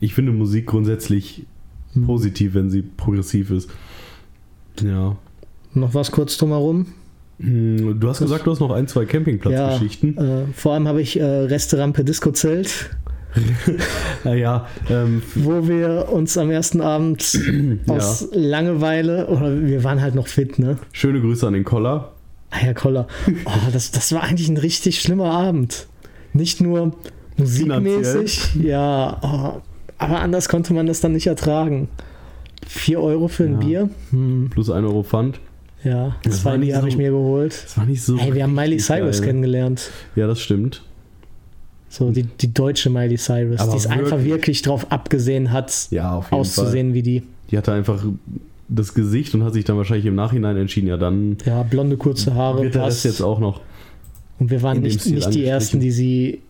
ich 0.00 0.14
finde 0.14 0.32
Musik 0.32 0.66
grundsätzlich 0.66 1.44
Hm. 1.92 2.06
positiv, 2.06 2.54
wenn 2.54 2.70
sie 2.70 2.80
progressiv 2.82 3.50
ist. 3.50 3.68
Ja. 4.80 5.16
Noch 5.74 5.94
was 5.94 6.10
kurz 6.10 6.36
drumherum. 6.38 6.86
Hm, 7.38 7.98
Du 7.98 8.08
hast 8.08 8.20
gesagt, 8.20 8.46
du 8.46 8.50
hast 8.52 8.60
noch 8.60 8.70
ein, 8.70 8.86
zwei 8.86 9.04
Campingplatzgeschichten. 9.04 10.16
Äh, 10.18 10.44
vor 10.54 10.74
allem 10.74 10.86
habe 10.86 11.00
ich 11.02 11.18
äh, 11.18 11.24
Resterampe 11.24 12.04
Disco-Zelt, 12.04 12.90
Naja, 14.24 14.66
ähm, 14.90 15.22
wo 15.34 15.66
wir 15.66 16.08
uns 16.10 16.36
am 16.36 16.50
ersten 16.50 16.80
Abend 16.80 17.38
aus 17.86 18.28
Langeweile, 18.32 19.26
oder 19.28 19.62
wir 19.62 19.84
waren 19.84 20.00
halt 20.00 20.14
noch 20.14 20.26
fit, 20.26 20.58
ne? 20.58 20.78
schöne 20.92 21.20
Grüße 21.20 21.46
an 21.46 21.54
den 21.54 21.64
Koller. 21.64 22.12
Ah 22.50 22.66
ja, 22.66 22.74
Koller. 22.74 23.06
Oh, 23.46 23.70
das, 23.72 23.90
das 23.90 24.12
war 24.12 24.22
eigentlich 24.22 24.48
ein 24.48 24.58
richtig 24.58 25.00
schlimmer 25.00 25.30
Abend. 25.30 25.86
Nicht 26.34 26.60
nur 26.60 26.92
musikmäßig, 27.38 28.56
ja, 28.56 29.18
oh, 29.22 29.60
aber 29.98 30.20
anders 30.20 30.48
konnte 30.48 30.74
man 30.74 30.86
das 30.86 31.00
dann 31.00 31.12
nicht 31.12 31.26
ertragen. 31.26 31.88
4 32.66 33.00
Euro 33.00 33.28
für 33.28 33.44
ein 33.44 33.52
Ja. 33.54 33.58
Bier? 33.58 33.90
Hm, 34.10 34.48
Plus 34.50 34.70
1 34.70 34.86
Euro 34.86 35.02
Pfand. 35.02 35.40
ja, 35.84 36.16
Das 36.22 36.44
war 36.44 36.52
zwei 36.52 36.56
nicht 36.58 36.68
Bier 36.68 36.76
habe 36.76 36.82
so- 36.84 36.88
ich 36.88 36.96
mir 36.96 37.10
geholt. 37.10 37.62
Das 37.64 37.76
war 37.78 37.86
nicht 37.86 38.02
so. 38.02 38.16
Hey, 38.18 38.34
wir 38.34 38.44
haben 38.44 38.54
Miley 38.54 38.78
Cyrus 38.78 39.18
geil. 39.18 39.28
kennengelernt. 39.28 39.90
Ja, 40.16 40.26
das 40.26 40.40
stimmt. 40.40 40.82
So, 41.88 42.10
die, 42.10 42.22
die 42.22 42.54
deutsche 42.54 42.88
Miley 42.88 43.16
Cyrus, 43.18 43.60
Aber 43.60 43.72
die 43.72 43.76
es 43.78 43.86
einfach 43.86 44.22
wirklich? 44.24 44.62
drauf 44.62 44.86
abgesehen 44.90 45.52
hat, 45.52 45.88
Ja, 45.90 46.14
auf 46.16 46.24
jeden 46.24 46.30
Fall. 46.30 46.38
auszusehen 46.40 46.94
wie 46.94 47.02
die. 47.02 47.22
Die 47.50 47.58
hatte 47.58 47.72
einfach 47.72 48.02
das 48.68 48.94
Gesicht 48.94 49.34
und 49.34 49.44
hat 49.44 49.52
sich 49.52 49.66
dann 49.66 49.76
wahrscheinlich 49.76 50.06
im 50.06 50.14
Nachhinein 50.14 50.56
entschieden, 50.56 50.86
ja, 50.86 50.96
dann 50.96 51.36
Ja, 51.44 51.62
blonde, 51.64 51.98
kurze 51.98 52.34
Haare. 52.34 52.62
wird. 52.62 52.76
Rest 52.76 53.04
jetzt 53.04 53.20
auch 53.20 53.38
noch. 53.40 53.60
Und 54.38 54.50
wir 54.50 54.62
waren 54.62 54.80
nicht, 54.80 55.04
nicht 55.06 55.34
die. 55.34 55.44
Ersten, 55.44 55.78
die 55.80 55.90
sie 55.90 56.40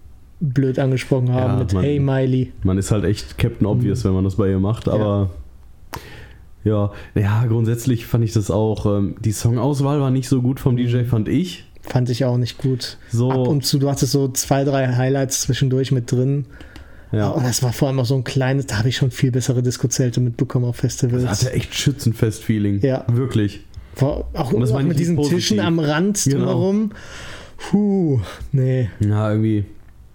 blöd 0.41 0.79
angesprochen 0.79 1.33
haben 1.33 1.55
Ja, 1.55 1.59
mit 1.59 1.73
man- 1.73 1.83
Hey 1.85 1.99
Miley. 1.99 2.53
Man 2.63 2.79
ist 2.79 2.93
halt 2.93 3.03
echt 3.05 3.37
Captain 3.39 3.67
Obvious, 3.67 4.05
wenn 4.05 4.13
man 4.13 4.23
das 4.23 4.37
bei 4.37 4.49
ihr 4.49 4.61
macht, 4.61 4.89
aber 4.89 5.31
ja, 6.65 6.91
ja, 7.15 7.45
grundsätzlich 7.47 8.07
fand 8.07 8.25
ich 8.25 8.33
das 8.33 8.51
auch. 8.51 8.87
Ähm, 8.87 9.17
die 9.21 9.33
Songauswahl 9.33 10.01
war 10.01 10.11
nicht 10.11 10.29
so 10.29 10.43
gut 10.43 10.61
vom 10.61 10.77
DJ, 10.77 11.05
fand 11.05 11.29
ich. 11.29 11.65
Fand 11.83 12.09
ich 12.11 12.25
auch 12.25 12.37
nicht 12.39 12.59
gut. 12.59 12.99
So, 13.11 13.31
Ab 13.33 13.49
und 13.49 13.65
zu, 13.65 13.79
du 13.79 13.91
hattest 13.91 14.13
so 14.13 14.29
zwei, 14.29 14.63
drei 14.65 14.87
Highlights 14.95 15.41
zwischendurch 15.43 15.91
mit 15.91 16.11
drin. 16.13 16.47
ja. 17.11 17.29
Und 17.31 17.45
das 17.45 17.63
war 17.65 17.73
vor 17.73 17.89
allem 17.89 17.99
auch 17.99 18.05
so 18.07 18.15
ein 18.15 18.23
kleines, 18.25 18.67
da 18.67 18.79
habe 18.79 18.89
ich 18.89 18.97
schon 18.97 19.11
viel 19.11 19.33
bessere 19.33 19.63
Disco-Zelte 19.63 20.21
mitbekommen 20.21 20.65
auf 20.67 20.77
Festivals. 20.77 21.25
Das 21.25 21.43
hatte 21.45 21.55
echt 21.55 21.75
Schützenfest-Feeling. 21.75 22.81
Ja. 22.83 23.05
Wirklich. 23.13 23.65
War 23.97 24.25
auch, 24.35 24.53
auch 24.55 24.83
mit 24.83 24.99
diesen 24.99 25.17
nicht 25.17 25.29
Tischen 25.31 25.57
positiv. 25.59 25.61
am 25.67 25.79
Rand 25.81 26.23
Genau. 26.25 26.39
drumherum. 26.47 26.91
Puh, 27.59 28.21
nee. 28.53 28.89
Ja, 29.01 29.31
irgendwie. 29.31 29.65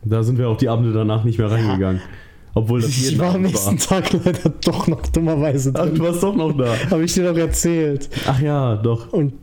Da 0.04 0.24
sind 0.24 0.38
wir 0.38 0.48
auch 0.50 0.58
die 0.58 0.70
Abende 0.70 0.94
danach 0.94 1.24
nicht 1.26 1.38
mehr 1.38 1.52
reingegangen. 1.52 2.02
Obwohl 2.58 2.82
das 2.82 2.90
Ich 2.98 3.18
war 3.20 3.36
am 3.36 3.42
nächsten 3.44 3.78
Tag 3.78 4.12
leider 4.14 4.50
doch 4.66 4.88
noch 4.88 5.02
dummerweise 5.08 5.72
Ach, 5.76 5.86
du 5.88 6.00
warst 6.00 6.24
doch 6.24 6.36
noch 6.36 6.52
da. 6.58 6.74
Habe 6.92 7.04
ich 7.04 7.14
dir 7.14 7.32
doch 7.32 7.38
erzählt. 7.38 8.10
Ach 8.28 8.40
ja, 8.40 8.76
doch. 8.76 9.12
Und 9.14 9.34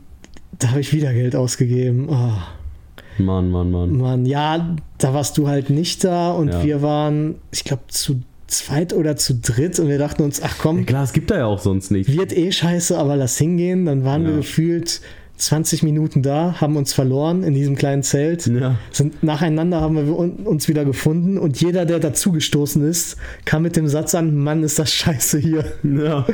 da 0.59 0.69
habe 0.71 0.79
ich 0.81 0.93
wieder 0.93 1.13
Geld 1.13 1.35
ausgegeben. 1.35 2.07
Oh, 2.09 3.23
Mann, 3.23 3.49
Mann, 3.49 3.71
Mann. 3.71 3.97
Mann, 3.97 4.25
ja, 4.25 4.75
da 4.97 5.13
warst 5.13 5.37
du 5.37 5.47
halt 5.47 5.69
nicht 5.69 6.03
da 6.03 6.31
und 6.31 6.49
Ja. 6.49 6.63
wir 6.63 6.81
waren, 6.81 7.35
ich 7.51 7.63
glaube, 7.63 7.83
zu 7.87 8.21
zweit 8.47 8.93
oder 8.93 9.15
zu 9.15 9.35
dritt 9.35 9.79
und 9.79 9.87
wir 9.87 9.97
dachten 9.97 10.21
uns, 10.23 10.41
ach 10.41 10.49
Ja, 10.49 10.55
komm, 10.61 10.85
klar, 10.85 11.03
es 11.03 11.13
gibt 11.13 11.31
da 11.31 11.37
ja 11.37 11.45
auch 11.45 11.59
sonst 11.59 11.91
nichts. 11.91 12.11
wird 12.15 12.31
eh 12.35 12.51
scheiße, 12.51 12.97
aber 12.97 13.15
lass 13.15 13.37
hingehen. 13.37 13.85
Dann 13.85 14.03
waren 14.03 14.23
wir 14.23 14.31
Ja. 14.31 14.37
gefühlt 14.37 15.01
20 15.37 15.83
Minuten 15.83 16.21
da, 16.21 16.61
haben 16.61 16.77
uns 16.77 16.93
verloren 16.93 17.43
in 17.43 17.53
diesem 17.53 17.75
kleinen 17.75 18.03
Zelt. 18.03 18.47
Ja. 18.47 18.77
Sind 18.91 19.21
nacheinander 19.21 19.81
haben 19.81 19.95
wir 19.95 20.17
un- 20.17 20.45
uns 20.47 20.67
wieder 20.69 20.85
gefunden 20.85 21.37
und 21.37 21.59
jeder, 21.59 21.85
der 21.85 21.99
dazugestoßen 21.99 22.87
ist, 22.87 23.17
kam 23.43 23.63
mit 23.63 23.75
dem 23.75 23.87
Satz 23.87 24.15
an: 24.15 24.35
Mann, 24.35 24.63
ist 24.63 24.79
das 24.79 24.91
scheiße 24.93 25.37
hier. 25.39 25.65
Ja. 25.83 26.25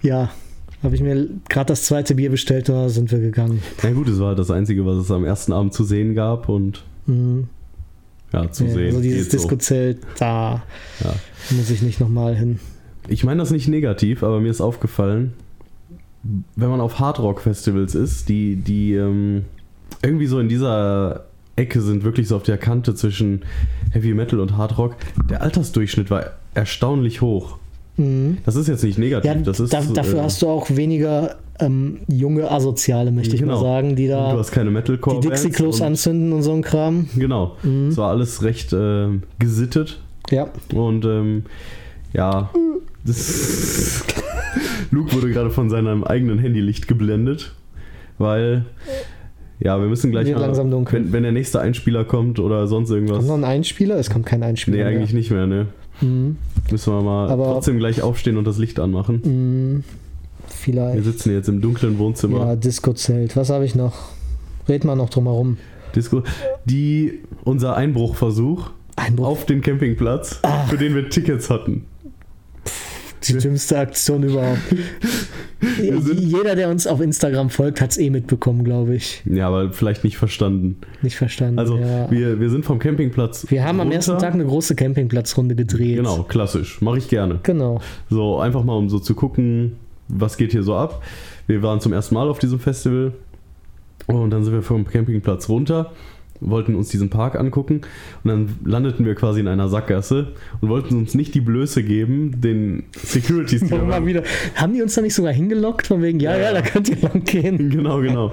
Ja, 0.00 0.30
habe 0.82 0.94
ich 0.94 1.02
mir 1.02 1.28
gerade 1.48 1.66
das 1.68 1.82
zweite 1.82 2.14
Bier 2.14 2.30
bestellt, 2.30 2.68
da 2.68 2.88
sind 2.88 3.10
wir 3.12 3.18
gegangen. 3.18 3.62
Na 3.82 3.90
gut, 3.90 4.08
es 4.08 4.18
war 4.20 4.34
das 4.34 4.50
Einzige, 4.50 4.86
was 4.86 4.96
es 4.96 5.10
am 5.10 5.24
ersten 5.24 5.52
Abend 5.52 5.74
zu 5.74 5.84
sehen 5.84 6.14
gab 6.14 6.48
und 6.48 6.84
Mhm. 7.06 7.48
ja, 8.32 8.50
zu 8.50 8.64
Ja, 8.64 8.70
sehen. 8.74 8.86
also 8.88 9.00
dieses 9.02 9.24
geht 9.28 9.32
so. 9.32 9.36
Disco-Zelt, 9.38 9.98
da 10.18 10.62
Ja. 11.04 11.14
muss 11.56 11.68
ich 11.70 11.82
nicht 11.82 12.00
nochmal 12.00 12.34
hin. 12.36 12.60
Ich 13.08 13.24
meine 13.24 13.40
das 13.40 13.50
nicht 13.50 13.68
negativ, 13.68 14.22
aber 14.22 14.40
mir 14.40 14.50
ist 14.50 14.60
aufgefallen, 14.60 15.32
wenn 16.56 16.68
man 16.68 16.80
auf 16.80 16.98
Hardrock-Festivals 16.98 17.94
ist, 17.94 18.28
die, 18.28 18.56
die 18.56 18.94
ähm, 18.94 19.44
irgendwie 20.02 20.26
so 20.26 20.38
in 20.40 20.48
dieser 20.48 21.24
Ecke 21.56 21.80
sind, 21.80 22.04
wirklich 22.04 22.28
so 22.28 22.36
auf 22.36 22.42
der 22.42 22.58
Kante 22.58 22.94
zwischen 22.94 23.42
Heavy 23.92 24.14
Metal 24.14 24.40
und 24.40 24.56
Hardrock, 24.56 24.96
der 25.30 25.42
Altersdurchschnitt 25.42 26.10
war 26.10 26.24
erstaunlich 26.54 27.20
hoch. 27.20 27.58
Mhm. 27.96 28.38
Das 28.44 28.54
ist 28.56 28.68
jetzt 28.68 28.84
nicht 28.84 28.98
negativ, 28.98 29.28
Ja, 29.30 29.34
das 29.36 29.58
ist. 29.60 29.72
da, 29.72 29.80
dafür 29.82 30.20
äh, 30.20 30.22
hast 30.22 30.40
du 30.42 30.48
auch 30.48 30.70
weniger 30.70 31.36
ähm, 31.58 31.98
junge 32.06 32.48
Asoziale, 32.48 33.10
möchte 33.10 33.34
ich 33.34 33.40
Genau. 33.40 33.56
mal 33.56 33.60
sagen, 33.62 33.96
die 33.96 34.06
du 34.06 34.12
da 34.12 34.38
hast 34.38 34.52
keine 34.52 34.70
die. 34.70 35.20
Dixie-Klos 35.20 35.82
anzünden 35.82 36.32
und 36.32 36.42
so 36.44 36.52
ein 36.52 36.62
Kram. 36.62 37.08
Genau. 37.16 37.56
Mhm. 37.64 37.88
Es 37.88 37.96
war 37.96 38.10
alles 38.10 38.42
recht 38.44 38.72
ähm, 38.72 39.24
gesittet 39.40 40.00
Ja, 40.30 40.46
und 40.72 41.04
ähm, 41.04 41.42
ja. 42.12 42.50
Das 43.04 44.04
Luke 44.90 45.12
wurde 45.14 45.30
gerade 45.30 45.50
von 45.50 45.70
seinem 45.70 46.04
eigenen 46.04 46.38
Handylicht 46.38 46.88
geblendet, 46.88 47.52
weil 48.18 48.64
ja, 49.60 49.80
wir 49.80 49.88
müssen 49.88 50.10
gleich 50.10 50.30
mal, 50.32 50.40
langsam 50.40 50.70
dunkel. 50.70 50.98
wenn, 51.04 51.12
wenn 51.12 51.22
der 51.24 51.32
nächste 51.32 51.60
Einspieler 51.60 52.04
kommt 52.04 52.38
oder 52.38 52.66
sonst 52.68 52.90
irgendwas. 52.90 53.16
kommt 53.18 53.28
noch 53.28 53.34
ein 53.36 53.44
Einspieler? 53.44 53.96
Es 53.96 54.08
kommt 54.10 54.24
kein 54.26 54.42
Einspieler. 54.42 54.76
Nee, 54.78 54.84
mehr. 54.84 54.92
eigentlich 54.92 55.12
nicht 55.14 55.30
mehr, 55.30 55.46
ne? 55.46 55.66
Mhm. 56.00 56.36
Müssen 56.70 56.92
wir 56.92 57.02
mal 57.02 57.28
Aber- 57.30 57.44
trotzdem 57.54 57.78
gleich 57.78 58.02
aufstehen 58.02 58.36
und 58.36 58.46
das 58.46 58.58
Licht 58.58 58.78
anmachen. 58.78 59.20
Mhm. 59.24 59.84
Wir 59.84 60.74
Vielleicht. 60.74 61.04
sitzen 61.04 61.32
jetzt 61.32 61.48
im 61.48 61.60
dunklen 61.60 61.98
Wohnzimmer. 61.98 62.38
Ja, 62.40 62.56
Disco-Zelt. 62.56 63.36
Was 63.36 63.50
habe 63.50 63.64
ich 63.64 63.74
noch? 63.74 63.94
Red 64.68 64.84
mal 64.84 64.94
noch 64.96 65.10
drum 65.10 65.24
herum. 65.24 65.56
Disco. 65.94 66.22
Die, 66.64 67.20
unser 67.44 67.76
Einbruchversuch 67.76 68.70
Einbruch. 68.96 69.26
auf 69.26 69.46
den 69.46 69.60
Campingplatz, 69.60 70.40
für 70.68 70.76
den 70.76 70.94
wir 70.94 71.08
Tickets 71.08 71.50
hatten. 71.50 71.84
Die 73.28 73.38
dümmste 73.38 73.78
Aktion 73.78 74.22
überhaupt. 74.22 74.58
sind- 75.60 76.20
Jeder, 76.20 76.54
der 76.54 76.68
uns 76.70 76.86
auf 76.86 77.00
Instagram 77.00 77.50
folgt, 77.50 77.80
hat 77.80 77.90
es 77.90 77.98
eh 77.98 78.10
mitbekommen, 78.10 78.64
glaube 78.64 78.94
ich. 78.94 79.22
Ja, 79.24 79.48
aber 79.48 79.72
vielleicht 79.72 80.04
nicht 80.04 80.16
verstanden. 80.16 80.76
Nicht 81.02 81.16
verstanden. 81.16 81.58
Also, 81.58 81.76
ja. 81.78 82.10
wir, 82.10 82.40
wir 82.40 82.50
sind 82.50 82.64
vom 82.64 82.78
Campingplatz. 82.78 83.46
Wir 83.50 83.64
haben 83.64 83.80
am 83.80 83.88
runter. 83.88 83.96
ersten 83.96 84.18
Tag 84.18 84.34
eine 84.34 84.44
große 84.44 84.74
Campingplatzrunde 84.74 85.54
gedreht. 85.54 85.96
Genau, 85.96 86.22
klassisch. 86.24 86.80
Mache 86.80 86.98
ich 86.98 87.08
gerne. 87.08 87.40
Genau. 87.42 87.80
So, 88.10 88.38
einfach 88.38 88.64
mal, 88.64 88.74
um 88.76 88.88
so 88.88 88.98
zu 88.98 89.14
gucken, 89.14 89.72
was 90.08 90.36
geht 90.36 90.52
hier 90.52 90.62
so 90.62 90.74
ab. 90.74 91.02
Wir 91.46 91.62
waren 91.62 91.80
zum 91.80 91.92
ersten 91.92 92.14
Mal 92.14 92.28
auf 92.28 92.38
diesem 92.38 92.60
Festival 92.60 93.12
und 94.06 94.30
dann 94.30 94.44
sind 94.44 94.52
wir 94.54 94.62
vom 94.62 94.86
Campingplatz 94.86 95.48
runter, 95.48 95.92
wollten 96.40 96.74
uns 96.74 96.88
diesen 96.88 97.10
Park 97.10 97.38
angucken 97.38 97.82
und 98.24 98.30
dann 98.30 98.48
landeten 98.64 99.04
wir 99.06 99.14
quasi 99.14 99.40
in 99.40 99.48
einer 99.48 99.68
Sackgasse 99.68 100.28
und 100.60 100.68
wollten 100.68 100.96
uns 100.96 101.14
nicht 101.14 101.34
die 101.34 101.40
Blöße 101.40 101.82
geben, 101.82 102.40
den 102.40 102.84
Securities, 102.96 103.62
die 103.64 103.74
Mal 103.74 104.04
wieder. 104.06 104.22
Haben 104.54 104.74
die 104.74 104.82
uns 104.82 104.94
da 104.94 105.02
nicht 105.02 105.14
sogar 105.14 105.32
hingelockt, 105.32 105.86
von 105.86 106.02
wegen, 106.02 106.20
ja, 106.20 106.36
ja, 106.36 106.44
Ja, 106.44 106.52
da 106.52 106.62
könnt 106.62 106.88
ihr 106.88 106.96
lang 107.00 107.24
gehen. 107.24 107.70
Genau, 107.78 108.00
genau. 108.00 108.32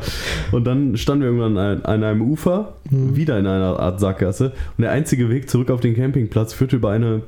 Und 0.52 0.66
dann 0.66 0.98
standen 0.98 1.22
wir 1.24 1.28
irgendwann 1.30 1.58
an, 1.58 1.82
an 1.84 2.04
einem 2.04 2.22
Ufer, 2.22 2.74
Mhm. 2.90 3.16
wieder 3.16 3.40
in 3.40 3.48
einer 3.48 3.80
Art 3.80 4.00
Sackgasse. 4.00 4.52
Und 4.78 4.82
der 4.84 4.92
einzige 4.92 5.30
Weg 5.30 5.50
zurück 5.50 5.72
auf 5.72 5.82
den 5.82 5.96
Campingplatz 5.96 6.54
führte 6.54 6.76
über 6.76 6.92
eine 6.92 7.24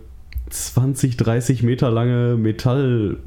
20, 0.50 1.18
30 1.18 1.64
Meter 1.64 1.90
lange 1.90 2.38
Metallleitung 2.38 3.18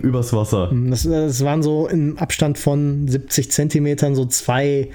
übers 0.00 0.32
Wasser. 0.32 0.70
Das, 0.88 1.04
das 1.04 1.44
waren 1.44 1.62
so 1.62 1.88
im 1.88 2.18
Abstand 2.18 2.58
von 2.58 3.08
70 3.08 3.50
Zentimetern 3.50 4.14
so 4.14 4.26
zwei 4.26 4.90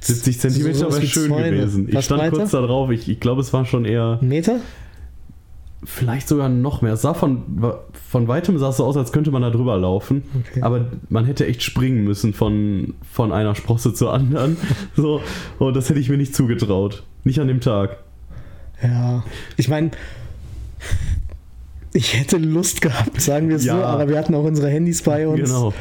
70 0.00 0.40
Zentimeter 0.40 0.74
sowas 0.74 0.96
wäre 0.96 1.06
schön 1.06 1.28
Zäune. 1.30 1.50
gewesen. 1.50 1.88
Ich 1.90 2.04
stand 2.04 2.20
breiter? 2.20 2.36
kurz 2.36 2.50
da 2.50 2.60
drauf. 2.62 2.90
Ich, 2.90 3.08
ich 3.08 3.20
glaube, 3.20 3.40
es 3.40 3.52
war 3.52 3.64
schon 3.64 3.84
eher, 3.84 4.18
Meter. 4.22 4.60
vielleicht 5.84 6.28
sogar 6.28 6.48
noch 6.48 6.82
mehr. 6.82 6.94
Es 6.94 7.02
sah 7.02 7.14
von, 7.14 7.42
von 8.10 8.28
weitem 8.28 8.58
sah 8.58 8.70
es 8.70 8.78
so 8.78 8.84
aus, 8.84 8.96
als 8.96 9.12
könnte 9.12 9.30
man 9.30 9.42
da 9.42 9.50
drüber 9.50 9.76
laufen. 9.76 10.22
Okay. 10.50 10.62
Aber 10.62 10.86
man 11.08 11.24
hätte 11.26 11.46
echt 11.46 11.62
springen 11.62 12.04
müssen 12.04 12.32
von, 12.34 12.94
von 13.10 13.32
einer 13.32 13.54
Sprosse 13.54 13.92
zur 13.94 14.12
anderen. 14.12 14.56
so, 14.96 15.20
und 15.58 15.74
das 15.76 15.88
hätte 15.90 16.00
ich 16.00 16.08
mir 16.08 16.16
nicht 16.16 16.34
zugetraut. 16.34 17.02
Nicht 17.24 17.38
an 17.40 17.48
dem 17.48 17.60
Tag. 17.60 17.98
Ja. 18.82 19.22
Ich 19.56 19.68
meine, 19.68 19.90
ich 21.92 22.18
hätte 22.18 22.38
Lust 22.38 22.80
gehabt, 22.80 23.20
sagen 23.20 23.48
wir 23.48 23.56
es 23.56 23.64
Ja. 23.64 23.76
so, 23.76 23.84
aber 23.84 24.08
wir 24.08 24.18
hatten 24.18 24.34
auch 24.34 24.42
unsere 24.44 24.68
Handys 24.68 25.02
bei 25.02 25.26
uns. 25.28 25.40
Genau. 25.48 25.72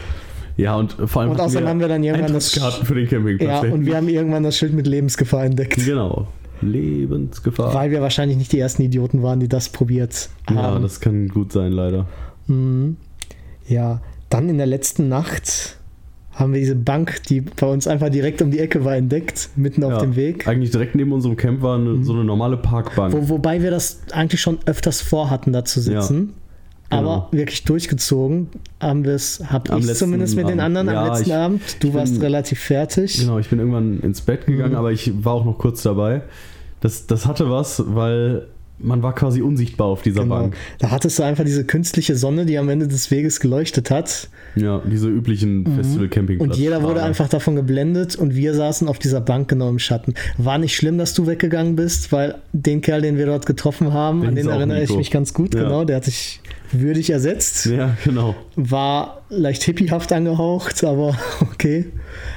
Ja, 0.57 0.75
und 0.75 0.93
vor 1.05 1.21
allem 1.23 1.31
Und 1.31 1.39
außerdem 1.39 1.67
haben 1.67 1.79
wir 1.79 1.87
dann 1.87 2.03
irgendwann 2.03 2.33
das- 2.33 2.51
für 2.53 2.95
den 2.95 3.07
Campingplatz. 3.07 3.63
Ja, 3.63 3.73
und 3.73 3.85
wir 3.85 3.95
haben 3.95 4.07
irgendwann 4.07 4.43
das 4.43 4.57
Schild 4.57 4.73
mit 4.73 4.87
Lebensgefahr 4.87 5.45
entdeckt. 5.45 5.83
genau. 5.83 6.27
Lebensgefahr. 6.61 7.73
Weil 7.73 7.91
wir 7.91 8.01
wahrscheinlich 8.01 8.37
nicht 8.37 8.51
die 8.53 8.59
ersten 8.59 8.83
Idioten 8.83 9.21
waren, 9.21 9.39
die 9.39 9.47
das 9.49 9.69
probiert 9.69 10.29
haben. 10.47 10.55
ja, 10.57 10.79
das 10.79 10.99
kann 11.01 11.27
gut 11.27 11.51
sein, 11.51 11.71
leider. 11.71 12.07
Mhm. 12.47 12.97
Ja, 13.67 14.01
dann 14.29 14.49
in 14.49 14.57
der 14.57 14.67
letzten 14.67 15.09
Nacht 15.09 15.77
haben 16.31 16.53
wir 16.53 16.59
diese 16.59 16.75
Bank, 16.75 17.21
die 17.29 17.41
bei 17.41 17.67
uns 17.67 17.85
einfach 17.87 18.09
direkt 18.09 18.41
um 18.41 18.49
die 18.49 18.59
Ecke 18.59 18.83
war, 18.83 18.95
entdeckt, 18.95 19.49
mitten 19.55 19.83
auf 19.83 19.91
ja, 19.93 19.99
dem 19.99 20.15
Weg. 20.15 20.47
Eigentlich 20.47 20.71
direkt 20.71 20.95
neben 20.95 21.11
unserem 21.11 21.35
Camp 21.35 21.61
war 21.61 21.77
eine, 21.77 22.03
so 22.03 22.13
eine 22.13 22.23
normale 22.23 22.57
Parkbank. 22.57 23.13
Wo, 23.13 23.29
wobei 23.29 23.61
wir 23.61 23.69
das 23.69 24.01
eigentlich 24.11 24.41
schon 24.41 24.57
öfters 24.65 25.01
vorhatten, 25.01 25.53
da 25.53 25.63
zu 25.63 25.79
sitzen. 25.81 26.33
Aber 26.93 27.01
Genau. 27.01 27.27
wirklich 27.31 27.63
durchgezogen 27.63 28.47
haben 28.79 29.03
wir 29.03 29.13
es, 29.13 29.43
hab 29.51 29.69
Am 29.71 29.79
ich 29.79 29.93
zumindest 29.95 30.35
mit 30.35 30.45
den 30.47 30.59
Abend. 30.59 30.77
anderen 30.77 30.89
am 30.89 30.95
Ja, 30.95 31.07
letzten 31.13 31.29
ich- 31.29 31.35
Abend. 31.35 31.61
Du 31.79 31.87
ich 31.89 31.93
warst 31.93 32.13
bin- 32.13 32.21
relativ 32.21 32.59
fertig. 32.59 33.17
Genau, 33.19 33.39
ich 33.39 33.49
bin 33.49 33.59
irgendwann 33.59 33.99
ins 34.01 34.21
Bett 34.21 34.45
gegangen, 34.45 34.71
Mhm. 34.71 34.77
aber 34.77 34.91
ich 34.91 35.11
war 35.25 35.33
auch 35.33 35.45
noch 35.45 35.57
kurz 35.57 35.83
dabei. 35.83 36.21
Das, 36.81 37.07
das 37.07 37.25
hatte 37.25 37.49
was, 37.49 37.83
weil 37.95 38.47
man 38.79 39.01
war 39.03 39.15
quasi 39.15 39.41
unsichtbar 39.41 39.87
auf 39.87 40.01
dieser 40.01 40.23
Genau. 40.23 40.35
Bank. 40.35 40.55
Da 40.79 40.91
hattest 40.91 41.17
du 41.19 41.23
einfach 41.23 41.45
diese 41.45 41.63
künstliche 41.63 42.15
Sonne, 42.15 42.45
die 42.45 42.57
am 42.57 42.67
Ende 42.69 42.87
des 42.87 43.11
Weges 43.11 43.39
geleuchtet 43.39 43.89
hat. 43.91 44.29
Ja, 44.55 44.81
diese 44.85 45.07
üblichen. 45.09 45.63
Mhm. 45.63 46.39
Und 46.41 46.55
jeder 46.57 46.83
wurde 46.83 47.01
einfach 47.01 47.29
davon 47.29 47.55
geblendet 47.55 48.15
und 48.15 48.35
wir 48.35 48.53
saßen 48.53 48.87
auf 48.87 48.99
dieser 48.99 49.21
Bank 49.21 49.47
genau 49.47 49.69
im 49.69 49.79
Schatten. 49.79 50.13
War 50.37 50.57
nicht 50.57 50.75
schlimm, 50.75 50.97
dass 50.97 51.13
du 51.13 51.27
weggegangen 51.27 51.75
bist, 51.75 52.11
weil 52.11 52.35
den 52.51 52.81
Kerl, 52.81 53.01
den 53.01 53.17
wir 53.17 53.25
dort 53.25 53.45
getroffen 53.45 53.93
haben, 53.93 54.21
Der 54.21 54.29
an 54.29 54.35
den 54.35 54.47
erinnere 54.49 54.81
ich 54.83 54.89
Nico. 54.89 54.97
mich 54.99 55.11
ganz 55.11 55.33
gut, 55.33 55.53
Ja. 55.55 55.63
genau. 55.63 55.85
Der 55.85 55.95
hat 55.97 56.05
sich 56.05 56.41
würdig 56.71 57.09
ersetzt. 57.11 57.67
Ja, 57.67 57.95
genau. 58.03 58.35
War 58.55 59.21
leicht 59.29 59.63
hippiehaft 59.63 60.11
angehaucht, 60.11 60.83
aber 60.83 61.17
okay. 61.41 61.85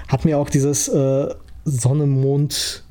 Hat 0.09 0.25
mir 0.25 0.39
auch 0.39 0.49
dieses 0.51 0.89
äh, 0.89 1.29
Sonne, 1.65 2.07
Mond, 2.07 2.85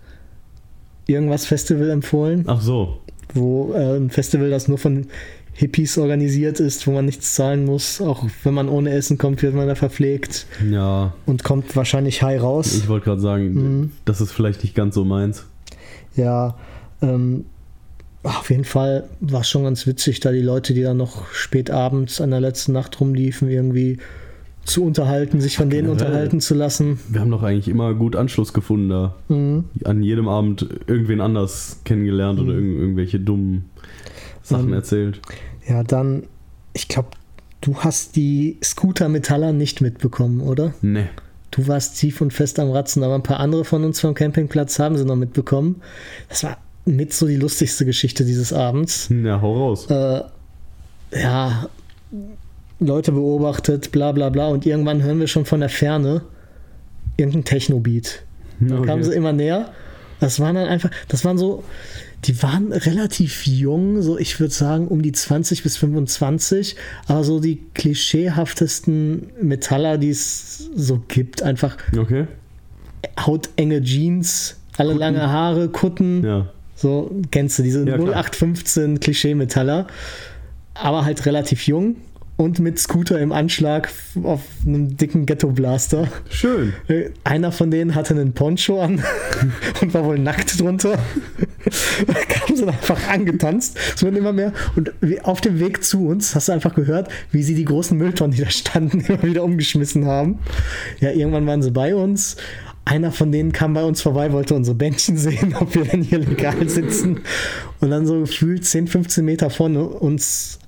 irgendwas 1.08 1.46
Festival 1.46 1.90
empfohlen, 1.92 2.44
Ach 2.48 2.62
so. 2.62 2.98
Wo 3.36 3.74
äh, 3.74 3.98
ein 3.98 4.10
Festival, 4.10 4.49
das 4.49 4.68
nur 4.68 4.78
von 4.80 5.07
Hippies 5.53 5.98
organisiert 5.98 6.60
ist, 6.60 6.86
wo 6.88 6.91
man 6.91 7.06
nichts 7.06 7.34
zahlen 7.36 7.64
muss. 7.64 8.02
Auch 8.02 8.26
wenn 8.44 8.53
man 8.53 8.68
ohne 8.68 8.90
Essen 8.91 9.18
kommt, 9.18 9.41
wird 9.41 9.53
man 9.53 9.68
da 9.68 9.76
verpflegt 9.76 10.48
Ja, 10.70 11.14
und 11.26 11.44
kommt 11.45 11.76
wahrscheinlich 11.76 12.22
high 12.24 12.41
raus. 12.41 12.76
ich 12.76 12.88
wollte 12.90 13.06
gerade 13.06 13.22
sagen, 13.22 13.53
Mhm. 13.53 13.91
das 14.06 14.20
ist 14.20 14.32
vielleicht 14.34 14.64
nicht 14.64 14.76
ganz 14.76 14.95
so 14.95 15.06
meins. 15.06 15.45
Ja, 16.16 16.56
Ähm, 17.02 17.45
auf 18.24 18.49
jeden 18.49 18.64
Fall 18.66 19.07
war 19.20 19.41
es 19.41 19.49
schon 19.49 19.66
ganz 19.66 19.86
witzig, 19.86 20.20
da 20.20 20.32
die 20.32 20.41
Leute, 20.41 20.74
die 20.74 20.82
dann 20.82 20.98
noch 20.98 21.28
spät 21.32 21.70
abends 21.70 22.20
an 22.22 22.32
der 22.32 22.40
letzten 22.41 22.72
Nacht 22.72 22.99
rumliefen, 22.99 23.49
irgendwie 23.49 23.98
zu 24.66 24.84
unterhalten, 24.84 25.40
sich 25.42 25.58
von 25.58 25.70
denen 25.70 25.90
unterhalten 25.90 26.42
zu 26.42 26.56
lassen. 26.56 27.00
Wir 27.08 27.22
haben 27.22 27.32
doch 27.32 27.44
eigentlich 27.44 27.68
immer 27.68 27.94
gut 27.94 28.16
Anschluss 28.16 28.52
gefunden 28.52 28.90
da. 28.90 29.16
Mhm. 29.30 29.66
An 29.84 30.04
jedem 30.04 30.28
Abend 30.28 30.68
irgendwen 30.88 31.22
anders 31.22 31.82
kennengelernt 31.86 32.40
oder 32.40 32.54
irgend, 32.54 32.80
irgendwelche 32.80 33.20
dummen 33.20 33.66
Sachen 34.42 34.70
Ähm, 34.70 34.74
erzählt. 34.74 35.22
Ja, 35.68 35.84
dann, 35.84 36.24
ich 36.74 36.88
glaube, 36.88 37.10
du 37.62 37.78
hast 37.78 38.16
die 38.16 38.58
Scooter-Metaller 38.64 39.54
nicht 39.54 39.82
mitbekommen, 39.82 40.42
oder? 40.42 40.74
Ne. 40.82 41.10
Du 41.52 41.68
warst 41.68 41.98
tief 42.00 42.20
und 42.22 42.34
fest 42.34 42.60
am 42.60 42.72
Ratzen, 42.72 43.04
aber 43.04 43.16
ein 43.16 43.24
paar 43.24 43.40
andere 43.40 43.66
von 43.66 43.84
uns 43.84 44.00
vom 44.00 44.14
Campingplatz 44.14 44.78
haben 44.80 44.98
sie 44.98 45.06
noch 45.06 45.16
mitbekommen. 45.16 45.82
Das 46.28 46.44
war 46.44 46.58
mit 46.86 47.14
so 47.14 47.28
die 47.28 47.38
lustigste 47.38 47.86
Geschichte 47.86 48.26
dieses 48.26 48.52
Abends. 48.52 49.10
Ja, 49.10 49.42
hau 49.42 49.70
raus. 49.70 49.90
Äh, 49.90 50.22
ja, 51.14 51.70
Leute 52.80 53.11
beobachtet, 53.11 53.91
bla 53.91 54.11
bla 54.11 54.30
bla. 54.30 54.47
Und 54.49 54.65
irgendwann 54.65 55.02
hören 55.03 55.19
wir 55.19 55.27
schon 55.27 55.45
von 55.45 55.60
der 55.60 55.69
Ferne 55.69 56.22
irgendein 57.18 57.45
Techno-Beat. 57.45 58.23
Dann 58.60 58.80
Okay. 58.80 58.88
kamen 58.88 59.03
sie 59.03 59.14
immer 59.14 59.34
näher. 59.34 59.72
Das 60.19 60.39
waren 60.39 60.56
dann 60.56 60.68
einfach, 60.68 60.89
das 61.10 61.26
waren 61.26 61.38
so, 61.38 61.64
die 62.23 62.41
waren 62.41 62.72
relativ 62.72 63.45
jung, 63.45 64.02
so 64.02 64.18
ich 64.18 64.39
würde 64.39 64.53
sagen 64.53 64.88
um 64.88 65.02
die 65.02 65.11
20 65.11 65.61
bis 65.61 65.77
25, 65.77 66.76
aber 67.07 67.23
so 67.23 67.39
die 67.39 67.61
klischeehaftesten 67.73 69.27
Metaller, 69.41 69.97
die 69.97 70.10
es 70.10 70.69
so 70.76 71.02
gibt. 71.07 71.43
Einfach 71.43 71.77
Okay. 71.97 72.27
hautenge 73.19 73.81
Jeans, 73.81 74.57
alle 74.77 74.93
lange 74.93 75.30
Haare, 75.30 75.69
Kutten. 75.69 76.23
Ja. 76.26 76.47
So, 76.76 77.11
kennst 77.31 77.60
du 77.60 77.64
diese 77.64 77.80
Ja, 77.80 77.97
klar. 77.97 78.07
0815 78.23 78.99
Klischee-Metaller, 78.99 79.88
aber 80.73 81.06
halt 81.06 81.26
relativ 81.26 81.68
jung 81.68 81.95
und 82.38 82.60
mit 82.60 82.80
Scooter 82.80 83.20
im 83.20 83.32
Anschlag 83.32 83.90
auf 84.24 84.41
einem 84.66 84.98
dicken 84.98 85.26
Ghetto-Blaster. 85.26 86.10
Schön. 86.30 86.74
Einer 87.24 87.52
von 87.52 87.72
denen 87.72 87.95
hatte 87.95 88.14
einen 88.14 88.34
Poncho 88.34 88.82
an 88.82 89.02
und 89.82 89.94
war 89.94 90.03
wohl 90.03 90.20
nackt 90.20 90.60
drunter. 90.60 90.98
Da 92.07 92.14
kamen 92.14 92.57
sie 92.57 92.68
einfach 92.68 93.07
angetanzt. 93.07 93.78
Es 93.95 94.03
wurden 94.03 94.18
immer 94.18 94.34
mehr. 94.34 94.52
Und 94.76 94.91
auf 95.24 95.40
dem 95.40 95.60
Weg 95.60 95.84
zu 95.84 96.07
uns 96.07 96.36
hast 96.36 96.49
du 96.49 96.52
einfach 96.52 96.76
gehört, 96.76 97.10
wie 97.32 97.41
sie 97.41 97.56
die 97.56 97.66
großen 97.66 97.98
Mülltonnen, 97.98 98.36
die 98.36 98.44
da 98.44 98.49
standen, 98.49 98.99
immer 99.07 99.24
wieder 99.24 99.44
umgeschmissen 99.44 100.06
haben. 100.06 100.40
Ja, 100.99 101.12
irgendwann 101.12 101.48
waren 101.48 101.62
sie 101.62 101.72
bei 101.72 101.95
uns. 101.95 102.36
Einer 102.84 103.12
von 103.12 103.32
denen 103.32 103.52
kam 103.52 103.74
bei 103.74 103.84
uns 103.84 104.02
vorbei, 104.02 104.32
wollte 104.32 104.53
unsere 104.53 104.76
Bändchen 104.76 105.18
sehen, 105.18 105.56
ob 105.60 105.74
wir 105.74 105.86
denn 105.86 106.03
hier 106.03 106.20
legal 106.20 106.68
sitzen. 106.68 107.22
Und 107.80 107.90
dann 107.91 108.06
so 108.06 108.20
gefühlt 108.20 108.66
10, 108.66 108.88
15 108.88 109.24
Meter 109.24 109.49
von 109.49 109.78
uns 109.78 110.60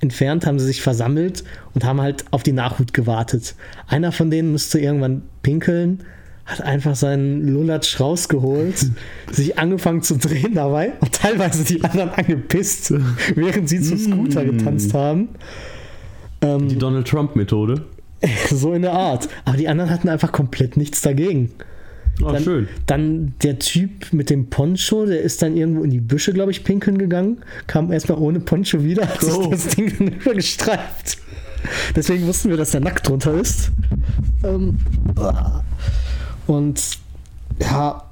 entfernt 0.00 0.46
haben 0.46 0.58
sie 0.58 0.66
sich 0.66 0.82
versammelt 0.82 1.44
und 1.74 1.84
haben 1.84 2.00
halt 2.00 2.24
auf 2.30 2.42
die 2.42 2.52
Nachhut 2.52 2.92
gewartet. 2.92 3.54
Einer 3.88 4.12
von 4.12 4.30
denen 4.30 4.52
müsste 4.52 4.78
irgendwann 4.78 5.22
pinkeln, 5.42 6.04
hat 6.44 6.60
einfach 6.60 6.94
seinen 6.94 7.46
Lulatsch 7.48 7.98
rausgeholt, 7.98 8.86
sich 9.32 9.58
angefangen 9.58 10.02
zu 10.02 10.16
drehen 10.16 10.54
dabei 10.54 10.92
und 11.00 11.12
teilweise 11.12 11.64
die 11.64 11.82
anderen 11.82 12.10
angepisst, 12.10 12.92
während 13.34 13.68
sie 13.68 13.80
zu 13.80 13.96
Scooter 13.96 14.44
getanzt 14.44 14.94
haben. 14.94 15.28
Ähm, 16.40 16.68
Die 16.68 16.78
Donald 16.78 17.08
Trump-Methode. 17.08 17.84
so 18.50 18.72
in 18.72 18.82
der 18.82 18.92
Art. 18.92 19.28
Aber 19.44 19.56
die 19.56 19.68
anderen 19.68 19.90
hatten 19.90 20.08
einfach 20.08 20.32
komplett 20.32 20.76
nichts 20.76 21.00
dagegen. 21.02 21.50
Ah, 22.24 22.32
Dann, 22.32 22.42
schön. 22.42 22.68
dann 22.86 23.34
der 23.42 23.58
Typ 23.58 24.12
mit 24.12 24.30
dem 24.30 24.46
Poncho, 24.48 25.04
der 25.04 25.20
ist 25.20 25.42
dann 25.42 25.56
irgendwo 25.56 25.84
in 25.84 25.90
die 25.90 26.00
Büsche, 26.00 26.32
glaube 26.32 26.50
ich, 26.50 26.64
pinkeln 26.64 26.96
gegangen, 26.96 27.38
kam 27.66 27.92
erstmal 27.92 28.18
ohne 28.18 28.40
Poncho 28.40 28.82
wieder, 28.82 29.06
hat 29.06 29.22
Oh. 29.24 29.48
das 29.50 29.68
Ding 29.68 29.92
dann 29.98 30.08
übergestreift. 30.08 31.18
Deswegen 31.94 32.26
wussten 32.26 32.48
wir, 32.48 32.56
dass 32.56 32.70
der 32.70 32.80
nackt 32.80 33.06
drunter 33.08 33.34
ist. 33.34 33.70
Ähm, 34.44 34.76
und 36.46 36.80
ja, 37.60 38.02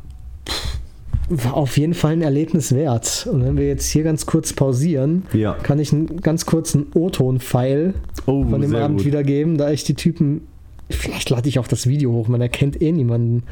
war 1.29 1.55
auf 1.55 1.79
jeden 1.79 1.95
Fall 1.95 2.13
ein 2.13 2.23
Erlebnis 2.23 2.75
wert. 2.75 3.27
Und 3.31 3.45
wenn 3.45 3.57
wir 3.57 3.67
jetzt 3.67 3.87
hier 3.91 4.03
ganz 4.03 4.27
kurz 4.27 4.53
pausieren, 4.53 5.23
Ja. 5.33 5.55
kann 5.55 5.79
ich 5.79 5.93
einen 5.93 6.21
ganz 6.21 6.45
kurzen 6.47 6.87
O-Ton-File 6.95 7.95
Oh, 8.27 8.45
von 8.45 8.61
dem 8.61 8.75
Abend 8.75 8.99
gut. 8.99 9.07
wiedergeben, 9.07 9.57
da 9.57 9.71
ich 9.71 9.85
die 9.85 9.95
Typen. 9.95 10.43
Vielleicht 10.91 11.31
lade 11.31 11.49
ich 11.49 11.59
auch 11.59 11.67
das 11.69 11.87
Video 11.87 12.13
hoch, 12.13 12.29
man 12.29 12.41
erkennt 12.43 12.83
eh 12.83 12.93
niemanden. 12.93 13.45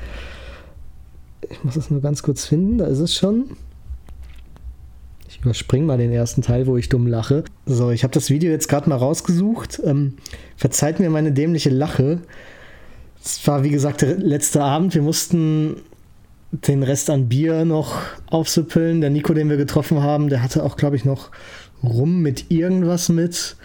Ich 1.53 1.63
muss 1.65 1.77
es 1.77 1.91
nur 1.91 2.01
ganz 2.01 2.23
kurz 2.23 2.47
finden, 2.47 2.79
da 2.79 2.87
ist 2.87 2.99
es 2.99 3.15
schon. 3.15 3.51
Ich 5.29 5.41
überspringe 5.41 5.87
mal 5.87 5.99
den 5.99 6.13
ersten 6.13 6.43
Teil, 6.43 6.67
wo 6.67 6.77
ich 6.77 6.89
dumm 6.89 7.07
lache. 7.07 7.45
So, 7.67 7.91
ich 7.91 8.05
habe 8.05 8.13
das 8.13 8.31
Video 8.31 8.51
jetzt 8.51 8.69
gerade 8.69 8.89
mal 8.89 8.97
rausgesucht. 8.97 9.81
Ähm, 9.85 10.15
verzeiht 10.57 10.99
mir 10.99 11.11
meine 11.11 11.33
dämliche 11.33 11.71
Lache. 11.71 12.21
Es 13.25 13.47
war, 13.47 13.63
wie 13.65 13.71
gesagt, 13.71 14.03
der 14.03 14.17
letzte 14.17 14.63
Abend. 14.63 14.95
Wir 14.95 15.03
mussten 15.03 15.77
den 16.51 16.83
Rest 16.83 17.09
an 17.09 17.29
Bier 17.29 17.65
noch 17.65 17.99
aufsüppeln. 18.27 19.01
Der 19.01 19.11
Nico, 19.11 19.33
den 19.33 19.49
wir 19.49 19.57
getroffen 19.57 20.03
haben, 20.03 20.29
der 20.29 20.43
hatte 20.43 20.63
auch, 20.63 20.77
glaube 20.77 20.97
ich, 20.97 21.05
noch 21.05 21.31
rum 21.83 22.21
mit 22.21 22.51
irgendwas 22.51 23.09
mit. 23.09 23.57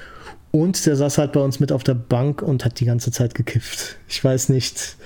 Und 0.51 0.85
der 0.85 0.95
saß 0.95 1.17
halt 1.17 1.33
bei 1.33 1.41
uns 1.41 1.59
mit 1.59 1.71
auf 1.71 1.83
der 1.83 1.95
Bank 1.95 2.41
und 2.41 2.65
hat 2.65 2.79
die 2.79 2.85
ganze 2.85 3.11
Zeit 3.11 3.35
gekifft. 3.35 3.97
Ich 4.07 4.23
weiß 4.23 4.49
nicht. 4.49 4.97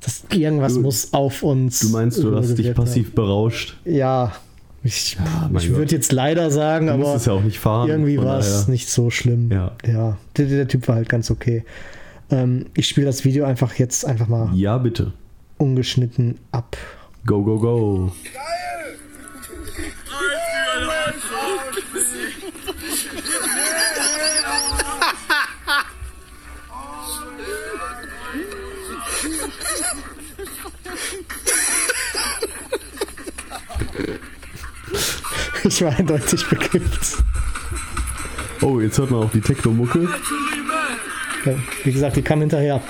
Das, 0.00 0.22
irgendwas 0.32 0.74
Du- 0.74 0.80
muss 0.82 1.12
auf 1.12 1.42
uns. 1.42 1.80
Du 1.80 1.88
meinst, 1.90 2.22
du 2.22 2.34
hast 2.36 2.54
dich 2.56 2.68
haben. 2.68 2.74
passiv 2.74 3.14
berauscht. 3.14 3.76
Ja. 3.84 4.32
Ich, 4.84 5.14
Ja, 5.18 5.50
ich 5.58 5.70
würde 5.74 5.94
jetzt 5.96 6.12
leider 6.12 6.50
sagen, 6.52 6.86
Du 6.86 6.92
aber 6.92 7.16
ja 7.16 7.32
auch 7.32 7.42
nicht 7.42 7.58
fahren. 7.58 7.88
irgendwie 7.88 8.16
war 8.18 8.38
es 8.38 8.68
nicht 8.68 8.88
so 8.88 9.10
schlimm. 9.10 9.50
Ja. 9.50 9.72
ja 9.84 10.16
der, 10.36 10.46
der 10.46 10.68
Typ 10.68 10.86
war 10.86 10.94
halt 10.94 11.08
ganz 11.08 11.30
okay. 11.32 11.64
Ähm, 12.30 12.66
ich 12.76 12.86
spiele 12.86 13.06
das 13.06 13.24
Video 13.24 13.44
einfach 13.44 13.74
jetzt 13.74 14.06
einfach 14.06 14.28
mal 14.28 14.50
Ja, 14.54 14.78
bitte. 14.78 15.12
ungeschnitten 15.56 16.36
ab. 16.52 16.76
Go, 17.26 17.42
go, 17.42 17.58
go. 17.58 18.12
Ich 35.68 35.82
war 35.82 35.94
eindeutig 35.94 36.46
bekifft. 36.46 37.18
Oh, 38.62 38.80
jetzt 38.80 38.96
hört 38.96 39.10
man 39.10 39.24
auch 39.24 39.30
die 39.30 39.42
Techno-Mucke. 39.42 40.08
Ja, 41.44 41.52
wie 41.84 41.92
gesagt, 41.92 42.16
die 42.16 42.22
kam 42.22 42.40
hinterher. 42.40 42.80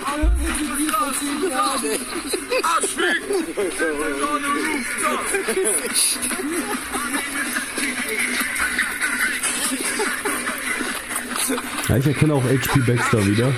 Ja, 11.88 11.96
ich 11.96 12.06
erkenne 12.06 12.34
auch 12.34 12.44
HP 12.44 12.80
Baxter 12.86 13.26
wieder. 13.26 13.52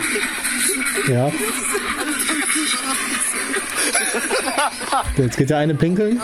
Ja. 1.09 1.31
Jetzt 5.17 5.37
geht 5.37 5.51
der 5.51 5.59
eine 5.59 5.75
pinkeln. 5.75 6.19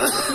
Kannst 0.00 0.28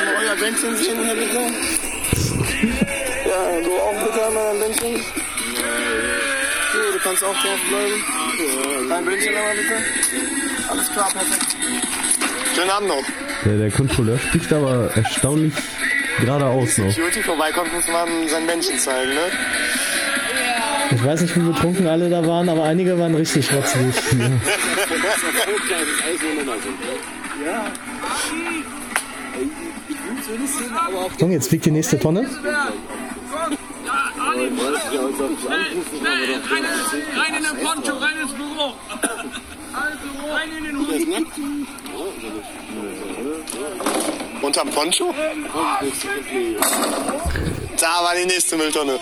du 0.00 0.04
mal 0.04 0.14
euer 0.18 0.36
Bändchen 0.36 0.76
sehen 0.76 1.04
hier 1.04 1.14
bitte? 1.14 1.40
Ja, 3.26 3.60
du 3.62 3.72
auch 3.72 4.04
bitte 4.04 4.26
einmal 4.26 4.50
ein 4.50 4.60
Bändchen? 4.60 5.21
Kannst 7.02 7.24
auch 7.24 7.32
drauf 7.34 7.60
bleiben. 7.68 8.88
Dein 8.88 9.04
Bändchen 9.04 9.34
einmal 9.34 9.56
bitte. 9.56 9.74
Alles 10.70 10.92
klar, 10.92 11.10
perfekt. 11.12 11.56
Schönen 12.54 12.70
Abend 12.70 12.88
noch. 12.88 13.04
Der, 13.44 13.58
der 13.58 13.70
Kontrolleur 13.70 14.18
spricht 14.18 14.52
aber 14.52 14.90
erstaunlich 14.94 15.54
geradeaus 16.20 16.78
noch. 16.78 16.90
Security 16.90 17.22
vorbeikommt, 17.22 17.72
muss 17.72 17.88
man 17.88 18.28
sein 18.28 18.46
Bändchen 18.46 18.78
zeigen, 18.78 19.14
ne? 19.14 19.20
Ich 20.94 21.04
weiß 21.04 21.22
nicht, 21.22 21.34
wie 21.36 21.40
betrunken 21.40 21.86
alle 21.86 22.08
da 22.08 22.24
waren, 22.26 22.48
aber 22.48 22.64
einige 22.64 22.98
waren 22.98 23.14
richtig 23.14 23.52
rotzig. 23.52 23.80
Achtung, 31.10 31.32
jetzt 31.32 31.48
fliegt 31.48 31.64
die 31.64 31.70
nächste 31.70 31.98
Tonne. 31.98 32.28
Rein 37.16 37.34
in 37.36 37.42
den 37.44 37.56
Poncho, 37.64 37.92
rein 37.96 38.18
ins 38.22 38.32
Büro. 38.32 38.74
Also, 39.72 40.08
rein 40.32 40.50
in 40.58 40.64
den 40.64 40.78
Hut. 40.78 41.26
Unterm 44.42 44.70
Poncho? 44.70 45.14
Da 47.78 48.04
war 48.04 48.14
die 48.20 48.26
nächste 48.26 48.56
Mülltonne. 48.56 48.98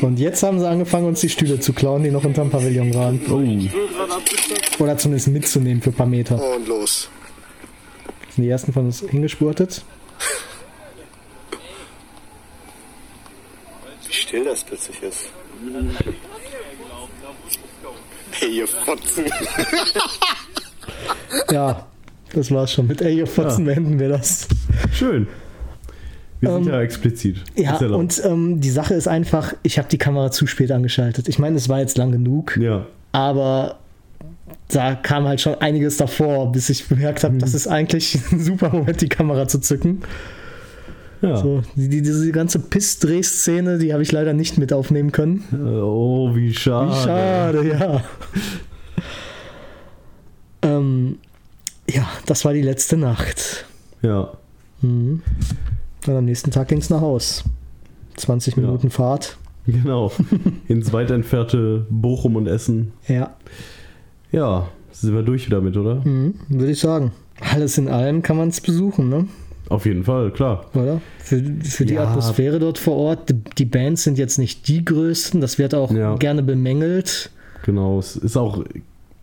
So, 0.00 0.06
und 0.06 0.18
jetzt 0.18 0.42
haben 0.42 0.58
sie 0.58 0.68
angefangen, 0.68 1.06
uns 1.06 1.20
die 1.20 1.28
Stühle 1.28 1.60
zu 1.60 1.72
klauen, 1.72 2.02
die 2.02 2.10
noch 2.10 2.24
unterm 2.24 2.50
Pavillon 2.50 2.94
waren. 2.94 3.20
Oh, 3.28 4.82
Oder 4.82 4.96
zumindest 4.98 5.28
mitzunehmen 5.28 5.82
für 5.82 5.90
ein 5.90 5.94
paar 5.94 6.06
Meter. 6.06 6.42
Und 6.42 6.66
los. 6.66 7.08
Sind 8.34 8.44
die 8.44 8.50
ersten 8.50 8.72
von 8.72 8.86
uns 8.86 9.00
hingespurtet? 9.00 9.84
Wie 14.08 14.12
still 14.32 14.44
das 14.46 14.64
plötzlich 14.64 15.02
ist. 15.02 15.28
Hey, 18.32 18.48
ihr 18.58 18.66
Fotzen. 18.66 19.24
Ja, 21.50 21.86
das 22.34 22.50
war's 22.50 22.72
schon. 22.72 22.86
Mit 22.86 23.00
Ey, 23.02 23.16
ihr 23.18 23.26
Fotzen 23.26 23.64
beenden 23.64 23.98
wir 23.98 24.08
das. 24.08 24.48
schön. 24.92 25.26
Wir 26.40 26.50
sind 26.52 26.66
Ähm, 26.66 26.72
ja 26.72 26.80
explizit. 26.80 27.36
Ja, 27.56 27.76
und 27.76 28.22
ähm, 28.24 28.60
die 28.60 28.70
Sache 28.70 28.94
ist 28.94 29.06
einfach, 29.08 29.54
ich 29.62 29.78
habe 29.78 29.88
die 29.88 29.98
Kamera 29.98 30.30
zu 30.30 30.46
spät 30.46 30.70
angeschaltet. 30.72 31.28
Ich 31.28 31.38
meine, 31.38 31.56
es 31.56 31.68
war 31.68 31.80
jetzt 31.80 31.96
lang 31.98 32.10
genug, 32.12 32.56
Ja, 32.58 32.86
aber 33.12 33.78
da 34.68 34.94
kam 34.94 35.26
halt 35.26 35.40
schon 35.40 35.54
einiges 35.56 35.96
davor, 35.98 36.52
bis 36.52 36.68
ich 36.70 36.86
bemerkt 36.88 37.22
habe, 37.24 37.36
das 37.38 37.54
ist 37.54 37.66
eigentlich 37.68 38.18
ein 38.32 38.40
super 38.44 38.70
Moment, 38.70 39.00
die 39.00 39.08
Kamera 39.08 39.46
zu 39.48 39.58
zücken. 39.60 40.02
Ja. 41.22 41.36
So, 41.36 41.62
die, 41.76 41.88
die, 41.88 42.02
diese 42.02 42.30
ganze 42.32 42.58
Piss-Dreh-Szene, 42.58 43.78
die 43.78 43.92
habe 43.92 44.02
ich 44.02 44.12
leider 44.12 44.32
nicht 44.34 44.58
mit 44.58 44.72
aufnehmen 44.72 45.12
können. 45.12 45.44
Äh, 45.52 45.56
Oh, 45.80 46.34
wie 46.34 46.52
schade. 46.52 46.90
Wie 46.90 46.94
schade, 47.04 47.68
ja. 47.68 48.02
ähm, 50.62 51.18
ja, 51.88 52.06
das 52.26 52.44
war 52.44 52.52
die 52.52 52.62
letzte 52.62 52.96
Nacht. 52.96 53.66
Ja, 54.02 54.32
Und 54.82 55.22
am 56.06 56.24
nächsten 56.24 56.50
Tag 56.50 56.68
ging 56.68 56.78
es 56.78 56.90
nach 56.90 57.00
Haus. 57.00 57.44
20 58.16 58.56
Ja. 58.56 58.62
Minuten 58.62 58.90
Fahrt. 58.90 59.36
genau. 59.66 60.12
Ins 60.68 60.92
weit 60.92 61.10
entfernte 61.10 61.86
Bochum 61.88 62.36
und 62.36 62.46
Essen. 62.46 62.92
Ja, 63.08 63.36
Ja, 64.30 64.68
sind 64.90 65.14
wir 65.14 65.22
durch 65.22 65.48
damit, 65.48 65.76
oder? 65.76 65.96
mhm, 66.04 66.34
würde 66.48 66.72
ich 66.72 66.80
sagen. 66.80 67.12
Alles 67.52 67.78
in 67.78 67.88
allem 67.88 68.22
kann 68.22 68.36
man 68.36 68.48
es 68.48 68.60
besuchen, 68.60 69.08
ne? 69.08 69.26
Auf 69.72 69.86
jeden 69.86 70.04
Fall, 70.04 70.30
klar. 70.32 70.66
Oder? 70.74 71.00
Für, 71.18 71.42
für 71.62 71.86
die 71.86 71.94
Ja. 71.94 72.04
Atmosphäre 72.08 72.58
dort 72.58 72.78
vor 72.78 72.96
Ort. 72.96 73.34
Die, 73.58 73.64
Bands 73.64 74.04
sind 74.04 74.18
jetzt 74.18 74.38
nicht 74.38 74.68
die 74.68 74.84
größten, 74.84 75.40
das 75.40 75.58
wird 75.58 75.74
auch 75.74 75.90
Ja. 75.92 76.14
gerne 76.16 76.42
bemängelt. 76.42 77.30
Genau, 77.64 77.98
es 77.98 78.16
ist 78.16 78.36
auch 78.36 78.62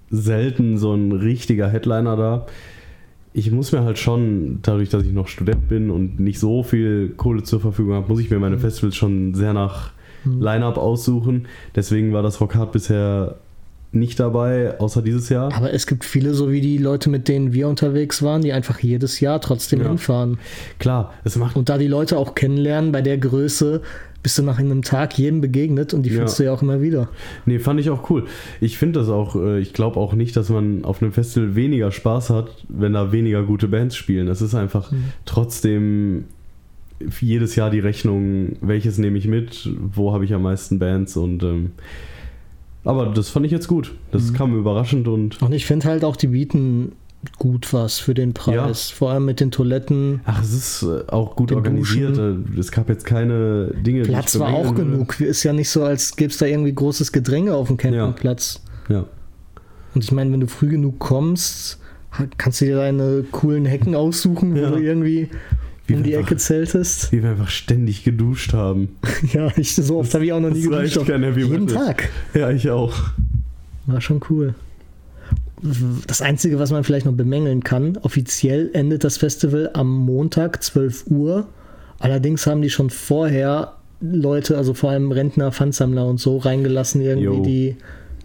selten 0.09 0.77
so 0.77 0.93
ein 0.93 1.11
richtiger 1.11 1.69
Headliner 1.69 2.15
da. 2.15 2.45
Ich 3.33 3.51
muss 3.51 3.71
mir 3.71 3.83
halt 3.83 3.99
schon, 3.99 4.59
dadurch, 4.63 4.89
dass 4.89 5.03
ich 5.03 5.13
noch 5.13 5.27
Student 5.27 5.69
bin 5.69 5.91
und 5.91 6.19
nicht 6.19 6.39
so 6.39 6.63
viel 6.63 7.09
Kohle 7.15 7.43
zur 7.43 7.59
Verfügung 7.59 7.93
habe, 7.93 8.07
muss 8.09 8.19
ich 8.19 8.31
mir 8.31 8.39
meine 8.39 8.57
Festivals 8.57 8.95
schon 8.95 9.35
sehr 9.35 9.53
nach 9.53 9.91
Line-Up 10.25 10.77
aussuchen. 10.77 11.45
Deswegen 11.75 12.11
war 12.11 12.23
das 12.23 12.41
Rockhard 12.41 12.71
bisher 12.71 13.35
nicht 13.91 14.19
dabei, 14.19 14.79
außer 14.79 15.01
dieses 15.01 15.29
Jahr. 15.29 15.53
Aber 15.55 15.73
es 15.73 15.87
gibt 15.87 16.05
viele, 16.05 16.33
so 16.33 16.51
wie 16.51 16.61
die 16.61 16.77
Leute, 16.77 17.09
mit 17.09 17.27
denen 17.27 17.53
wir 17.53 17.67
unterwegs 17.67 18.21
waren, 18.21 18.41
die 18.41 18.53
einfach 18.53 18.79
jedes 18.79 19.19
Jahr 19.19 19.41
trotzdem 19.41 19.81
Ja. 19.81 19.87
hinfahren. 19.87 20.37
Klar, 20.77 21.13
es 21.23 21.35
macht 21.37 21.55
Und 21.55 21.69
da 21.69 21.77
die 21.77 21.87
Leute 21.87 22.17
auch 22.17 22.35
kennenlernen, 22.35 22.91
bei 22.91 23.01
der 23.01 23.17
Größe 23.17 23.81
bist 24.21 24.37
du 24.37 24.43
nach 24.43 24.59
einem 24.59 24.81
Tag 24.81 25.17
jedem 25.17 25.39
begegnet 25.41 25.93
und 25.93 26.03
die 26.03 26.09
Ja. 26.09 26.17
findest 26.17 26.37
du 26.39 26.43
ja 26.43 26.53
auch 26.53 26.61
immer 26.61 26.81
wieder. 26.81 27.07
Nee, 27.45 27.57
fand 27.57 27.79
ich 27.79 27.89
auch 27.89 28.09
cool. 28.09 28.25
Ich 28.61 28.77
finde 28.77 28.99
das 28.99 29.09
auch, 29.09 29.35
äh, 29.37 29.59
ich 29.59 29.73
glaube 29.73 29.97
auch 29.97 30.13
nicht, 30.13 30.35
dass 30.35 30.49
man 30.49 30.83
auf 30.83 31.01
einem 31.01 31.13
Festival 31.13 31.55
weniger 31.55 31.91
Spaß 31.91 32.29
hat, 32.29 32.49
wenn 32.67 32.93
da 32.93 33.11
weniger 33.11 33.43
gute 33.43 33.67
Bands 33.69 33.95
spielen. 33.95 34.27
Es 34.27 34.41
ist 34.41 34.53
einfach 34.55 34.91
trotzdem 35.25 36.25
jedes 37.21 37.55
Jahr 37.55 37.69
die 37.69 37.79
Rechnung, 37.79 38.57
welches 38.61 38.97
nehme 38.97 39.17
ich 39.17 39.25
mit, 39.27 39.69
wo 39.79 40.11
habe 40.13 40.25
ich 40.25 40.33
am 40.33 40.41
meisten 40.43 40.79
Bands 40.79 41.15
und 41.15 41.41
ähm, 41.43 41.71
aber 42.83 43.07
das 43.07 43.29
fand 43.29 43.45
ich 43.45 43.51
jetzt 43.51 43.67
gut. 43.67 43.93
Das 44.11 44.33
kam 44.33 44.57
überraschend 44.57 45.07
und 45.07 45.41
Und 45.41 45.51
ich 45.53 45.65
finde 45.65 45.87
halt 45.87 46.03
auch, 46.03 46.15
die 46.15 46.27
bieten 46.27 46.93
gut 47.37 47.73
was 47.73 47.99
für 47.99 48.13
den 48.13 48.33
Preis. 48.33 48.89
Vor 48.91 49.11
allem 49.11 49.25
mit 49.25 49.41
den 49.41 49.51
Toiletten. 49.51 50.21
ach, 50.25 50.41
es 50.41 50.53
ist 50.53 50.83
äh, 50.83 51.11
auch 51.11 51.35
gut 51.35 51.51
organisiert. 51.51 52.17
Äh, 52.17 52.35
Es 52.57 52.71
gab 52.71 52.87
jetzt 52.87 53.05
keine 53.05 53.73
Dinge. 53.85 54.03
die 54.03 54.09
Platz 54.09 54.39
war 54.39 54.53
auch 54.53 54.73
genug. 54.73 55.19
Ist 55.19 55.43
ja 55.43 55.51
nicht 55.51 55.69
so, 55.69 55.83
als 55.83 56.15
gäbe 56.15 56.31
es 56.31 56.37
da 56.37 56.45
irgendwie 56.45 56.73
großes 56.73 57.11
Gedränge 57.11 57.53
auf 57.55 57.67
dem 57.67 57.75
Campingplatz. 57.77 58.61
Ja. 58.87 59.05
Und 59.93 60.03
ich 60.03 60.11
meine, 60.13 60.31
wenn 60.31 60.39
du 60.39 60.47
früh 60.47 60.69
genug 60.69 60.99
kommst, 60.99 61.79
kannst 62.37 62.61
du 62.61 62.65
dir 62.65 62.77
deine 62.77 63.23
coolen 63.31 63.65
Hecken 63.65 63.95
aussuchen, 63.95 64.53
wo 64.55 64.59
Ja. 64.59 64.69
du 64.71 64.77
irgendwie 64.77 65.27
Wie 65.89 65.95
um 65.95 66.03
die 66.03 66.15
einfach- 66.15 66.27
Ecke 66.31 66.37
zeltest. 66.37 67.11
Wie 67.11 67.21
wir 67.23 67.31
einfach 67.31 67.49
ständig 67.49 68.03
geduscht 68.03 68.53
haben. 68.53 68.89
Ja, 69.33 69.51
ich, 69.57 69.75
so 69.75 69.97
oft 69.99 70.13
habe 70.13 70.25
ich 70.25 70.33
auch 70.33 70.39
noch 70.39 70.49
nie 70.51 70.61
Das 70.63 70.71
war 70.71 70.83
echt 70.83 71.05
geduscht. 71.05 71.37
Jeden. 71.37 71.67
Tag. 71.67 72.09
Ja, 72.33 72.49
ich 72.51 72.69
auch. 72.69 72.93
War 73.85 74.01
schon 74.01 74.21
cool. 74.29 74.53
Das 76.07 76.21
Einzige, 76.21 76.57
was 76.57 76.71
man 76.71 76.83
vielleicht 76.85 77.05
noch 77.05 77.13
bemängeln 77.13 77.63
kann, 77.63 77.97
offiziell 77.97 78.69
endet 78.73 79.03
das 79.03 79.17
Festival 79.17 79.69
am 79.73 79.93
Montag, 79.93 80.63
12 80.63 81.07
Uhr. 81.07 81.47
Allerdings 81.99 82.47
haben 82.47 82.61
die 82.61 82.69
schon 82.69 82.89
vorher 82.89 83.73
Leute, 83.99 84.57
also 84.57 84.73
vor 84.73 84.91
allem 84.91 85.11
Rentner, 85.11 85.51
Pfandsammler 85.51 86.07
und 86.07 86.17
so, 86.19 86.37
reingelassen, 86.37 87.01
irgendwie, 87.01 87.25
Jo. 87.25 87.43
die 87.43 87.75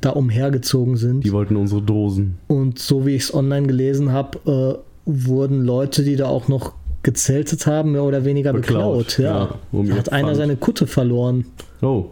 da 0.00 0.10
umhergezogen 0.10 0.96
sind. 0.96 1.24
Die 1.24 1.32
wollten 1.32 1.56
unsere 1.56 1.82
Dosen. 1.82 2.36
Und 2.46 2.78
so 2.78 3.04
wie 3.04 3.16
ich 3.16 3.24
es 3.24 3.34
online 3.34 3.66
gelesen 3.66 4.12
habe, 4.12 4.78
äh, 4.78 5.10
wurden 5.10 5.64
Leute, 5.64 6.04
die 6.04 6.14
da 6.14 6.26
auch 6.26 6.46
noch 6.46 6.74
gezeltet 7.04 7.66
haben, 7.66 7.92
mehr 7.92 8.02
oder 8.02 8.24
weniger 8.24 8.52
Beklaut, 8.52 9.06
beklaut. 9.06 9.18
Ja. 9.18 9.58
ja, 9.72 9.94
hat 9.96 10.10
einer 10.12 10.34
seine 10.34 10.56
Kutte 10.56 10.86
verloren 10.86 11.46
Oh, 11.80 12.06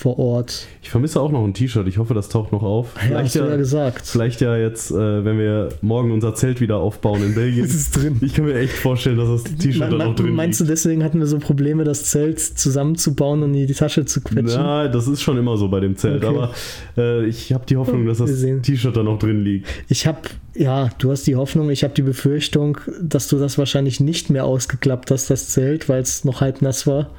vor 0.00 0.18
Ort. 0.18 0.66
ich 0.82 0.88
vermisse 0.88 1.20
auch 1.20 1.30
noch 1.30 1.44
ein 1.44 1.52
T-Shirt. 1.52 1.86
Ich 1.86 1.98
hoffe, 1.98 2.14
das 2.14 2.30
taucht 2.30 2.52
noch 2.52 2.62
auf. 2.62 2.94
Ja, 3.10 3.18
hast 3.18 3.34
du 3.34 3.40
ja 3.40 3.56
gesagt. 3.56 4.06
Vielleicht 4.06 4.40
ja 4.40 4.56
jetzt, 4.56 4.90
äh, 4.90 4.94
wenn 5.26 5.36
wir 5.38 5.68
morgen 5.82 6.10
unser 6.10 6.34
Zelt 6.34 6.62
wieder 6.62 6.78
aufbauen 6.78 7.22
in 7.22 7.34
Belgien. 7.34 7.64
Es 7.70 7.74
ist 7.74 7.96
drin. 7.96 8.16
Ich 8.22 8.32
kann 8.32 8.46
mir 8.46 8.54
echt 8.58 8.72
vorstellen, 8.72 9.18
dass 9.18 9.42
das 9.42 9.54
T-Shirt 9.56 9.92
da 9.92 9.98
noch 9.98 10.14
drin 10.14 10.34
Meinst 10.34 10.58
du, 10.58 10.64
liegt. 10.64 10.72
deswegen 10.72 11.04
hatten 11.04 11.18
wir 11.18 11.26
so 11.26 11.38
Probleme, 11.38 11.84
das 11.84 12.04
Zelt 12.04 12.40
zusammenzubauen 12.40 13.42
und 13.42 13.52
in 13.52 13.66
die 13.66 13.74
Tasche 13.74 14.06
zu 14.06 14.22
quetschen? 14.22 14.58
Na, 14.62 14.88
das 14.88 15.06
ist 15.06 15.20
schon 15.20 15.36
immer 15.36 15.58
so 15.58 15.68
bei 15.68 15.80
dem 15.80 15.96
Zelt, 15.96 16.24
Okay. 16.24 16.34
aber 16.34 16.54
äh, 16.96 17.26
ich 17.26 17.52
habe 17.52 17.66
die 17.66 17.76
Hoffnung, 17.76 18.06
dass 18.06 18.18
das. 18.18 18.30
T-Shirt 18.62 18.96
da 18.96 19.02
noch 19.02 19.18
drin 19.18 19.44
liegt. 19.44 19.68
Ich 19.88 20.06
habe, 20.06 20.20
ja, 20.54 20.88
du 20.98 21.10
hast 21.10 21.26
die 21.26 21.36
Hoffnung, 21.36 21.68
ich 21.68 21.84
habe 21.84 21.92
die 21.92 22.00
Befürchtung, 22.02 22.78
dass 23.02 23.28
du 23.28 23.38
das 23.38 23.58
wahrscheinlich 23.58 24.00
nicht 24.00 24.30
mehr 24.30 24.46
ausgeklappt 24.46 25.10
hast, 25.10 25.28
das 25.28 25.50
Zelt, 25.50 25.90
weil 25.90 26.00
es 26.00 26.24
noch 26.24 26.40
halb 26.40 26.62
nass 26.62 26.86
war. 26.86 27.10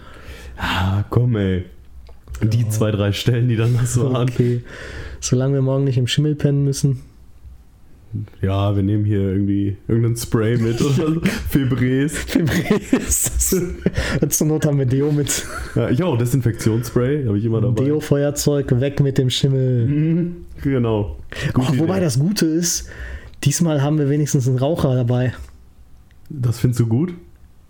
Ah, 0.58 1.04
komm 1.12 1.36
ey. 1.36 1.66
Die 2.44 2.68
zwei, 2.70 2.92
drei 2.92 3.12
Stellen, 3.12 3.48
die 3.48 3.56
dann 3.56 3.76
das 3.80 4.00
waren. 4.00 4.30
Okay. 4.30 4.62
Solange 5.20 5.56
wir 5.56 5.62
morgen 5.62 5.84
nicht 5.84 5.98
im 5.98 6.08
Schimmel 6.08 6.36
pennen 6.36 6.64
müssen. 6.64 7.02
Ja, 8.42 8.76
wir 8.76 8.84
nehmen 8.84 9.06
hier 9.06 9.22
irgendwie 9.22 9.78
irgendeinen 9.88 10.18
Spray 10.18 10.58
mit 10.58 10.82
oder 10.82 10.94
so. 10.94 11.04
Febrés. 11.52 12.12
Febrés. 12.28 13.72
Und 14.22 14.34
zur 14.34 14.48
Not 14.48 14.66
haben 14.66 14.78
wir 14.80 14.86
Deo 14.86 15.12
mit. 15.14 15.46
Ja, 15.76 15.90
ich 15.90 16.04
auch, 16.04 16.18
Desinfektionsspray 16.18 17.26
habe 17.26 17.38
ich 17.38 17.46
immer 17.46 17.62
dabei. 17.62 17.86
Deo-Feuerzeug, 17.86 18.82
weg 18.82 19.00
mit 19.00 19.18
dem 19.18 19.30
Schimmel. 19.30 19.88
Mhm, 19.88 20.36
Genau. 20.62 21.18
Ach, 21.54 21.74
wobei 21.78 22.00
das 22.02 22.20
Gute 22.20 22.46
ist, 22.46 22.90
diesmal 23.46 23.82
haben 23.82 23.98
wir 23.98 24.10
wenigstens 24.10 24.48
einen 24.48 24.58
Raucher 24.58 24.94
dabei. 24.96 25.34
Das 26.30 26.60
findest 26.60 26.82
du 26.82 26.88
gut? 26.88 27.14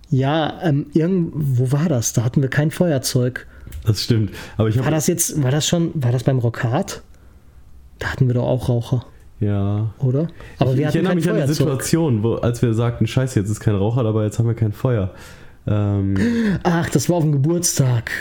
Ja, 0.10 0.60
ähm, 0.64 0.88
irgend, 0.94 1.32
wo 1.36 1.72
war 1.72 1.88
das? 1.88 2.14
Da 2.14 2.24
hatten 2.24 2.42
wir 2.42 2.50
kein 2.50 2.72
Feuerzeug. 2.72 3.48
Das 3.86 4.02
stimmt. 4.04 4.32
Aber 4.58 4.70
ich 4.70 4.78
War 4.84 4.92
das 4.92 5.08
jetzt, 5.08 5.42
war 5.44 5.52
das 5.52 5.68
schon, 5.68 5.92
war 5.96 6.12
das 6.12 6.24
beim 6.24 6.40
Rockhard? 6.40 7.02
Da 8.00 8.08
hatten 8.08 8.28
wir 8.28 8.34
doch 8.36 8.44
auch 8.48 8.68
Raucher, 8.70 9.06
Ja. 9.40 9.94
oder? 10.00 10.28
Aber 10.60 10.72
ich, 10.72 10.78
wir 10.78 10.90
ich 10.90 10.96
erinnere 10.96 11.16
mich 11.16 11.30
an 11.30 11.38
die. 11.38 11.54
Situation, 11.54 12.24
wo, 12.24 12.36
als 12.36 12.62
wir 12.62 12.74
sagten, 12.74 13.06
scheiße, 13.08 13.40
jetzt 13.40 13.50
ist 13.50 13.60
kein 13.60 13.76
Raucher 13.76 14.04
dabei, 14.04 14.24
jetzt 14.24 14.40
haben 14.40 14.48
wir 14.48 14.56
kein 14.56 14.72
Feuer. 14.74 15.12
Ähm, 15.68 16.16
Ach, 16.64 16.90
das 16.90 17.08
war 17.10 17.18
auf 17.18 17.24
dem 17.24 17.32
Geburtstag, 17.34 18.12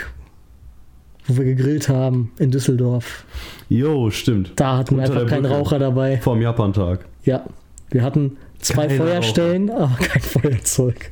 wo 1.27 1.37
wir 1.39 1.45
gegrillt 1.45 1.89
haben 1.89 2.33
in 2.39 2.51
Düsseldorf. 2.51 3.25
jo, 3.71 4.11
stimmt. 4.11 4.53
Da 4.57 4.77
hatten 4.79 4.97
wir 4.97 5.05
Unter 5.05 5.13
einfach 5.15 5.21
der 5.27 5.31
keinen 5.31 5.43
Brücke. 5.45 5.55
Raucher 5.57 5.79
dabei. 5.79 6.19
Vorm 6.19 6.43
Japan-Tag. 6.43 7.07
Ja, 7.25 7.45
wir 7.91 8.03
hatten 8.03 8.37
zwei 8.59 8.87
Keine 8.89 8.99
Feuerstellen, 8.99 9.71
aber 9.71 9.97
kein 9.99 10.21
Feuerzeug. 10.21 11.11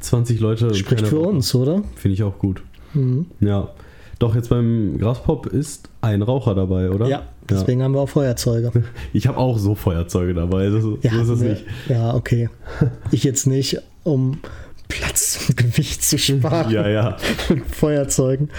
20 0.00 0.40
Leute. 0.40 0.72
Spricht 0.74 1.06
für 1.08 1.16
Raucher. 1.16 1.28
uns, 1.28 1.54
oder? 1.54 1.82
Finde 1.96 2.14
ich 2.14 2.22
auch 2.22 2.38
gut. 2.38 2.62
Mhm. 2.94 3.26
Ja. 3.40 3.68
Doch, 4.18 4.34
jetzt 4.34 4.50
beim 4.50 4.98
Graspop 4.98 5.46
ist 5.46 5.88
ein 6.02 6.20
Raucher 6.22 6.54
dabei, 6.54 6.90
oder? 6.90 7.06
Ja, 7.08 7.22
deswegen 7.48 7.82
haben 7.82 7.94
wir 7.94 8.00
auch 8.00 8.08
Feuerzeuge. 8.08 8.70
Ich 9.14 9.26
habe 9.26 9.38
auch 9.38 9.58
so 9.58 9.74
Feuerzeuge 9.74 10.34
dabei. 10.34 10.68
Das, 10.68 10.84
Ja, 11.02 11.10
so 11.12 11.20
ist 11.22 11.28
es 11.30 11.40
wir- 11.40 11.50
nicht. 11.50 11.64
ja, 11.88 12.14
okay. 12.14 12.48
Ich 13.12 13.24
jetzt 13.24 13.46
nicht, 13.46 13.78
um 14.04 14.38
Platz 14.88 15.46
und 15.48 15.56
Gewicht 15.56 16.02
zu 16.02 16.18
sparen. 16.18 16.70
Ja, 16.70 16.86
ja. 16.88 17.16
Mit 17.48 17.64
Feuerzeugen. 17.66 18.50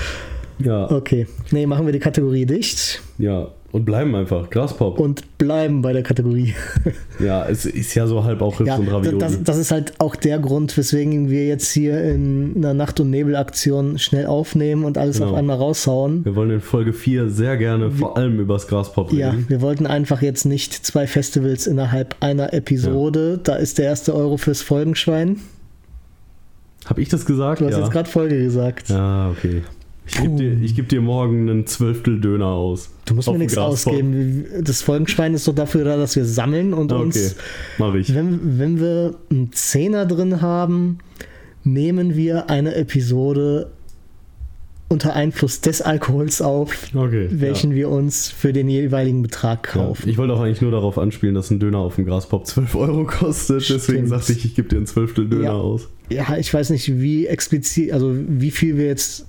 Ja, 0.59 0.89
Okay. 0.91 1.27
Nee, 1.51 1.65
machen 1.65 1.85
wir 1.85 1.93
die 1.93 1.99
Kategorie 1.99 2.45
dicht 2.45 3.01
ja. 3.17 3.47
Und 3.71 3.85
bleiben 3.85 4.13
einfach. 4.15 4.49
Graspop. 4.49 4.99
und 4.99 5.37
bleiben 5.37 5.81
bei 5.81 5.93
der 5.93 6.03
Kategorie. 6.03 6.53
Ja, 7.19 7.47
es 7.47 7.65
ist 7.67 7.93
ja 7.93 8.07
so 8.07 8.23
halb 8.23 8.41
auch 8.41 8.59
Rips 8.59 8.67
Ja, 8.67 8.75
und 8.77 8.87
Ravioli. 8.87 9.19
das, 9.19 9.43
das 9.43 9.57
ist 9.57 9.71
halt 9.71 9.93
auch 9.99 10.15
der 10.15 10.39
Grund, 10.39 10.75
weswegen 10.75 11.29
wir 11.29 11.45
jetzt 11.45 11.69
hier 11.71 12.03
in 12.03 12.53
einer 12.57 12.73
Nacht- 12.73 12.99
und 12.99 13.11
Nebelaktion 13.11 13.99
schnell 13.99 14.25
aufnehmen 14.25 14.85
und 14.85 14.97
alles 14.97 15.19
Genau. 15.19 15.29
auf 15.31 15.37
einmal 15.37 15.57
raushauen. 15.57 16.25
Wir 16.25 16.35
wollen 16.35 16.49
in 16.49 16.61
Folge 16.61 16.93
4 16.93 17.29
sehr 17.29 17.57
gerne 17.57 17.91
vor 17.91 18.17
allem 18.17 18.39
übers 18.39 18.67
Graspop 18.67 19.13
Ja, 19.13 19.29
reden. 19.29 19.45
wir 19.49 19.61
wollten 19.61 19.85
einfach 19.85 20.23
jetzt 20.23 20.45
nicht 20.45 20.73
zwei 20.73 21.05
Festivals 21.05 21.67
innerhalb 21.67 22.15
einer 22.21 22.53
Episode. 22.53 23.39
Da 23.43 23.55
ist 23.55 23.77
der 23.77 23.85
erste 23.85 24.15
Euro 24.15 24.37
fürs 24.37 24.63
Folgenschwein. 24.63 25.37
Hab 26.85 26.97
ich 26.97 27.09
das 27.09 27.25
gesagt? 27.27 27.61
Du 27.61 27.65
hast 27.65 27.73
ja. 27.73 27.79
jetzt 27.81 27.91
gerade 27.91 28.09
Folge 28.09 28.41
gesagt. 28.41 28.89
ja, 28.89 29.29
okay. 29.29 29.61
Ich 30.05 30.15
gebe 30.19 30.35
dir, 30.35 30.57
ich 30.61 30.75
geb 30.75 30.89
dir 30.89 30.99
morgen 31.01 31.49
einen 31.49 31.67
Zwölftel 31.67 32.19
Döner 32.19 32.47
aus. 32.47 32.89
Du 33.05 33.13
musst 33.13 33.29
mir 33.31 33.37
nichts 33.37 33.57
ausgeben. 33.57 34.45
Das 34.61 34.81
Folgenschwein 34.81 35.33
ist 35.33 35.47
doch 35.47 35.55
dafür 35.55 35.83
da, 35.85 35.95
dass 35.95 36.15
wir 36.15 36.25
sammeln 36.25 36.73
und 36.73 36.91
Okay, 36.91 37.03
uns, 37.03 37.35
mach 37.77 37.93
ich. 37.93 38.13
wenn, 38.13 38.59
wenn 38.59 38.79
wir 38.79 39.15
einen 39.29 39.51
Zehner 39.53 40.05
drin 40.05 40.41
haben, 40.41 40.97
nehmen 41.63 42.15
wir 42.15 42.49
eine 42.49 42.73
Episode 42.75 43.71
unter 44.89 45.13
Einfluss 45.13 45.61
des 45.61 45.81
Alkohols 45.81 46.41
auf, 46.41 46.73
Okay. 46.93 47.29
welchen 47.31 47.73
wir 47.75 47.87
uns 47.89 48.27
für 48.29 48.51
den 48.51 48.67
jeweiligen 48.67 49.21
Betrag 49.21 49.67
ja. 49.73 49.81
kaufen. 49.83 50.09
Ich 50.09 50.17
wollte 50.17 50.33
auch 50.33 50.41
eigentlich 50.41 50.61
nur 50.61 50.71
darauf 50.71 50.97
anspielen, 50.97 51.33
dass 51.35 51.49
ein 51.49 51.59
Döner 51.59 51.77
auf 51.77 51.95
dem 51.95 52.05
Graspop 52.05 52.45
12 52.45 52.75
Euro 52.75 53.05
kostet. 53.05 53.61
Deswegen 53.69 53.79
Stimmt. 53.99 54.09
sagte 54.09 54.33
ich, 54.33 54.43
ich 54.43 54.55
gebe 54.55 54.67
dir 54.67 54.77
einen 54.77 54.87
Zwölftel 54.87 55.29
Döner 55.29 55.43
Ja. 55.43 55.51
aus. 55.53 55.87
Ja, 56.09 56.35
ich 56.37 56.53
weiß 56.53 56.71
nicht, 56.71 56.99
wie 56.99 57.27
explizit, 57.27 57.93
also 57.93 58.13
wie 58.13 58.51
viel 58.51 58.75
wir 58.75 58.87
jetzt 58.87 59.27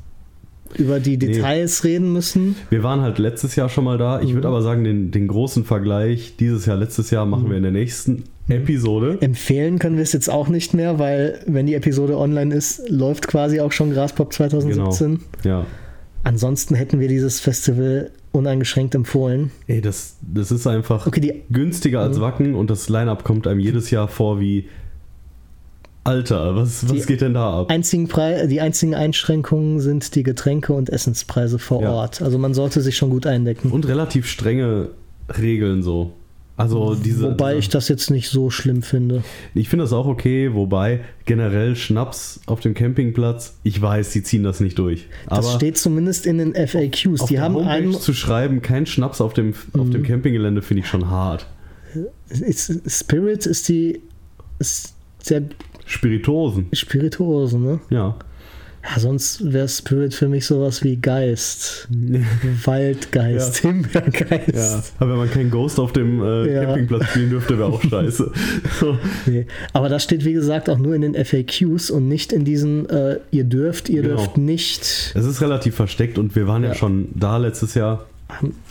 über 0.78 1.01
die 1.01 1.16
Details 1.19 1.85
reden 1.85 2.12
müssen. 2.12 2.57
Wir 2.70 2.82
waren 2.82 3.01
halt 3.01 3.19
letztes 3.19 3.57
Jahr 3.57 3.69
schon 3.69 3.85
mal 3.85 3.99
da. 3.99 4.20
Ich 4.20 4.31
Mhm. 4.31 4.35
würde 4.35 4.49
aber 4.49 4.62
sagen, 4.62 4.85
den, 4.85 5.11
den 5.11 5.28
großen 5.28 5.65
Vergleich 5.65 6.36
dieses 6.39 6.66
Jahr, 6.66 6.77
letztes 6.77 7.11
Jahr 7.11 7.27
machen 7.27 7.49
wir 7.51 7.57
in 7.57 7.62
der 7.62 7.73
nächsten 7.73 8.24
Mhm. 8.49 8.55
Episode. 8.55 9.19
Empfehlen 9.20 9.78
können 9.78 9.97
wir 9.97 10.03
es 10.03 10.12
jetzt 10.12 10.28
auch 10.28 10.49
nicht 10.49 10.74
mehr, 10.74 10.99
weil 10.99 11.40
wenn 11.47 11.66
die 11.66 11.74
Episode 11.74 12.16
online 12.19 12.55
ist, 12.55 12.82
läuft 12.89 13.28
quasi 13.28 13.61
auch 13.61 13.73
schon 13.73 13.93
Graspop 13.93 14.32
2017. 14.32 15.20
Ja. 15.44 15.65
Ansonsten 16.24 16.74
hätten 16.74 17.01
wir 17.01 17.09
dieses 17.09 17.40
Festival 17.40 18.11
uneingeschränkt 18.31 18.94
empfohlen. 18.94 19.51
Ey, 19.66 19.81
das, 19.81 20.16
das 20.23 20.51
ist 20.53 20.66
einfach 20.66 21.07
Okay, 21.07 21.20
die 21.20 21.43
günstiger 21.51 22.01
als 22.01 22.16
Mhm. 22.19 22.23
Wacken 22.23 22.55
und 22.55 22.70
das 22.70 22.89
Line-Up 22.89 23.24
kommt 23.24 23.47
einem 23.47 23.61
jedes 23.61 23.90
Jahr 23.90 24.09
vor 24.09 24.40
wie 24.40 24.69
Alter, 26.05 26.57
was, 26.57 26.83
was 26.89 26.93
Die 26.93 27.01
geht 27.07 27.20
denn 27.20 27.35
da 27.35 27.61
ab? 27.61 27.70
einzigen, 27.70 28.09
Pre 28.09 28.49
die 28.49 28.61
einzigen 28.61 28.95
Einschränkungen 28.95 29.79
sind 29.81 30.15
die 30.16 30.23
Getränke 30.24 30.73
und 30.73 30.91
Essenspreise 30.91 31.59
vor 31.61 31.83
Ja. 31.83 31.93
Ort. 31.93 32.23
Also 32.23 32.39
man 32.39 32.55
sollte 32.55 32.81
sich 32.81 32.97
schon 32.97 33.11
gut 33.11 33.27
eindecken. 33.27 33.70
Und 33.70 33.87
relativ 33.87 34.27
strenge 34.27 34.89
Regeln 35.39 35.83
so. 35.83 36.12
Also 36.57 36.95
diese. 36.97 37.31
Wobei 37.31 37.57
ich 37.57 37.69
das 37.70 37.89
jetzt 37.89 38.11
nicht 38.11 38.29
so 38.29 38.51
schlimm 38.51 38.83
finde. 38.83 39.24
Ich 39.55 39.69
finde 39.69 39.85
das 39.85 39.93
auch 39.93 40.07
okay, 40.07 40.53
wobei 40.55 41.01
generell 41.24 41.77
Schnaps 41.77 42.41
auf 42.47 42.61
dem 42.61 42.74
Campingplatz, 42.74 43.55
ich 43.62 43.81
weiß, 43.81 44.11
die 44.11 44.23
ziehen 44.23 44.43
das 44.43 44.61
nicht 44.61 44.79
durch. 44.79 45.07
Das 45.29 45.39
Aber 45.47 45.57
steht 45.57 45.79
zumindest 45.79 46.27
in 46.27 46.39
den 46.39 46.55
FAQs. 46.55 47.20
auf 47.23 47.29
Die 47.29 47.41
haben 47.41 47.57
einen. 47.59 47.93
zu 47.93 48.12
schreiben, 48.12 48.61
kein 48.61 48.85
Schnaps 48.87 49.20
auf 49.20 49.33
dem, 49.33 49.55
auf 49.73 49.87
Mhm. 49.87 49.91
dem 49.93 50.03
Campinggelände, 50.03 50.61
finde 50.62 50.83
ich 50.83 50.89
schon 50.89 51.09
hart. 51.11 51.47
Spirit 52.87 53.47
ist 53.47 53.69
die. 53.69 54.01
Ist 54.59 54.95
der 55.29 55.43
Spiritosen, 55.93 56.66
Spirituose, 56.73 57.59
ne? 57.59 57.81
ja. 57.90 58.16
Ja, 58.85 58.98
sonst 58.98 59.52
wäre 59.52 59.69
Spirit 59.69 60.12
für 60.12 60.27
mich 60.28 60.44
sowas 60.44 60.82
wie 60.82 60.97
Geist. 60.97 61.86
Waldgeist, 62.64 63.62
Ja. 63.62 63.70
Himbeergeist. 63.70 64.55
Ja, 64.55 64.82
aber 64.98 65.10
wenn 65.12 65.19
man 65.19 65.31
keinen 65.31 65.51
Ghost 65.51 65.78
auf 65.78 65.93
dem 65.93 66.20
äh, 66.20 66.52
Ja. 66.52 66.64
Campingplatz 66.64 67.05
spielen 67.10 67.31
dürfte, 67.31 67.59
wäre 67.59 67.69
auch 67.69 67.81
scheiße. 67.82 68.32
So. 68.81 68.98
Nee. 69.27 69.47
Aber 69.73 69.89
das 69.89 70.02
steht, 70.02 70.24
wie 70.24 70.32
gesagt, 70.32 70.69
auch 70.69 70.78
nur 70.78 70.94
in 70.97 71.02
den 71.02 71.14
FAQs 71.14 71.90
und 71.90 72.09
nicht 72.09 72.32
in 72.32 72.44
diesen, 72.44 72.89
äh, 72.90 73.19
ihr 73.31 73.44
dürft, 73.44 73.89
ihr 73.89 74.02
Genau. 74.02 74.16
dürft 74.16 74.36
nicht. 74.39 75.12
Es 75.14 75.24
ist 75.27 75.40
relativ 75.40 75.77
versteckt 75.77 76.19
und 76.19 76.35
wir 76.35 76.48
waren 76.48 76.64
ja, 76.64 76.70
Ja. 76.70 76.74
schon 76.74 77.09
da 77.14 77.36
letztes 77.36 77.74
Jahr. 77.74 78.06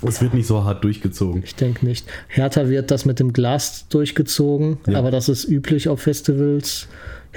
Es 0.05 0.21
wird 0.21 0.33
nicht 0.33 0.47
so 0.47 0.63
hart 0.63 0.83
durchgezogen. 0.83 1.43
Ich 1.43 1.55
denke 1.55 1.85
nicht. 1.85 2.05
Härter 2.27 2.69
wird 2.69 2.91
das 2.91 3.05
mit 3.05 3.19
dem 3.19 3.33
Glas 3.33 3.87
durchgezogen, 3.89 4.77
Ja. 4.87 4.99
aber 4.99 5.11
das 5.11 5.29
ist 5.29 5.45
üblich 5.45 5.87
auf 5.89 6.01
Festivals. 6.01 6.87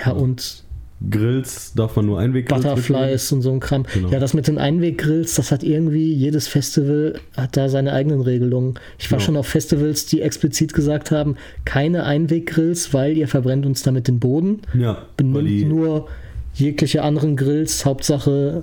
Ja, 0.05 0.13
und 0.13 0.63
Grills 1.11 1.73
darf 1.75 1.97
man 1.97 2.07
nur 2.07 2.19
Einweggrills 2.19 2.65
mitnehmen. 2.65 2.77
Butterflies 2.77 3.33
und 3.33 3.43
so 3.43 3.53
ein 3.53 3.61
Kram. 3.61 3.85
Genau. 3.93 4.09
Ja, 4.09 4.21
das 4.21 4.33
mit 4.33 4.47
den 4.47 4.57
Einweggrills, 4.59 5.35
das 5.35 5.53
hat 5.53 5.63
irgendwie, 5.63 6.15
jedes 6.15 6.49
Festival 6.49 7.19
hat 7.37 7.57
da 7.57 7.69
seine 7.69 7.93
eigenen 7.93 8.23
Regelungen. 8.23 8.75
Ich 8.99 9.11
war 9.11 9.19
Genau. 9.19 9.27
schon 9.27 9.37
auf 9.37 9.47
Festivals, 9.47 10.07
die 10.07 10.23
explizit 10.23 10.73
gesagt 10.73 11.11
haben, 11.11 11.37
keine 11.67 12.05
Einweggrills, 12.05 12.95
weil 12.95 13.19
ihr 13.19 13.29
verbrennt 13.29 13.67
uns 13.67 13.83
damit 13.83 14.09
den 14.09 14.19
Boden. 14.19 14.61
Ja, 14.79 15.03
benimmt 15.17 15.69
nur 15.69 16.09
jegliche 16.55 17.03
anderen 17.03 17.37
Grills. 17.37 17.85
Hauptsache, 17.85 18.63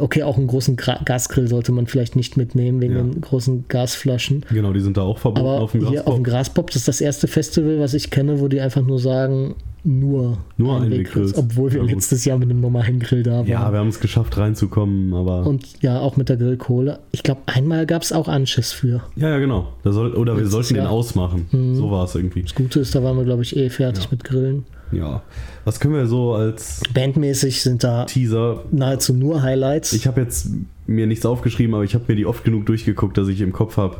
okay, 0.00 0.22
auch 0.22 0.36
einen 0.38 0.46
großen 0.46 0.76
Gra 0.76 0.98
Gasgrill 1.04 1.48
sollte 1.48 1.72
man 1.72 1.86
vielleicht 1.86 2.14
nicht 2.16 2.36
mitnehmen 2.36 2.80
wegen 2.80 2.94
Ja. 2.94 3.02
den 3.02 3.20
großen 3.20 3.64
Gasflaschen. 3.68 4.44
genau, 4.50 4.72
die 4.72 4.80
sind 4.80 4.96
da 4.96 5.02
auch 5.02 5.18
verboten 5.18 5.46
Aber 5.46 5.60
auf 5.60 5.72
dem 5.72 5.88
hier 5.88 6.06
auf 6.06 6.14
dem 6.14 6.22
Graspop. 6.24 6.66
Graspop, 6.66 6.66
das 6.68 6.76
ist 6.76 6.88
das 6.88 7.00
erste 7.00 7.26
Festival, 7.28 7.80
was 7.80 7.94
ich 7.94 8.10
kenne, 8.10 8.40
wo 8.40 8.48
die 8.48 8.60
einfach 8.60 8.82
nur 8.82 8.98
sagen, 8.98 9.54
nur, 9.84 10.38
Nur 10.58 10.80
Einweggrills. 10.80 11.36
Obwohl 11.36 11.72
wir 11.72 11.82
Ja, 11.84 11.92
letztes 11.92 12.24
Jahr 12.24 12.38
mit 12.38 12.48
einem 12.48 12.60
normalen 12.60 13.00
Grill 13.00 13.24
da 13.24 13.38
waren. 13.38 13.46
Ja, 13.48 13.72
wir 13.72 13.80
haben 13.80 13.88
es 13.88 13.98
geschafft 13.98 14.38
reinzukommen, 14.38 15.12
aber. 15.12 15.44
Und 15.44 15.82
ja, 15.82 15.98
auch 15.98 16.16
mit 16.16 16.28
der 16.28 16.36
Grillkohle. 16.36 17.00
Ich 17.10 17.24
glaube, 17.24 17.40
einmal 17.46 17.84
gab 17.86 18.02
es 18.02 18.12
auch 18.12 18.28
Anschiss 18.28 18.72
für. 18.72 19.02
ja, 19.16 19.28
ja, 19.30 19.38
genau. 19.40 19.72
Da 19.82 19.90
soll, 19.90 20.14
oder 20.14 20.34
wir 20.34 20.42
Letztes 20.44 20.52
sollten 20.52 20.74
den 20.74 20.84
Jahr. 20.84 20.92
Mhm. 20.92 20.98
ausmachen. 20.98 21.46
So 21.74 21.90
war 21.90 22.04
es 22.04 22.14
irgendwie. 22.14 22.42
Das 22.42 22.54
Gute 22.54 22.78
ist, 22.78 22.94
da 22.94 23.02
waren 23.02 23.16
wir, 23.16 23.24
glaube 23.24 23.42
ich, 23.42 23.56
eh 23.56 23.68
fertig 23.70 24.04
Ja. 24.04 24.10
mit 24.12 24.22
Grillen. 24.22 24.64
Ja. 24.92 25.22
Was 25.64 25.80
können 25.80 25.94
wir 25.94 26.06
so 26.06 26.34
als 26.34 26.80
Bandmäßig 26.94 27.62
sind 27.62 27.82
da 27.84 28.04
Teaser? 28.04 28.64
nahezu 28.70 29.14
nur 29.14 29.42
Highlights. 29.42 29.92
Ich 29.92 30.06
habe 30.06 30.20
jetzt 30.20 30.48
mir 30.86 31.06
nichts 31.06 31.24
aufgeschrieben, 31.26 31.74
aber 31.74 31.84
ich 31.84 31.94
habe 31.94 32.04
mir 32.08 32.16
die 32.16 32.26
oft 32.26 32.44
genug 32.44 32.66
durchgeguckt, 32.66 33.16
dass 33.16 33.28
ich 33.28 33.40
im 33.40 33.52
Kopf 33.52 33.76
habe. 33.76 33.98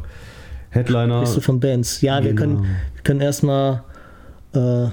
Headliner. 0.70 1.20
Liste 1.20 1.40
von 1.40 1.60
Bands. 1.60 2.01
Ja, 2.01 2.23
wir 2.23 2.31
Genau. 2.31 2.40
können, 2.40 2.62
wir 2.62 3.02
können 3.05 3.20
erstmal 3.20 3.82
äh, 4.55 4.86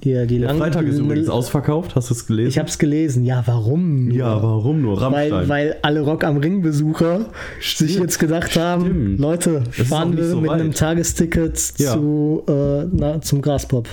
hier 0.00 0.26
die 0.26 0.38
Der 0.38 0.54
Freitag 0.54 0.84
ist 0.86 0.98
übrigens 0.98 1.28
ausverkauft. 1.28 1.96
Hast 1.96 2.10
du 2.10 2.14
es 2.14 2.26
gelesen? 2.26 2.48
Ich 2.48 2.58
habe 2.58 2.68
es 2.68 2.78
gelesen. 2.78 3.24
Ja, 3.24 3.42
warum? 3.46 4.06
nur? 4.08 4.16
Ja, 4.16 4.42
warum 4.42 4.80
nur? 4.82 5.00
Rammstein. 5.00 5.32
Weil, 5.32 5.48
weil 5.48 5.76
alle 5.82 6.00
Rock 6.00 6.24
am 6.24 6.36
Ring 6.38 6.62
Besucher 6.62 7.26
sich 7.60 7.98
jetzt 7.98 8.18
gedacht 8.18 8.56
haben, 8.56 8.84
Stimmt. 8.84 9.20
Leute, 9.20 9.62
auch 9.68 9.84
fahren 9.84 10.16
wir 10.16 10.24
so 10.28 10.40
mit 10.40 10.50
weit. 10.50 10.60
einem 10.60 10.72
Tagesticket 10.72 11.74
Ja. 11.78 11.92
zu, 11.94 12.42
äh, 12.48 12.84
na, 12.92 13.20
zum 13.20 13.42
Graspop. 13.42 13.88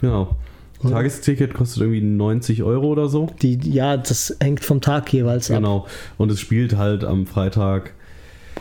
Genau. 0.00 0.36
Tagesticket 0.82 1.54
kostet 1.54 1.82
irgendwie 1.82 2.00
90 2.02 2.62
Euro 2.62 2.88
oder 2.88 3.08
so. 3.08 3.28
Die, 3.42 3.58
ja, 3.70 3.96
das 3.96 4.36
hängt 4.40 4.60
vom 4.64 4.80
Tag 4.80 5.12
jeweils 5.12 5.50
ab. 5.50 5.56
Genau. 5.58 5.86
Und 6.18 6.30
es 6.30 6.40
spielt 6.40 6.76
halt 6.76 7.04
am 7.04 7.26
Freitag. 7.26 7.92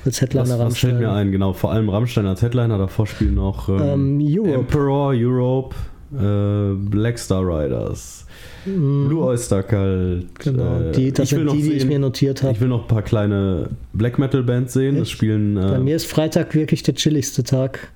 Als 0.04 0.22
Headliner 0.22 0.44
Was, 0.44 0.50
was 0.60 0.78
fällt 0.78 0.94
Rammstein. 0.94 0.98
mir 1.00 1.12
ein? 1.12 1.32
Genau, 1.32 1.54
vor 1.54 1.72
allem 1.72 1.90
Rammstein 1.90 2.26
als 2.26 2.42
Headliner. 2.42 2.78
Davor 2.78 3.08
spielen 3.08 3.36
noch 3.36 3.70
ähm, 3.70 3.80
Ähm, 3.82 4.20
Europe. 4.22 4.54
Emperor, 4.54 5.14
Europe, 5.16 5.76
äh, 6.14 6.76
Black 6.90 7.18
Star 7.18 7.42
Riders, 7.42 8.26
Blue 8.66 9.24
Oyster 9.24 9.64
Cult. 9.64 10.28
Genau, 10.40 10.80
äh, 10.80 10.92
die, 10.92 11.12
das 11.12 11.32
ich 11.32 11.38
will 11.38 11.40
sind 11.40 11.46
noch 11.48 11.54
die, 11.54 11.62
die 11.64 11.72
ich 11.74 11.82
sehen- 11.82 11.88
mir 11.90 12.00
notiert 12.00 12.44
habe. 12.44 12.54
Ich 12.54 12.62
will 12.62 12.68
noch 12.68 12.82
ein 12.84 12.88
paar 12.88 13.02
kleine 13.02 13.70
Black 13.94 14.20
Metal 14.20 14.44
Bands 14.44 14.74
sehen. 14.74 14.98
Das 14.98 15.10
spielen. 15.10 15.58
Äh, 15.58 15.62
Bei 15.62 15.80
mir 15.80 15.96
ist 15.96 16.06
Freitag 16.06 16.54
wirklich 16.54 16.84
der 16.84 16.94
chilligste 16.96 17.44
Tag. 17.44 17.88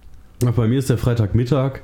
Ach, 0.45 0.51
bei 0.53 0.67
mir 0.67 0.79
ist 0.79 0.89
der 0.89 0.97
Freitagmittag 0.97 1.81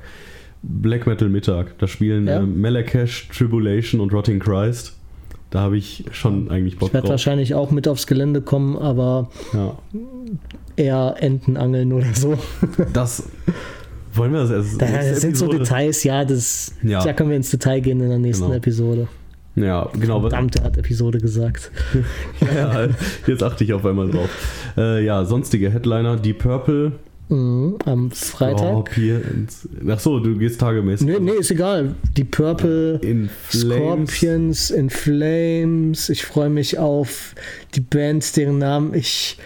Black 0.68 1.06
Metal 1.06 1.28
Mittag. 1.28 1.78
Da 1.78 1.86
spielen 1.86 2.26
Ja? 2.26 2.38
ähm, 2.40 2.60
Malakesh, 2.60 3.28
Tribulation 3.28 4.00
und 4.00 4.12
Rotting 4.12 4.38
Christ. 4.40 4.94
Da 5.50 5.60
habe 5.60 5.76
ich 5.76 6.04
schon 6.10 6.50
eigentlich 6.50 6.76
Bock 6.78 6.88
Ich 6.88 6.94
werde 6.94 7.04
drauf. 7.06 7.12
wahrscheinlich 7.12 7.54
auch 7.54 7.70
mit 7.70 7.86
aufs 7.86 8.06
Gelände 8.08 8.40
kommen, 8.42 8.76
aber 8.76 9.30
Ja. 9.52 9.78
eher 10.76 11.14
Entenangeln 11.20 11.92
oder 11.92 12.06
so. 12.14 12.36
Das 12.92 13.28
wollen 14.12 14.32
wir 14.32 14.40
das 14.40 14.50
erst. 14.50 14.82
Da, 14.82 14.86
das 14.86 15.20
sind 15.20 15.36
so? 15.36 15.46
Details, 15.48 16.02
ja, 16.04 16.24
das, 16.24 16.74
Ja. 16.82 17.02
da 17.04 17.12
können 17.12 17.30
wir 17.30 17.36
ins 17.36 17.50
Detail 17.50 17.80
gehen 17.80 18.00
in 18.00 18.08
der 18.08 18.18
nächsten 18.18 18.44
Genau. 18.46 18.56
Episode. 18.56 19.08
Ja, 19.54 19.88
genau. 19.98 20.22
was- 20.22 20.30
Verdammt, 20.32 20.56
er 20.56 20.64
hat 20.64 20.76
Episode 20.76 21.18
gesagt. 21.18 21.70
ja, 22.54 22.88
jetzt 23.26 23.42
achte 23.42 23.64
ich 23.64 23.72
auf 23.72 23.86
einmal 23.86 24.10
drauf. 24.10 24.28
Äh, 24.76 25.04
ja, 25.04 25.24
sonstige 25.24 25.70
Headliner, 25.70 26.16
Deep 26.16 26.40
Purple. 26.40 26.92
Mhm, 27.28 27.76
am 27.84 28.10
Freitag. 28.12 28.58
Scorpions. 28.58 29.68
Ach 29.88 29.98
so, 29.98 30.20
du 30.20 30.36
gehst 30.38 30.60
tagemäßig. 30.60 31.06
Nee, 31.06 31.18
nee, 31.20 31.32
ist 31.40 31.50
egal. 31.50 31.96
Die 32.16 32.22
Purple, 32.24 33.00
In 33.02 33.28
Flames. 33.48 34.10
Scorpions, 34.10 34.70
In 34.70 34.90
Flames. 34.90 36.08
Ich 36.08 36.24
freue 36.24 36.50
mich 36.50 36.78
auf 36.78 37.34
die 37.74 37.80
Band, 37.80 38.36
deren 38.36 38.58
Namen 38.58 38.94
ich 38.94 39.38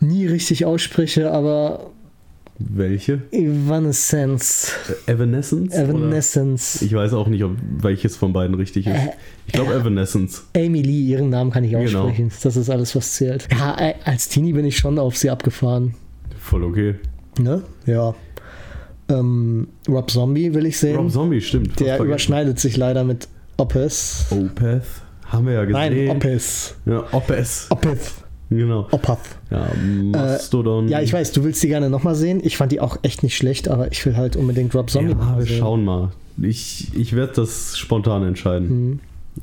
nie 0.00 0.26
richtig 0.26 0.64
ausspreche, 0.64 1.30
aber 1.30 1.90
Welche? 2.58 3.20
Evanescence. 3.30 4.72
Evanescence? 5.06 5.74
oder? 5.74 5.84
Evanescence. 5.90 6.82
Ich 6.82 6.92
weiß 6.94 7.12
auch 7.12 7.28
nicht, 7.28 7.44
ob 7.44 7.52
welches 7.82 8.16
von 8.16 8.32
beiden 8.32 8.54
richtig 8.56 8.86
ist. 8.86 8.96
Ich 9.46 9.52
glaube 9.52 9.74
Evanescence. 9.74 10.44
Amy 10.56 10.82
Lee, 10.82 11.02
ihren 11.10 11.28
Namen 11.28 11.50
kann 11.50 11.62
ich 11.64 11.72
Genau. 11.72 12.04
aussprechen. 12.04 12.32
Das 12.42 12.56
ist 12.56 12.70
alles, 12.70 12.96
was 12.96 13.12
zählt. 13.14 13.46
Ja, 13.52 13.76
äh, 13.78 13.94
als 14.04 14.28
Teenie 14.28 14.52
bin 14.54 14.64
ich 14.64 14.76
schon 14.78 14.98
auf 14.98 15.16
sie 15.16 15.30
abgefahren. 15.30 15.94
Voll 16.38 16.64
okay. 16.64 16.94
Ne? 17.38 17.62
Ja. 17.86 18.14
Ähm, 19.08 19.68
Rob 19.88 20.10
Zombie 20.10 20.52
will 20.54 20.66
ich 20.66 20.78
sehen. 20.78 20.96
Rob 20.96 21.10
Zombie, 21.10 21.40
stimmt. 21.40 21.80
Der 21.80 21.98
überschneidet 22.00 22.58
sich 22.60 22.76
leider 22.76 23.04
mit 23.04 23.28
Opeth. 23.56 24.26
Opeth. 24.30 24.82
Haben 25.26 25.46
wir 25.46 25.54
ja 25.54 25.64
gesehen. 25.64 26.06
Nein, 26.06 26.10
Opeth. 26.10 26.74
Ja, 26.86 27.04
Opeth. 27.12 27.66
Opeth. 27.70 28.12
Genau. 28.50 28.86
Opeth. 28.90 29.18
Ja, 29.50 29.66
Mastodon. 30.12 30.88
Ja, 30.88 31.00
ich 31.02 31.12
weiß, 31.12 31.32
du 31.32 31.44
willst 31.44 31.62
die 31.62 31.68
gerne 31.68 31.90
nochmal 31.90 32.14
sehen. 32.14 32.40
Ich 32.42 32.56
fand 32.56 32.72
die 32.72 32.80
auch 32.80 32.98
echt 33.02 33.22
nicht 33.22 33.36
schlecht, 33.36 33.68
aber 33.68 33.92
ich 33.92 34.04
will 34.06 34.16
halt 34.16 34.36
unbedingt 34.36 34.74
Rob 34.74 34.88
Zombie 34.90 35.12
Ja, 35.12 35.38
wir 35.38 35.44
sehen. 35.44 35.58
schauen 35.58 35.84
mal. 35.84 36.12
Ich, 36.40 36.94
ich 36.96 37.14
werde 37.16 37.32
das 37.34 37.76
spontan 37.78 38.22
entscheiden. 38.24 39.00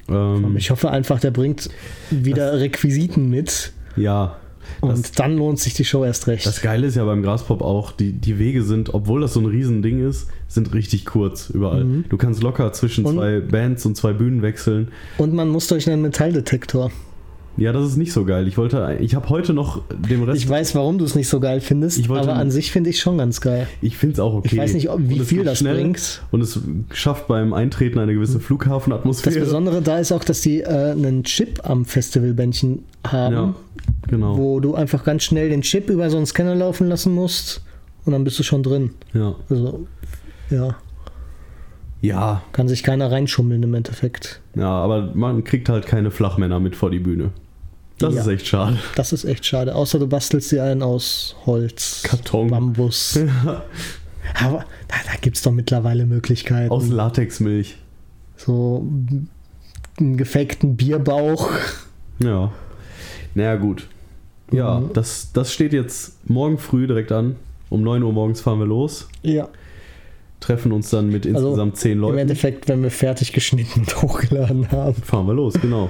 Ähm, 0.09 0.55
Ich 0.57 0.72
hoffe 0.72 0.89
einfach, 0.91 1.19
der 1.19 1.31
bringt 1.31 1.69
wieder 2.09 2.59
Requisiten 2.59 3.30
mit 3.30 3.73
ja. 3.95 4.35
Und 4.81 4.91
Das, 4.91 5.11
dann 5.14 5.38
lohnt 5.38 5.60
sich 5.60 5.73
die 5.73 5.85
Show 5.85 6.03
erst 6.03 6.27
recht. 6.27 6.45
das 6.45 6.61
Geile 6.61 6.88
ist 6.88 6.95
ja 6.95 7.06
beim 7.06 7.22
Graspop 7.23 7.61
auch, 7.61 7.91
die, 7.91 8.11
die 8.14 8.39
Wege 8.39 8.64
sind, 8.64 8.93
obwohl 8.93 9.22
das 9.22 9.34
so 9.34 9.39
ein 9.39 9.45
Riesending 9.45 10.07
ist, 10.07 10.27
sind 10.47 10.73
richtig 10.73 11.06
kurz 11.06 11.49
überall. 11.49 11.85
Du 12.10 12.18
kannst 12.18 12.41
locker 12.43 12.72
zwischen 12.73 13.02
Mhm. 13.03 13.07
Und- 13.10 13.15
zwei 13.18 13.39
Bands 13.39 13.85
und 13.85 13.95
zwei 13.97 14.14
Bühnen 14.14 14.41
wechseln. 14.41 14.89
und 15.18 15.34
man 15.34 15.49
muss 15.49 15.68
durch 15.68 15.89
einen 15.89 16.02
Metalldetektor. 16.02 16.91
Ja, 17.57 17.72
das 17.72 17.88
ist 17.88 17.95
nicht 17.95 18.11
so 18.11 18.26
geil. 18.26 18.48
Ich 18.49 18.57
wollte, 18.57 18.98
ich 18.99 19.15
habe 19.15 19.30
heute 19.30 19.53
noch 19.53 19.82
dem 19.90 20.23
Rest. 20.23 20.38
Ich 20.38 20.49
weiß, 20.49 20.76
warum 20.76 20.98
du 20.98 21.06
es 21.06 21.15
nicht 21.15 21.30
so 21.30 21.40
geil 21.40 21.61
findest, 21.61 22.10
wollte- 22.10 22.23
aber 22.30 22.36
an 22.40 22.52
sich 22.52 22.72
finde 22.72 22.90
ich 22.90 22.99
schon 22.99 23.18
ganz 23.18 23.40
geil. 23.40 23.68
Ich 23.82 23.98
finde 23.98 24.14
es 24.14 24.19
auch 24.19 24.34
okay. 24.34 24.49
Ich 24.52 24.57
weiß 24.57 24.73
nicht, 24.73 24.90
ob- 24.90 24.99
wie 25.07 25.19
viel 25.19 25.44
das 25.45 25.64
bringt. 25.64 26.22
Und 26.32 26.41
es 26.41 26.60
schafft 26.94 27.27
beim 27.27 27.53
Eintreten 27.53 27.98
eine 27.99 28.14
gewisse 28.14 28.40
Das 28.40 28.44
Flughafenatmosphäre. 28.45 29.40
Besondere 29.40 29.82
da 29.82 29.99
ist 29.99 30.11
auch, 30.11 30.23
dass 30.26 30.41
die 30.41 30.61
äh, 30.61 30.91
einen 30.91 31.23
Chip 31.23 31.61
am 31.64 31.86
Festivalbändchen 31.86 32.80
haben, 33.07 33.34
Ja, 33.36 33.56
genau. 34.07 34.38
wo 34.38 34.60
du 34.60 34.76
einfach 34.76 35.06
ganz 35.06 35.23
schnell 35.23 35.48
den 35.49 35.61
Chip 35.61 35.90
über 35.90 36.10
so 36.10 36.18
einen 36.18 36.26
Scanner 36.26 36.56
laufen 36.56 36.88
lassen 36.90 37.14
musst 37.14 37.61
und 38.03 38.11
dann 38.11 38.23
bist 38.26 38.38
du 38.38 38.44
schon 38.44 38.64
drin. 38.64 38.91
Ja. 39.14 39.36
Also, 39.49 39.86
ja, 40.49 40.76
ja, 42.02 42.44
kann 42.52 42.68
sich 42.68 42.84
keiner 42.84 43.11
reinschummeln 43.11 43.64
im 43.64 43.73
Endeffekt. 43.73 44.41
ja, 44.56 44.69
aber 44.69 45.11
man 45.15 45.44
kriegt 45.44 45.69
halt 45.69 45.86
keine 45.88 46.11
Flachmänner 46.11 46.60
mit 46.60 46.76
vor 46.76 46.91
die 46.91 46.99
Bühne. 46.99 47.32
Das 47.99 48.13
Ja. 48.13 48.22
ist 48.22 48.27
echt 48.27 48.47
schade. 48.47 48.77
Das 48.95 49.13
ist 49.13 49.23
echt 49.23 49.45
schade. 49.45 49.73
Außer 49.76 49.99
du 49.99 50.07
bastelst 50.07 50.51
dir 50.51 50.63
einen 50.63 50.84
aus 50.84 51.35
Holz, 51.45 52.01
Karton. 52.03 52.49
Bambus. 52.49 53.17
Aber 54.39 54.65
da, 54.88 54.95
da 55.05 55.17
gibt 55.22 55.38
es 55.38 55.43
doch 55.43 55.51
mittlerweile 55.51 56.05
Möglichkeiten. 56.05 56.72
Aus 56.72 56.88
Latexmilch. 56.89 57.77
so 58.38 58.85
einen 59.97 60.17
gefakten 60.17 60.76
Bierbauch. 60.76 61.49
Ja. 62.19 62.51
Naja, 63.34 63.55
gut. 63.55 63.88
Ja, 64.51 64.80
Mhm. 64.81 64.89
das, 64.93 65.31
das 65.34 65.53
steht 65.53 65.72
jetzt 65.73 66.27
morgen 66.30 66.57
früh 66.57 66.88
direkt 66.88 67.11
an. 67.11 67.35
Um 67.69 67.81
9 67.81 68.03
Uhr 68.03 68.11
morgens 68.13 68.41
fahren 68.41 68.59
wir 68.59 68.65
los. 68.67 69.07
Ja. 69.23 69.47
Treffen 70.41 70.72
uns 70.72 70.89
dann 70.89 71.09
mit 71.09 71.26
Also, 71.26 71.47
insgesamt 71.47 71.77
10 71.77 71.91
Im 71.93 71.99
Leuten. 71.99 72.17
Endeffekt, 72.19 72.67
wenn 72.67 72.84
wir 72.84 72.91
fertig 72.91 73.31
geschnitten 73.31 73.80
und 73.81 74.01
hochgeladen 74.01 74.69
haben. 74.72 74.95
Fahren 74.95 75.26
wir 75.27 75.34
los, 75.34 75.53
genau. 75.55 75.89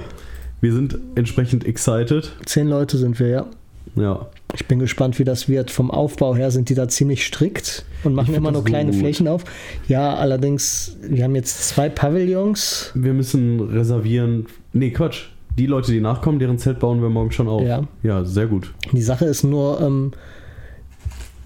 Wir 0.66 0.72
sind 0.72 0.98
entsprechend 1.14 1.64
excited. 1.64 2.32
Zehn 2.44 2.66
Leute 2.66 2.96
sind 2.96 3.20
wir, 3.20 3.28
ja. 3.28 3.46
Ja. 3.94 4.26
Ich 4.52 4.66
bin 4.66 4.80
gespannt, 4.80 5.16
wie 5.20 5.22
das 5.22 5.48
wird. 5.48 5.70
Vom 5.70 5.92
Aufbau 5.92 6.34
her 6.34 6.50
sind 6.50 6.68
die 6.70 6.74
da 6.74 6.88
ziemlich 6.88 7.24
strikt 7.24 7.84
und 8.02 8.14
machen 8.14 8.34
immer 8.34 8.50
nur 8.50 8.64
kleine 8.64 8.90
gut. 8.90 8.98
Flächen 8.98 9.28
auf. 9.28 9.44
Ja, 9.86 10.16
allerdings, 10.16 10.96
wir 11.08 11.22
haben 11.22 11.36
jetzt 11.36 11.68
zwei 11.68 11.88
Pavillons. 11.88 12.90
Wir 12.94 13.14
müssen 13.14 13.60
reservieren. 13.60 14.46
Nee, 14.72 14.90
Quatsch. 14.90 15.26
Die 15.56 15.66
Leute, 15.66 15.92
die 15.92 16.00
nachkommen, 16.00 16.40
deren 16.40 16.58
Zelt 16.58 16.80
bauen 16.80 17.00
wir 17.00 17.10
morgen 17.10 17.30
schon 17.30 17.46
auf. 17.46 17.62
Ja. 17.62 17.84
Ja, 18.02 18.24
sehr 18.24 18.48
gut. 18.48 18.74
Die 18.90 19.02
Sache 19.02 19.26
ist 19.26 19.44
nur, 19.44 19.80
ähm, 19.80 20.10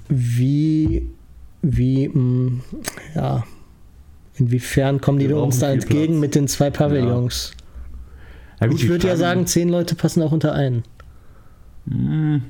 wie, 0.09 1.11
wie, 1.61 2.09
mh, 2.09 2.53
ja, 3.15 3.45
inwiefern 4.37 5.03
kommen 5.03 5.19
die 5.19 5.31
uns 5.31 5.59
da 5.59 5.71
entgegen 5.71 6.15
Platz. 6.15 6.21
mit 6.21 6.35
den 6.35 6.49
zwei 6.49 6.71
Pavillons? 6.71 7.51
Ja, 7.53 7.60
gut, 8.67 8.83
ich 8.83 8.89
würde 8.89 9.07
ja 9.09 9.17
sagen, 9.17 9.47
zehn 9.47 9.69
Leute 9.69 9.95
passen 9.95 10.23
auch 10.23 10.33
unter 10.33 10.53
einen. 10.55 10.83
Hm, 11.89 12.43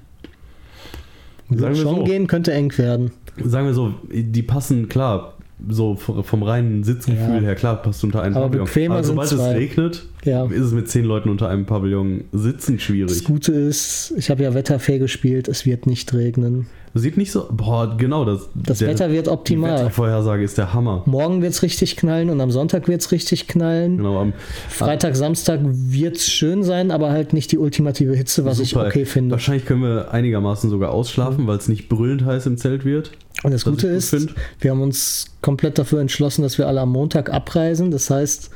Sagen 1.52 1.74
schon 1.76 1.96
so. 1.96 2.04
gehen, 2.04 2.26
könnte 2.26 2.52
eng 2.52 2.76
werden. 2.78 3.10
sagen 3.44 3.66
wir 3.66 3.74
so, 3.74 3.94
die 4.12 4.42
passen 4.42 4.88
klar, 4.88 5.34
so 5.68 5.96
vom 5.96 6.42
reinen 6.42 6.84
Sitzgefühl 6.84 7.36
Ja. 7.36 7.40
her, 7.40 7.54
klar, 7.54 7.82
passt 7.82 8.02
unter 8.04 8.22
einen 8.22 8.34
Aber 8.36 8.46
Pavillon. 8.46 8.66
bequemer 8.66 8.94
Aber 8.96 9.04
sind 9.04 9.14
sobald 9.22 9.32
es 9.32 9.38
regnet, 9.56 10.06
Ja. 10.24 10.44
ist 10.46 10.60
es 10.66 10.72
mit 10.72 10.88
zehn 10.88 11.04
Leuten 11.04 11.28
unter 11.28 11.48
einem 11.48 11.66
Pavillon 11.66 12.24
sitzen 12.32 12.76
Das 12.76 12.82
schwierig. 12.84 13.24
Gute 13.24 13.52
ist, 13.52 14.14
ich 14.16 14.30
habe 14.30 14.42
ja 14.44 14.54
Wetterfee 14.54 14.98
gespielt, 14.98 15.48
es 15.48 15.66
wird 15.66 15.86
nicht 15.86 16.12
regnen. 16.14 16.66
Sieht 16.92 17.16
nicht 17.16 17.30
so, 17.30 17.46
boah, 17.52 17.96
genau, 17.96 18.24
das, 18.24 18.48
Das 18.54 18.78
der- 18.78 18.88
Wetter 18.88 19.10
wird 19.12 19.26
Die 19.26 19.30
optimal. 19.30 19.78
Wettervorhersage 19.78 20.42
ist 20.42 20.58
der 20.58 20.74
Hammer. 20.74 21.02
Morgen 21.06 21.40
wird 21.40 21.52
es 21.52 21.62
richtig 21.62 21.96
knallen 21.96 22.30
und 22.30 22.40
am 22.40 22.50
Sonntag 22.50 22.88
wird 22.88 23.00
es 23.00 23.12
richtig 23.12 23.46
knallen. 23.46 23.98
Genau, 23.98 24.18
am 24.20 24.32
Freitag, 24.68 25.14
Samstag 25.14 25.60
wird 25.62 26.16
es 26.16 26.26
schön 26.26 26.64
sein, 26.64 26.90
aber 26.90 27.10
halt 27.10 27.32
nicht 27.32 27.52
die 27.52 27.58
ultimative 27.58 28.14
Hitze, 28.16 28.44
was 28.44 28.58
ich 28.58 28.70
super. 28.70 28.86
okay 28.86 29.04
finde. 29.04 29.30
Wahrscheinlich 29.32 29.66
können 29.66 29.82
wir 29.82 30.10
einigermaßen 30.12 30.68
sogar 30.68 30.90
ausschlafen, 30.90 31.46
weil 31.46 31.58
es 31.58 31.68
nicht 31.68 31.88
brüllend 31.88 32.24
heiß 32.24 32.46
im 32.46 32.56
Zelt 32.56 32.84
wird. 32.84 33.12
Und 33.42 33.52
das 33.52 33.64
Gute 33.64 33.86
ich 33.86 33.92
gut 33.92 33.98
ist, 33.98 34.10
find. 34.10 34.34
wir 34.58 34.70
haben 34.72 34.82
uns 34.82 35.26
komplett 35.40 35.78
dafür 35.78 36.00
entschlossen, 36.00 36.42
dass 36.42 36.58
wir 36.58 36.66
alle 36.66 36.80
am 36.80 36.90
Montag 36.90 37.32
abreisen. 37.32 37.90
Das 37.90 38.10
heißt, 38.10 38.50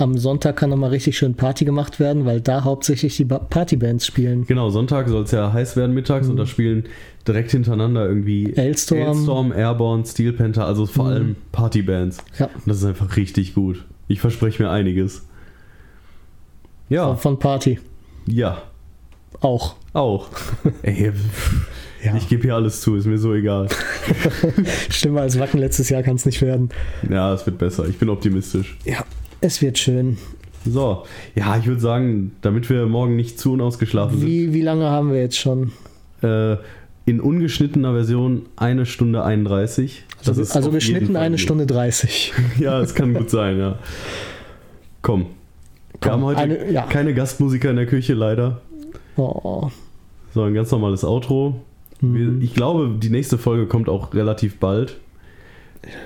am 0.00 0.16
Sonntag 0.18 0.56
kann 0.56 0.70
nochmal 0.70 0.90
richtig 0.90 1.16
schön 1.18 1.34
Party 1.34 1.64
gemacht 1.64 2.00
werden, 2.00 2.24
weil 2.24 2.40
da 2.40 2.64
hauptsächlich 2.64 3.16
die 3.16 3.24
Ba- 3.24 3.38
Partybands 3.38 4.06
spielen. 4.06 4.46
Genau, 4.46 4.70
Sonntag 4.70 5.08
soll 5.08 5.24
es 5.24 5.30
ja 5.30 5.52
heiß 5.52 5.76
werden 5.76 5.94
mittags 5.94 6.28
und 6.28 6.36
da 6.36 6.46
spielen 6.46 6.84
direkt 7.28 7.50
hintereinander 7.50 8.06
irgendwie 8.06 8.48
Mhm. 8.48 8.54
Ailstorm. 8.58 9.00
Mhm. 9.00 9.06
Ailstorm, 9.08 9.52
Airborne, 9.52 10.06
Steel 10.06 10.32
Panther, 10.32 10.66
also 10.66 10.86
vor 10.86 11.06
allem 11.06 11.36
Partybands. 11.52 12.18
Ja, 12.38 12.46
Und 12.46 12.66
das 12.66 12.78
ist 12.78 12.84
einfach 12.84 13.16
richtig 13.16 13.54
gut. 13.54 13.84
Ich 14.08 14.20
verspreche 14.20 14.62
mir 14.62 14.70
einiges. 14.70 15.26
Ja, 16.88 17.14
von 17.14 17.38
Party 17.38 17.78
ja, 18.26 18.62
auch. 19.40 19.76
auch. 19.92 20.28
Ey, 20.82 21.12
Ja. 22.04 22.16
ich 22.16 22.28
gebe 22.28 22.42
hier 22.42 22.54
alles 22.54 22.80
zu, 22.80 22.96
ist 22.96 23.06
mir 23.06 23.18
so 23.18 23.34
egal. 23.34 23.68
Schlimmer 24.90 25.20
als 25.22 25.38
Wacken 25.38 25.60
letztes 25.60 25.88
Jahr 25.90 26.02
kann 26.02 26.16
es 26.16 26.24
nicht 26.26 26.40
werden. 26.42 26.70
Ja, 27.08 27.32
es 27.34 27.44
wird 27.46 27.58
besser. 27.58 27.86
Ich 27.88 27.98
bin 27.98 28.08
optimistisch. 28.08 28.76
Ja, 28.84 29.04
es 29.40 29.62
wird 29.62 29.78
schön. 29.78 30.18
So, 30.66 31.04
ja, 31.34 31.56
ich 31.56 31.66
würde 31.66 31.80
sagen, 31.80 32.32
damit 32.42 32.68
wir 32.68 32.84
morgen 32.86 33.16
nicht 33.16 33.38
zu 33.38 33.52
unausgeschlafen 33.54 34.20
Wie, 34.20 34.52
wie 34.52 34.60
lange 34.60 34.84
haben 34.90 35.10
wir 35.12 35.20
jetzt 35.20 35.38
schon? 35.38 35.72
sind, 36.20 36.30
äh, 36.30 36.56
in 37.06 37.20
ungeschnittener 37.20 37.92
Version 37.94 38.42
eine 38.56 38.84
Stunde 38.86 39.24
31. 39.24 40.04
Das 40.18 40.28
Also, 40.38 40.52
also 40.54 40.70
geschnitten 40.70 41.16
eine 41.16 41.36
gut. 41.36 41.40
Stunde 41.40 41.66
30. 41.66 42.32
Ja, 42.58 42.80
es 42.80 42.94
kann 42.94 43.14
gut 43.14 43.30
sein, 43.30 43.58
ja. 43.58 43.78
Komm. 45.02 45.20
Wir 45.22 46.00
Komm, 46.00 46.10
haben 46.12 46.24
heute 46.24 46.40
eine- 46.40 46.70
ja. 46.70 46.82
keine 46.82 47.14
Gastmusiker 47.14 47.70
in 47.70 47.76
der 47.76 47.86
Küche, 47.86 48.12
leider. 48.14 48.60
Oh. 49.16 49.70
So, 50.34 50.42
ein 50.42 50.54
ganz 50.54 50.70
normales 50.70 51.04
Outro. 51.04 51.62
Mhm. 52.02 52.40
Ich 52.42 52.54
glaube, 52.54 52.96
die 52.98 53.10
nächste 53.10 53.38
Folge 53.38 53.66
kommt 53.66 53.88
auch 53.88 54.12
relativ 54.14 54.58
bald. 54.58 54.98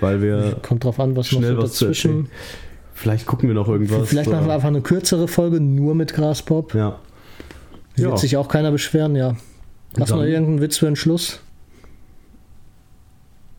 Weil 0.01 0.23
wir 0.23 0.57
Kommt 0.63 0.85
drauf 0.85 1.01
an, 1.01 1.17
was 1.17 1.31
noch 1.33 1.41
schnell 1.41 1.57
so 1.57 1.63
was 1.63 1.73
zu 1.75 1.85
dazwischen. 1.87 2.11
erzählen. 2.11 2.31
Vielleicht 2.95 3.27
gucken 3.27 3.49
wir 3.49 3.55
noch 3.55 3.69
irgendwas. 3.69 4.09
Vielleicht 4.09 4.31
machen 4.31 4.41
wir 4.43 4.47
oder- 4.47 4.55
einfach 4.55 4.69
eine 4.69 4.81
kürzere 4.81 5.29
Folge 5.29 5.61
nur 5.61 5.95
mit 5.95 6.15
Graspop. 6.15 6.75
Ja. 6.75 6.99
Wird 7.97 8.11
Ja. 8.11 8.17
sich 8.17 8.37
auch 8.37 8.49
keiner 8.49 8.71
beschweren, 8.71 9.17
ja. 9.17 9.37
Hast 9.99 10.11
du 10.11 10.17
noch 10.17 10.23
irgendeinen 10.23 10.61
Witz 10.61 10.79
für 10.79 10.87
den 10.87 10.97
Schluss? 10.97 11.41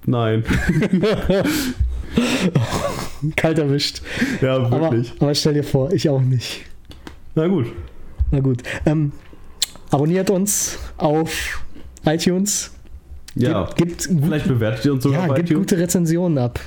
Nein. 0.05 0.43
Kalt 3.35 3.59
erwischt. 3.59 4.01
ja, 4.41 4.55
Aber, 4.57 4.79
wirklich. 4.81 5.13
aber 5.19 5.33
stell 5.35 5.53
dir 5.55 5.63
vor, 5.63 5.91
ich 5.91 6.09
auch 6.09 6.21
nicht. 6.21 6.61
Na 7.33 7.47
gut. 7.47 7.67
Na 8.31 8.39
gut. 8.39 8.63
Ähm, 8.85 9.11
abonniert 9.91 10.29
uns 10.29 10.77
auf 10.97 11.63
iTunes. 12.05 12.71
Ja. 13.35 13.65
Gibt, 13.75 14.07
gibt, 14.07 14.23
Vielleicht 14.23 14.47
bewertet 14.47 14.85
ihr 14.85 14.93
uns 14.93 15.03
sogar 15.03 15.21
ja, 15.21 15.27
bei 15.27 15.35
gibt 15.35 15.49
iTunes. 15.49 15.67
gute 15.69 15.81
Rezensionen 15.81 16.37
ab. 16.37 16.59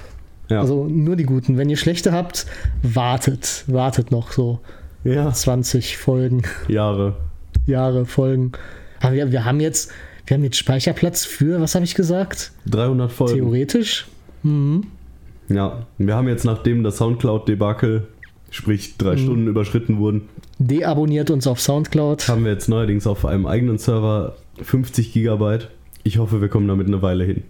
Ja. 0.49 0.61
Also 0.61 0.87
nur 0.87 1.17
die 1.17 1.25
guten. 1.25 1.57
Wenn 1.59 1.69
ihr 1.71 1.77
schlechte 1.77 2.13
habt, 2.13 2.47
wartet. 2.83 3.65
Wartet 3.67 4.11
noch 4.11 4.33
so 4.33 4.61
ja. 5.05 5.31
20 5.33 5.97
Folgen, 5.99 6.43
Jahre. 6.69 7.17
Jahre, 7.67 8.07
Folgen. 8.07 8.53
Aber 9.01 9.13
wir, 9.15 9.31
wir 9.33 9.45
haben 9.45 9.61
jetzt, 9.61 9.91
wir 10.27 10.37
haben 10.37 10.45
jetzt 10.45 10.57
Speicherplatz 10.57 11.25
für, 11.25 11.61
was 11.61 11.75
habe 11.75 11.85
ich 11.85 11.95
gesagt? 11.95 12.53
300 12.71 13.13
Folgen. 13.13 13.35
Theoretisch. 13.35 14.07
Mhm. 14.43 14.85
Ja. 15.49 15.87
Wir 15.99 16.15
haben 16.17 16.29
jetzt, 16.29 16.45
nachdem 16.45 16.83
das 16.83 16.97
Soundcloud-Debakel, 16.97 18.07
sprich 18.51 18.97
drei 18.97 19.15
Mhm. 19.15 19.19
Stunden 19.19 19.47
überschritten 19.49 19.99
wurden, 19.99 20.29
Deabonniert 20.59 21.31
uns 21.31 21.47
auf 21.47 21.61
Soundcloud. 21.61 22.27
haben 22.29 22.45
wir 22.45 22.53
jetzt 22.53 22.69
neuerdings 22.69 23.07
auf 23.07 23.25
einem 23.25 23.47
eigenen 23.47 23.79
Server 23.79 24.35
50 24.61 25.13
Gigabyte. 25.13 25.69
Ich 26.03 26.19
hoffe, 26.19 26.41
wir 26.41 26.49
kommen 26.49 26.67
damit 26.67 26.89
eine 26.89 27.01
Weile 27.03 27.23
hin. 27.25 27.45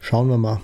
Schauen 0.00 0.28
wir 0.28 0.38
mal. 0.38 0.60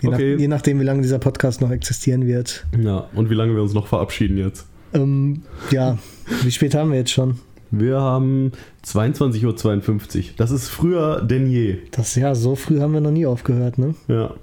Je, 0.00 0.08
Okay. 0.08 0.32
nach, 0.34 0.40
je 0.40 0.48
nachdem, 0.48 0.80
wie 0.80 0.84
lange 0.84 1.02
dieser 1.02 1.18
Podcast 1.18 1.60
noch 1.60 1.70
existieren 1.70 2.26
wird. 2.26 2.66
Ja, 2.80 3.06
und 3.14 3.30
wie 3.30 3.34
lange 3.34 3.54
wir 3.54 3.62
uns 3.62 3.74
noch 3.74 3.86
verabschieden 3.86 4.38
jetzt? 4.38 4.66
Ähm, 4.94 5.42
ja, 5.70 5.98
wie 6.42 6.50
spät 6.50 6.74
haben 6.74 6.90
wir 6.90 6.98
jetzt 6.98 7.12
schon? 7.12 7.38
Wir 7.70 8.00
haben 8.00 8.50
22.52 8.84 10.18
Uhr. 10.18 10.24
Das 10.36 10.50
ist 10.50 10.68
früher 10.68 11.20
denn 11.22 11.48
je. 11.48 11.78
Das 11.92 12.16
ja, 12.16 12.34
so 12.34 12.56
früh 12.56 12.80
haben 12.80 12.92
wir 12.94 13.00
noch 13.00 13.12
nie 13.12 13.26
aufgehört, 13.26 13.78
ne? 13.78 13.94
Ja. 14.08 14.34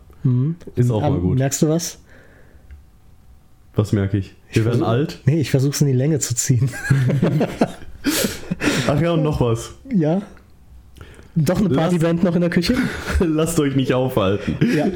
Ist 0.76 0.92
auch 0.92 1.02
Aber 1.04 1.16
mal 1.16 1.22
gut. 1.22 1.38
Merkst 1.40 1.62
du 1.62 1.70
was? 1.70 2.00
Was 3.76 3.92
merke 3.94 4.18
ich? 4.18 4.36
Wir 4.52 4.66
werden 4.66 4.80
versuch- 4.80 4.88
alt. 4.88 5.22
Nee, 5.26 5.40
ich 5.42 5.52
versuche 5.52 5.72
es 5.72 5.82
in 5.82 5.88
die 5.88 5.94
Länge 5.94 6.20
zu 6.20 6.36
ziehen. 6.36 6.70
Ach 8.88 9.02
ja, 9.02 9.12
und 9.12 9.24
noch 9.24 9.42
was. 9.42 9.72
ja? 9.94 10.22
Doch 11.38 11.60
eine 11.60 11.70
Partyband 11.70 12.24
noch 12.24 12.34
in 12.34 12.42
der 12.42 12.50
Küche? 12.50 12.76
Lasst 13.20 13.60
euch 13.60 13.76
nicht 13.76 13.94
aufhalten. 13.94 14.58
Ja. 14.76 14.88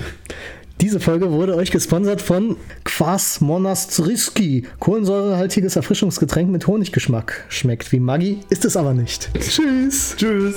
Diese 0.81 0.99
Folge 0.99 1.31
wurde 1.31 1.55
euch 1.55 1.69
gesponsert 1.69 2.23
von 2.23 2.57
Kwas 2.83 3.39
Monastriski. 3.41 4.65
Kohlensäurehaltiges 4.79 5.75
Erfrischungsgetränk 5.75 6.49
mit 6.49 6.65
Honiggeschmack. 6.65 7.45
Schmeckt 7.49 7.91
wie 7.91 7.99
Maggi, 7.99 8.39
ist 8.49 8.65
es 8.65 8.75
aber 8.75 8.95
nicht. 8.95 9.29
Tschüss. 9.39 10.15
Tschüss. 10.17 10.55